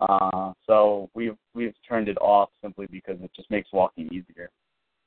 Uh, 0.00 0.52
so 0.64 1.10
we've 1.14 1.36
we've 1.54 1.74
turned 1.88 2.08
it 2.08 2.16
off 2.18 2.50
simply 2.62 2.86
because 2.90 3.16
it 3.20 3.30
just 3.34 3.50
makes 3.50 3.68
walking 3.72 4.06
easier. 4.12 4.48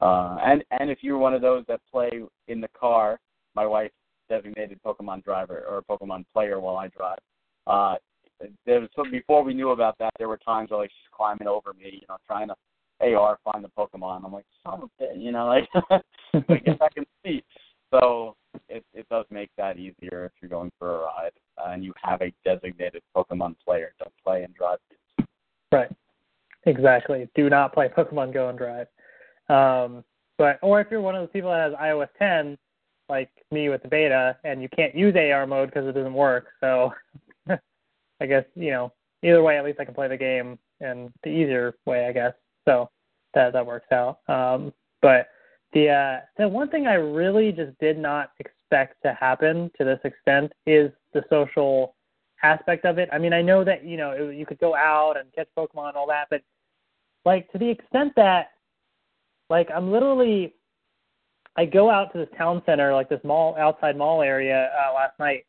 Uh, 0.02 0.38
and 0.44 0.64
and 0.72 0.90
if 0.90 0.98
you're 1.02 1.18
one 1.18 1.34
of 1.34 1.42
those 1.42 1.64
that 1.68 1.80
play 1.90 2.10
in 2.50 2.60
the 2.60 2.68
car, 2.78 3.18
my 3.56 3.66
wife 3.66 3.92
designated 4.32 4.80
Pokemon 4.86 5.24
driver 5.24 5.66
or 5.70 5.84
Pokemon 5.84 6.24
player 6.34 6.60
while 6.60 6.78
I 6.78 6.88
drive. 6.88 7.20
Uh, 7.68 7.96
there 8.66 8.80
was, 8.80 8.90
so 8.96 9.04
before 9.12 9.44
we 9.44 9.54
knew 9.54 9.72
about 9.72 9.98
that, 10.00 10.12
there 10.18 10.30
were 10.30 10.38
times 10.38 10.72
where 10.72 10.80
like 10.80 10.90
she's 10.90 11.14
climbing 11.16 11.48
over 11.48 11.74
me, 11.74 12.00
you 12.02 12.08
know, 12.08 12.16
trying 12.26 12.48
to 12.48 12.56
AR 13.02 13.38
find 13.44 13.64
the 13.64 13.70
Pokemon. 13.78 14.24
I'm 14.26 14.32
like, 14.32 14.46
son 14.64 14.84
of 14.84 14.90
a 15.00 15.18
you 15.18 15.32
know, 15.32 15.48
like, 15.48 15.68
get 16.64 16.80
back 16.80 16.94
in 16.96 17.04
the 17.04 17.30
seat. 17.30 17.46
So 17.92 18.36
it, 18.70 18.86
it 18.94 19.06
does 19.10 19.26
make 19.30 19.50
that 19.58 19.78
easier 19.78 20.26
if 20.26 20.32
you're 20.42 20.50
going 20.50 20.72
for 20.80 20.96
a 20.96 21.00
ride 21.00 21.32
and 21.66 21.84
you 21.84 21.94
have 22.02 22.22
a 22.22 22.34
designated 22.46 23.02
Pokemon 23.16 23.56
player. 23.64 23.94
Don't 24.00 24.14
play 24.24 24.44
and 24.44 24.54
drive. 24.56 24.80
Right. 25.72 25.90
Exactly. 26.66 27.28
Do 27.36 27.50
not 27.50 27.74
play 27.74 27.90
Pokemon 27.90 28.34
Go 28.34 28.50
and 28.50 28.58
drive. 28.58 28.88
Um, 29.50 30.04
but 30.38 30.58
or 30.62 30.80
if 30.80 30.88
you're 30.90 31.02
one 31.02 31.16
of 31.16 31.22
those 31.22 31.34
people 31.34 31.50
that 31.50 31.72
has 31.72 31.74
iOS 31.74 32.08
10, 32.18 32.58
like 33.12 33.30
me 33.52 33.68
with 33.70 33.84
the 33.84 33.90
beta, 33.90 34.38
and 34.44 34.62
you 34.62 34.70
can't 34.76 34.96
use 34.96 35.14
AR 35.16 35.46
mode 35.46 35.70
because 35.70 35.88
it 35.88 35.92
doesn't 35.92 36.14
work. 36.14 36.48
So 36.62 36.94
I 37.50 38.26
guess 38.26 38.46
you 38.56 38.72
know 38.72 38.94
either 39.22 39.44
way, 39.44 39.58
at 39.58 39.66
least 39.66 39.80
I 39.80 39.86
can 39.86 39.94
play 39.94 40.08
the 40.08 40.18
game 40.18 40.58
and 40.80 41.12
the 41.24 41.30
easier 41.30 41.76
way, 41.86 42.08
I 42.08 42.14
guess. 42.14 42.34
So 42.66 42.90
that 43.34 43.54
that 43.54 43.66
works 43.66 43.92
out. 43.92 44.20
Um, 44.28 44.74
but 45.02 45.28
the 45.74 45.90
uh, 45.90 46.20
the 46.38 46.48
one 46.48 46.70
thing 46.70 46.88
I 46.88 46.94
really 46.94 47.52
just 47.52 47.78
did 47.80 48.00
not 48.00 48.32
expect 48.40 49.04
to 49.04 49.14
happen 49.14 49.70
to 49.78 49.84
this 49.84 50.00
extent 50.06 50.54
is 50.66 50.90
the 51.14 51.24
social 51.30 51.96
aspect 52.44 52.86
of 52.86 52.98
it. 52.98 53.10
I 53.12 53.18
mean, 53.18 53.34
I 53.34 53.42
know 53.42 53.66
that 53.66 53.86
you 53.86 53.98
know 53.98 54.12
it, 54.12 54.36
you 54.36 54.46
could 54.46 54.60
go 54.60 54.74
out 54.74 55.16
and 55.18 55.32
catch 55.34 55.50
Pokemon 55.58 55.90
and 55.90 55.98
all 55.98 56.08
that, 56.08 56.28
but 56.30 56.42
like 57.26 57.52
to 57.52 57.58
the 57.58 57.70
extent 57.70 58.14
that 58.16 58.52
like 59.50 59.70
I'm 59.70 59.92
literally 59.92 60.56
I 61.58 61.66
go 61.66 61.90
out 61.90 62.12
to 62.14 62.20
this 62.20 62.30
town 62.38 62.62
center, 62.66 62.94
like 62.94 63.10
this 63.10 63.20
mall 63.24 63.56
outside 63.58 63.98
mall 63.98 64.22
area 64.22 64.70
uh, 64.74 64.94
last 64.94 65.18
night, 65.20 65.46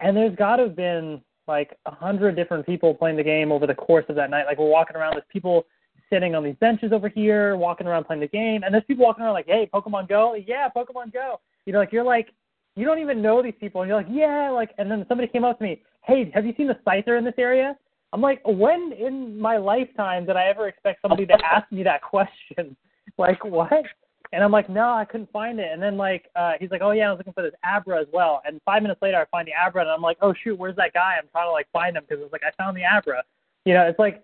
and 0.00 0.16
there's 0.16 0.34
got 0.36 0.56
to 0.56 0.64
have 0.64 0.76
been 0.76 1.20
like 1.46 1.76
a 1.86 1.94
hundred 1.94 2.36
different 2.36 2.66
people 2.66 2.94
playing 2.94 3.16
the 3.16 3.22
game 3.22 3.52
over 3.52 3.66
the 3.66 3.74
course 3.74 4.04
of 4.08 4.16
that 4.16 4.30
night. 4.30 4.46
Like 4.46 4.58
we're 4.58 4.68
walking 4.68 4.96
around, 4.96 5.14
there's 5.14 5.24
people 5.32 5.66
sitting 6.10 6.34
on 6.34 6.42
these 6.42 6.56
benches 6.60 6.92
over 6.92 7.08
here, 7.08 7.56
walking 7.56 7.86
around 7.86 8.04
playing 8.04 8.20
the 8.20 8.28
game, 8.28 8.62
and 8.64 8.74
there's 8.74 8.84
people 8.84 9.04
walking 9.04 9.24
around 9.24 9.34
like, 9.34 9.46
"Hey, 9.46 9.68
Pokemon 9.72 10.08
Go, 10.08 10.34
yeah, 10.34 10.68
Pokemon 10.74 11.12
Go." 11.12 11.40
You 11.66 11.72
know, 11.72 11.78
like 11.78 11.92
you're 11.92 12.04
like, 12.04 12.30
you 12.76 12.84
don't 12.84 12.98
even 12.98 13.22
know 13.22 13.42
these 13.42 13.54
people, 13.60 13.82
and 13.82 13.88
you're 13.88 13.96
like, 13.96 14.10
"Yeah," 14.10 14.50
like, 14.50 14.70
and 14.78 14.90
then 14.90 15.04
somebody 15.08 15.28
came 15.28 15.44
up 15.44 15.58
to 15.58 15.64
me, 15.64 15.82
"Hey, 16.02 16.30
have 16.34 16.44
you 16.44 16.54
seen 16.56 16.66
the 16.66 16.78
Scyther 16.86 17.18
in 17.18 17.24
this 17.24 17.34
area?" 17.38 17.76
I'm 18.14 18.20
like, 18.20 18.40
when 18.44 18.92
in 18.92 19.40
my 19.40 19.56
lifetime 19.56 20.24
did 20.24 20.36
I 20.36 20.44
ever 20.46 20.68
expect 20.68 21.02
somebody 21.02 21.26
to 21.26 21.36
ask 21.44 21.70
me 21.72 21.82
that 21.82 22.00
question? 22.10 22.76
like, 23.18 23.44
what? 23.44 23.84
And 24.32 24.42
I'm 24.42 24.50
like, 24.50 24.68
no, 24.68 24.90
I 24.90 25.04
couldn't 25.04 25.30
find 25.30 25.60
it. 25.60 25.68
And 25.72 25.80
then 25.82 25.96
like, 25.96 26.28
uh, 26.34 26.52
he's 26.58 26.70
like, 26.70 26.80
oh 26.82 26.90
yeah, 26.90 27.08
I 27.08 27.10
was 27.10 27.18
looking 27.18 27.32
for 27.32 27.42
this 27.42 27.54
Abra 27.64 28.00
as 28.00 28.06
well. 28.12 28.42
And 28.46 28.60
five 28.64 28.82
minutes 28.82 29.00
later, 29.00 29.18
I 29.18 29.24
find 29.26 29.46
the 29.46 29.52
Abra, 29.54 29.82
and 29.82 29.90
I'm 29.90 30.02
like, 30.02 30.18
oh 30.22 30.34
shoot, 30.42 30.58
where's 30.58 30.76
that 30.76 30.92
guy? 30.92 31.16
I'm 31.18 31.28
trying 31.30 31.46
to 31.46 31.52
like 31.52 31.68
find 31.72 31.96
him 31.96 32.04
because 32.08 32.22
it's 32.22 32.32
like 32.32 32.42
I 32.42 32.50
found 32.62 32.76
the 32.76 32.84
Abra. 32.84 33.22
You 33.64 33.74
know, 33.74 33.86
it's 33.86 33.98
like 33.98 34.22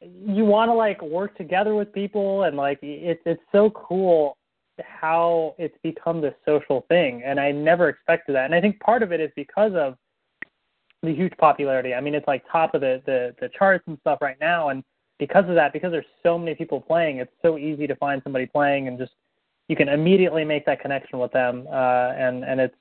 you 0.00 0.44
want 0.44 0.68
to 0.68 0.74
like 0.74 1.00
work 1.02 1.36
together 1.36 1.74
with 1.74 1.92
people 1.92 2.44
and 2.44 2.56
like 2.56 2.78
it's 2.82 3.20
it's 3.26 3.42
so 3.50 3.70
cool 3.70 4.36
how 4.80 5.56
it's 5.58 5.76
become 5.82 6.20
this 6.20 6.34
social 6.46 6.84
thing 6.88 7.22
and 7.24 7.40
I 7.40 7.50
never 7.50 7.88
expected 7.88 8.36
that. 8.36 8.44
And 8.44 8.54
I 8.54 8.60
think 8.60 8.78
part 8.78 9.02
of 9.02 9.10
it 9.10 9.20
is 9.20 9.30
because 9.34 9.72
of 9.74 9.96
the 11.02 11.12
huge 11.12 11.32
popularity. 11.38 11.94
I 11.94 12.00
mean 12.00 12.14
it's 12.14 12.28
like 12.28 12.44
top 12.50 12.74
of 12.74 12.80
the 12.80 13.02
the, 13.06 13.34
the 13.40 13.48
charts 13.58 13.84
and 13.88 13.98
stuff 14.02 14.18
right 14.20 14.36
now 14.40 14.68
and 14.68 14.84
because 15.18 15.48
of 15.48 15.56
that, 15.56 15.72
because 15.72 15.90
there's 15.90 16.06
so 16.22 16.38
many 16.38 16.54
people 16.54 16.80
playing, 16.80 17.18
it's 17.18 17.32
so 17.42 17.58
easy 17.58 17.88
to 17.88 17.96
find 17.96 18.22
somebody 18.22 18.46
playing 18.46 18.86
and 18.86 18.98
just 18.98 19.12
you 19.68 19.76
can 19.76 19.88
immediately 19.88 20.44
make 20.44 20.66
that 20.66 20.80
connection 20.80 21.18
with 21.18 21.32
them. 21.32 21.66
Uh 21.70 22.12
and 22.16 22.44
and 22.44 22.60
it's 22.60 22.74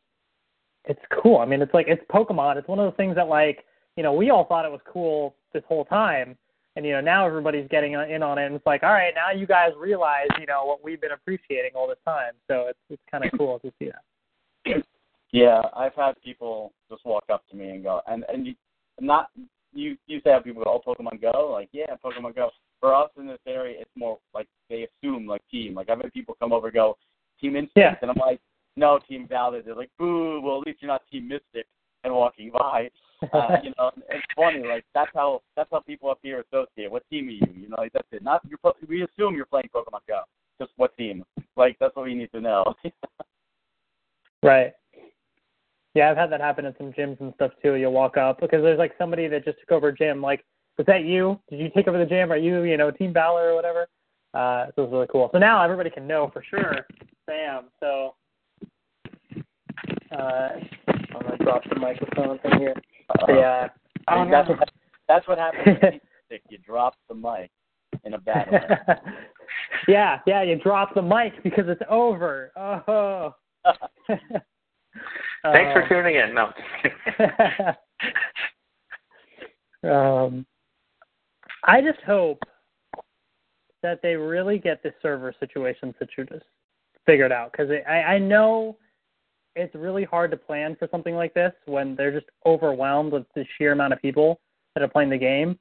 it's 0.88 1.02
cool. 1.22 1.38
I 1.38 1.46
mean, 1.46 1.62
it's 1.62 1.74
like 1.74 1.88
it's 1.88 2.04
Pokemon. 2.10 2.58
It's 2.58 2.68
one 2.68 2.80
of 2.80 2.86
those 2.86 2.98
things 2.98 3.16
that 3.16 3.28
like 3.28 3.66
you 3.96 4.04
know 4.04 4.14
we 4.14 4.30
all 4.30 4.46
thought 4.46 4.66
it 4.66 4.72
was 4.72 4.82
cool 4.92 5.36
this 5.54 5.64
whole 5.68 5.86
time, 5.86 6.38
and 6.76 6.86
you 6.86 6.94
know 6.94 7.02
now 7.02 7.26
everybody's 7.26 7.68
getting 7.70 7.94
in 7.94 8.24
on 8.24 8.38
it. 8.38 8.46
And 8.46 8.56
it's 8.56 8.66
like, 8.66 8.84
all 8.84 8.94
right, 8.94 9.14
now 9.14 9.38
you 9.38 9.46
guys 9.46 9.72
realize 9.78 10.28
you 10.40 10.46
know 10.46 10.66
what 10.66 10.84
we've 10.84 11.02
been 11.02 11.12
appreciating 11.12 11.72
all 11.76 11.88
this 11.88 11.98
time. 12.06 12.34
So 12.48 12.68
it's 12.70 12.80
it's 12.90 13.02
kind 13.12 13.26
of 13.26 13.32
cool 13.38 13.60
to 13.60 13.72
see 13.80 13.90
that. 13.92 14.84
Yeah, 15.32 15.62
I've 15.76 15.94
had 15.94 16.14
people 16.24 16.74
just 16.90 17.06
walk 17.06 17.26
up 17.32 17.44
to 17.50 17.56
me 17.56 17.70
and 17.70 17.84
go, 17.84 18.02
and 18.08 18.24
and 18.30 18.48
you, 18.48 18.56
not 19.00 19.30
you 19.74 19.98
used 20.08 20.26
to 20.26 20.32
have 20.32 20.46
people 20.46 20.64
go, 20.64 20.82
oh, 20.86 20.94
Pokemon 20.94 21.22
Go, 21.22 21.52
like 21.52 21.70
yeah, 21.74 21.96
Pokemon 22.04 22.36
Go. 22.36 22.50
For 22.80 22.94
us 22.94 23.10
in 23.18 23.28
this 23.28 23.40
area, 23.48 23.82
it's 23.82 23.90
more 23.96 24.20
like 24.34 24.48
they 24.70 24.86
assume 24.88 25.26
like 25.28 25.42
team. 25.50 25.74
Like 25.76 25.90
I've 25.90 26.02
had 26.02 26.14
people 26.14 26.36
come 26.40 26.54
over 26.54 26.68
and 26.68 26.76
go, 26.76 26.98
Team 27.42 27.56
Instinct, 27.56 27.74
Yeah. 27.76 27.96
and 28.02 28.12
I'm 28.12 28.18
like, 28.18 28.40
no, 28.76 29.00
Team 29.08 29.28
Valor. 29.28 29.62
They're 29.64 29.76
like, 29.76 29.90
boo. 29.98 30.42
Well, 30.42 30.62
at 30.62 30.68
least 30.68 30.82
you're 30.82 30.92
not 30.92 31.02
Team 31.12 31.28
Mystic 31.28 31.66
and 32.04 32.14
walking 32.14 32.52
by. 32.52 32.90
Uh, 33.34 33.58
you 33.64 33.74
know, 33.80 33.90
it's 34.10 34.24
funny. 34.36 34.64
Like 34.64 34.86
that's 34.94 35.10
how 35.16 35.42
that's 35.56 35.68
how 35.72 35.80
people 35.80 36.08
up 36.08 36.20
here 36.22 36.44
associate. 36.52 36.92
What 36.92 37.02
team 37.10 37.30
are 37.30 37.32
you? 37.32 37.42
You 37.62 37.68
know, 37.68 37.78
like 37.80 37.92
that's 37.92 38.06
it. 38.12 38.22
Not 38.22 38.44
you're. 38.48 38.60
We 38.88 39.02
assume 39.02 39.36
you're 39.36 39.48
playing 39.48 39.70
Pokemon 39.74 40.02
Go. 40.08 40.22
Just 40.62 40.72
what 40.78 40.96
team? 40.98 41.24
Like 41.56 41.78
that's 41.80 41.96
what 41.96 42.06
we 42.06 42.14
need 42.14 42.32
to 42.34 42.42
know. 42.42 42.76
Right. 44.44 44.74
Yeah, 45.96 46.12
I've 46.12 46.18
had 46.18 46.32
that 46.32 46.42
happen 46.42 46.66
at 46.66 46.78
some 46.78 46.94
gyms 46.94 47.20
and 47.22 47.34
stuff 47.36 47.52
too. 47.64 47.74
You'll 47.74 47.92
walk 47.92 48.18
up 48.18 48.40
because 48.40 48.62
there's 48.62 48.78
like 48.78 48.94
somebody 48.98 49.28
that 49.28 49.44
just 49.46 49.60
took 49.60 49.72
over 49.72 49.88
a 49.88 49.96
gym. 49.96 50.22
Like, 50.22 50.46
was 50.78 50.86
that 50.86 51.06
you? 51.06 51.40
Did 51.50 51.60
you 51.60 51.70
take 51.76 51.88
over 51.88 51.98
the 51.98 52.06
jam? 52.06 52.32
Are 52.32 52.38
you, 52.38 52.64
you 52.64 52.78
know, 52.78 52.92
Team 52.92 53.14
Valor 53.14 53.50
or 53.52 53.56
whatever? 53.56 53.88
Uh, 54.34 54.68
so 54.76 54.84
it's 54.84 54.92
really 54.92 55.08
cool. 55.12 55.30
So 55.32 55.40
now 55.40 55.64
everybody 55.64 55.90
can 55.90 56.06
know 56.06 56.30
for 56.32 56.44
sure, 56.48 56.86
Sam. 57.26 57.66
So, 57.80 58.14
uh, 60.12 60.50
I'm 60.88 61.22
gonna 61.22 61.38
drop 61.42 61.64
the 61.70 61.80
microphone 61.80 62.38
thing 62.40 62.60
here. 62.60 62.76
So, 63.26 63.34
yeah. 63.34 63.70
I 64.08 64.22
mean, 64.22 64.30
that's 64.32 64.48
what 64.48 64.70
that's 65.08 65.28
what 65.28 65.38
happens. 65.38 65.66
with 65.82 65.92
Team 65.92 66.02
Mystic. 66.30 66.44
You 66.50 66.58
drop 66.60 66.96
the 67.10 67.16
mic 67.16 67.50
in 68.04 68.14
a 68.14 68.20
bad 68.20 68.52
way. 68.52 68.62
yeah, 69.88 70.20
yeah. 70.28 70.44
You 70.44 70.60
drop 70.60 70.94
the 70.94 71.02
mic 71.02 71.42
because 71.44 71.66
it's 71.68 71.82
over. 71.90 72.52
Oh. 72.56 73.34
Thanks 75.44 75.74
for 75.74 75.86
tuning 75.90 76.16
in. 76.16 76.36
No. 76.36 76.52
um, 79.92 80.46
I 81.68 81.82
just 81.82 82.00
hope 82.06 82.42
that 83.84 84.02
they 84.02 84.16
really 84.16 84.58
get 84.58 84.82
the 84.82 84.94
server 85.02 85.34
situation 85.40 85.94
situ- 86.00 86.40
figured 87.06 87.32
out 87.32 87.52
because 87.52 87.70
I, 87.88 88.02
I 88.16 88.20
know 88.20 88.78
it's 89.56 89.74
really 89.76 90.04
hard 90.04 90.32
to 90.32 90.38
plan 90.38 90.76
for 90.78 90.88
something 90.92 91.16
like 91.16 91.34
this 91.34 91.52
when 91.66 91.96
they're 91.96 92.12
just 92.12 92.30
overwhelmed 92.46 93.12
with 93.12 93.26
the 93.36 93.46
sheer 93.58 93.74
amount 93.74 93.94
of 93.94 94.02
people 94.02 94.40
that 94.74 94.84
are 94.84 94.88
playing 94.88 95.10
the 95.10 95.18
game. 95.18 95.60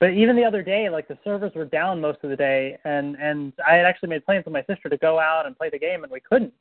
But 0.00 0.10
even 0.10 0.34
the 0.34 0.44
other 0.44 0.62
day, 0.62 0.90
like 0.90 1.08
the 1.08 1.18
servers 1.22 1.52
were 1.54 1.64
down 1.64 2.00
most 2.00 2.18
of 2.24 2.30
the 2.30 2.36
day, 2.36 2.76
and 2.84 3.16
and 3.16 3.52
I 3.66 3.74
had 3.74 3.86
actually 3.86 4.08
made 4.08 4.24
plans 4.24 4.44
with 4.44 4.52
my 4.52 4.64
sister 4.68 4.88
to 4.88 4.96
go 4.98 5.18
out 5.20 5.46
and 5.46 5.56
play 5.56 5.70
the 5.70 5.78
game, 5.78 6.02
and 6.02 6.12
we 6.12 6.20
couldn't. 6.20 6.52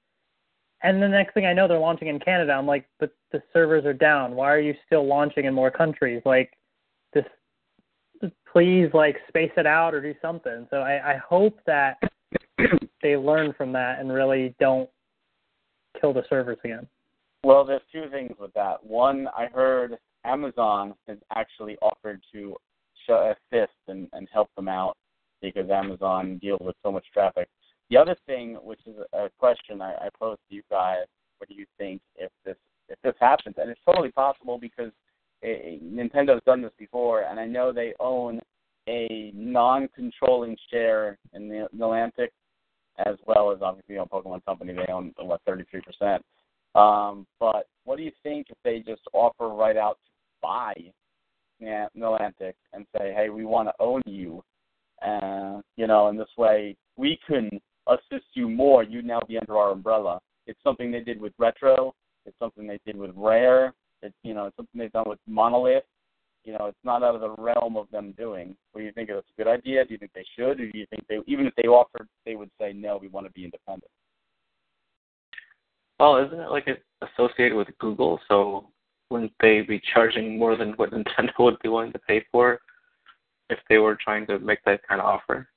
And 0.84 1.02
the 1.02 1.08
next 1.08 1.34
thing 1.34 1.46
I 1.46 1.54
know, 1.54 1.68
they're 1.68 1.80
launching 1.80 2.08
in 2.08 2.20
Canada. 2.20 2.54
I'm 2.54 2.68
like, 2.68 2.88
but 3.00 3.12
the 3.32 3.42
servers 3.54 3.86
are 3.86 3.94
down. 3.94 4.36
Why 4.36 4.52
are 4.52 4.60
you 4.60 4.76
still 4.86 5.06
launching 5.06 5.46
in 5.46 5.54
more 5.54 5.72
countries? 5.72 6.22
Like, 6.26 6.58
this, 7.14 7.26
please, 8.52 8.88
like, 8.94 9.18
space 9.28 9.52
it 9.58 9.66
out 9.66 9.94
or 9.94 10.02
do 10.02 10.14
something. 10.22 10.68
So 10.70 10.78
I, 10.78 11.14
I 11.14 11.18
hope 11.18 11.60
that 11.66 11.98
they 13.02 13.18
learn 13.18 13.54
from 13.58 13.72
that 13.74 14.00
and 14.00 14.12
really 14.12 14.56
don't 14.60 14.90
kill 16.00 16.14
the 16.14 16.24
servers 16.30 16.58
again. 16.64 16.88
Well, 17.44 17.66
there's 17.66 17.82
two 17.92 18.06
things 18.12 18.36
with 18.40 18.54
that. 18.54 18.84
One, 18.84 19.28
I 19.36 19.48
heard 19.48 19.98
Amazon 20.26 20.94
has 21.08 21.18
actually 21.36 21.78
offered 21.82 22.22
to 22.34 22.56
assist 23.10 23.74
and, 23.88 24.08
and 24.14 24.28
help 24.32 24.50
them 24.56 24.70
out 24.70 24.96
because 25.42 25.70
Amazon 25.70 26.38
deals 26.42 26.62
with 26.64 26.76
so 26.84 26.92
much 26.92 27.06
traffic. 27.14 27.50
The 27.90 27.98
other 27.98 28.16
thing, 28.26 28.58
which 28.64 28.80
is 28.86 28.96
a 29.14 29.30
question 29.38 29.82
I, 29.82 29.94
I 29.94 30.10
pose 30.18 30.38
to 30.50 30.56
you 30.56 30.62
guys, 30.70 31.06
what 31.40 31.50
do 31.50 31.56
you 31.56 31.66
think 31.78 32.02
if 32.16 32.32
this 32.46 32.56
if 32.88 32.98
this 33.04 33.16
happens? 33.20 33.56
And 33.58 33.70
it's 33.70 33.82
totally 33.86 34.12
possible 34.12 34.58
because 34.58 34.92
Nintendo's 35.44 36.44
done 36.46 36.62
this 36.62 36.72
before, 36.78 37.22
and 37.22 37.40
I 37.40 37.46
know 37.46 37.72
they 37.72 37.94
own 38.00 38.40
a 38.88 39.32
non-controlling 39.34 40.58
share 40.70 41.18
in 41.34 41.48
the 41.48 41.68
Niantic, 41.76 42.30
as 43.06 43.16
well 43.26 43.52
as 43.52 43.60
obviously 43.62 43.96
you 43.96 44.00
know 44.00 44.08
Pokemon 44.12 44.46
Company. 44.46 44.74
They 44.74 44.92
own 44.92 45.14
what 45.18 45.42
33 45.46 45.82
percent. 45.82 46.24
Um, 46.76 47.26
but 47.40 47.68
what 47.84 47.98
do 47.98 48.04
you 48.04 48.12
think 48.24 48.48
if 48.50 48.58
they 48.64 48.80
just 48.80 49.02
offer 49.14 49.50
right 49.50 49.78
out 49.78 49.98
to 50.06 50.12
buy 50.42 50.74
Niantic 51.62 52.54
and 52.74 52.86
say, 52.96 53.14
hey, 53.16 53.30
we 53.30 53.46
want 53.46 53.68
to 53.68 53.74
own 53.80 54.02
you, 54.06 54.44
uh, 55.06 55.62
you 55.76 55.88
know, 55.88 56.08
and 56.08 56.20
this 56.20 56.30
way 56.38 56.76
we 56.98 57.20
can 57.28 57.50
assist 57.88 58.26
you 58.34 58.48
more. 58.50 58.84
You'd 58.84 59.06
now 59.06 59.22
be 59.28 59.38
under 59.38 59.58
our 59.58 59.72
umbrella. 59.72 60.20
It's 60.48 60.60
something 60.64 60.92
they 60.92 61.02
did 61.02 61.20
with 61.20 61.34
Retro. 61.38 61.94
It's 62.26 62.38
something 62.40 62.68
they 62.68 62.80
did 62.86 62.96
with 62.96 63.12
Rare. 63.16 63.74
It's 64.02 64.16
you 64.24 64.34
know, 64.34 64.46
it's 64.46 64.56
something 64.56 64.80
they've 64.80 64.92
done 64.92 65.06
with 65.08 65.20
Monolith. 65.28 65.84
You 66.44 66.54
know, 66.54 66.66
it's 66.66 66.78
not 66.84 67.04
out 67.04 67.14
of 67.14 67.22
the 67.22 67.30
realm 67.30 67.78
of 67.78 67.90
them 67.92 68.14
doing. 68.18 68.56
What 68.72 68.82
do 68.82 68.86
you 68.86 68.92
think 68.92 69.10
it's 69.10 69.28
a 69.38 69.44
good 69.44 69.52
idea? 69.52 69.86
Do 69.86 69.92
you 69.94 70.00
think 70.00 70.12
they 70.14 70.26
should, 70.36 70.60
or 70.60 70.72
do 70.72 70.78
you 70.78 70.88
think 70.90 71.06
they, 71.08 71.20
even 71.28 71.46
if 71.46 71.54
they 71.56 71.68
offered, 71.68 72.08
they 72.26 72.36
would 72.36 72.50
say 72.60 72.74
no, 72.74 72.98
we 72.98 73.10
want 73.10 73.28
to 73.28 73.32
be 73.34 73.46
independent? 73.46 73.92
Well, 76.00 76.18
isn't 76.18 76.40
it 76.40 76.50
like 76.50 76.68
it 76.68 76.84
associated 77.04 77.56
with 77.56 77.68
Google? 77.78 78.20
So 78.28 78.70
wouldn't 79.12 79.34
they 79.40 79.62
be 79.62 79.80
charging 79.94 80.40
more 80.40 80.56
than 80.56 80.72
what 80.72 80.92
Nintendo 80.92 81.32
would 81.40 81.60
be 81.60 81.70
willing 81.70 81.92
to 81.92 82.00
pay 82.00 82.26
for 82.32 82.60
if 83.52 83.60
they 83.70 83.78
were 83.78 83.98
trying 84.04 84.26
to 84.28 84.40
make 84.40 84.64
that 84.66 84.82
kind 84.88 85.00
of 85.00 85.06
offer? 85.06 85.48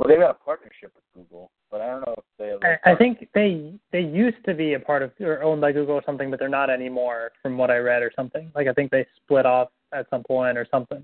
Well, 0.00 0.08
they've 0.08 0.18
got 0.18 0.30
a 0.30 0.44
partnership 0.44 0.94
with 0.94 1.04
Google, 1.14 1.50
but 1.70 1.82
I 1.82 1.88
don't 1.88 2.00
know 2.00 2.14
if 2.16 2.24
they. 2.38 2.66
I, 2.66 2.92
I 2.92 2.96
think 2.96 3.28
they 3.34 3.74
they 3.92 4.00
used 4.00 4.42
to 4.46 4.54
be 4.54 4.72
a 4.72 4.80
part 4.80 5.02
of 5.02 5.12
or 5.20 5.42
owned 5.42 5.60
by 5.60 5.72
Google 5.72 5.94
or 5.94 6.02
something, 6.06 6.30
but 6.30 6.38
they're 6.38 6.48
not 6.48 6.70
anymore, 6.70 7.32
from 7.42 7.58
what 7.58 7.70
I 7.70 7.76
read 7.76 8.02
or 8.02 8.10
something. 8.16 8.50
Like 8.54 8.66
I 8.66 8.72
think 8.72 8.90
they 8.90 9.04
split 9.16 9.44
off 9.44 9.68
at 9.92 10.08
some 10.08 10.22
point 10.22 10.56
or 10.56 10.66
something. 10.70 11.02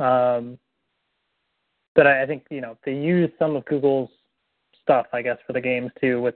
Um, 0.00 0.58
but 1.94 2.08
I, 2.08 2.24
I 2.24 2.26
think 2.26 2.46
you 2.50 2.60
know 2.60 2.76
they 2.84 2.94
use 2.94 3.30
some 3.38 3.54
of 3.54 3.64
Google's 3.66 4.10
stuff, 4.82 5.06
I 5.12 5.22
guess, 5.22 5.38
for 5.46 5.52
the 5.52 5.60
games 5.60 5.92
too. 6.00 6.20
With 6.20 6.34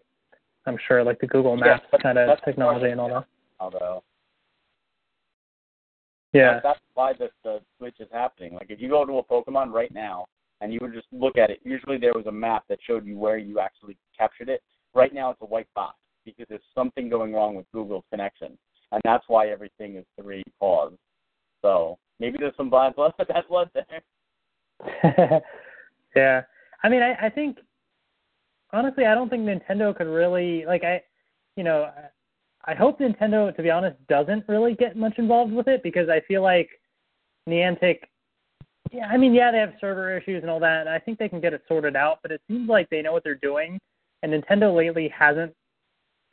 I'm 0.67 0.79
sure 0.87 1.03
like 1.03 1.19
the 1.19 1.27
Google 1.27 1.57
Maps 1.57 1.83
but 1.91 2.05
kind 2.05 2.19
of 2.19 2.39
technology 2.45 2.91
and 2.91 3.01
all 3.01 3.09
that. 3.09 3.25
Although, 3.59 4.05
Yeah, 6.33 6.61
that's 6.63 6.79
why 6.95 7.15
the 7.15 7.31
the 7.43 7.61
switch 7.79 7.97
is 7.99 8.09
happening. 8.13 8.55
Like 8.55 8.71
if 8.71 8.81
you 8.81 8.89
go 8.89 9.05
to 9.05 9.19
a 9.19 9.25
Pokemon 9.25 9.73
right 9.73 9.93
now 9.93 10.27
and 10.61 10.73
you 10.73 10.79
would 10.83 10.93
just 10.93 11.07
look 11.13 11.39
at 11.39 11.51
it, 11.51 11.61
usually 11.65 11.99
there 11.99 12.13
was 12.15 12.27
a 12.27 12.33
map 12.33 12.65
that 12.69 12.79
showed 12.87 13.07
you 13.07 13.19
where 13.19 13.39
you 13.39 13.61
actually 13.61 13.97
captured 14.17 14.49
it. 14.49 14.63
Right 14.95 15.15
now 15.15 15.31
it's 15.31 15.41
a 15.43 15.47
white 15.47 15.69
box 15.75 15.97
because 16.25 16.47
there's 16.49 16.61
something 16.75 17.09
going 17.09 17.33
wrong 17.33 17.55
with 17.55 17.67
Google's 17.73 18.05
connection, 18.11 18.59
and 18.93 19.01
that's 19.05 19.25
why 19.29 19.49
everything 19.49 19.97
is 19.97 20.05
three 20.21 20.45
pause. 20.59 20.93
So 21.63 21.99
maybe 22.19 22.39
there's 22.39 22.57
some 22.57 22.71
bad 22.71 22.97
blood, 22.97 23.13
that's 23.19 23.49
blood 23.49 23.71
there. 23.75 25.43
yeah. 26.17 26.43
I 26.83 26.89
mean, 26.89 27.03
I, 27.03 27.27
I 27.27 27.31
think 27.31 27.59
honestly, 28.73 29.07
I 29.07 29.15
don't 29.15 29.29
think 29.29 29.45
Nintendo 29.45 29.97
could 29.97 30.07
really 30.07 30.65
like 30.67 30.85
I, 30.85 31.03
you 31.57 31.65
know, 31.65 31.91
I 32.65 32.75
hope 32.75 33.01
Nintendo, 33.01 33.55
to 33.55 33.63
be 33.63 33.71
honest, 33.71 33.97
doesn't 34.09 34.45
really 34.49 34.75
get 34.75 34.97
much 34.97 35.19
involved 35.19 35.53
with 35.53 35.69
it 35.69 35.83
because 35.83 36.09
I 36.09 36.21
feel 36.27 36.43
like 36.43 36.69
Niantic. 37.49 38.01
Yeah, 38.91 39.07
I 39.07 39.17
mean, 39.17 39.35
yeah, 39.35 39.53
they 39.53 39.59
have 39.59 39.75
server 39.81 40.17
issues 40.17 40.43
and 40.43 40.51
all 40.51 40.61
that, 40.61 40.81
and 40.81 40.89
I 40.89 40.99
think 40.99 41.19
they 41.19 41.29
can 41.29 41.41
get 41.41 41.55
it 41.55 41.63
sorted 41.69 41.95
out. 41.95 42.19
But 42.23 42.33
it 42.33 42.43
seems 42.49 42.69
like 42.69 42.89
they 42.91 43.03
know 43.03 43.13
what 43.13 43.23
they're 43.23 43.37
doing, 43.37 43.79
and 44.23 44.33
Nintendo 44.33 44.75
lately 44.75 45.09
hasn't 45.17 45.55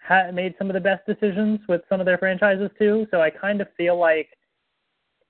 ha- 0.01 0.31
made 0.33 0.55
some 0.57 0.69
of 0.69 0.73
the 0.73 0.79
best 0.79 1.05
decisions 1.05 1.59
with 1.67 1.81
some 1.87 1.99
of 1.99 2.05
their 2.05 2.17
franchises 2.17 2.71
too. 2.79 3.05
So 3.11 3.21
I 3.21 3.29
kind 3.29 3.61
of 3.61 3.67
feel 3.77 3.97
like 3.97 4.29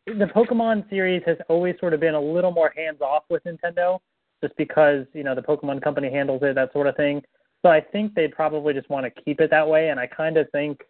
the 0.06 0.30
Pokemon 0.34 0.90
series 0.90 1.22
has 1.26 1.38
always 1.50 1.76
sort 1.82 1.94
of 1.94 2.00
been 2.00 2.16
a 2.16 2.22
little 2.22 2.52
more 2.52 2.72
hands 2.76 3.02
off 3.02 3.24
with 3.30 3.44
Nintendo, 3.44 4.00
just 4.42 4.56
because 4.56 5.06
you 5.14 5.24
know 5.24 5.36
the 5.36 5.42
Pokemon 5.42 5.82
Company 5.82 6.10
handles 6.10 6.42
it, 6.44 6.56
that 6.56 6.72
sort 6.72 6.88
of 6.88 6.96
thing. 6.96 7.22
So 7.62 7.70
I 7.70 7.82
think 7.82 8.14
they 8.14 8.30
probably 8.30 8.74
just 8.74 8.90
want 8.90 9.06
to 9.06 9.22
keep 9.22 9.42
it 9.42 9.50
that 9.50 9.68
way, 9.68 9.90
and 9.90 10.00
I 10.00 10.08
kind 10.08 10.38
of 10.38 10.48
think 10.52 10.82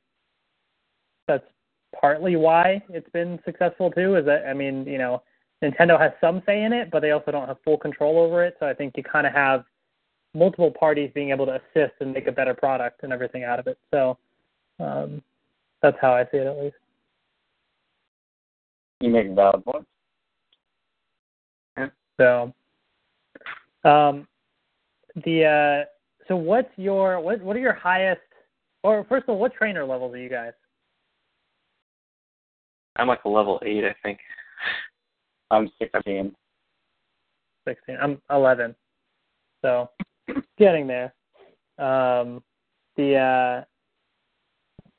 that's 1.27 1.45
partly 1.99 2.35
why 2.35 2.83
it's 2.89 3.09
been 3.09 3.39
successful 3.43 3.89
too. 3.89 4.17
Is 4.17 4.25
that 4.25 4.45
I 4.45 4.53
mean, 4.53 4.85
you 4.85 4.99
know, 4.99 5.23
Nintendo 5.63 5.99
has 5.99 6.11
some 6.21 6.41
say 6.45 6.63
in 6.63 6.73
it, 6.73 6.91
but 6.91 7.01
they 7.01 7.11
also 7.11 7.31
don't 7.31 7.47
have 7.47 7.57
full 7.63 7.77
control 7.77 8.19
over 8.19 8.43
it. 8.45 8.55
So 8.59 8.67
I 8.67 8.73
think 8.73 8.93
you 8.95 9.03
kind 9.03 9.25
of 9.25 9.33
have 9.33 9.63
multiple 10.33 10.71
parties 10.71 11.09
being 11.15 11.31
able 11.31 11.45
to 11.47 11.55
assist 11.55 11.93
and 11.99 12.13
make 12.13 12.27
a 12.27 12.31
better 12.31 12.53
product 12.53 13.03
and 13.03 13.11
everything 13.11 13.43
out 13.43 13.59
of 13.59 13.67
it. 13.67 13.77
So 13.91 14.17
um, 14.79 15.21
that's 15.81 15.97
how 15.99 16.13
I 16.13 16.23
see 16.25 16.37
it 16.37 16.47
at 16.47 16.57
least. 16.57 16.75
You 18.99 19.09
make 19.09 19.27
a 19.27 19.33
valid 19.33 19.63
point. 19.65 19.85
So, 22.19 22.51
um, 23.83 24.27
the 25.23 25.45
uh, 25.45 25.85
so 26.27 26.35
what's 26.35 26.69
your 26.77 27.19
what 27.19 27.41
what 27.41 27.55
are 27.55 27.59
your 27.59 27.73
highest 27.73 28.21
Or 28.83 29.05
first 29.07 29.23
of 29.23 29.29
all, 29.29 29.39
what 29.39 29.53
trainer 29.53 29.85
levels 29.85 30.13
are 30.15 30.17
you 30.17 30.29
guys? 30.29 30.53
I'm 32.95 33.07
like 33.07 33.23
a 33.25 33.29
level 33.29 33.61
eight, 33.63 33.83
I 33.85 33.95
think. 34.01 34.19
I'm 35.51 35.69
16. 35.79 36.35
16. 37.67 37.97
I'm 38.01 38.21
11. 38.29 38.75
So 39.61 39.89
getting 40.57 40.87
there. 40.87 41.13
Um, 41.77 42.43
the 42.95 43.15
uh, 43.15 43.63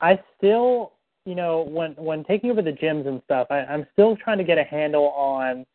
I 0.01 0.19
still, 0.37 0.93
you 1.25 1.35
know, 1.35 1.61
when 1.61 1.91
when 1.93 2.23
taking 2.23 2.51
over 2.51 2.61
the 2.61 2.71
gyms 2.71 3.07
and 3.07 3.21
stuff, 3.25 3.47
I, 3.49 3.59
I'm 3.59 3.85
still 3.93 4.15
trying 4.15 4.37
to 4.37 4.43
get 4.43 4.57
a 4.57 4.63
handle 4.63 5.09
on 5.09 5.65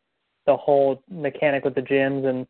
the 0.45 0.57
whole 0.57 1.03
mechanic 1.09 1.63
with 1.63 1.75
the 1.75 1.81
gyms 1.81 2.25
and 2.25 2.47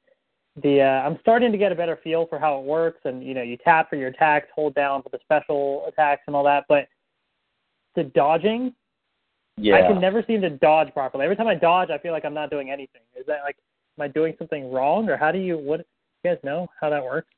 the 0.62 0.82
uh, 0.82 1.06
I'm 1.06 1.18
starting 1.22 1.52
to 1.52 1.58
get 1.58 1.72
a 1.72 1.76
better 1.76 2.00
feel 2.02 2.26
for 2.28 2.40
how 2.40 2.60
it 2.60 2.66
works 2.66 3.02
and 3.04 3.24
you 3.24 3.34
know 3.34 3.42
you 3.42 3.58
tap 3.58 3.90
for 3.90 3.98
your 3.98 4.10
attacks, 4.10 4.48
hold 4.56 4.74
down 4.74 5.04
for 5.04 5.10
the 5.10 5.20
special 5.22 5.86
attacks 5.88 6.24
and 6.28 6.36
all 6.36 6.44
that, 6.46 6.66
but 6.70 6.88
the 7.96 8.04
dodging 8.04 8.74
Yeah. 9.58 9.76
I 9.76 9.88
can 9.88 10.01
never 10.01 10.24
seem 10.28 10.41
to 10.41 10.49
dodge 10.49 10.93
properly. 10.93 11.24
Every 11.24 11.36
time 11.36 11.47
I 11.47 11.56
dodge, 11.56 11.89
I 11.89 11.97
feel 11.97 12.12
like 12.12 12.26
I'm 12.26 12.34
not 12.34 12.49
doing 12.49 12.72
anything. 12.72 13.01
Is 13.18 13.26
that 13.28 13.39
like, 13.43 13.56
am 13.97 14.03
I 14.03 14.08
doing 14.08 14.34
something 14.38 14.72
wrong, 14.72 15.10
or 15.10 15.18
how 15.18 15.32
do 15.32 15.39
you? 15.39 15.58
What 15.58 15.86
you 16.24 16.32
guys 16.32 16.39
know 16.43 16.68
how 16.80 16.89
that 16.89 17.03
works? 17.03 17.30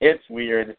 It's 0.00 0.22
weird. 0.28 0.76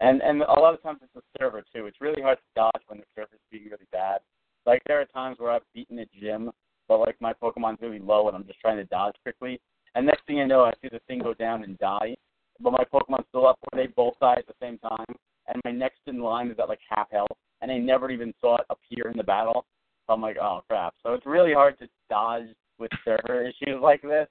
And 0.00 0.20
and 0.22 0.42
a 0.42 0.60
lot 0.60 0.74
of 0.74 0.82
times 0.82 0.98
it's 1.02 1.12
the 1.14 1.22
server 1.38 1.62
too. 1.74 1.86
It's 1.86 2.00
really 2.00 2.22
hard 2.22 2.38
to 2.38 2.44
dodge 2.56 2.82
when 2.88 2.98
the 2.98 3.04
server's 3.14 3.38
being 3.50 3.64
really 3.64 3.86
bad. 3.92 4.20
Like 4.66 4.82
there 4.86 5.00
are 5.00 5.04
times 5.04 5.38
where 5.38 5.52
I've 5.52 5.62
beaten 5.74 5.98
a 6.00 6.06
gym, 6.18 6.50
but 6.88 6.98
like 6.98 7.16
my 7.20 7.32
Pokemon's 7.32 7.80
really 7.80 8.00
low 8.00 8.26
and 8.26 8.36
I'm 8.36 8.46
just 8.46 8.60
trying 8.60 8.78
to 8.78 8.84
dodge 8.84 9.14
quickly. 9.22 9.60
And 9.94 10.06
next 10.06 10.26
thing 10.26 10.40
I 10.40 10.46
know, 10.46 10.64
I 10.64 10.72
see 10.82 10.88
the 10.90 11.00
thing 11.06 11.20
go 11.20 11.34
down 11.34 11.62
and 11.62 11.78
die. 11.78 12.16
But 12.60 12.72
my 12.72 12.84
Pokemon's 12.92 13.26
still 13.28 13.46
up 13.46 13.58
where 13.70 13.84
they 13.84 13.92
both 13.92 14.14
die 14.20 14.36
at 14.38 14.46
the 14.46 14.54
same 14.60 14.78
time. 14.78 15.14
And 15.48 15.60
my 15.64 15.70
next 15.70 16.00
in 16.06 16.20
line 16.20 16.50
is 16.50 16.58
at 16.58 16.68
like 16.68 16.78
half 16.88 17.10
health, 17.10 17.36
and 17.60 17.70
I 17.70 17.78
never 17.78 18.10
even 18.10 18.32
saw 18.40 18.56
it 18.56 18.66
appear 18.70 19.10
in 19.10 19.16
the 19.16 19.24
battle. 19.24 19.66
So 20.06 20.14
I'm 20.14 20.20
like, 20.20 20.36
oh 20.40 20.62
crap. 20.68 20.94
So 21.02 21.14
it's 21.14 21.26
really 21.26 21.52
hard 21.54 21.78
to 21.78 21.88
dodge 22.10 22.46
with 22.78 22.90
server 23.04 23.42
issues 23.46 23.80
like 23.80 24.02
this 24.02 24.28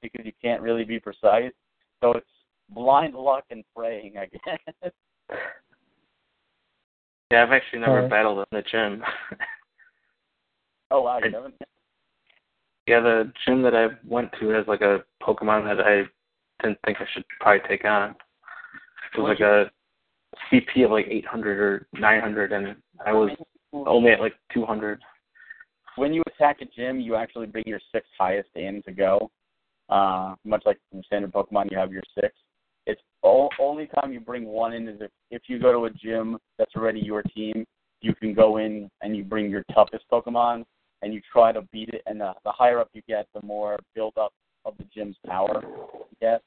because 0.00 0.26
you 0.26 0.32
can't 0.42 0.62
really 0.62 0.84
be 0.84 0.98
precise. 0.98 1.52
So 2.02 2.12
it's 2.12 2.26
blind 2.70 3.14
luck 3.14 3.44
and 3.50 3.64
praying, 3.76 4.14
I 4.18 4.26
guess. 4.82 4.92
Yeah, 7.30 7.44
I've 7.44 7.52
actually 7.52 7.80
never 7.80 7.96
Alright. 7.96 8.10
battled 8.10 8.38
in 8.38 8.58
the 8.58 8.62
gym. 8.70 9.02
oh 10.90 11.02
wow, 11.02 11.18
you 11.18 11.26
I- 11.26 11.30
haven't? 11.30 11.54
yeah, 12.86 13.00
the 13.00 13.32
gym 13.46 13.62
that 13.62 13.74
I 13.74 13.88
went 14.06 14.30
to 14.40 14.48
has 14.50 14.66
like 14.66 14.80
a 14.82 15.04
Pokemon 15.22 15.64
that 15.64 15.86
I 15.86 16.02
didn't 16.62 16.78
think 16.84 16.98
I 17.00 17.06
should 17.14 17.24
probably 17.40 17.66
take 17.68 17.84
on. 17.84 18.14
It 19.16 19.20
was 19.20 19.36
like 19.38 19.40
a 19.40 19.70
CP 20.50 20.84
of 20.84 20.90
like 20.90 21.06
800 21.08 21.58
or 21.60 21.86
900, 21.92 22.52
and 22.52 22.76
I 23.04 23.12
was 23.12 23.30
only 23.72 24.10
at 24.10 24.20
like 24.20 24.34
200. 24.52 25.00
When 25.96 26.12
you 26.12 26.22
attack 26.26 26.60
a 26.60 26.64
gym, 26.64 27.00
you 27.00 27.16
actually 27.16 27.46
bring 27.46 27.64
your 27.66 27.80
six 27.92 28.06
highest 28.18 28.48
in 28.54 28.82
to 28.82 28.92
go. 28.92 29.30
Uh, 29.88 30.34
much 30.44 30.62
like 30.64 30.78
in 30.92 31.02
standard 31.04 31.32
Pokemon, 31.32 31.70
you 31.70 31.76
have 31.76 31.92
your 31.92 32.02
six. 32.14 32.34
It's 32.86 33.00
o- 33.22 33.50
only 33.60 33.86
time 33.86 34.12
you 34.12 34.20
bring 34.20 34.46
one 34.46 34.72
in 34.72 34.88
is 34.88 35.00
if, 35.00 35.10
if 35.30 35.42
you 35.46 35.58
go 35.58 35.72
to 35.72 35.84
a 35.84 35.90
gym 35.90 36.38
that's 36.58 36.74
already 36.76 37.00
your 37.00 37.22
team. 37.22 37.64
You 38.00 38.14
can 38.14 38.34
go 38.34 38.56
in 38.56 38.90
and 39.00 39.16
you 39.16 39.22
bring 39.22 39.48
your 39.48 39.64
toughest 39.72 40.04
Pokemon 40.10 40.64
and 41.02 41.14
you 41.14 41.20
try 41.32 41.52
to 41.52 41.62
beat 41.72 41.90
it. 41.90 42.02
And 42.06 42.20
the, 42.20 42.32
the 42.44 42.50
higher 42.50 42.80
up 42.80 42.88
you 42.92 43.02
get, 43.06 43.26
the 43.34 43.42
more 43.46 43.78
build 43.94 44.14
up 44.18 44.32
of 44.64 44.76
the 44.78 44.84
gym's 44.94 45.16
power 45.26 45.62
get. 46.20 46.42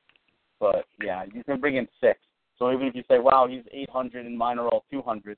But 0.60 0.86
yeah, 1.02 1.24
you 1.34 1.44
can 1.44 1.60
bring 1.60 1.78
in 1.78 1.88
six. 2.02 2.20
So 2.58 2.72
even 2.72 2.88
if 2.88 2.96
you 2.96 3.04
say, 3.10 3.20
"Wow, 3.20 3.48
he's 3.50 3.64
800 3.72 4.26
and 4.26 4.38
mine 4.38 4.58
are 4.58 4.68
all 4.70 4.86
200," 4.90 5.38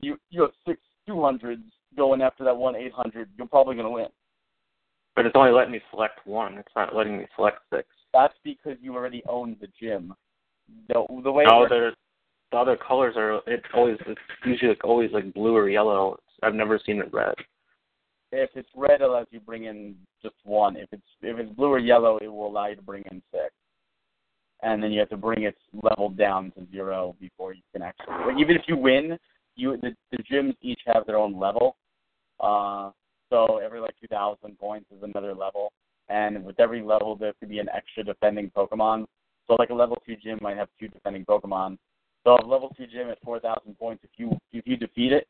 you 0.00 0.18
you 0.30 0.42
have 0.42 0.50
six 0.66 0.80
200s 1.08 1.62
going 1.96 2.22
after 2.22 2.44
that 2.44 2.56
one 2.56 2.76
800. 2.76 3.28
You're 3.36 3.46
probably 3.46 3.74
going 3.74 3.86
to 3.86 3.90
win. 3.90 4.06
But 5.16 5.26
it's 5.26 5.36
only 5.36 5.52
letting 5.52 5.72
me 5.72 5.80
select 5.90 6.26
one. 6.26 6.58
It's 6.58 6.72
not 6.74 6.94
letting 6.94 7.18
me 7.18 7.26
select 7.36 7.58
six. 7.72 7.86
That's 8.12 8.34
because 8.42 8.76
you 8.80 8.94
already 8.94 9.22
own 9.28 9.56
the 9.60 9.68
gym. 9.80 10.14
The 10.88 11.04
the 11.22 11.30
way 11.30 11.44
No, 11.44 11.66
there's 11.68 11.94
the 12.50 12.58
other 12.58 12.76
colors 12.76 13.14
are. 13.16 13.40
It's 13.46 13.64
always. 13.74 13.96
It's 14.06 14.20
usually 14.44 14.70
like 14.70 14.84
always 14.84 15.10
like 15.12 15.32
blue 15.34 15.54
or 15.54 15.68
yellow. 15.68 16.18
I've 16.42 16.54
never 16.54 16.80
seen 16.84 17.00
it 17.00 17.12
red. 17.12 17.34
if 18.32 18.50
it's 18.54 18.68
red, 18.74 19.00
it 19.00 19.02
allows 19.02 19.26
you 19.30 19.38
to 19.38 19.44
bring 19.44 19.64
in 19.64 19.94
just 20.22 20.34
one. 20.44 20.76
If 20.76 20.88
it's 20.92 21.02
if 21.22 21.38
it's 21.38 21.52
blue 21.52 21.68
or 21.68 21.78
yellow, 21.78 22.18
it 22.18 22.28
will 22.28 22.46
allow 22.46 22.66
you 22.66 22.76
to 22.76 22.82
bring 22.82 23.04
in 23.10 23.22
six. 23.30 23.52
And 24.62 24.82
then 24.82 24.92
you 24.92 25.00
have 25.00 25.10
to 25.10 25.16
bring 25.16 25.42
its 25.42 25.58
level 25.82 26.08
down 26.08 26.50
to 26.52 26.66
zero 26.72 27.14
before 27.20 27.52
you 27.52 27.62
can 27.72 27.82
actually. 27.82 28.40
Even 28.40 28.56
if 28.56 28.62
you 28.66 28.76
win, 28.76 29.18
you 29.56 29.76
the 29.76 29.94
the 30.10 30.22
gyms 30.22 30.54
each 30.62 30.80
have 30.86 31.06
their 31.06 31.18
own 31.18 31.38
level. 31.38 31.76
Uh, 32.40 32.90
so 33.30 33.58
every 33.58 33.80
like 33.80 33.94
2,000 34.00 34.58
points 34.58 34.86
is 34.90 35.02
another 35.02 35.34
level, 35.34 35.72
and 36.08 36.44
with 36.44 36.60
every 36.60 36.82
level 36.82 37.16
there 37.16 37.32
could 37.40 37.48
be 37.48 37.58
an 37.58 37.68
extra 37.74 38.04
defending 38.04 38.50
Pokemon. 38.50 39.06
So 39.46 39.54
like 39.54 39.70
a 39.70 39.74
level 39.74 39.98
two 40.06 40.16
gym 40.16 40.38
might 40.40 40.56
have 40.56 40.68
two 40.78 40.88
defending 40.88 41.24
Pokemon. 41.24 41.78
So 42.24 42.36
a 42.36 42.46
level 42.46 42.72
two 42.76 42.86
gym 42.86 43.10
at 43.10 43.18
4,000 43.22 43.78
points, 43.78 44.04
if 44.04 44.10
you 44.16 44.36
if 44.52 44.66
you 44.66 44.76
defeat 44.76 45.12
it, 45.12 45.26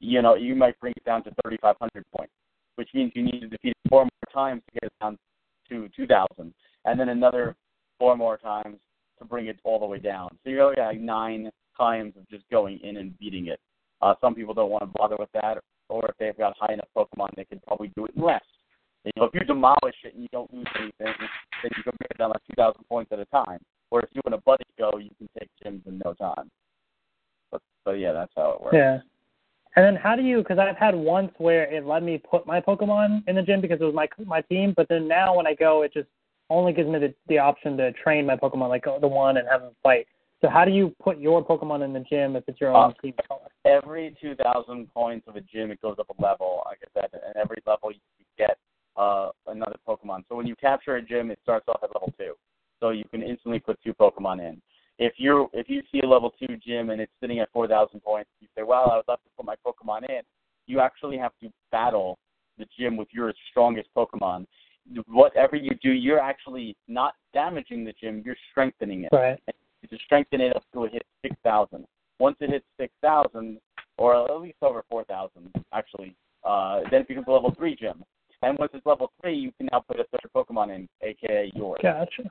you 0.00 0.22
know 0.22 0.34
you 0.34 0.54
might 0.54 0.78
bring 0.80 0.94
it 0.96 1.04
down 1.04 1.22
to 1.24 1.30
3,500 1.42 2.04
points 2.16 2.32
which 2.76 2.88
means 2.94 3.12
you 3.14 3.22
need 3.22 3.40
to 3.40 3.48
defeat 3.48 3.70
it 3.70 3.88
four 3.88 4.04
more 4.04 4.32
times 4.32 4.62
to 4.66 4.80
get 4.80 4.84
it 4.84 4.92
down 5.00 5.18
to 5.68 5.88
2,000, 5.94 6.52
and 6.84 7.00
then 7.00 7.08
another 7.08 7.56
four 7.98 8.16
more 8.16 8.36
times 8.36 8.78
to 9.18 9.24
bring 9.24 9.46
it 9.46 9.58
all 9.64 9.78
the 9.78 9.86
way 9.86 9.98
down. 9.98 10.30
So 10.42 10.50
you're 10.50 10.74
like 10.74 11.00
nine 11.00 11.50
times 11.76 12.14
of 12.16 12.28
just 12.28 12.44
going 12.50 12.80
in 12.82 12.96
and 12.96 13.18
beating 13.18 13.46
it. 13.46 13.60
Uh, 14.00 14.14
some 14.20 14.34
people 14.34 14.54
don't 14.54 14.70
want 14.70 14.82
to 14.82 14.90
bother 14.98 15.16
with 15.18 15.28
that, 15.34 15.58
or 15.92 16.06
if 16.08 16.16
they've 16.18 16.36
got 16.36 16.56
high 16.58 16.72
enough 16.72 16.88
Pokemon, 16.96 17.28
they 17.36 17.44
can 17.44 17.60
probably 17.66 17.92
do 17.94 18.06
it 18.06 18.12
in 18.16 18.22
less. 18.22 18.42
You 19.04 19.12
know, 19.16 19.24
if 19.24 19.34
you 19.34 19.40
demolish 19.40 19.96
it 20.04 20.14
and 20.14 20.22
you 20.22 20.28
don't 20.32 20.52
lose 20.54 20.66
anything, 20.76 20.92
then 21.62 21.70
you 21.76 21.82
can 21.82 21.92
bring 21.98 22.16
down 22.18 22.30
like 22.30 22.42
2,000 22.56 22.82
points 22.88 23.12
at 23.12 23.18
a 23.18 23.24
time. 23.26 23.58
Or 23.90 24.00
if 24.00 24.08
you 24.12 24.22
and 24.24 24.34
a 24.34 24.38
buddy 24.38 24.64
go, 24.78 24.92
you 24.98 25.10
can 25.18 25.28
take 25.38 25.50
gyms 25.62 25.86
in 25.86 26.00
no 26.04 26.14
time. 26.14 26.50
But, 27.50 27.60
but 27.84 27.92
yeah, 27.92 28.12
that's 28.12 28.32
how 28.36 28.52
it 28.52 28.62
works. 28.62 28.74
Yeah. 28.74 29.00
And 29.74 29.84
then 29.84 29.96
how 29.96 30.16
do 30.16 30.22
you? 30.22 30.38
Because 30.38 30.58
I've 30.58 30.76
had 30.76 30.94
once 30.94 31.32
where 31.38 31.64
it 31.64 31.86
let 31.86 32.02
me 32.02 32.18
put 32.18 32.46
my 32.46 32.60
Pokemon 32.60 33.26
in 33.26 33.36
the 33.36 33.42
gym 33.42 33.60
because 33.60 33.80
it 33.80 33.84
was 33.84 33.94
my 33.94 34.06
my 34.26 34.42
team, 34.42 34.74
but 34.76 34.86
then 34.88 35.08
now 35.08 35.34
when 35.36 35.46
I 35.46 35.54
go, 35.54 35.82
it 35.82 35.94
just 35.94 36.08
only 36.50 36.74
gives 36.74 36.88
me 36.88 36.98
the 36.98 37.14
the 37.28 37.38
option 37.38 37.78
to 37.78 37.90
train 37.92 38.26
my 38.26 38.36
Pokemon 38.36 38.68
like 38.68 38.86
uh, 38.86 38.98
the 38.98 39.08
one 39.08 39.38
and 39.38 39.48
have 39.48 39.62
them 39.62 39.72
fight. 39.82 40.06
So 40.42 40.50
how 40.50 40.64
do 40.64 40.72
you 40.72 40.94
put 41.00 41.18
your 41.18 41.44
Pokemon 41.44 41.84
in 41.84 41.92
the 41.92 42.00
gym 42.00 42.34
if 42.34 42.42
it's 42.48 42.60
your 42.60 42.70
own 42.70 42.90
Uh, 42.90 42.92
team 43.00 43.14
color? 43.28 43.48
every 43.64 44.16
2,000 44.20 44.92
points 44.92 45.28
of 45.28 45.36
a 45.36 45.40
gym, 45.40 45.70
it 45.70 45.80
goes 45.80 45.96
up 46.00 46.10
a 46.10 46.20
level. 46.20 46.62
Like 46.66 46.80
I 46.82 47.00
said, 47.00 47.20
and 47.24 47.36
every 47.36 47.58
level 47.64 47.92
you 47.92 48.00
get 48.36 48.58
uh, 48.96 49.30
another 49.46 49.76
Pokemon. 49.86 50.24
So 50.28 50.34
when 50.34 50.46
you 50.48 50.56
capture 50.56 50.96
a 50.96 51.02
gym, 51.02 51.30
it 51.30 51.38
starts 51.42 51.68
off 51.68 51.80
at 51.84 51.94
level 51.94 52.12
two. 52.18 52.34
So 52.80 52.90
you 52.90 53.04
can 53.04 53.22
instantly 53.22 53.60
put 53.60 53.80
two 53.82 53.94
Pokemon 53.94 54.40
in. 54.40 54.60
If 54.98 55.14
you 55.16 55.48
if 55.52 55.70
you 55.70 55.80
see 55.92 56.00
a 56.00 56.06
level 56.06 56.30
two 56.30 56.56
gym 56.56 56.90
and 56.90 57.00
it's 57.00 57.12
sitting 57.20 57.38
at 57.38 57.50
4,000 57.52 58.00
points, 58.00 58.28
you 58.40 58.48
say, 58.56 58.62
"Well, 58.64 58.90
I 58.90 58.96
would 58.96 59.08
love 59.08 59.22
to 59.22 59.30
put 59.36 59.46
my 59.46 59.54
Pokemon 59.64 60.10
in." 60.10 60.22
You 60.66 60.80
actually 60.80 61.16
have 61.18 61.32
to 61.40 61.50
battle 61.70 62.18
the 62.58 62.66
gym 62.76 62.96
with 62.96 63.08
your 63.12 63.32
strongest 63.50 63.88
Pokemon. 63.96 64.46
Whatever 65.06 65.54
you 65.56 65.70
do, 65.80 65.90
you're 65.92 66.18
actually 66.18 66.76
not 66.88 67.14
damaging 67.32 67.84
the 67.84 67.92
gym; 67.92 68.22
you're 68.26 68.36
strengthening 68.50 69.04
it 69.04 69.12
Right. 69.12 69.40
To 69.88 69.98
strengthen 70.04 70.40
it 70.40 70.56
up 70.56 70.64
to 70.72 70.84
a 70.84 70.88
hit 70.88 71.04
6,000. 71.22 71.86
Once 72.18 72.36
it 72.40 72.50
hits 72.50 72.64
6,000, 72.78 73.58
or 73.98 74.30
at 74.30 74.40
least 74.40 74.58
over 74.62 74.84
4,000, 74.88 75.52
actually, 75.72 76.14
uh, 76.44 76.80
then 76.90 77.02
it 77.02 77.08
becomes 77.08 77.26
a 77.28 77.32
level 77.32 77.54
3 77.56 77.76
gym. 77.76 78.04
And 78.42 78.58
once 78.58 78.72
it's 78.74 78.86
level 78.86 79.12
3, 79.20 79.34
you 79.36 79.52
can 79.56 79.68
now 79.70 79.80
put 79.80 80.00
a 80.00 80.04
third 80.04 80.30
Pokemon 80.34 80.74
in, 80.74 80.88
aka 81.02 81.50
yours. 81.54 81.80
Gotcha. 81.82 82.30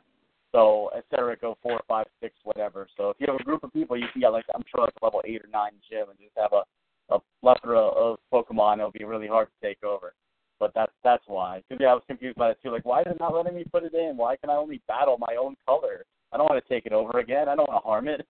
So, 0.51 0.89
et 0.95 1.05
cetera, 1.09 1.37
go 1.37 1.57
4, 1.63 1.81
5, 1.87 2.05
6, 2.21 2.35
whatever. 2.43 2.87
So 2.97 3.09
if 3.09 3.17
you 3.19 3.27
have 3.27 3.39
a 3.39 3.43
group 3.43 3.63
of 3.63 3.71
people, 3.71 3.97
you 3.97 4.07
can 4.11 4.19
get, 4.19 4.29
like, 4.29 4.43
I'm 4.53 4.63
sure, 4.69 4.83
like 4.83 4.93
a 5.01 5.05
level 5.05 5.21
8 5.23 5.41
or 5.43 5.49
9 5.51 5.71
gym 5.89 6.09
and 6.09 6.19
just 6.19 6.37
have 6.37 6.51
a, 6.51 7.15
a 7.15 7.19
plethora 7.41 7.79
of 7.79 8.17
Pokemon. 8.33 8.79
It'll 8.79 8.91
be 8.91 9.05
really 9.05 9.27
hard 9.27 9.47
to 9.47 9.67
take 9.67 9.81
over. 9.83 10.13
But 10.59 10.73
that's 10.75 10.91
that's 11.03 11.23
why. 11.25 11.63
Because 11.67 11.81
yeah, 11.81 11.87
I 11.87 11.95
was 11.95 12.03
confused 12.05 12.37
by 12.37 12.51
it 12.51 12.57
too. 12.61 12.69
Like, 12.69 12.85
why 12.85 13.01
is 13.01 13.07
it 13.09 13.19
not 13.19 13.33
letting 13.33 13.55
me 13.55 13.63
put 13.63 13.83
it 13.83 13.95
in? 13.95 14.15
Why 14.15 14.35
can 14.35 14.51
I 14.51 14.57
only 14.57 14.79
battle 14.87 15.17
my 15.17 15.35
own 15.35 15.55
color? 15.65 16.05
I 16.31 16.37
don't 16.37 16.49
want 16.49 16.63
to 16.63 16.73
take 16.73 16.85
it 16.85 16.93
over 16.93 17.19
again. 17.19 17.49
I 17.49 17.55
don't 17.55 17.67
want 17.69 17.83
to 17.83 17.87
harm 17.87 18.07
it. 18.07 18.25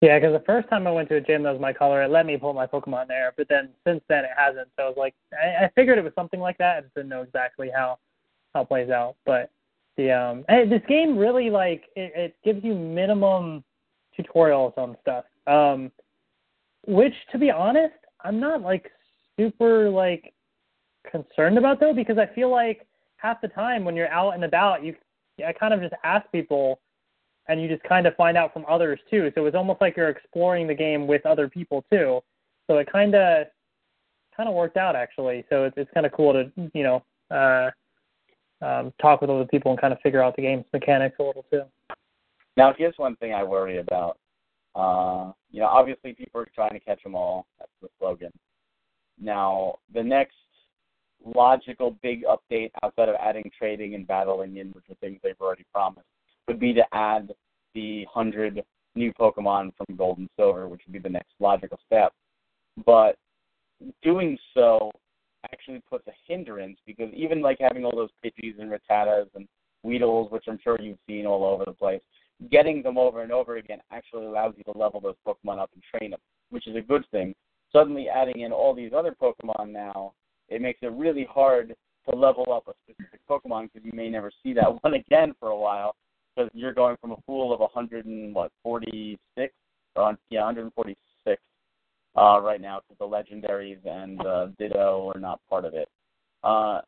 Yeah, 0.00 0.18
because 0.18 0.32
the 0.32 0.44
first 0.46 0.68
time 0.68 0.86
I 0.86 0.92
went 0.92 1.08
to 1.08 1.16
a 1.16 1.20
gym 1.20 1.42
that 1.42 1.50
was 1.50 1.60
my 1.60 1.72
color, 1.72 2.02
it 2.02 2.10
let 2.10 2.24
me 2.24 2.36
pull 2.36 2.52
my 2.52 2.66
Pokemon 2.66 3.08
there, 3.08 3.34
but 3.36 3.48
then 3.48 3.70
since 3.84 4.00
then 4.08 4.24
it 4.24 4.30
hasn't. 4.36 4.68
So 4.76 4.84
I 4.84 4.88
was 4.88 4.96
like, 4.96 5.14
I, 5.32 5.64
I 5.64 5.70
figured 5.74 5.98
it 5.98 6.04
was 6.04 6.12
something 6.14 6.38
like 6.38 6.56
that. 6.58 6.76
I 6.76 6.80
just 6.82 6.94
didn't 6.94 7.08
know 7.08 7.22
exactly 7.22 7.68
how 7.74 7.98
how 8.54 8.62
it 8.62 8.68
plays 8.68 8.90
out. 8.90 9.16
But 9.26 9.50
the 9.96 10.12
um, 10.12 10.44
hey, 10.48 10.68
this 10.68 10.82
game 10.88 11.18
really 11.18 11.50
like 11.50 11.84
it, 11.96 12.12
it 12.14 12.36
gives 12.44 12.62
you 12.62 12.74
minimum 12.74 13.64
tutorials 14.16 14.78
on 14.78 14.96
stuff. 15.02 15.24
Um, 15.48 15.90
which 16.86 17.14
to 17.32 17.38
be 17.38 17.50
honest, 17.50 17.94
I'm 18.22 18.38
not 18.38 18.62
like 18.62 18.92
super 19.36 19.90
like 19.90 20.32
concerned 21.10 21.58
about 21.58 21.80
though 21.80 21.94
because 21.94 22.18
I 22.18 22.26
feel 22.34 22.50
like 22.50 22.86
half 23.16 23.40
the 23.40 23.48
time 23.48 23.84
when 23.84 23.96
you're 23.96 24.12
out 24.12 24.34
and 24.34 24.44
about, 24.44 24.84
you 24.84 24.94
I 25.46 25.52
kind 25.52 25.74
of 25.74 25.80
just 25.80 25.94
ask 26.04 26.30
people 26.32 26.80
and 27.48 27.60
you 27.60 27.68
just 27.68 27.82
kind 27.84 28.06
of 28.06 28.14
find 28.16 28.36
out 28.36 28.52
from 28.52 28.64
others 28.68 29.00
too. 29.10 29.32
So 29.34 29.46
it's 29.46 29.56
almost 29.56 29.80
like 29.80 29.96
you're 29.96 30.10
exploring 30.10 30.66
the 30.66 30.74
game 30.74 31.06
with 31.06 31.24
other 31.24 31.48
people 31.48 31.84
too. 31.90 32.20
So 32.66 32.78
it 32.78 32.90
kind 32.90 33.14
of 33.14 33.46
kind 34.36 34.48
of 34.48 34.54
worked 34.54 34.76
out 34.76 34.96
actually. 34.96 35.44
So 35.50 35.64
it's 35.64 35.74
it's 35.76 35.90
kind 35.92 36.06
of 36.06 36.12
cool 36.12 36.32
to 36.32 36.50
you 36.74 36.82
know 36.82 37.04
uh, 37.30 37.70
um, 38.60 38.92
talk 39.00 39.20
with 39.20 39.30
other 39.30 39.46
people 39.46 39.70
and 39.70 39.80
kind 39.80 39.92
of 39.92 40.00
figure 40.00 40.22
out 40.22 40.36
the 40.36 40.42
game's 40.42 40.64
mechanics 40.72 41.16
a 41.18 41.22
little 41.22 41.44
too. 41.50 41.62
Now, 42.56 42.74
here's 42.76 42.94
one 42.96 43.16
thing 43.16 43.32
I 43.32 43.44
worry 43.44 43.78
about. 43.78 44.18
Uh, 44.74 45.32
you 45.50 45.60
know, 45.60 45.66
obviously 45.66 46.12
people 46.12 46.40
are 46.40 46.48
trying 46.54 46.72
to 46.72 46.80
catch 46.80 47.02
them 47.02 47.14
all. 47.14 47.46
That's 47.58 47.70
the 47.80 47.88
slogan. 47.98 48.32
Now, 49.20 49.76
the 49.94 50.02
next 50.02 50.34
logical 51.24 51.96
big 52.02 52.24
update 52.24 52.70
outside 52.82 53.08
of 53.08 53.16
adding 53.20 53.50
trading 53.56 53.94
and 53.94 54.06
battling 54.06 54.56
in, 54.56 54.68
which 54.68 54.84
are 54.90 54.94
things 54.96 55.18
they've 55.22 55.40
already 55.40 55.64
promised, 55.72 56.06
would 56.46 56.60
be 56.60 56.72
to 56.72 56.84
add 56.92 57.32
the 57.74 58.04
100 58.12 58.62
new 58.94 59.12
Pokemon 59.14 59.72
from 59.76 59.96
Gold 59.96 60.18
and 60.18 60.28
Silver, 60.36 60.68
which 60.68 60.82
would 60.86 60.92
be 60.92 60.98
the 60.98 61.08
next 61.08 61.32
logical 61.40 61.78
step. 61.86 62.12
But 62.84 63.16
doing 64.02 64.38
so 64.54 64.90
actually 65.52 65.82
puts 65.88 66.06
a 66.08 66.12
hindrance 66.26 66.78
because 66.86 67.12
even 67.14 67.40
like 67.40 67.58
having 67.60 67.84
all 67.84 67.94
those 67.94 68.10
Pidgeys 68.24 68.58
and 68.58 68.70
Rattatas 68.70 69.28
and 69.34 69.46
Weedles, 69.84 70.30
which 70.30 70.44
I'm 70.48 70.58
sure 70.62 70.80
you've 70.80 70.98
seen 71.06 71.26
all 71.26 71.44
over 71.44 71.64
the 71.64 71.72
place, 71.72 72.00
getting 72.50 72.82
them 72.82 72.98
over 72.98 73.22
and 73.22 73.32
over 73.32 73.56
again 73.56 73.78
actually 73.92 74.26
allows 74.26 74.54
you 74.56 74.64
to 74.64 74.78
level 74.78 75.00
those 75.00 75.14
Pokemon 75.26 75.58
up 75.58 75.70
and 75.74 75.82
train 75.82 76.10
them, 76.10 76.20
which 76.50 76.66
is 76.66 76.76
a 76.76 76.80
good 76.80 77.04
thing. 77.10 77.34
Suddenly 77.72 78.08
adding 78.08 78.40
in 78.40 78.52
all 78.52 78.74
these 78.74 78.92
other 78.96 79.14
Pokemon 79.20 79.70
now, 79.70 80.12
it 80.48 80.62
makes 80.62 80.80
it 80.82 80.92
really 80.92 81.26
hard 81.30 81.74
to 82.08 82.16
level 82.16 82.46
up 82.52 82.68
a 82.68 82.72
specific 82.84 83.20
Pokemon 83.28 83.68
because 83.72 83.84
you 83.84 83.92
may 83.92 84.08
never 84.08 84.30
see 84.42 84.52
that 84.54 84.64
one 84.82 84.94
again 84.94 85.34
for 85.38 85.50
a 85.50 85.56
while 85.56 85.94
because 86.34 86.50
you're 86.54 86.74
going 86.74 86.96
from 87.00 87.12
a 87.12 87.16
pool 87.26 87.52
of 87.52 87.60
100 87.60 88.06
and 88.06 88.34
what 88.34 88.52
46 88.62 89.52
or 89.96 90.16
yeah 90.30 90.44
146 90.44 91.42
uh, 92.16 92.40
right 92.40 92.60
now 92.60 92.80
because 92.80 92.98
the 92.98 93.04
legendaries 93.04 93.78
and 93.84 94.24
uh, 94.26 94.46
Ditto 94.58 95.12
are 95.14 95.20
not 95.20 95.40
part 95.48 95.64
of 95.64 95.74
it. 95.74 95.88
Uh, 96.42 96.80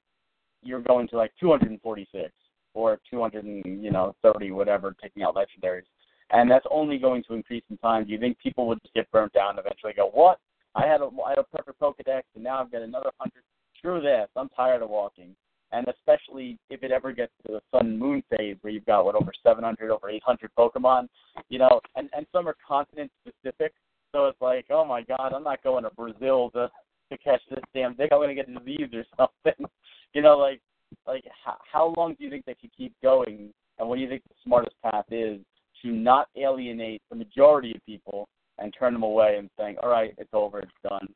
you're 0.62 0.82
going 0.82 1.08
to 1.08 1.16
like 1.16 1.32
246 1.40 2.30
or 2.74 2.98
200 3.10 3.44
and 3.44 3.82
you 3.82 3.90
know 3.90 4.14
30 4.22 4.52
whatever 4.52 4.94
taking 5.02 5.22
out 5.22 5.34
legendaries, 5.34 5.82
and 6.30 6.50
that's 6.50 6.66
only 6.70 6.98
going 6.98 7.22
to 7.24 7.34
increase 7.34 7.64
in 7.70 7.76
time. 7.78 8.04
Do 8.04 8.12
you 8.12 8.18
think 8.18 8.38
people 8.38 8.66
would 8.68 8.80
just 8.82 8.94
get 8.94 9.10
burnt 9.10 9.36
out 9.36 9.50
and 9.50 9.58
eventually 9.58 9.92
go, 9.94 10.10
what? 10.12 10.38
I 10.74 10.86
had 10.86 11.00
a 11.00 11.08
I 11.24 11.30
had 11.30 11.38
a 11.38 11.44
perfect 11.44 11.80
Pokedex 11.80 12.22
and 12.34 12.44
now 12.44 12.60
I've 12.60 12.72
got 12.72 12.82
another 12.82 13.10
hundred. 13.18 13.42
Screw 13.78 14.00
this! 14.00 14.28
I'm 14.36 14.48
tired 14.50 14.82
of 14.82 14.90
walking. 14.90 15.34
And 15.72 15.86
especially 15.88 16.58
if 16.68 16.82
it 16.82 16.90
ever 16.90 17.12
gets 17.12 17.32
to 17.46 17.52
the 17.52 17.60
Sun 17.70 17.96
Moon 17.96 18.24
phase 18.28 18.56
where 18.60 18.72
you've 18.72 18.86
got 18.86 19.04
what 19.04 19.14
over 19.14 19.32
700, 19.42 19.90
over 19.90 20.10
800 20.10 20.50
Pokemon, 20.58 21.08
you 21.48 21.58
know, 21.58 21.80
and 21.96 22.08
and 22.16 22.26
some 22.32 22.48
are 22.48 22.56
continent 22.66 23.10
specific. 23.26 23.72
So 24.12 24.26
it's 24.26 24.40
like, 24.40 24.66
oh 24.70 24.84
my 24.84 25.02
God, 25.02 25.32
I'm 25.34 25.44
not 25.44 25.62
going 25.62 25.84
to 25.84 25.90
Brazil 25.90 26.50
to 26.50 26.70
to 27.10 27.18
catch 27.18 27.40
this 27.50 27.64
damn 27.74 27.94
thing. 27.94 28.08
I'm 28.12 28.18
going 28.18 28.28
to 28.28 28.34
get 28.34 28.46
disease 28.46 28.90
or 28.92 29.04
something. 29.16 29.66
you 30.12 30.22
know, 30.22 30.36
like 30.36 30.60
like 31.06 31.24
how, 31.44 31.56
how 31.72 31.94
long 31.96 32.14
do 32.14 32.24
you 32.24 32.30
think 32.30 32.44
they 32.44 32.54
could 32.54 32.76
keep 32.76 32.94
going? 33.02 33.52
And 33.78 33.88
what 33.88 33.96
do 33.96 34.02
you 34.02 34.08
think 34.08 34.22
the 34.24 34.34
smartest 34.44 34.76
path 34.82 35.06
is 35.10 35.40
to 35.82 35.88
not 35.88 36.28
alienate 36.36 37.02
the 37.10 37.16
majority 37.16 37.72
of 37.74 37.84
people 37.86 38.28
and 38.60 38.74
turn 38.78 38.92
them 38.92 39.02
away 39.02 39.36
and 39.38 39.50
saying, 39.58 39.76
all 39.82 39.88
right, 39.88 40.14
it's 40.18 40.30
over, 40.32 40.60
it's 40.60 40.70
done. 40.88 41.08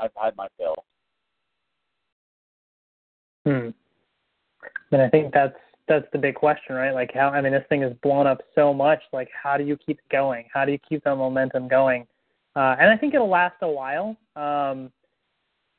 I've 0.00 0.10
had 0.20 0.36
my 0.36 0.48
fill. 0.58 0.84
Hmm. 3.46 3.68
And 4.92 5.02
I 5.02 5.08
think 5.08 5.32
that's 5.32 5.56
that's 5.86 6.06
the 6.12 6.18
big 6.18 6.34
question, 6.34 6.74
right? 6.74 6.92
Like 6.92 7.12
how 7.14 7.28
I 7.30 7.40
mean 7.40 7.52
this 7.52 7.64
thing 7.68 7.82
has 7.82 7.92
blown 8.02 8.26
up 8.26 8.42
so 8.54 8.74
much. 8.74 9.00
Like 9.12 9.28
how 9.32 9.56
do 9.56 9.64
you 9.64 9.76
keep 9.76 9.98
it 9.98 10.12
going? 10.12 10.46
How 10.52 10.64
do 10.64 10.72
you 10.72 10.78
keep 10.86 11.04
that 11.04 11.16
momentum 11.16 11.68
going? 11.68 12.06
Uh, 12.56 12.76
and 12.78 12.90
I 12.90 12.96
think 12.96 13.14
it'll 13.14 13.28
last 13.28 13.56
a 13.62 13.68
while. 13.68 14.16
Um, 14.36 14.90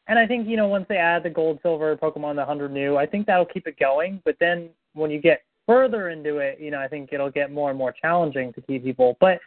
and 0.08 0.18
I 0.18 0.26
think 0.26 0.48
you 0.48 0.58
know 0.58 0.68
once 0.68 0.86
they 0.90 0.98
add 0.98 1.24
the 1.24 1.30
gold, 1.30 1.60
silver 1.62 1.96
Pokemon, 1.96 2.36
the 2.36 2.46
hundred 2.46 2.72
new, 2.72 2.98
I 2.98 3.06
think 3.06 3.28
that'll 3.28 3.46
keep 3.46 3.68
it 3.68 3.78
going. 3.80 4.22
But 4.26 4.38
then 4.40 4.70
when 4.94 5.12
you 5.12 5.22
get 5.22 5.44
further 5.68 6.10
into 6.10 6.38
it, 6.38 6.60
you 6.60 6.72
know 6.72 6.80
I 6.80 6.88
think 6.88 7.10
it'll 7.12 7.32
get 7.32 7.52
more 7.52 7.70
and 7.70 7.78
more 7.78 7.92
challenging 7.92 8.54
to 8.54 8.62
keep 8.62 8.84
people. 8.84 9.18
But 9.20 9.40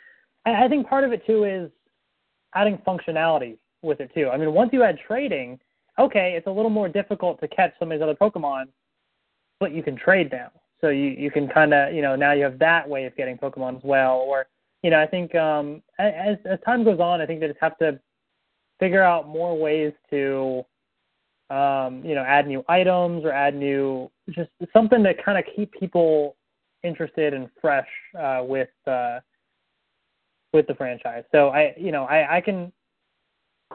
I 0.44 0.68
think 0.68 0.88
part 0.88 1.04
of 1.04 1.12
it 1.12 1.24
too 1.26 1.44
is 1.44 1.70
adding 2.54 2.78
functionality 2.86 3.58
with 3.82 4.00
it 4.00 4.10
too. 4.14 4.28
I 4.28 4.36
mean, 4.36 4.52
once 4.52 4.70
you 4.72 4.82
add 4.82 4.98
trading, 5.06 5.58
okay, 5.98 6.34
it's 6.36 6.46
a 6.46 6.50
little 6.50 6.70
more 6.70 6.88
difficult 6.88 7.40
to 7.40 7.48
catch 7.48 7.72
some 7.78 7.90
of 7.90 7.98
these 7.98 8.02
other 8.02 8.14
Pokemon, 8.14 8.64
but 9.60 9.72
you 9.72 9.82
can 9.82 9.96
trade 9.96 10.30
now. 10.32 10.50
So 10.80 10.88
you 10.88 11.10
you 11.10 11.30
can 11.30 11.48
kind 11.48 11.72
of 11.72 11.94
you 11.94 12.02
know 12.02 12.16
now 12.16 12.32
you 12.32 12.42
have 12.42 12.58
that 12.58 12.88
way 12.88 13.04
of 13.04 13.16
getting 13.16 13.38
Pokemon 13.38 13.76
as 13.76 13.84
well. 13.84 14.16
Or 14.16 14.46
you 14.82 14.90
know 14.90 15.00
I 15.00 15.06
think 15.06 15.34
um, 15.34 15.82
as 15.98 16.36
as 16.44 16.58
time 16.64 16.82
goes 16.84 16.98
on, 16.98 17.20
I 17.20 17.26
think 17.26 17.40
they 17.40 17.46
just 17.46 17.60
have 17.60 17.78
to 17.78 18.00
figure 18.80 19.02
out 19.02 19.28
more 19.28 19.56
ways 19.56 19.92
to 20.10 20.64
um, 21.50 22.02
you 22.04 22.16
know 22.16 22.24
add 22.26 22.48
new 22.48 22.64
items 22.68 23.24
or 23.24 23.30
add 23.30 23.54
new 23.54 24.10
just 24.30 24.50
something 24.72 25.04
to 25.04 25.14
kind 25.14 25.38
of 25.38 25.44
keep 25.54 25.72
people 25.72 26.36
interested 26.82 27.32
and 27.32 27.48
fresh 27.60 27.86
uh, 28.18 28.42
with 28.42 28.70
uh, 28.88 29.20
with 30.52 30.66
the 30.66 30.74
franchise. 30.74 31.24
So 31.32 31.48
I, 31.48 31.74
you 31.76 31.92
know, 31.92 32.04
I, 32.04 32.36
I 32.36 32.40
can 32.40 32.72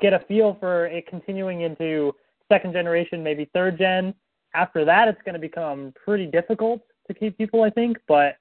get 0.02 0.14
a 0.14 0.20
feel 0.28 0.58
for 0.60 0.88
it 0.88 1.08
continuing 1.08 1.62
into 1.62 2.14
second 2.50 2.74
generation, 2.74 3.24
maybe 3.24 3.50
third 3.54 3.78
gen. 3.78 4.14
After 4.54 4.86
that, 4.86 5.08
it's 5.08 5.22
going 5.24 5.34
to 5.34 5.40
become 5.40 5.94
pretty 6.04 6.26
difficult 6.26 6.82
to 7.08 7.14
keep 7.14 7.38
people, 7.38 7.64
I 7.64 7.70
think. 7.70 7.98
But 8.08 8.38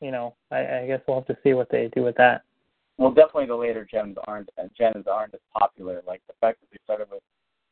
you 0.00 0.10
know, 0.10 0.34
I, 0.50 0.80
I 0.80 0.86
guess 0.86 1.00
we'll 1.06 1.18
have 1.18 1.26
to 1.26 1.38
see 1.42 1.54
what 1.54 1.70
they 1.70 1.90
do 1.94 2.02
with 2.02 2.16
that. 2.16 2.42
Well, 2.98 3.10
definitely 3.10 3.46
the 3.46 3.56
later 3.56 3.86
gens 3.90 4.16
aren't 4.26 4.50
uh, 4.58 4.68
gens 4.78 5.06
aren't 5.10 5.34
as 5.34 5.40
popular. 5.52 6.02
Like 6.06 6.22
the 6.26 6.34
fact 6.40 6.60
that 6.60 6.66
they 6.70 6.78
started 6.84 7.08
with 7.10 7.22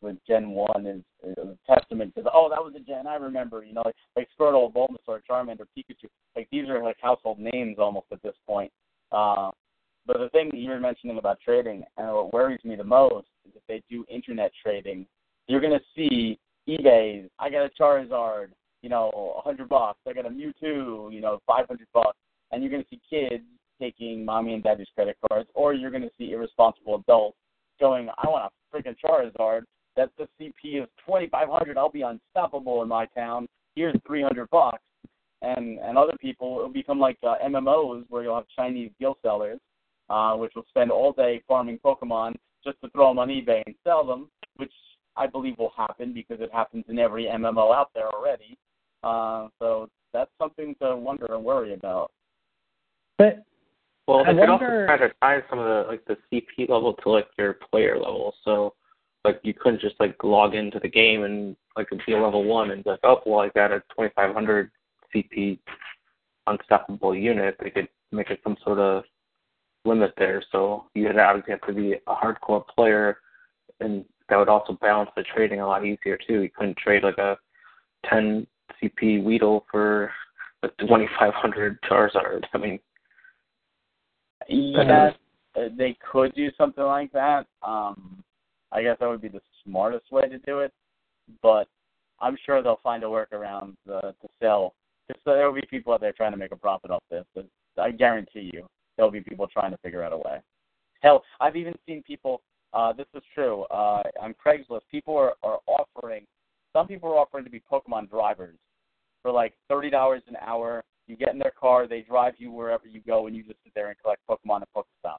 with 0.01 0.17
Gen 0.27 0.51
One 0.51 0.85
is, 0.87 1.01
is 1.25 1.37
a 1.39 1.57
testament 1.73 2.13
to 2.17 2.23
the 2.23 2.31
oh 2.33 2.49
that 2.51 2.63
was 2.63 2.75
a 2.75 2.81
Gen 2.81 3.07
I 3.07 3.17
remember. 3.17 3.65
You 3.65 3.75
know, 3.75 3.83
like 3.85 3.95
like 4.17 4.29
Squirtle, 4.39 4.73
Bulbasaur, 4.73 5.21
Charmander, 5.29 5.67
Pikachu. 5.77 6.09
Like 6.35 6.49
these 6.51 6.69
are 6.69 6.83
like 6.83 6.97
household 7.01 7.39
names 7.39 7.77
almost 7.79 8.07
at 8.13 8.23
this 8.23 8.35
point. 8.47 8.73
Uh, 9.13 9.51
but 10.07 10.19
the 10.19 10.29
thing 10.31 10.49
that 10.51 10.59
you 10.59 10.71
were 10.71 10.81
mentioning 10.81 11.19
about 11.19 11.39
trading, 11.41 11.85
and 11.97 12.09
what 12.09 12.33
worries 12.33 12.65
me 12.65 12.75
the 12.75 12.85
most, 12.85 13.29
is 13.47 13.53
if 13.55 13.63
they 13.69 13.83
do 13.89 14.05
internet 14.09 14.51
trading, 14.61 15.07
you're 15.47 15.61
going 15.61 15.79
to 15.79 15.85
see 15.95 16.39
eBay. 16.69 17.29
I 17.39 17.51
got 17.51 17.67
a 17.67 17.71
Charizard, 17.81 18.49
you 18.83 18.89
know, 18.89 19.35
a 19.39 19.41
hundred 19.43 19.69
bucks. 19.69 19.99
I 20.09 20.13
got 20.13 20.27
a 20.27 20.31
Mewtwo, 20.31 21.13
you 21.13 21.21
know, 21.21 21.39
five 21.47 21.67
hundred 21.67 21.87
bucks. 21.93 22.19
And 22.51 22.63
you're 22.63 22.71
going 22.71 22.83
to 22.83 22.89
see 22.91 23.01
kids 23.09 23.45
taking 23.81 24.25
mommy 24.25 24.55
and 24.55 24.63
daddy's 24.63 24.89
credit 24.95 25.17
cards, 25.29 25.49
or 25.55 25.73
you're 25.73 25.91
going 25.91 26.03
to 26.03 26.11
see 26.19 26.33
irresponsible 26.33 26.97
adults 26.97 27.37
going, 27.81 28.09
"I 28.19 28.29
want 28.29 28.51
a 28.53 28.77
freaking 28.77 28.97
Charizard. 29.05 29.63
That's 29.97 30.13
the 30.19 30.29
CP 30.41 30.87
five 31.31 31.49
hundred. 31.49 31.79
I'll 31.79 31.91
be 31.91 32.03
unstoppable 32.03 32.83
in 32.83 32.89
my 32.89 33.07
town. 33.07 33.49
Here's 33.75 33.95
three 34.07 34.23
hundred 34.23 34.51
bucks." 34.51 34.83
And 35.43 35.79
and 35.81 35.99
other 35.99 36.17
people 36.21 36.57
it'll 36.59 36.73
become 36.73 36.99
like 36.99 37.19
uh, 37.23 37.35
MMOs 37.45 38.05
where 38.09 38.23
you'll 38.23 38.37
have 38.37 38.47
Chinese 38.57 38.91
guild 38.99 39.17
sellers, 39.23 39.59
uh, 40.09 40.35
which 40.35 40.53
will 40.55 40.67
spend 40.69 40.91
all 40.91 41.13
day 41.13 41.43
farming 41.47 41.79
Pokemon 41.85 42.35
just 42.65 42.81
to 42.83 42.89
throw 42.91 43.09
them 43.09 43.19
on 43.19 43.29
eBay 43.29 43.63
and 43.67 43.75
sell 43.85 44.07
them, 44.07 44.29
which 44.57 44.73
I 45.17 45.27
believe 45.27 45.59
will 45.59 45.73
happen 45.77 46.13
because 46.15 46.41
it 46.41 46.51
happens 46.53 46.85
in 46.89 46.99
every 46.99 47.25
MMO 47.25 47.75
out 47.75 47.91
there 47.95 48.09
already. 48.09 48.57
Uh, 49.03 49.49
so 49.59 49.89
that's 50.13 50.31
something 50.41 50.75
to 50.81 50.97
wonder 50.97 51.27
and 51.31 51.45
worry 51.45 51.75
about. 51.75 52.13
But 53.19 53.43
well, 54.07 54.25
I 54.27 54.33
they 54.33 54.41
could 54.41 54.49
also 54.49 54.87
try 54.87 54.97
to 54.99 55.13
tie 55.21 55.43
some 55.51 55.59
of 55.59 55.67
the 55.67 55.85
like 55.89 56.05
the 56.07 56.17
CP 56.33 56.69
level 56.69 56.95
to 56.95 57.11
like 57.11 57.29
your 57.39 57.55
player 57.71 57.97
level. 57.97 58.35
So 58.45 58.75
like 59.25 59.41
you 59.43 59.55
couldn't 59.55 59.81
just 59.81 59.97
like 60.01 60.17
log 60.23 60.55
into 60.55 60.79
the 60.79 60.89
game 60.89 61.25
and 61.25 61.57
like 61.77 61.89
be 62.07 62.13
a 62.13 62.21
level 62.21 62.45
one 62.45 62.71
and 62.71 62.85
be 62.85 62.91
like, 62.91 63.01
oh 63.05 63.21
well 63.27 63.41
I 63.41 63.49
got 63.51 63.73
a 63.73 63.83
twenty 63.95 64.13
five 64.15 64.35
hundred 64.35 64.71
CP 65.15 65.59
unstoppable 66.47 67.15
unit, 67.15 67.57
they 67.63 67.71
could 67.71 67.89
make 68.11 68.31
it 68.31 68.41
some 68.45 68.57
sort 68.65 68.79
of 68.79 69.05
limit 69.85 70.13
there. 70.17 70.43
So 70.53 70.87
you 70.95 71.07
would 71.07 71.19
obviously 71.19 71.53
have 71.53 71.67
to 71.67 71.73
be 71.73 71.95
a 71.95 72.15
hardcore 72.15 72.65
player, 72.67 73.19
and 73.81 74.05
that 74.29 74.37
would 74.37 74.49
also 74.49 74.75
balance 74.81 75.11
the 75.17 75.25
trading 75.35 75.61
a 75.61 75.67
lot 75.67 75.85
easier 75.85 76.19
too. 76.27 76.43
You 76.43 76.51
couldn't 76.57 76.77
trade 76.77 77.03
like 77.03 77.19
a 77.19 77.37
10 78.09 78.47
CP 78.83 79.23
Weedle 79.23 79.67
for 79.71 80.11
a 80.63 80.69
2500 80.81 81.79
Charizard. 81.83 82.45
I 82.55 82.59
mean, 82.59 82.79
yeah, 84.49 85.11
they 85.77 85.97
could 86.11 86.35
do 86.35 86.51
something 86.57 86.85
like 86.85 87.13
that. 87.13 87.47
Um, 87.63 88.23
I 88.73 88.83
guess 88.83 88.97
that 89.01 89.09
would 89.09 89.23
be 89.23 89.29
the 89.29 89.43
smartest 89.65 90.11
way 90.11 90.29
to 90.29 90.39
do 90.39 90.61
it, 90.61 90.73
but 91.43 91.69
I'm 92.21 92.37
sure 92.45 92.63
they'll 92.63 92.81
find 92.83 93.03
a 93.05 93.07
workaround 93.07 93.75
uh, 93.93 94.01
to 94.01 94.29
sell 94.41 94.75
because 95.13 95.37
there 95.37 95.47
will 95.47 95.61
be 95.61 95.67
people 95.69 95.93
out 95.93 96.01
there 96.01 96.13
trying 96.13 96.33
to 96.33 96.39
make 96.39 96.53
a 96.53 96.57
profit 96.57 96.91
off 96.91 97.03
this. 97.11 97.25
I 97.79 97.91
guarantee 97.91 98.51
you, 98.53 98.67
there'll 98.97 99.11
be 99.11 99.21
people 99.21 99.47
trying 99.47 99.73
to 99.73 99.79
figure 99.79 100.03
out 100.03 100.13
a 100.13 100.19
way. 100.19 100.41
Hell, 101.01 101.23
I've 101.41 101.57
even 101.57 101.75
seen 101.87 102.03
people. 102.03 102.43
Uh, 102.73 102.93
this 102.93 103.07
is 103.15 103.23
true. 103.35 103.63
Uh, 103.65 104.03
on 104.21 104.35
Craigslist, 104.45 104.83
people 104.91 105.17
are, 105.17 105.35
are 105.43 105.59
offering. 105.67 106.25
Some 106.73 106.87
people 106.87 107.11
are 107.11 107.19
offering 107.19 107.45
to 107.45 107.51
be 107.51 107.61
Pokemon 107.71 108.09
drivers 108.09 108.57
for 109.23 109.31
like 109.31 109.55
thirty 109.69 109.91
dollars 109.91 110.23
an 110.29 110.37
hour. 110.41 110.83
You 111.09 111.17
get 111.17 111.31
in 111.31 111.39
their 111.39 111.53
car, 111.59 111.87
they 111.87 112.03
drive 112.03 112.35
you 112.39 112.51
wherever 112.53 112.87
you 112.87 113.01
go, 113.07 113.27
and 113.27 113.37
you 113.37 113.43
just 113.43 113.59
sit 113.65 113.73
there 113.75 113.89
and 113.89 113.97
collect 114.01 114.23
Pokemon 114.29 114.63
at 114.63 114.69
Pokestops. 114.75 115.17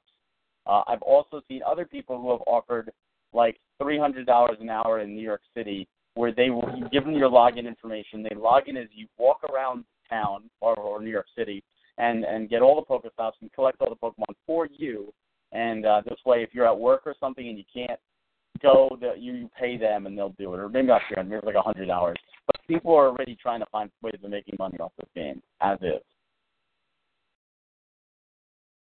Uh, 0.66 0.82
I've 0.88 1.02
also 1.02 1.42
seen 1.46 1.60
other 1.66 1.84
people 1.84 2.20
who 2.20 2.30
have 2.30 2.40
offered 2.46 2.90
like 3.32 3.60
three 3.80 3.98
hundred 3.98 4.26
dollars 4.26 4.56
an 4.60 4.70
hour 4.70 5.00
in 5.00 5.14
New 5.14 5.22
York 5.22 5.42
City, 5.56 5.86
where 6.14 6.32
they 6.32 6.50
will 6.50 6.68
you 6.76 6.88
give 6.90 7.04
them 7.04 7.14
your 7.14 7.30
login 7.30 7.66
information. 7.66 8.22
They 8.22 8.36
log 8.36 8.68
in 8.68 8.76
as 8.76 8.88
you 8.94 9.06
walk 9.18 9.40
around 9.44 9.84
town 10.08 10.50
or, 10.60 10.74
or 10.76 11.02
New 11.02 11.10
York 11.10 11.26
City 11.36 11.62
and 11.98 12.24
and 12.24 12.48
get 12.48 12.62
all 12.62 12.76
the 12.76 12.86
Pokestops 12.86 13.40
and 13.40 13.52
collect 13.52 13.80
all 13.80 13.90
the 13.90 13.96
Pokemon 13.96 14.34
for 14.46 14.68
you. 14.76 15.12
And 15.52 15.86
uh, 15.86 16.02
this 16.04 16.18
way, 16.26 16.42
if 16.42 16.50
you're 16.52 16.66
at 16.66 16.78
work 16.78 17.02
or 17.06 17.14
something 17.20 17.48
and 17.48 17.56
you 17.56 17.64
can't 17.72 18.00
go, 18.60 18.96
that 19.00 19.20
you, 19.20 19.34
you 19.34 19.50
pay 19.58 19.76
them 19.76 20.06
and 20.06 20.16
they'll 20.16 20.34
do 20.38 20.52
it, 20.54 20.58
or 20.58 20.68
maybe 20.68 20.88
not 20.88 21.02
sure, 21.08 21.22
maybe 21.22 21.40
like 21.44 21.54
a 21.54 21.62
hundred 21.62 21.86
dollars. 21.86 22.16
But 22.46 22.56
people 22.66 22.94
are 22.94 23.08
already 23.08 23.36
trying 23.40 23.60
to 23.60 23.66
find 23.70 23.90
ways 24.02 24.18
of 24.22 24.30
making 24.30 24.56
money 24.58 24.78
off 24.78 24.92
this 24.98 25.08
game 25.14 25.40
as 25.60 25.78
is. 25.80 26.02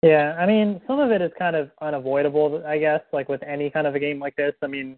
Yeah, 0.02 0.36
I 0.38 0.46
mean, 0.46 0.80
some 0.86 1.00
of 1.00 1.10
it 1.10 1.20
is 1.22 1.32
kind 1.38 1.56
of 1.56 1.70
unavoidable, 1.80 2.62
I 2.64 2.78
guess, 2.78 3.00
like 3.12 3.28
with 3.28 3.42
any 3.42 3.68
kind 3.68 3.86
of 3.86 3.96
a 3.96 3.98
game 3.98 4.20
like 4.20 4.36
this. 4.36 4.52
I 4.62 4.68
mean, 4.68 4.96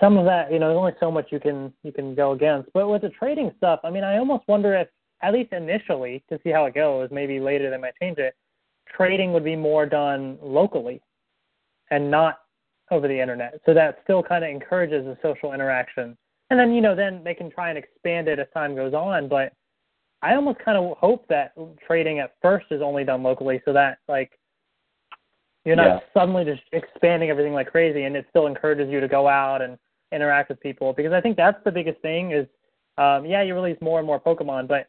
some 0.00 0.16
of 0.18 0.24
that, 0.26 0.52
you 0.52 0.58
know, 0.58 0.68
there's 0.68 0.78
only 0.78 0.92
so 1.00 1.10
much 1.10 1.28
you 1.30 1.40
can 1.40 1.72
you 1.82 1.92
can 1.92 2.14
go 2.14 2.32
against. 2.32 2.70
But 2.72 2.88
with 2.88 3.02
the 3.02 3.10
trading 3.10 3.52
stuff, 3.56 3.80
I 3.84 3.90
mean, 3.90 4.04
I 4.04 4.18
almost 4.18 4.44
wonder 4.48 4.74
if, 4.74 4.88
at 5.22 5.32
least 5.32 5.52
initially, 5.52 6.22
to 6.28 6.38
see 6.44 6.50
how 6.50 6.66
it 6.66 6.74
goes, 6.74 7.08
maybe 7.10 7.40
later 7.40 7.70
they 7.70 7.76
might 7.76 7.94
change 8.00 8.18
it. 8.18 8.34
Trading 8.94 9.32
would 9.32 9.44
be 9.44 9.56
more 9.56 9.86
done 9.86 10.38
locally, 10.42 11.00
and 11.90 12.10
not 12.10 12.40
over 12.90 13.08
the 13.08 13.20
internet. 13.20 13.60
So 13.66 13.74
that 13.74 13.98
still 14.04 14.22
kind 14.22 14.44
of 14.44 14.50
encourages 14.50 15.04
the 15.04 15.16
social 15.22 15.52
interaction. 15.52 16.16
And 16.50 16.58
then, 16.58 16.72
you 16.72 16.80
know, 16.80 16.94
then 16.94 17.22
they 17.22 17.34
can 17.34 17.50
try 17.50 17.68
and 17.68 17.76
expand 17.76 18.28
it 18.28 18.38
as 18.38 18.46
time 18.54 18.74
goes 18.74 18.94
on. 18.94 19.28
But 19.28 19.52
I 20.22 20.34
almost 20.34 20.58
kind 20.60 20.78
of 20.78 20.96
hope 20.96 21.26
that 21.28 21.52
trading 21.86 22.18
at 22.20 22.34
first 22.40 22.66
is 22.70 22.80
only 22.80 23.04
done 23.04 23.22
locally 23.22 23.60
so 23.64 23.72
that, 23.74 23.98
like, 24.08 24.38
you're 25.64 25.76
not 25.76 25.86
Yeah. 25.86 26.00
suddenly 26.14 26.44
just 26.44 26.62
expanding 26.72 27.30
everything 27.30 27.52
like 27.52 27.70
crazy 27.70 28.04
and 28.04 28.16
it 28.16 28.26
still 28.30 28.46
encourages 28.46 28.88
you 28.88 29.00
to 29.00 29.08
go 29.08 29.28
out 29.28 29.62
and 29.62 29.78
interact 30.12 30.48
with 30.48 30.60
people. 30.60 30.92
Because 30.92 31.12
I 31.12 31.20
think 31.20 31.36
that's 31.36 31.62
the 31.64 31.72
biggest 31.72 32.00
thing 32.00 32.30
is, 32.32 32.46
um, 32.96 33.26
yeah, 33.26 33.42
you 33.42 33.54
release 33.54 33.80
more 33.80 33.98
and 33.98 34.06
more 34.06 34.20
Pokemon, 34.20 34.66
but 34.66 34.88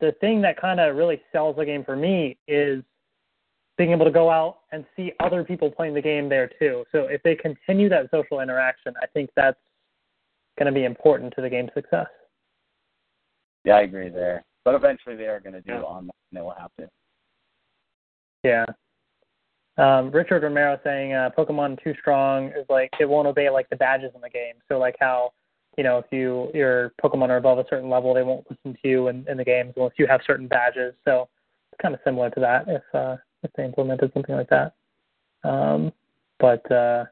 the 0.00 0.12
thing 0.12 0.40
that 0.42 0.56
kind 0.56 0.80
of 0.80 0.96
really 0.96 1.20
sells 1.32 1.56
the 1.56 1.64
game 1.64 1.84
for 1.84 1.96
me 1.96 2.38
is 2.46 2.82
being 3.76 3.92
able 3.92 4.04
to 4.04 4.10
go 4.10 4.30
out 4.30 4.60
and 4.72 4.84
see 4.96 5.12
other 5.20 5.42
people 5.42 5.70
playing 5.70 5.94
the 5.94 6.02
game 6.02 6.28
there 6.28 6.50
too. 6.58 6.84
So 6.92 7.04
if 7.04 7.22
they 7.22 7.34
continue 7.34 7.88
that 7.88 8.10
social 8.10 8.40
interaction, 8.40 8.94
I 9.02 9.06
think 9.06 9.30
that's 9.36 9.58
going 10.58 10.66
to 10.66 10.78
be 10.78 10.84
important 10.84 11.34
to 11.34 11.40
the 11.40 11.48
game's 11.48 11.72
success. 11.74 12.06
Yeah, 13.64 13.76
I 13.76 13.82
agree 13.82 14.08
there. 14.08 14.44
But 14.64 14.74
eventually 14.74 15.16
they 15.16 15.26
are 15.26 15.40
going 15.40 15.54
to 15.54 15.60
do 15.60 15.72
Yeah. 15.72 15.82
online. 15.82 16.10
They 16.32 16.40
will 16.40 16.50
have 16.50 16.70
to. 16.78 16.88
Yeah. 18.42 18.66
Um, 19.78 20.10
Richard 20.10 20.42
Romero 20.42 20.78
saying 20.84 21.14
uh, 21.14 21.30
Pokemon 21.36 21.82
too 21.82 21.94
strong 22.00 22.48
is 22.48 22.66
like 22.68 22.90
it 22.98 23.08
won't 23.08 23.28
obey 23.28 23.50
like 23.50 23.68
the 23.70 23.76
badges 23.76 24.12
in 24.14 24.20
the 24.20 24.28
game. 24.28 24.54
So 24.68 24.78
like 24.78 24.96
how 25.00 25.32
you 25.78 25.84
know 25.84 25.98
if 25.98 26.06
you 26.10 26.50
your 26.52 26.92
Pokemon 27.02 27.28
are 27.30 27.36
above 27.36 27.58
a 27.58 27.64
certain 27.70 27.88
level, 27.88 28.12
they 28.12 28.22
won't 28.22 28.46
listen 28.50 28.76
to 28.82 28.88
you 28.88 29.08
in, 29.08 29.24
in 29.28 29.36
the 29.36 29.44
games 29.44 29.72
unless 29.76 29.92
you 29.96 30.06
have 30.06 30.20
certain 30.26 30.48
badges. 30.48 30.94
So 31.04 31.28
it's 31.72 31.80
kind 31.80 31.94
of 31.94 32.00
similar 32.04 32.30
to 32.30 32.40
that 32.40 32.64
if 32.68 32.82
uh, 32.94 33.16
if 33.42 33.50
they 33.56 33.64
implemented 33.64 34.12
something 34.12 34.34
like 34.34 34.50
that. 34.50 34.74
Um, 35.44 35.92
but 36.38 36.70
uh, 36.70 37.04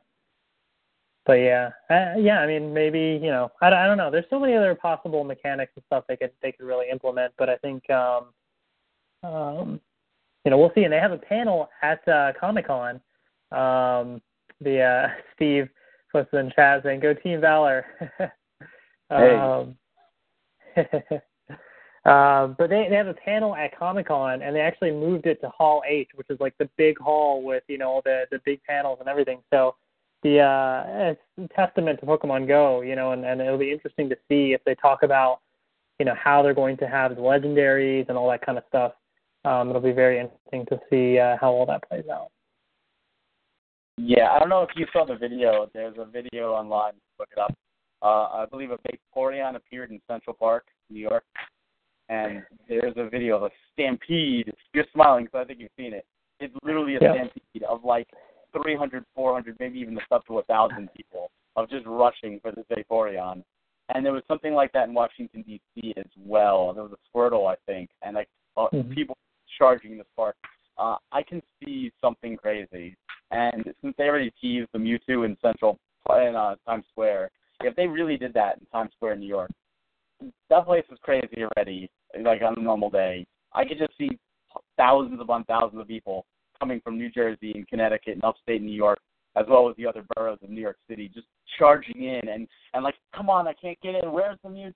but 1.28 1.34
yeah, 1.34 1.70
uh, 1.90 2.14
yeah. 2.18 2.40
I 2.40 2.46
mean, 2.46 2.72
maybe 2.72 3.20
you 3.22 3.30
know, 3.30 3.50
I, 3.61 3.68
I 3.68 3.86
don't 3.86 3.98
know. 3.98 4.11
There's 4.11 4.24
so 4.30 4.40
many 4.40 4.54
other 4.54 4.74
possible 4.74 5.24
mechanics 5.24 5.72
and 5.76 5.84
stuff 5.86 6.04
they 6.09 6.16
could 6.16 6.32
they 6.42 6.52
could 6.52 6.66
really 6.66 6.86
implement. 6.90 7.34
But 7.38 7.50
I 7.50 7.56
think 7.56 7.88
um, 7.90 8.26
um, 9.22 9.80
you 10.49 10.51
know, 10.51 10.57
we'll 10.57 10.72
see. 10.74 10.84
And 10.84 10.92
they 10.94 10.99
have 10.99 11.12
a 11.12 11.18
panel 11.18 11.68
at 11.82 12.09
uh, 12.09 12.32
Comic 12.40 12.68
Con. 12.68 12.94
Um, 13.53 14.22
the 14.62 14.80
uh, 14.80 15.09
Steve 15.36 15.68
posted 16.11 16.40
in 16.40 16.51
chat 16.57 16.82
saying, 16.82 17.01
"Go 17.01 17.12
Team 17.12 17.42
Valor." 17.42 17.84
um, 19.11 19.76
um, 22.07 22.55
but 22.59 22.70
they 22.70 22.86
they 22.88 22.96
have 22.96 23.09
a 23.09 23.14
panel 23.14 23.55
at 23.55 23.78
Comic 23.78 24.09
Con, 24.09 24.40
and 24.40 24.57
they 24.57 24.61
actually 24.61 24.90
moved 24.90 25.26
it 25.26 25.38
to 25.42 25.51
Hall 25.51 25.82
H, 25.86 26.09
which 26.14 26.30
is 26.30 26.40
like 26.40 26.57
the 26.57 26.70
big 26.78 26.99
hall 26.99 27.42
with 27.42 27.62
you 27.68 27.76
know 27.76 28.01
the 28.07 28.24
the 28.30 28.40
big 28.46 28.62
panels 28.62 29.01
and 29.01 29.09
everything. 29.09 29.40
So 29.53 29.76
the 30.22 30.40
uh, 30.40 31.11
it's 31.11 31.20
a 31.36 31.55
testament 31.55 32.01
to 32.01 32.07
Pokemon 32.07 32.49
Go, 32.49 32.80
you 32.80 32.96
know, 32.96 33.12
and, 33.12 33.22
and 33.26 33.42
it'll 33.42 33.59
be 33.59 33.70
interesting 33.70 34.09
to 34.09 34.16
see 34.30 34.55
if 34.55 34.64
they 34.64 34.74
talk 34.76 35.03
about 35.03 35.40
you 35.99 36.07
know 36.07 36.14
how 36.14 36.42
they're 36.42 36.55
going 36.55 36.78
to 36.78 36.88
have 36.88 37.16
the 37.16 37.20
legendaries 37.20 38.09
and 38.09 38.16
all 38.16 38.30
that 38.30 38.46
kind 38.46 38.57
of 38.57 38.64
stuff. 38.66 38.92
Um, 39.45 39.70
it'll 39.70 39.80
be 39.80 39.93
very 39.93 40.18
interesting 40.18 40.66
to 40.66 40.80
see 40.91 41.18
uh, 41.18 41.36
how 41.41 41.53
all 41.53 41.66
that 41.66 41.89
plays 41.89 42.05
out. 42.12 42.30
Yeah, 43.97 44.30
I 44.30 44.39
don't 44.39 44.49
know 44.49 44.62
if 44.62 44.70
you 44.76 44.86
saw 44.93 45.05
the 45.05 45.16
video. 45.16 45.68
There's 45.74 45.97
a 45.99 46.05
video 46.05 46.53
online. 46.53 46.95
Look 47.18 47.28
it 47.32 47.39
up. 47.39 47.55
Uh, 48.01 48.28
I 48.43 48.47
believe 48.49 48.70
a 48.70 48.78
Vaporeon 48.78 49.57
appeared 49.57 49.91
in 49.91 50.01
Central 50.09 50.34
Park, 50.34 50.66
New 50.89 51.01
York, 51.01 51.24
and 52.09 52.43
there's 52.68 52.95
a 52.97 53.09
video 53.09 53.36
of 53.36 53.43
a 53.45 53.51
stampede. 53.72 54.53
You're 54.72 54.84
smiling 54.93 55.24
because 55.24 55.43
I 55.43 55.45
think 55.47 55.59
you've 55.59 55.70
seen 55.76 55.93
it. 55.93 56.07
It's 56.39 56.55
literally 56.62 56.95
a 56.97 57.01
Yeah. 57.01 57.12
stampede 57.14 57.64
of 57.64 57.84
like 57.84 58.09
300, 58.53 59.05
400, 59.14 59.57
maybe 59.59 59.80
even 59.80 59.99
up 60.12 60.24
to 60.26 60.39
a 60.39 60.43
thousand 60.45 60.93
people 60.95 61.30
of 61.57 61.68
just 61.68 61.84
rushing 61.86 62.39
for 62.41 62.53
the 62.53 62.62
Vaporeon. 62.70 63.43
And 63.89 64.07
there 64.07 64.12
was 64.12 64.22
something 64.28 64.55
like 64.55 64.70
that 64.72 64.89
in 64.89 64.95
Washington 64.95 65.43
D.C. 65.43 65.95
as 65.97 66.07
well. 66.16 66.72
There 66.72 66.84
was 66.84 66.93
a 66.93 66.99
Squirtle, 67.09 67.51
I 67.51 67.57
think, 67.66 67.91
and 68.03 68.14
like 68.14 68.28
uh, 68.57 68.68
Mhm. 68.72 68.95
people 68.95 69.16
charging 69.57 69.96
this 69.96 70.07
park. 70.16 70.36
Uh, 70.76 70.96
I 71.12 71.22
can 71.22 71.42
see 71.62 71.92
something 72.01 72.36
crazy. 72.36 72.96
And 73.30 73.64
since 73.82 73.94
they 73.99 74.05
already 74.05 74.32
teased 74.40 74.68
the 74.72 74.78
Mewtwo 74.78 75.24
in 75.24 75.36
Central 75.42 75.78
in 76.11 76.34
uh, 76.34 76.55
Times 76.66 76.84
Square, 76.90 77.30
if 77.61 77.74
they 77.76 77.86
really 77.86 78.16
did 78.16 78.32
that 78.34 78.59
in 78.59 78.66
Times 78.66 78.90
Square, 78.96 79.16
New 79.16 79.26
York, 79.26 79.51
that 80.49 80.64
place 80.64 80.84
is 80.90 80.99
crazy 81.03 81.44
already. 81.44 81.90
Like 82.22 82.42
on 82.42 82.55
a 82.57 82.62
normal 82.62 82.90
day, 82.90 83.26
I 83.53 83.64
could 83.64 83.78
just 83.78 83.96
see 83.99 84.18
thousands 84.76 85.20
upon 85.20 85.44
thousands 85.44 85.80
of 85.80 85.88
people 85.88 86.24
coming 86.59 86.80
from 86.80 86.96
New 86.96 87.11
Jersey 87.11 87.53
and 87.55 87.68
Connecticut 87.68 88.14
and 88.14 88.24
upstate 88.24 88.62
New 88.62 88.72
York, 88.72 88.99
as 89.36 89.44
well 89.49 89.68
as 89.68 89.76
the 89.76 89.86
other 89.86 90.05
boroughs 90.16 90.38
of 90.42 90.51
New 90.51 90.61
York 90.61 90.78
City, 90.88 91.11
just 91.12 91.26
charging 91.59 92.05
in 92.05 92.28
and 92.28 92.49
and 92.74 92.84
like, 92.84 92.94
come 93.14 93.28
on, 93.28 93.46
I 93.46 93.53
can't 93.53 93.80
get 93.80 93.94
in. 93.94 94.12
Where's 94.12 94.38
the 94.42 94.49
Mewtwo? 94.49 94.72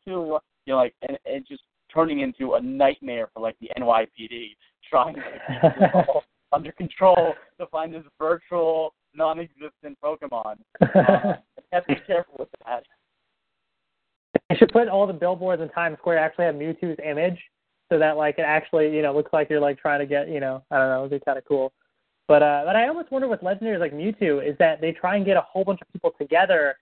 You 0.67 0.73
know, 0.73 0.77
like, 0.77 0.95
and 1.09 1.19
and 1.25 1.47
just 1.49 1.63
turning 1.93 2.21
into 2.21 2.55
a 2.55 2.61
nightmare 2.61 3.29
for 3.33 3.41
like 3.41 3.57
the 3.61 3.71
NYPD 3.79 4.57
trying 4.89 5.15
to 5.15 5.21
keep 5.21 5.63
this 5.63 5.91
all 5.95 6.23
under 6.53 6.73
control 6.73 7.35
to 7.59 7.67
find 7.67 7.95
this 7.95 8.05
virtual, 8.19 8.95
non-existent 9.15 9.99
Pokemon. 10.03 10.57
Uh, 10.81 11.35
you 11.57 11.63
have 11.73 11.87
to 11.87 11.95
be 11.95 12.01
careful 12.07 12.35
with 12.39 12.49
that. 12.67 12.85
They 14.49 14.57
should 14.57 14.73
put 14.73 14.89
all 14.89 15.07
the 15.07 15.13
billboards 15.13 15.63
in 15.63 15.69
Times 15.71 15.97
Square 15.99 16.19
actually 16.19 16.45
have 16.45 16.55
Mewtwo's 16.55 16.99
image, 17.05 17.39
so 17.91 17.99
that 17.99 18.17
like 18.17 18.39
it 18.39 18.45
actually 18.47 18.95
you 18.95 19.03
know 19.03 19.15
looks 19.15 19.33
like 19.33 19.49
you're 19.49 19.61
like 19.61 19.79
trying 19.79 20.01
to 20.01 20.07
get 20.07 20.29
you 20.29 20.41
know 20.41 20.63
I 20.71 20.79
don't 20.79 20.89
know 20.89 21.07
it'd 21.07 21.21
be 21.21 21.25
kind 21.25 21.39
of 21.39 21.45
cool. 21.47 21.73
But 22.29 22.43
uh, 22.43 22.63
but 22.67 22.77
I 22.77 22.89
almost 22.89 23.11
wonder 23.11 23.29
with 23.29 23.41
legendaries 23.41 23.81
like 23.81 23.93
Mewtwo 23.93 24.47
is 24.47 24.57
that 24.59 24.81
they 24.81 24.93
try 24.93 25.17
and 25.17 25.25
get 25.25 25.37
a 25.37 25.43
whole 25.43 25.65
bunch 25.65 25.81
of 25.81 25.93
people 25.93 26.13
together 26.19 26.77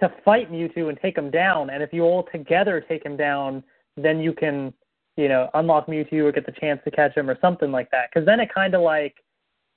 to 0.00 0.12
fight 0.24 0.50
Mewtwo 0.52 0.88
and 0.88 0.98
take 1.00 1.16
him 1.16 1.30
down, 1.30 1.70
and 1.70 1.82
if 1.82 1.92
you 1.92 2.02
all 2.02 2.26
together 2.32 2.84
take 2.86 3.04
him 3.04 3.16
down, 3.16 3.62
then 3.96 4.20
you 4.20 4.32
can 4.32 4.72
you 5.16 5.28
know 5.28 5.48
unlock 5.54 5.86
Mewtwo 5.86 6.24
or 6.24 6.32
get 6.32 6.46
the 6.46 6.52
chance 6.52 6.80
to 6.84 6.90
catch 6.90 7.16
him 7.16 7.28
or 7.28 7.38
something 7.40 7.72
like 7.72 7.90
that. 7.90 8.10
Because 8.12 8.26
then 8.26 8.40
it 8.40 8.52
kind 8.52 8.74
of 8.74 8.82
like 8.82 9.16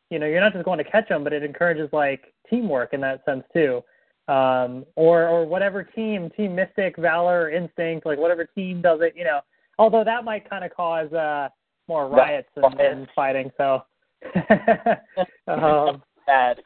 you 0.10 0.20
know 0.20 0.26
you're 0.26 0.42
not 0.42 0.54
just 0.54 0.66
going 0.66 0.78
to 0.78 0.90
catch 0.90 1.10
him, 1.10 1.24
but 1.24 1.34
it 1.34 1.44
encourages 1.44 1.90
like 1.92 2.34
teamwork 2.50 2.94
in 2.94 3.02
that 3.02 3.24
sense 3.26 3.44
too 3.54 3.84
um, 4.30 4.86
or 4.96 5.28
or 5.28 5.46
whatever 5.46 5.84
team, 5.84 6.30
Team 6.38 6.56
Mystic, 6.56 6.96
Valor, 6.98 7.50
Instinct, 7.50 8.06
like 8.06 8.20
whatever 8.20 8.46
team 8.46 8.82
does 8.82 9.00
it, 9.02 9.14
you 9.18 9.24
know. 9.24 9.40
Although 9.80 10.04
that 10.04 10.24
might 10.24 10.48
kind 10.48 10.64
of 10.64 10.72
cause 10.72 11.12
uh, 11.12 11.50
more 11.88 12.08
riots 12.08 12.50
and, 12.56 12.80
and 12.80 13.08
fighting. 13.16 13.50
So, 13.58 13.82
um, 15.48 16.04
Bad. 16.28 16.62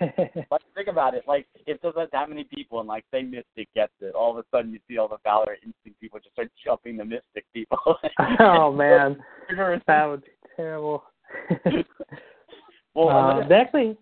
Like 0.50 0.62
think 0.74 0.88
about 0.88 1.14
it. 1.14 1.24
Like 1.26 1.46
if 1.66 1.80
there's 1.80 1.94
not 1.96 2.10
that 2.12 2.28
many 2.28 2.44
people 2.44 2.80
and 2.80 2.88
like 2.88 3.04
say 3.12 3.22
Mystic 3.22 3.68
gets 3.74 3.92
it, 4.00 4.14
all 4.14 4.30
of 4.30 4.38
a 4.38 4.44
sudden 4.54 4.72
you 4.72 4.78
see 4.88 4.98
all 4.98 5.08
the 5.08 5.16
Valor 5.24 5.56
Instinct 5.64 6.00
people 6.00 6.18
just 6.20 6.32
start 6.32 6.50
jumping 6.64 6.96
the 6.96 7.04
Mystic 7.04 7.44
people. 7.52 7.78
oh 8.40 8.72
man, 8.72 9.18
that 9.86 10.04
would 10.06 10.22
be 10.22 10.30
terrible. 10.56 11.04
well, 12.94 13.08
uh, 13.08 13.30
another- 13.30 13.48
they 13.48 13.54
actually, 13.54 13.96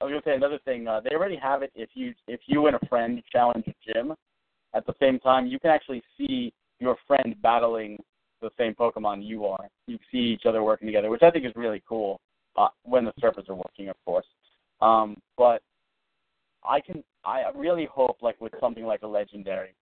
I 0.00 0.04
was 0.04 0.12
gonna 0.12 0.22
say 0.24 0.34
another 0.34 0.58
thing. 0.64 0.88
Uh, 0.88 1.00
they 1.00 1.14
already 1.14 1.36
have 1.36 1.62
it. 1.62 1.70
If 1.74 1.90
you 1.94 2.14
if 2.26 2.40
you 2.46 2.66
and 2.66 2.76
a 2.76 2.86
friend 2.86 3.22
challenge 3.30 3.66
a 3.68 3.92
gym, 3.92 4.14
at 4.74 4.86
the 4.86 4.94
same 5.00 5.18
time, 5.18 5.46
you 5.46 5.58
can 5.58 5.70
actually 5.70 6.02
see 6.16 6.52
your 6.78 6.96
friend 7.06 7.34
battling 7.42 7.98
the 8.40 8.50
same 8.58 8.74
Pokemon 8.74 9.24
you 9.26 9.44
are. 9.44 9.68
You 9.86 9.98
see 10.10 10.18
each 10.18 10.46
other 10.46 10.62
working 10.62 10.86
together, 10.86 11.10
which 11.10 11.22
I 11.22 11.30
think 11.30 11.44
is 11.44 11.52
really 11.54 11.82
cool. 11.86 12.20
Uh, 12.56 12.68
when 12.84 13.04
the 13.04 13.12
servers 13.20 13.44
are 13.48 13.54
working, 13.54 13.88
of 13.88 13.96
course. 14.04 14.26
Um, 14.82 15.16
but 15.36 15.62
I 16.64 16.80
can 16.80 17.02
I 17.24 17.44
really 17.54 17.86
hope 17.90 18.18
like 18.22 18.40
with 18.40 18.52
something 18.60 18.84
like 18.84 19.02
a 19.02 19.06
legendary 19.06 19.74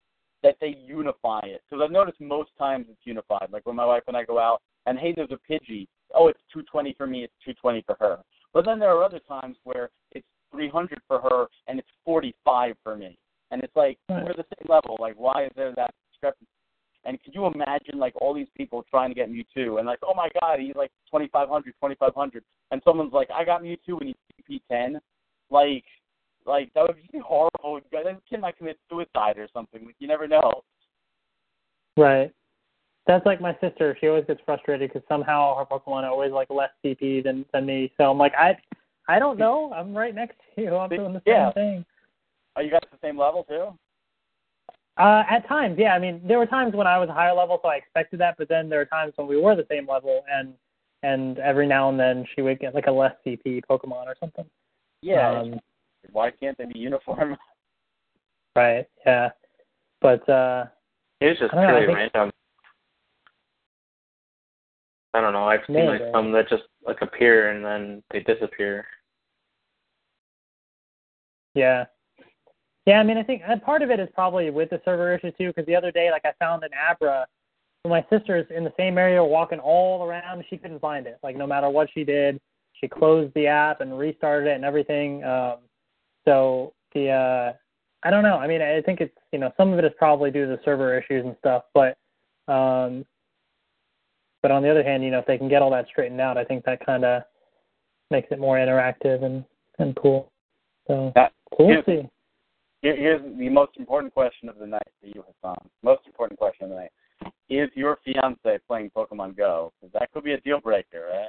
that 0.43 0.57
they 0.61 0.77
unify 0.87 1.41
it 1.41 1.63
because 1.69 1.83
I've 1.85 1.91
noticed 1.91 2.21
most 2.21 2.51
times 2.59 2.87
it's 2.89 3.01
unified. 3.05 3.49
Like 3.51 3.67
when 3.67 3.77
my 3.77 3.85
wife 3.85 4.05
and 4.07 4.17
I 4.17 4.25
go 4.25 4.39
out, 4.39 4.61
and 4.87 4.99
hey, 4.99 5.13
there's 5.15 5.31
a 5.31 5.53
Pidgey. 5.53 5.87
Oh, 6.15 6.29
it's 6.29 6.41
220 6.53 6.95
for 6.97 7.07
me. 7.07 7.25
It's 7.25 7.35
220 7.45 7.83
for 7.87 7.97
her. 8.01 8.19
But 8.55 8.65
then 8.65 8.79
there 8.79 8.91
are 8.97 9.05
other 9.05 9.21
times 9.21 9.57
where 9.65 9.91
it's 10.13 10.27
300 10.53 11.01
for 11.07 11.21
her 11.21 11.47
and 11.67 11.79
it's 11.79 11.89
45 12.05 12.75
for 12.83 12.97
me. 12.97 13.19
And 13.51 13.63
it's 13.63 13.77
like 13.77 13.99
Right. 14.09 14.25
we're 14.25 14.35
the 14.35 14.47
same 14.59 14.69
level. 14.69 14.97
Like 14.99 15.15
why 15.17 15.45
is 15.45 15.53
there 15.57 15.73
that 15.75 15.95
discrepancy? 16.11 16.47
And 17.05 17.23
could 17.23 17.35
you 17.35 17.47
imagine 17.47 17.99
like 17.99 18.15
all 18.21 18.35
these 18.35 18.49
people 18.57 18.85
trying 18.91 19.11
to 19.11 19.15
get 19.15 19.31
Mewtwo 19.31 19.79
and 19.79 19.87
like, 19.87 20.01
oh 20.03 20.15
my 20.15 20.29
god, 20.41 20.61
he's 20.61 20.75
like 20.75 20.91
2500, 21.11 21.73
2500, 21.73 22.45
and 22.71 22.83
someone's 22.85 23.13
like, 23.13 23.29
I 23.31 23.45
got 23.45 23.63
Mewtwo 23.63 24.01
and 24.01 24.09
he's 24.09 24.17
CP10. 24.49 25.01
Like, 25.51 25.85
like 26.47 26.73
that 26.75 26.87
would 26.87 26.97
be 27.13 27.19
horrible. 27.25 27.81
That 27.93 28.21
kid 28.29 28.41
might 28.41 28.57
commit 28.59 28.79
suicide 28.91 29.39
or 29.39 29.49
something. 29.53 29.85
Like, 29.85 29.97
you 29.99 30.09
never 30.09 30.27
know. 30.27 30.63
Right. 31.97 32.33
That's 33.07 33.25
like 33.25 33.41
my 33.41 33.57
sister. 33.61 33.97
She 34.01 34.09
always 34.09 34.27
gets 34.27 34.41
frustrated 34.45 34.93
because 34.93 35.07
somehow 35.09 35.57
her 35.57 35.65
Pokemon 35.65 36.03
are 36.05 36.11
always 36.11 36.31
like 36.31 36.51
less 36.51 36.71
CP 36.85 37.25
than 37.25 37.45
than 37.53 37.65
me. 37.65 37.91
So 37.97 38.11
I'm 38.11 38.19
like, 38.19 38.35
I, 38.39 38.57
I 39.09 39.19
don't 39.19 39.39
know. 39.39 39.73
I'm 39.75 39.97
right 39.97 40.15
next 40.15 40.37
to 40.55 40.63
you. 40.63 40.77
I'm 40.77 40.91
doing 40.91 41.15
the 41.15 41.23
same 41.27 41.35
Yeah. 41.35 41.53
thing. 41.53 41.85
Are 42.55 42.63
you 42.63 42.71
guys 42.71 42.81
at 42.83 42.91
the 42.91 43.07
same 43.07 43.19
level 43.19 43.45
too? 43.45 43.69
Uh, 44.99 45.23
at 45.31 45.47
times, 45.49 45.77
yeah. 45.79 45.95
I 45.95 45.99
mean, 45.99 46.21
there 46.27 46.39
were 46.39 46.47
times 46.47 46.75
when 46.75 46.89
I 46.89 46.99
was 46.99 47.09
higher 47.09 47.33
level, 47.33 47.61
so 47.63 47.69
I 47.69 47.77
expected 47.77 48.21
that. 48.21 48.35
But 48.37 48.49
then 48.49 48.69
there 48.69 48.81
were 48.81 48.85
times 48.85 49.13
when 49.17 49.29
we 49.29 49.41
were 49.41 49.55
the 49.55 49.67
same 49.71 49.87
level, 49.89 50.25
and 50.31 50.53
and 51.03 51.39
every 51.39 51.67
now 51.67 51.89
and 51.89 51.99
then 51.99 52.25
she 52.35 52.43
would 52.43 52.59
get 52.59 52.75
like 52.75 52.87
a 52.87 52.93
less 52.93 53.15
CP 53.27 53.63
Pokemon 53.71 54.07
or 54.07 54.17
something. 54.19 54.45
Yeah. 55.03 55.41
Um, 55.41 55.61
Why 56.13 56.31
can't 56.31 56.57
they 56.59 56.65
be 56.67 56.79
uniform? 56.79 57.37
right. 58.57 58.87
Yeah. 59.07 59.31
But 60.01 60.29
uh, 60.29 60.67
It's 61.21 61.39
just 61.41 61.55
I 61.55 61.57
don't 61.57 61.65
know, 61.65 61.69
I 61.69 61.79
purely 61.81 61.87
think- 61.87 62.15
random. 62.15 62.33
I 65.15 65.21
don't 65.23 65.33
know. 65.33 65.45
I've 65.45 65.61
seen 65.67 65.87
like 65.87 66.03
some 66.13 66.33
that 66.33 66.49
just 66.49 66.65
like 66.87 66.99
appear 67.01 67.51
and 67.51 67.65
then 67.65 68.03
they 68.13 68.21
disappear. 68.21 68.87
Yeah. 71.55 71.87
Yeah, 72.87 73.01
I 73.01 73.03
mean, 73.03 73.17
I 73.19 73.23
think 73.23 73.43
and 73.47 73.61
part 73.63 73.83
of 73.83 73.91
it 73.91 74.01
is 74.01 74.09
probably 74.15 74.51
with 74.51 74.71
the 74.71 74.81
server 74.85 75.15
issue 75.15 75.31
too, 75.33 75.49
because 75.49 75.67
the 75.67 75.75
other 75.75 75.91
day, 75.91 76.11
like, 76.11 76.25
I 76.25 76.33
found 76.39 76.63
an 76.63 76.71
Abra. 76.91 77.27
And 77.91 78.05
My 78.11 78.19
sister's 78.19 78.47
in 78.55 78.65
the 78.65 78.73
same 78.77 78.99
area, 78.99 79.23
walking 79.25 79.59
all 79.59 80.05
around. 80.05 80.45
She 80.49 80.57
couldn't 80.59 80.81
find 80.81 81.07
it. 81.07 81.19
Like, 81.23 81.37
no 81.37 81.47
matter 81.47 81.71
what 81.71 81.89
she 81.93 82.05
did, 82.05 82.41
she 82.75 82.87
closed 82.89 83.33
the 83.35 83.47
app 83.47 83.81
and 83.81 83.99
restarted 83.99 84.49
it 84.49 84.55
and 84.55 84.65
everything. 84.65 85.25
Um, 85.25 85.57
so 86.25 86.75
the, 86.95 87.11
uh, 87.11 87.53
I 88.03 88.11
don't 88.11 88.23
know. 88.23 88.37
I 88.37 88.47
mean, 88.47 88.63
I 88.63 88.81
think 88.83 89.01
it's 89.01 89.15
you 89.33 89.39
know 89.39 89.51
some 89.57 89.73
of 89.73 89.79
it 89.79 89.85
is 89.85 89.93
probably 89.99 90.31
due 90.31 90.45
to 90.45 90.51
the 90.51 90.61
server 90.65 90.97
issues 90.99 91.25
and 91.25 91.35
stuff, 91.41 91.65
but, 91.75 91.97
um, 92.53 93.05
but 94.43 94.51
on 94.53 94.63
the 94.63 94.71
other 94.71 94.85
hand, 94.85 95.03
you 95.03 95.11
know, 95.11 95.19
if 95.19 95.27
they 95.27 95.39
can 95.39 95.49
get 95.49 95.63
all 95.63 95.71
that 95.71 95.87
straightened 95.89 96.21
out, 96.21 96.39
I 96.39 96.45
think 96.45 96.65
that 96.65 96.85
kind 96.85 97.05
of 97.05 97.23
makes 98.11 98.29
it 98.31 98.39
more 98.39 98.57
interactive 98.57 99.25
and 99.25 99.45
and 99.81 99.97
cool. 99.97 100.31
So 100.87 101.13
That- 101.15 101.33
we'll 101.59 101.71
yeah. 101.71 101.83
see. 101.87 102.09
Here's 102.83 103.21
the 103.37 103.49
most 103.49 103.77
important 103.77 104.15
question 104.15 104.49
of 104.49 104.59
the 104.59 104.67
night 104.67 104.87
for 105.01 105.09
you, 105.09 105.25
Hassan. 105.27 105.69
Most 105.83 106.07
important 106.07 106.39
question 106.39 106.65
of 106.65 106.71
the 106.71 106.77
night. 106.77 106.93
Is 107.51 107.71
your 107.75 107.99
fiance 108.05 108.59
playing 108.67 108.91
Pokemon 108.97 109.37
Go? 109.37 109.73
'Cause 109.81 109.91
that 109.95 110.13
could 110.13 110.25
be 110.25 110.33
a 110.35 110.41
deal 110.41 110.61
breaker, 110.61 111.29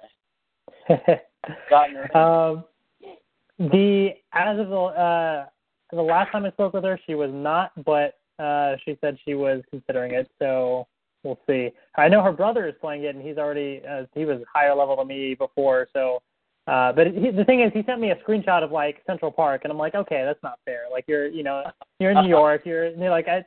right? 0.90 1.22
Gotten 1.70 1.96
her 1.96 2.04
in. 2.06 2.18
um, 2.18 2.66
the 3.58 4.12
as 4.34 4.60
of 4.60 4.70
the 4.70 4.76
uh, 4.78 5.46
the 5.92 6.02
last 6.02 6.32
time 6.32 6.46
I 6.46 6.52
spoke 6.52 6.74
with 6.74 6.84
her, 6.84 7.00
she 7.06 7.16
was 7.16 7.32
not, 7.34 7.72
but 7.84 8.16
uh, 8.38 8.76
she 8.86 8.98
said 9.02 9.18
she 9.26 9.34
was 9.34 9.62
considering 9.70 10.14
it. 10.14 10.30
So 10.40 10.88
we'll 11.24 11.40
see. 11.48 11.72
I 11.98 12.08
know 12.08 12.22
her 12.24 12.32
brother 12.32 12.68
is 12.68 12.76
playing 12.80 13.04
it, 13.04 13.16
and 13.16 13.26
he's 13.26 13.38
already 13.38 13.82
uh, 13.90 14.04
he 14.14 14.26
was 14.26 14.42
higher 14.54 14.76
level 14.76 14.96
than 14.98 15.08
me 15.08 15.36
before. 15.36 15.88
So, 15.94 16.22
uh, 16.68 16.92
but 16.94 17.08
he, 17.08 17.32
the 17.32 17.44
thing 17.46 17.62
is, 17.62 17.72
he 17.74 17.84
sent 17.84 18.00
me 18.00 18.12
a 18.12 18.16
screenshot 18.18 18.64
of 18.64 18.72
like 18.72 19.02
Central 19.08 19.32
Park, 19.32 19.62
and 19.64 19.72
I'm 19.72 19.78
like, 19.80 19.96
okay, 19.96 20.24
that's 20.26 20.42
not 20.44 20.60
fair. 20.66 20.84
Like 20.92 21.06
you're 21.08 21.28
you 21.28 21.44
know 21.44 21.64
you're 22.00 22.12
in 22.12 22.24
New 22.24 22.30
York, 22.38 22.62
you're, 22.66 22.86
and 22.86 23.00
you're 23.02 23.10
like 23.10 23.28
I 23.28 23.44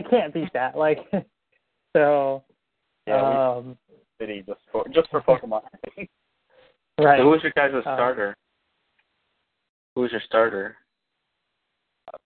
I 0.00 0.02
can't 0.08 0.32
beat 0.32 0.52
that. 0.54 0.76
Like 0.76 0.98
so. 1.94 2.44
Yeah, 3.06 3.50
um, 3.56 3.76
City 4.20 4.44
just 4.46 4.60
for 4.70 4.86
just 4.94 5.10
for 5.10 5.20
Pokemon. 5.22 5.62
right. 7.00 7.18
So 7.18 7.24
who's 7.24 7.42
your 7.42 7.52
guys' 7.56 7.72
Uh, 7.74 7.82
starter? 7.82 8.36
Who's 9.96 10.12
your 10.12 10.20
starter? 10.26 10.76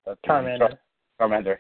That's 0.04 0.20
Charmander. 0.28 0.76
Charmander. 1.20 1.56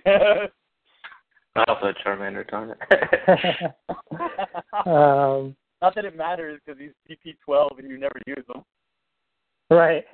I 1.56 1.64
also 1.68 1.86
had 1.86 1.94
Charmander, 2.04 2.46
darn 2.48 2.70
it. 2.70 2.78
um, 4.86 5.56
Not 5.80 5.94
that 5.94 6.04
it 6.04 6.14
matters 6.16 6.60
because 6.64 6.78
he's 6.78 6.92
CP12 7.48 7.78
and 7.78 7.90
you 7.90 7.98
never 7.98 8.20
use 8.26 8.44
him. 8.54 8.62
right. 9.70 10.04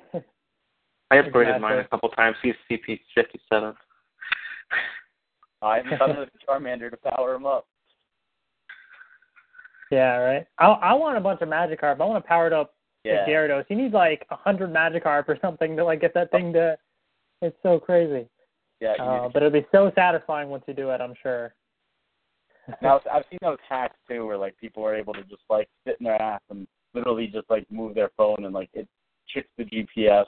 I 1.11 1.17
upgraded 1.17 1.55
Exactly. 1.55 1.59
mine 1.59 1.77
a 1.79 1.87
couple 1.89 2.09
times. 2.09 2.37
He's 2.41 2.55
CP 2.71 2.99
fifty 3.13 3.39
seven. 3.51 3.73
I 5.61 5.77
haven't 5.77 5.99
done 5.99 6.17
with 6.17 6.29
Charmander 6.47 6.89
to 6.89 6.97
power 6.97 7.35
him 7.35 7.45
up. 7.45 7.67
Yeah, 9.93 10.17
right. 10.17 10.45
I 10.57 10.65
I 10.65 10.93
want 10.93 11.17
a 11.17 11.21
bunch 11.21 11.41
of 11.41 11.49
Magikarp. 11.49 12.01
I 12.01 12.05
want 12.05 12.23
to 12.23 12.27
power 12.27 12.47
it 12.47 12.53
up 12.53 12.73
Yeah. 13.03 13.25
to 13.25 13.31
Gyarados. 13.31 13.65
You 13.69 13.75
need 13.75 13.93
like 13.93 14.25
a 14.31 14.35
hundred 14.35 14.73
Magikarp 14.73 15.27
or 15.27 15.37
something 15.39 15.75
to 15.75 15.85
like 15.85 16.01
get 16.01 16.13
that 16.15 16.31
thing 16.31 16.51
to. 16.53 16.77
It's 17.41 17.57
so 17.61 17.79
crazy. 17.79 18.27
Yeah. 18.79 18.93
Uh, 18.99 19.29
but 19.29 19.43
it'll 19.43 19.61
be 19.61 19.67
so 19.71 19.91
satisfying 19.95 20.49
once 20.49 20.63
you 20.67 20.73
do 20.73 20.89
it. 20.89 20.99
I'm 20.99 21.13
sure. 21.21 21.53
now 22.81 23.01
I've 23.11 23.25
seen 23.29 23.39
those 23.41 23.57
hacks 23.67 23.97
too, 24.09 24.25
where 24.25 24.37
like 24.37 24.57
people 24.57 24.83
are 24.83 24.95
able 24.95 25.13
to 25.13 25.23
just 25.23 25.43
like 25.49 25.69
sit 25.85 25.97
in 25.99 26.05
their 26.05 26.21
ass 26.21 26.41
and 26.49 26.65
literally 26.93 27.27
just 27.27 27.49
like 27.49 27.69
move 27.69 27.93
their 27.93 28.11
phone 28.17 28.45
and 28.45 28.53
like 28.53 28.69
it 28.73 28.87
checks 29.27 29.49
the 29.57 29.65
GPS 29.65 30.25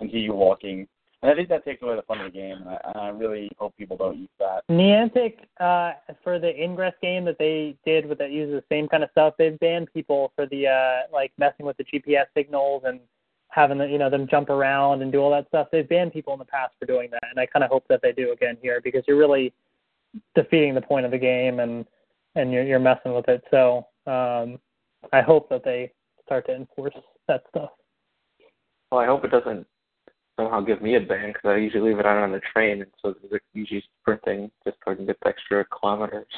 and 0.00 0.10
see 0.12 0.18
you 0.18 0.34
walking. 0.34 0.86
And 1.22 1.32
I 1.32 1.34
think 1.34 1.48
that 1.48 1.64
takes 1.64 1.82
away 1.82 1.96
the 1.96 2.02
fun 2.02 2.20
of 2.20 2.32
the 2.32 2.38
game. 2.38 2.58
And 2.58 2.68
I, 2.68 2.78
and 2.84 2.96
I 2.96 3.08
really 3.08 3.50
hope 3.58 3.76
people 3.76 3.96
don't 3.96 4.18
use 4.18 4.28
that. 4.38 4.62
Niantic, 4.70 5.38
uh, 5.58 5.94
for 6.22 6.38
the 6.38 6.54
Ingress 6.62 6.94
game 7.02 7.24
that 7.24 7.38
they 7.38 7.76
did 7.84 8.06
with 8.06 8.18
that 8.18 8.30
uses 8.30 8.54
the 8.54 8.74
same 8.74 8.88
kind 8.88 9.02
of 9.02 9.10
stuff, 9.10 9.34
they've 9.36 9.58
banned 9.58 9.92
people 9.92 10.32
for 10.36 10.46
the 10.46 10.68
uh, 10.68 11.12
like 11.12 11.32
messing 11.36 11.66
with 11.66 11.76
the 11.76 11.84
GPS 11.84 12.26
signals 12.36 12.82
and 12.86 13.00
having 13.50 13.78
the, 13.78 13.86
you 13.86 13.98
know 13.98 14.10
them 14.10 14.28
jump 14.30 14.50
around 14.50 15.02
and 15.02 15.10
do 15.10 15.18
all 15.18 15.30
that 15.30 15.48
stuff. 15.48 15.68
They've 15.72 15.88
banned 15.88 16.12
people 16.12 16.32
in 16.34 16.38
the 16.38 16.44
past 16.44 16.74
for 16.78 16.86
doing 16.86 17.10
that, 17.10 17.24
and 17.30 17.40
I 17.40 17.46
kind 17.46 17.64
of 17.64 17.70
hope 17.70 17.86
that 17.88 18.00
they 18.02 18.12
do 18.12 18.32
again 18.32 18.56
here 18.62 18.80
because 18.82 19.02
you're 19.08 19.16
really 19.18 19.52
defeating 20.34 20.74
the 20.74 20.80
point 20.80 21.04
of 21.04 21.10
the 21.10 21.18
game 21.18 21.58
and 21.60 21.84
and 22.36 22.52
you're 22.52 22.62
you're 22.62 22.78
messing 22.78 23.12
with 23.12 23.28
it. 23.28 23.42
So 23.50 23.86
um, 24.06 24.60
I 25.12 25.20
hope 25.20 25.48
that 25.48 25.64
they 25.64 25.92
start 26.24 26.46
to 26.46 26.54
enforce 26.54 26.94
that 27.26 27.42
stuff. 27.48 27.70
Well, 28.92 29.00
I 29.00 29.06
hope 29.06 29.24
it 29.24 29.30
doesn't 29.30 29.66
somehow 30.38 30.60
give 30.60 30.80
me 30.80 30.94
a 30.94 31.00
ban 31.00 31.28
because 31.32 31.48
I 31.50 31.56
usually 31.56 31.90
leave 31.90 31.98
it 31.98 32.06
out 32.06 32.22
on 32.22 32.32
the 32.32 32.40
train, 32.52 32.82
and 32.82 32.90
so 33.02 33.14
it's 33.30 33.44
usually 33.52 33.82
sprinting 34.00 34.50
just 34.64 34.78
so 34.84 34.92
I 34.92 34.94
can 34.94 35.06
get 35.06 35.18
the 35.20 35.28
extra 35.28 35.64
kilometers. 35.66 36.26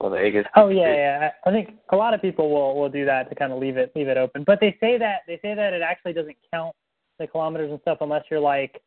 Well, 0.00 0.10
the 0.10 0.18
egg 0.18 0.34
is. 0.34 0.44
Oh 0.56 0.68
yeah, 0.68 0.92
yeah. 0.92 1.30
I 1.46 1.50
think 1.50 1.78
a 1.92 1.96
lot 1.96 2.14
of 2.14 2.20
people 2.20 2.50
will 2.50 2.78
will 2.78 2.90
do 2.90 3.04
that 3.06 3.30
to 3.30 3.34
kind 3.36 3.52
of 3.52 3.60
leave 3.60 3.76
it 3.76 3.92
leave 3.94 4.08
it 4.08 4.18
open. 4.18 4.42
But 4.44 4.58
they 4.60 4.76
say 4.80 4.98
that 4.98 5.20
they 5.26 5.38
say 5.40 5.54
that 5.54 5.72
it 5.72 5.82
actually 5.82 6.12
doesn't 6.12 6.36
count 6.52 6.74
the 7.18 7.28
kilometers 7.28 7.70
and 7.70 7.80
stuff 7.80 7.98
unless 8.00 8.24
you're 8.28 8.40
like 8.40 8.82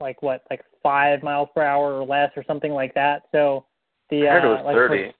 like 0.00 0.22
what 0.22 0.44
like 0.50 0.62
five 0.82 1.22
miles 1.22 1.48
per 1.54 1.62
hour 1.62 1.92
or 1.92 2.06
less 2.06 2.30
or 2.36 2.44
something 2.44 2.72
like 2.72 2.94
that. 2.94 3.24
So 3.32 3.66
the 4.08 4.28
I 4.28 4.32
heard 4.34 4.44
it 4.44 4.46
uh, 4.46 4.50
was 4.50 4.64
like 4.64 4.76
for- 4.76 5.12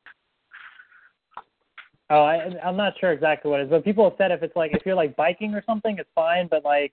oh, 2.10 2.23
I 2.23 2.66
I'm 2.66 2.77
not 2.77 2.94
sure 2.98 3.12
exactly 3.12 3.51
what 3.51 3.60
it 3.60 3.65
is, 3.65 3.70
but 3.70 3.85
people 3.85 4.09
have 4.09 4.16
said 4.16 4.31
if 4.31 4.44
it's 4.44 4.56
like 4.56 4.70
if 4.73 4.86
you're 4.86 4.94
like 4.94 5.16
biking 5.16 5.55
or 5.55 5.62
something, 5.66 5.98
it's 5.98 6.09
fine. 6.15 6.47
But 6.48 6.65
like 6.65 6.93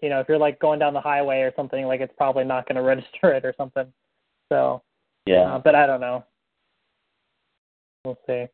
you 0.00 0.08
know 0.08 0.20
if 0.20 0.28
you're 0.28 0.38
like 0.38 0.58
going 0.58 0.78
down 0.78 0.94
the 0.94 1.00
highway 1.00 1.40
or 1.40 1.52
something, 1.56 1.84
like 1.84 2.00
it's 2.00 2.14
probably 2.16 2.44
not 2.44 2.66
going 2.66 2.76
to 2.82 2.82
register 2.82 3.32
it 3.32 3.44
or 3.44 3.54
something. 3.56 3.86
So 4.50 4.82
Yeah. 5.26 5.54
uh, 5.54 5.58
but 5.58 5.74
I 5.74 5.86
don't 5.86 6.00
know. 6.00 6.24
We'll 8.04 8.18
see. 8.26 8.46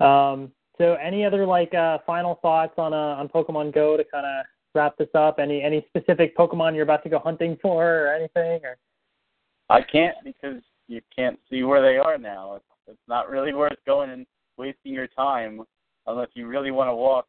Um, 0.00 0.52
so, 0.78 0.94
any 0.94 1.24
other 1.26 1.44
like 1.44 1.74
uh, 1.74 1.98
final 2.06 2.36
thoughts 2.36 2.74
on 2.78 2.94
uh, 2.94 2.96
on 2.96 3.28
Pokemon 3.28 3.74
Go 3.74 3.96
to 3.96 4.04
kind 4.04 4.24
of 4.24 4.46
wrap 4.74 4.96
this 4.96 5.08
up? 5.14 5.38
Any 5.38 5.62
any 5.62 5.84
specific 5.88 6.36
Pokemon 6.36 6.74
you're 6.74 6.84
about 6.84 7.02
to 7.02 7.10
go 7.10 7.18
hunting 7.18 7.58
for 7.60 8.06
or 8.06 8.14
anything? 8.14 8.64
Or 8.64 8.78
I 9.68 9.82
can't 9.82 10.16
because 10.24 10.62
you 10.88 11.00
can't 11.14 11.38
see 11.50 11.64
where 11.64 11.82
they 11.82 11.98
are 11.98 12.16
now. 12.16 12.54
It's, 12.56 12.64
it's 12.88 13.08
not 13.08 13.28
really 13.28 13.52
worth 13.52 13.76
going 13.86 14.10
and 14.10 14.26
wasting 14.56 14.94
your 14.94 15.06
time 15.06 15.62
unless 16.06 16.28
you 16.34 16.46
really 16.46 16.70
want 16.70 16.88
to 16.88 16.94
walk 16.94 17.26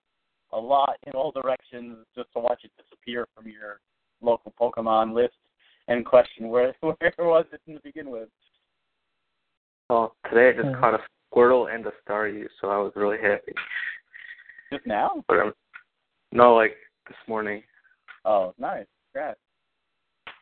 a 0.53 0.59
lot 0.59 0.97
in 1.07 1.13
all 1.13 1.31
directions 1.31 1.97
just 2.15 2.31
to 2.33 2.39
watch 2.39 2.61
it 2.63 2.71
disappear 2.81 3.27
from 3.35 3.47
your 3.47 3.79
local 4.21 4.53
Pokemon 4.59 5.13
list 5.13 5.35
and 5.87 6.05
question 6.05 6.49
where 6.49 6.73
where 6.81 7.13
was 7.17 7.45
it 7.51 7.61
to 7.71 7.79
begin 7.83 8.09
with. 8.09 8.29
Well, 9.89 10.15
today 10.29 10.49
I 10.49 10.53
just 10.53 10.67
Mhm. 10.75 10.79
caught 10.79 10.93
a 10.93 11.03
Squirtle 11.33 11.73
and 11.73 11.85
a 11.85 11.91
Staryu, 12.05 12.47
so 12.59 12.69
I 12.69 12.77
was 12.77 12.91
really 12.95 13.17
happy. 13.19 13.53
Just 14.71 14.85
now? 14.85 15.23
But 15.27 15.39
I'm 15.39 15.53
no, 16.31 16.55
like 16.55 16.77
this 17.07 17.17
morning. 17.27 17.63
Oh, 18.23 18.53
nice. 18.57 18.85
Congrats. 19.13 19.39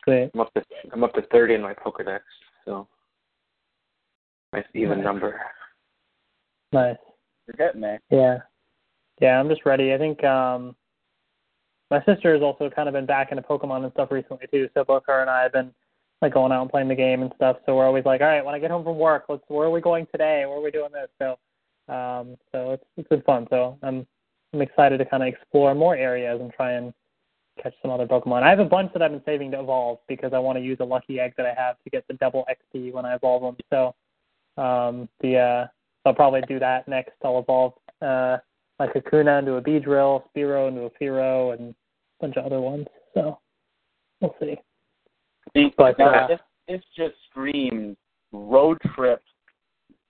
Great. 0.03 0.31
I'm 0.33 0.41
up 0.41 0.53
to 0.53 0.63
I'm 0.91 1.03
up 1.03 1.13
to 1.13 1.21
thirty 1.31 1.55
in 1.55 1.61
my 1.61 1.73
Pokedex. 1.73 2.21
So 2.65 2.87
nice 4.53 4.65
even 4.73 4.99
Nice. 4.99 5.05
number. 5.05 5.41
Nice. 6.71 6.97
You're 7.47 7.55
getting 7.57 7.81
there. 7.81 7.99
Yeah. 8.11 8.39
Yeah, 9.21 9.39
I'm 9.39 9.49
just 9.49 9.65
ready. 9.65 9.93
I 9.93 9.97
think 9.97 10.23
um 10.23 10.75
my 11.91 12.03
sister 12.05 12.33
has 12.33 12.41
also 12.43 12.69
kind 12.69 12.87
of 12.87 12.93
been 12.93 13.05
back 13.05 13.31
into 13.31 13.43
Pokemon 13.43 13.83
and 13.83 13.91
stuff 13.93 14.11
recently 14.11 14.45
too. 14.51 14.69
So 14.73 14.83
both 14.83 15.03
her 15.07 15.21
and 15.21 15.29
I 15.29 15.43
have 15.43 15.53
been 15.53 15.73
like 16.21 16.33
going 16.33 16.51
out 16.51 16.61
and 16.61 16.69
playing 16.69 16.87
the 16.87 16.95
game 16.95 17.21
and 17.21 17.31
stuff. 17.35 17.57
So 17.65 17.75
we're 17.75 17.85
always 17.85 18.05
like, 18.05 18.21
all 18.21 18.27
right, 18.27 18.43
when 18.45 18.53
I 18.53 18.59
get 18.59 18.71
home 18.71 18.83
from 18.83 18.97
work, 18.97 19.25
let's 19.29 19.43
where 19.47 19.67
are 19.67 19.71
we 19.71 19.81
going 19.81 20.05
today? 20.11 20.43
Where 20.45 20.57
are 20.57 20.61
we 20.61 20.71
doing 20.71 20.91
this? 20.91 21.09
So 21.19 21.93
um 21.93 22.37
so 22.51 22.71
it's 22.73 22.83
it's 22.97 23.09
been 23.09 23.21
fun. 23.23 23.47
So 23.49 23.77
I'm 23.83 24.05
I'm 24.53 24.61
excited 24.61 24.97
to 24.99 25.05
kind 25.05 25.23
of 25.23 25.29
explore 25.29 25.75
more 25.75 25.95
areas 25.95 26.39
and 26.41 26.51
try 26.53 26.73
and 26.73 26.93
catch 27.61 27.73
some 27.81 27.91
other 27.91 28.07
Pokemon. 28.07 28.43
I 28.43 28.49
have 28.49 28.59
a 28.59 28.65
bunch 28.65 28.93
that 28.93 29.01
I've 29.01 29.11
been 29.11 29.21
saving 29.25 29.51
to 29.51 29.59
evolve 29.59 29.99
because 30.07 30.31
I 30.33 30.39
want 30.39 30.57
to 30.57 30.63
use 30.63 30.77
a 30.79 30.85
lucky 30.85 31.19
egg 31.19 31.33
that 31.37 31.45
I 31.45 31.53
have 31.57 31.75
to 31.83 31.89
get 31.89 32.05
the 32.07 32.13
double 32.15 32.45
XP 32.49 32.93
when 32.93 33.05
I 33.05 33.15
evolve 33.15 33.41
them. 33.41 33.57
So 33.69 33.95
um 34.61 35.09
the 35.21 35.37
uh 35.37 35.67
I'll 36.05 36.13
probably 36.13 36.41
do 36.47 36.59
that 36.59 36.87
next. 36.87 37.13
I'll 37.23 37.39
evolve 37.39 37.73
uh 38.01 38.37
like 38.79 38.93
Kakuna 38.93 39.39
into 39.39 39.55
a 39.55 39.61
B 39.61 39.79
drill, 39.79 40.25
Spearow 40.35 40.67
into 40.67 40.83
a 40.83 40.89
Fearow, 40.91 41.53
and 41.57 41.71
a 41.71 41.75
bunch 42.21 42.37
of 42.37 42.45
other 42.45 42.61
ones. 42.61 42.87
So 43.13 43.39
we'll 44.21 44.35
see. 44.39 44.55
But, 45.77 45.99
uh, 45.99 46.27
this, 46.27 46.39
this 46.67 46.81
just 46.95 47.15
screams 47.29 47.97
road 48.31 48.77
trip. 48.95 49.21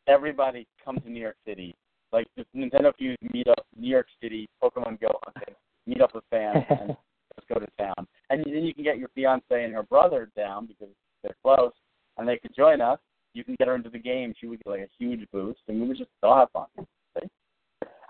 Everybody 0.08 0.68
come 0.84 1.00
to 1.00 1.10
New 1.10 1.22
York 1.22 1.38
City. 1.48 1.76
Like 2.12 2.28
just 2.38 2.50
Nintendo 2.56 2.92
Fuse 2.98 3.18
meet 3.34 3.48
up 3.48 3.66
New 3.78 3.90
York 3.90 4.08
City, 4.22 4.50
Pokemon 4.62 5.00
Go 5.00 5.10
hunting, 5.24 5.56
meet 5.86 6.02
up 6.02 6.16
with 6.16 6.24
fans, 6.32 6.66
and 6.70 6.96
just 7.36 7.48
go 7.48 7.60
to 7.60 7.68
town. 7.78 8.08
And 8.30 8.44
then 8.44 8.64
you 8.64 8.74
can 8.74 8.84
get 8.84 8.98
your 8.98 9.10
fiance 9.14 9.46
and 9.50 9.74
her 9.74 9.84
brother 9.84 10.30
down 10.36 10.66
because 10.66 10.94
they're 11.24 11.36
close, 11.44 11.74
and 12.18 12.28
they 12.28 12.38
could 12.38 12.56
join 12.56 12.82
us. 12.82 13.00
You 13.36 13.44
can 13.44 13.56
get 13.60 13.68
her 13.68 13.76
into 13.76 13.90
the 13.90 14.00
game. 14.00 14.34
She 14.40 14.48
would 14.48 14.60
get 14.64 14.72
like 14.72 14.82
a 14.82 14.90
huge 14.98 15.26
boost, 15.32 15.60
and 15.68 15.80
we 15.80 15.88
would 15.88 15.98
just 15.98 16.10
all 16.24 16.38
have 16.38 16.52
fun. 16.52 16.88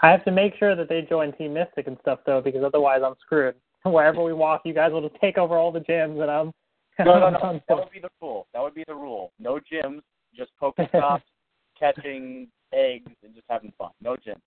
I 0.01 0.09
have 0.09 0.23
to 0.25 0.31
make 0.31 0.53
sure 0.57 0.75
that 0.75 0.87
they 0.87 1.01
join 1.01 1.33
Team 1.33 1.53
Mystic 1.53 1.87
and 1.87 1.97
stuff 2.01 2.19
though, 2.25 2.41
because 2.41 2.63
otherwise 2.63 3.01
I'm 3.05 3.15
screwed. 3.21 3.55
Wherever 3.83 4.23
we 4.23 4.33
walk, 4.33 4.61
you 4.65 4.73
guys 4.73 4.91
will 4.91 5.07
just 5.07 5.19
take 5.21 5.37
over 5.37 5.57
all 5.57 5.71
the 5.71 5.79
gyms, 5.79 6.21
and 6.21 6.29
I'm 6.31 6.51
No, 6.99 7.19
no, 7.19 7.29
no. 7.29 7.61
That 7.67 7.77
would 7.77 7.91
be 7.91 7.99
the 7.99 8.09
rule. 8.21 8.47
That 8.53 8.61
would 8.61 8.73
be 8.73 8.83
the 8.87 8.95
rule. 8.95 9.31
No 9.39 9.59
gyms, 9.71 10.01
just 10.35 10.51
Pokestops, 10.61 11.21
catching 11.79 12.47
eggs, 12.73 13.11
and 13.23 13.33
just 13.33 13.45
having 13.49 13.73
fun. 13.77 13.91
No 14.01 14.15
gyms. 14.15 14.41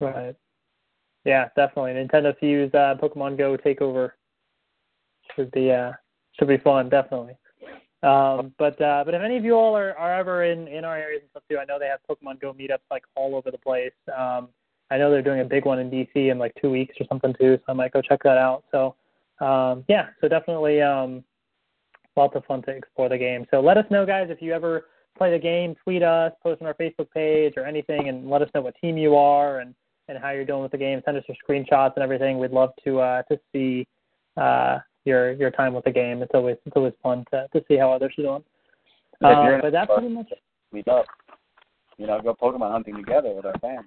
Right. 0.00 0.34
Yeah, 1.24 1.48
definitely. 1.56 1.92
Nintendo 1.92 2.38
Fuse 2.38 2.72
uh, 2.74 2.94
Pokemon 3.00 3.36
Go 3.36 3.56
takeover 3.56 4.10
should 5.34 5.50
be 5.50 5.70
uh 5.72 5.92
should 6.38 6.48
be 6.48 6.58
fun, 6.58 6.88
definitely. 6.88 7.36
Um, 8.06 8.54
but 8.56 8.80
uh, 8.80 9.02
but 9.04 9.14
if 9.14 9.22
any 9.22 9.36
of 9.36 9.44
you 9.44 9.54
all 9.54 9.76
are, 9.76 9.92
are 9.98 10.14
ever 10.14 10.44
in, 10.44 10.68
in 10.68 10.84
our 10.84 10.96
areas 10.96 11.22
and 11.22 11.30
stuff 11.30 11.42
too, 11.50 11.58
I 11.58 11.64
know 11.64 11.78
they 11.78 11.86
have 11.88 12.00
Pokemon 12.08 12.40
Go 12.40 12.52
meetups 12.52 12.86
like 12.90 13.02
all 13.16 13.34
over 13.34 13.50
the 13.50 13.58
place. 13.58 13.92
Um, 14.16 14.48
I 14.90 14.98
know 14.98 15.10
they're 15.10 15.22
doing 15.22 15.40
a 15.40 15.44
big 15.44 15.64
one 15.64 15.80
in 15.80 15.90
DC 15.90 16.30
in 16.30 16.38
like 16.38 16.52
two 16.60 16.70
weeks 16.70 16.94
or 17.00 17.06
something 17.08 17.34
too, 17.40 17.58
so 17.58 17.64
I 17.68 17.72
might 17.72 17.92
go 17.92 18.00
check 18.00 18.22
that 18.22 18.38
out. 18.38 18.62
So 18.70 18.94
um, 19.44 19.84
yeah, 19.88 20.08
so 20.20 20.28
definitely 20.28 20.80
um, 20.80 21.24
lots 22.16 22.36
of 22.36 22.44
fun 22.44 22.62
to 22.62 22.70
explore 22.70 23.08
the 23.08 23.18
game. 23.18 23.44
So 23.50 23.60
let 23.60 23.76
us 23.76 23.84
know, 23.90 24.06
guys, 24.06 24.28
if 24.30 24.40
you 24.40 24.52
ever 24.52 24.86
play 25.18 25.32
the 25.32 25.38
game, 25.38 25.74
tweet 25.82 26.04
us, 26.04 26.32
post 26.42 26.60
on 26.60 26.68
our 26.68 26.74
Facebook 26.74 27.10
page 27.10 27.54
or 27.56 27.64
anything, 27.64 28.08
and 28.08 28.30
let 28.30 28.40
us 28.40 28.48
know 28.54 28.60
what 28.60 28.74
team 28.80 28.96
you 28.96 29.16
are 29.16 29.60
and 29.60 29.74
and 30.08 30.16
how 30.16 30.30
you're 30.30 30.44
doing 30.44 30.62
with 30.62 30.70
the 30.70 30.78
game. 30.78 31.02
Send 31.04 31.16
us 31.16 31.24
your 31.26 31.36
screenshots 31.44 31.94
and 31.96 32.04
everything. 32.04 32.38
We'd 32.38 32.52
love 32.52 32.70
to 32.84 33.00
uh, 33.00 33.22
to 33.22 33.40
see 33.52 33.88
uh, 34.36 34.78
your 35.06 35.32
your 35.32 35.50
time 35.50 35.72
with 35.72 35.84
the 35.84 35.90
game. 35.90 36.22
It's 36.22 36.32
always 36.34 36.56
it's 36.66 36.76
always 36.76 36.94
fun 37.02 37.24
to 37.30 37.46
to 37.52 37.64
see 37.68 37.76
how 37.76 37.92
others 37.92 38.12
are 38.18 38.22
doing. 38.22 38.44
Yeah, 39.20 39.28
Uh, 39.28 39.60
but 39.62 39.72
that's 39.72 39.90
pretty 39.92 40.08
much 40.08 40.30
it. 40.30 40.42
Meet 40.72 40.88
up. 40.88 41.06
You 41.96 42.06
know, 42.06 42.20
go 42.20 42.34
Pokemon 42.34 42.72
hunting 42.72 42.96
together 42.96 43.32
with 43.32 43.46
our 43.46 43.58
fans. 43.60 43.86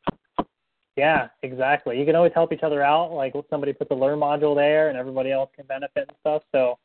Yeah, 0.95 1.27
exactly. 1.43 1.99
You 1.99 2.05
can 2.05 2.15
always 2.15 2.33
help 2.33 2.51
each 2.51 2.63
other 2.63 2.81
out. 2.81 3.11
Like 3.11 3.33
somebody 3.49 3.73
puts 3.73 3.91
a 3.91 3.93
lure 3.93 4.17
module 4.17 4.55
there, 4.55 4.89
and 4.89 4.97
everybody 4.97 5.31
else 5.31 5.49
can 5.55 5.65
benefit 5.65 6.07
and 6.09 6.17
stuff. 6.21 6.41
So 6.51 6.79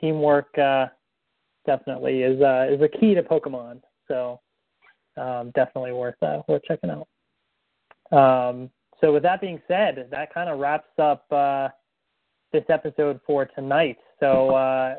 teamwork 0.00 0.56
uh, 0.58 0.86
definitely 1.66 2.22
is 2.22 2.40
uh, 2.40 2.68
is 2.70 2.80
a 2.80 2.88
key 2.88 3.14
to 3.14 3.22
Pokemon. 3.22 3.82
So 4.06 4.40
um, 5.16 5.50
definitely 5.54 5.92
worth 5.92 6.22
uh, 6.22 6.42
worth 6.48 6.62
checking 6.64 6.90
out. 6.90 7.08
Um, 8.16 8.70
so 9.00 9.12
with 9.12 9.22
that 9.22 9.40
being 9.40 9.60
said, 9.68 10.08
that 10.10 10.32
kind 10.32 10.48
of 10.48 10.58
wraps 10.58 10.88
up 10.98 11.24
uh, 11.30 11.68
this 12.52 12.64
episode 12.68 13.20
for 13.26 13.44
tonight. 13.44 13.98
So 14.20 14.54
uh, 14.54 14.96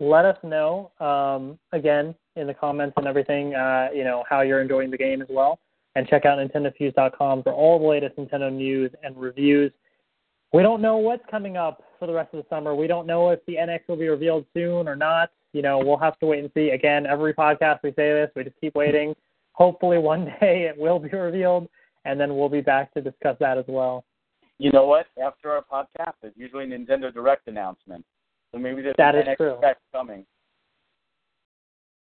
let 0.00 0.24
us 0.24 0.36
know 0.42 0.90
um, 1.00 1.58
again 1.72 2.14
in 2.36 2.46
the 2.46 2.54
comments 2.54 2.94
and 2.96 3.06
everything. 3.06 3.54
Uh, 3.54 3.88
you 3.94 4.04
know 4.04 4.24
how 4.28 4.40
you're 4.40 4.60
enjoying 4.60 4.90
the 4.90 4.98
game 4.98 5.22
as 5.22 5.28
well, 5.30 5.58
and 5.94 6.06
check 6.08 6.24
out 6.24 6.38
NintendoFuse.com 6.38 7.42
for 7.42 7.52
all 7.52 7.78
the 7.78 7.86
latest 7.86 8.16
Nintendo 8.16 8.52
news 8.52 8.90
and 9.02 9.16
reviews. 9.16 9.72
We 10.52 10.62
don't 10.62 10.80
know 10.80 10.98
what's 10.98 11.24
coming 11.30 11.56
up 11.56 11.82
for 11.98 12.06
the 12.06 12.12
rest 12.12 12.32
of 12.32 12.42
the 12.42 12.54
summer. 12.54 12.74
We 12.74 12.86
don't 12.86 13.06
know 13.06 13.30
if 13.30 13.44
the 13.46 13.56
NX 13.56 13.80
will 13.88 13.96
be 13.96 14.08
revealed 14.08 14.46
soon 14.54 14.88
or 14.88 14.94
not. 14.94 15.30
You 15.52 15.62
know, 15.62 15.78
we'll 15.78 15.98
have 15.98 16.18
to 16.20 16.26
wait 16.26 16.40
and 16.40 16.50
see. 16.54 16.70
Again, 16.70 17.06
every 17.06 17.34
podcast 17.34 17.80
we 17.82 17.90
say 17.90 18.12
this, 18.12 18.30
we 18.36 18.44
just 18.44 18.60
keep 18.60 18.74
waiting. 18.74 19.14
Hopefully, 19.52 19.98
one 19.98 20.24
day 20.40 20.66
it 20.66 20.78
will 20.78 20.98
be 20.98 21.08
revealed, 21.08 21.68
and 22.04 22.20
then 22.20 22.36
we'll 22.36 22.48
be 22.48 22.60
back 22.60 22.92
to 22.94 23.00
discuss 23.00 23.36
that 23.40 23.58
as 23.58 23.64
well. 23.68 24.04
You 24.58 24.70
know 24.72 24.86
what? 24.86 25.06
After 25.22 25.50
our 25.52 25.62
podcast, 25.62 26.14
there's 26.22 26.34
usually 26.36 26.64
a 26.64 26.66
Nintendo 26.66 27.12
Direct 27.12 27.48
announcement. 27.48 28.04
So 28.52 28.58
maybe 28.58 28.82
there's 28.82 28.94
That 28.98 29.14
an 29.14 29.28
is 29.28 29.36
true. 29.36 29.58
Coming. 29.92 30.24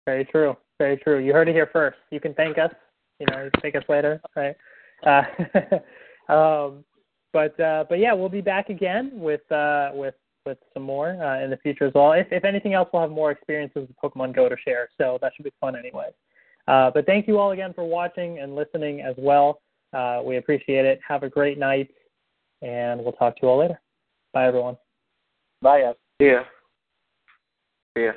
Very 0.05 0.25
true. 0.27 0.57
Very 0.79 0.97
true. 0.99 1.19
You 1.19 1.33
heard 1.33 1.49
it 1.49 1.53
here 1.55 1.69
first. 1.73 1.97
You 2.11 2.21
can 2.21 2.35
thank 2.35 2.59
us. 2.59 2.71
You 3.19 3.27
know, 3.31 3.45
you 3.45 3.51
can 3.51 3.61
thank 3.63 3.75
us 3.77 3.83
later, 3.89 4.21
right? 4.37 4.55
Uh, 5.07 6.33
um, 6.33 6.85
but 7.33 7.59
uh, 7.59 7.85
but 7.89 7.99
yeah, 7.99 8.13
we'll 8.13 8.29
be 8.29 8.41
back 8.41 8.69
again 8.69 9.11
with 9.15 9.51
uh, 9.51 9.91
with 9.95 10.15
with 10.45 10.59
some 10.75 10.85
more 10.85 11.23
uh, 11.23 11.43
in 11.43 11.51
the 11.51 11.57
future 11.57 11.87
as 11.87 11.95
well. 11.95 12.13
If 12.13 12.29
if 12.31 12.45
anything 12.45 12.75
else, 12.75 12.89
we'll 12.93 13.03
have 13.03 13.11
more 13.11 13.31
experiences 13.31 13.89
with 13.89 13.97
Pokemon 14.03 14.35
Go 14.35 14.49
to 14.49 14.57
share, 14.65 14.89
so 14.99 15.19
that 15.23 15.33
should 15.35 15.45
be 15.45 15.53
fun 15.61 15.77
anyway. 15.77 16.11
Uh, 16.69 16.91
but 16.93 17.07
thank 17.07 17.27
you 17.27 17.39
all 17.39 17.53
again 17.53 17.73
for 17.73 17.85
watching 17.85 18.39
and 18.39 18.55
listening 18.55 19.01
as 19.01 19.15
well. 19.19 19.61
Uh, 19.93 20.21
we 20.25 20.37
appreciate 20.37 20.85
it. 20.85 21.01
Have 21.07 21.23
a 21.23 21.29
great 21.29 21.59
night, 21.59 21.91
and 22.66 23.01
we'll 23.02 23.12
talk 23.12 23.36
to 23.36 23.43
you 23.43 23.48
all 23.48 23.59
later. 23.59 23.80
Bye, 24.32 24.47
everyone. 24.47 24.76
Bye, 25.62 25.80
guys. 25.82 25.94
See 26.20 28.05
ya. 28.05 28.12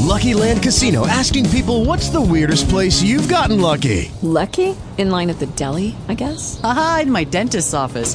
Lucky 0.00 0.34
Land 0.34 0.62
Casino 0.62 1.06
asking 1.06 1.48
people 1.50 1.84
what's 1.84 2.10
the 2.10 2.20
weirdest 2.20 2.68
place 2.68 3.02
you've 3.02 3.28
gotten 3.28 3.60
lucky? 3.60 4.12
Lucky? 4.22 4.76
In 4.98 5.10
line 5.10 5.30
at 5.30 5.38
the 5.40 5.46
deli, 5.46 5.96
I 6.08 6.14
guess? 6.14 6.60
Aha, 6.62 7.00
in 7.02 7.10
my 7.10 7.24
dentist's 7.24 7.74
office. 7.74 8.14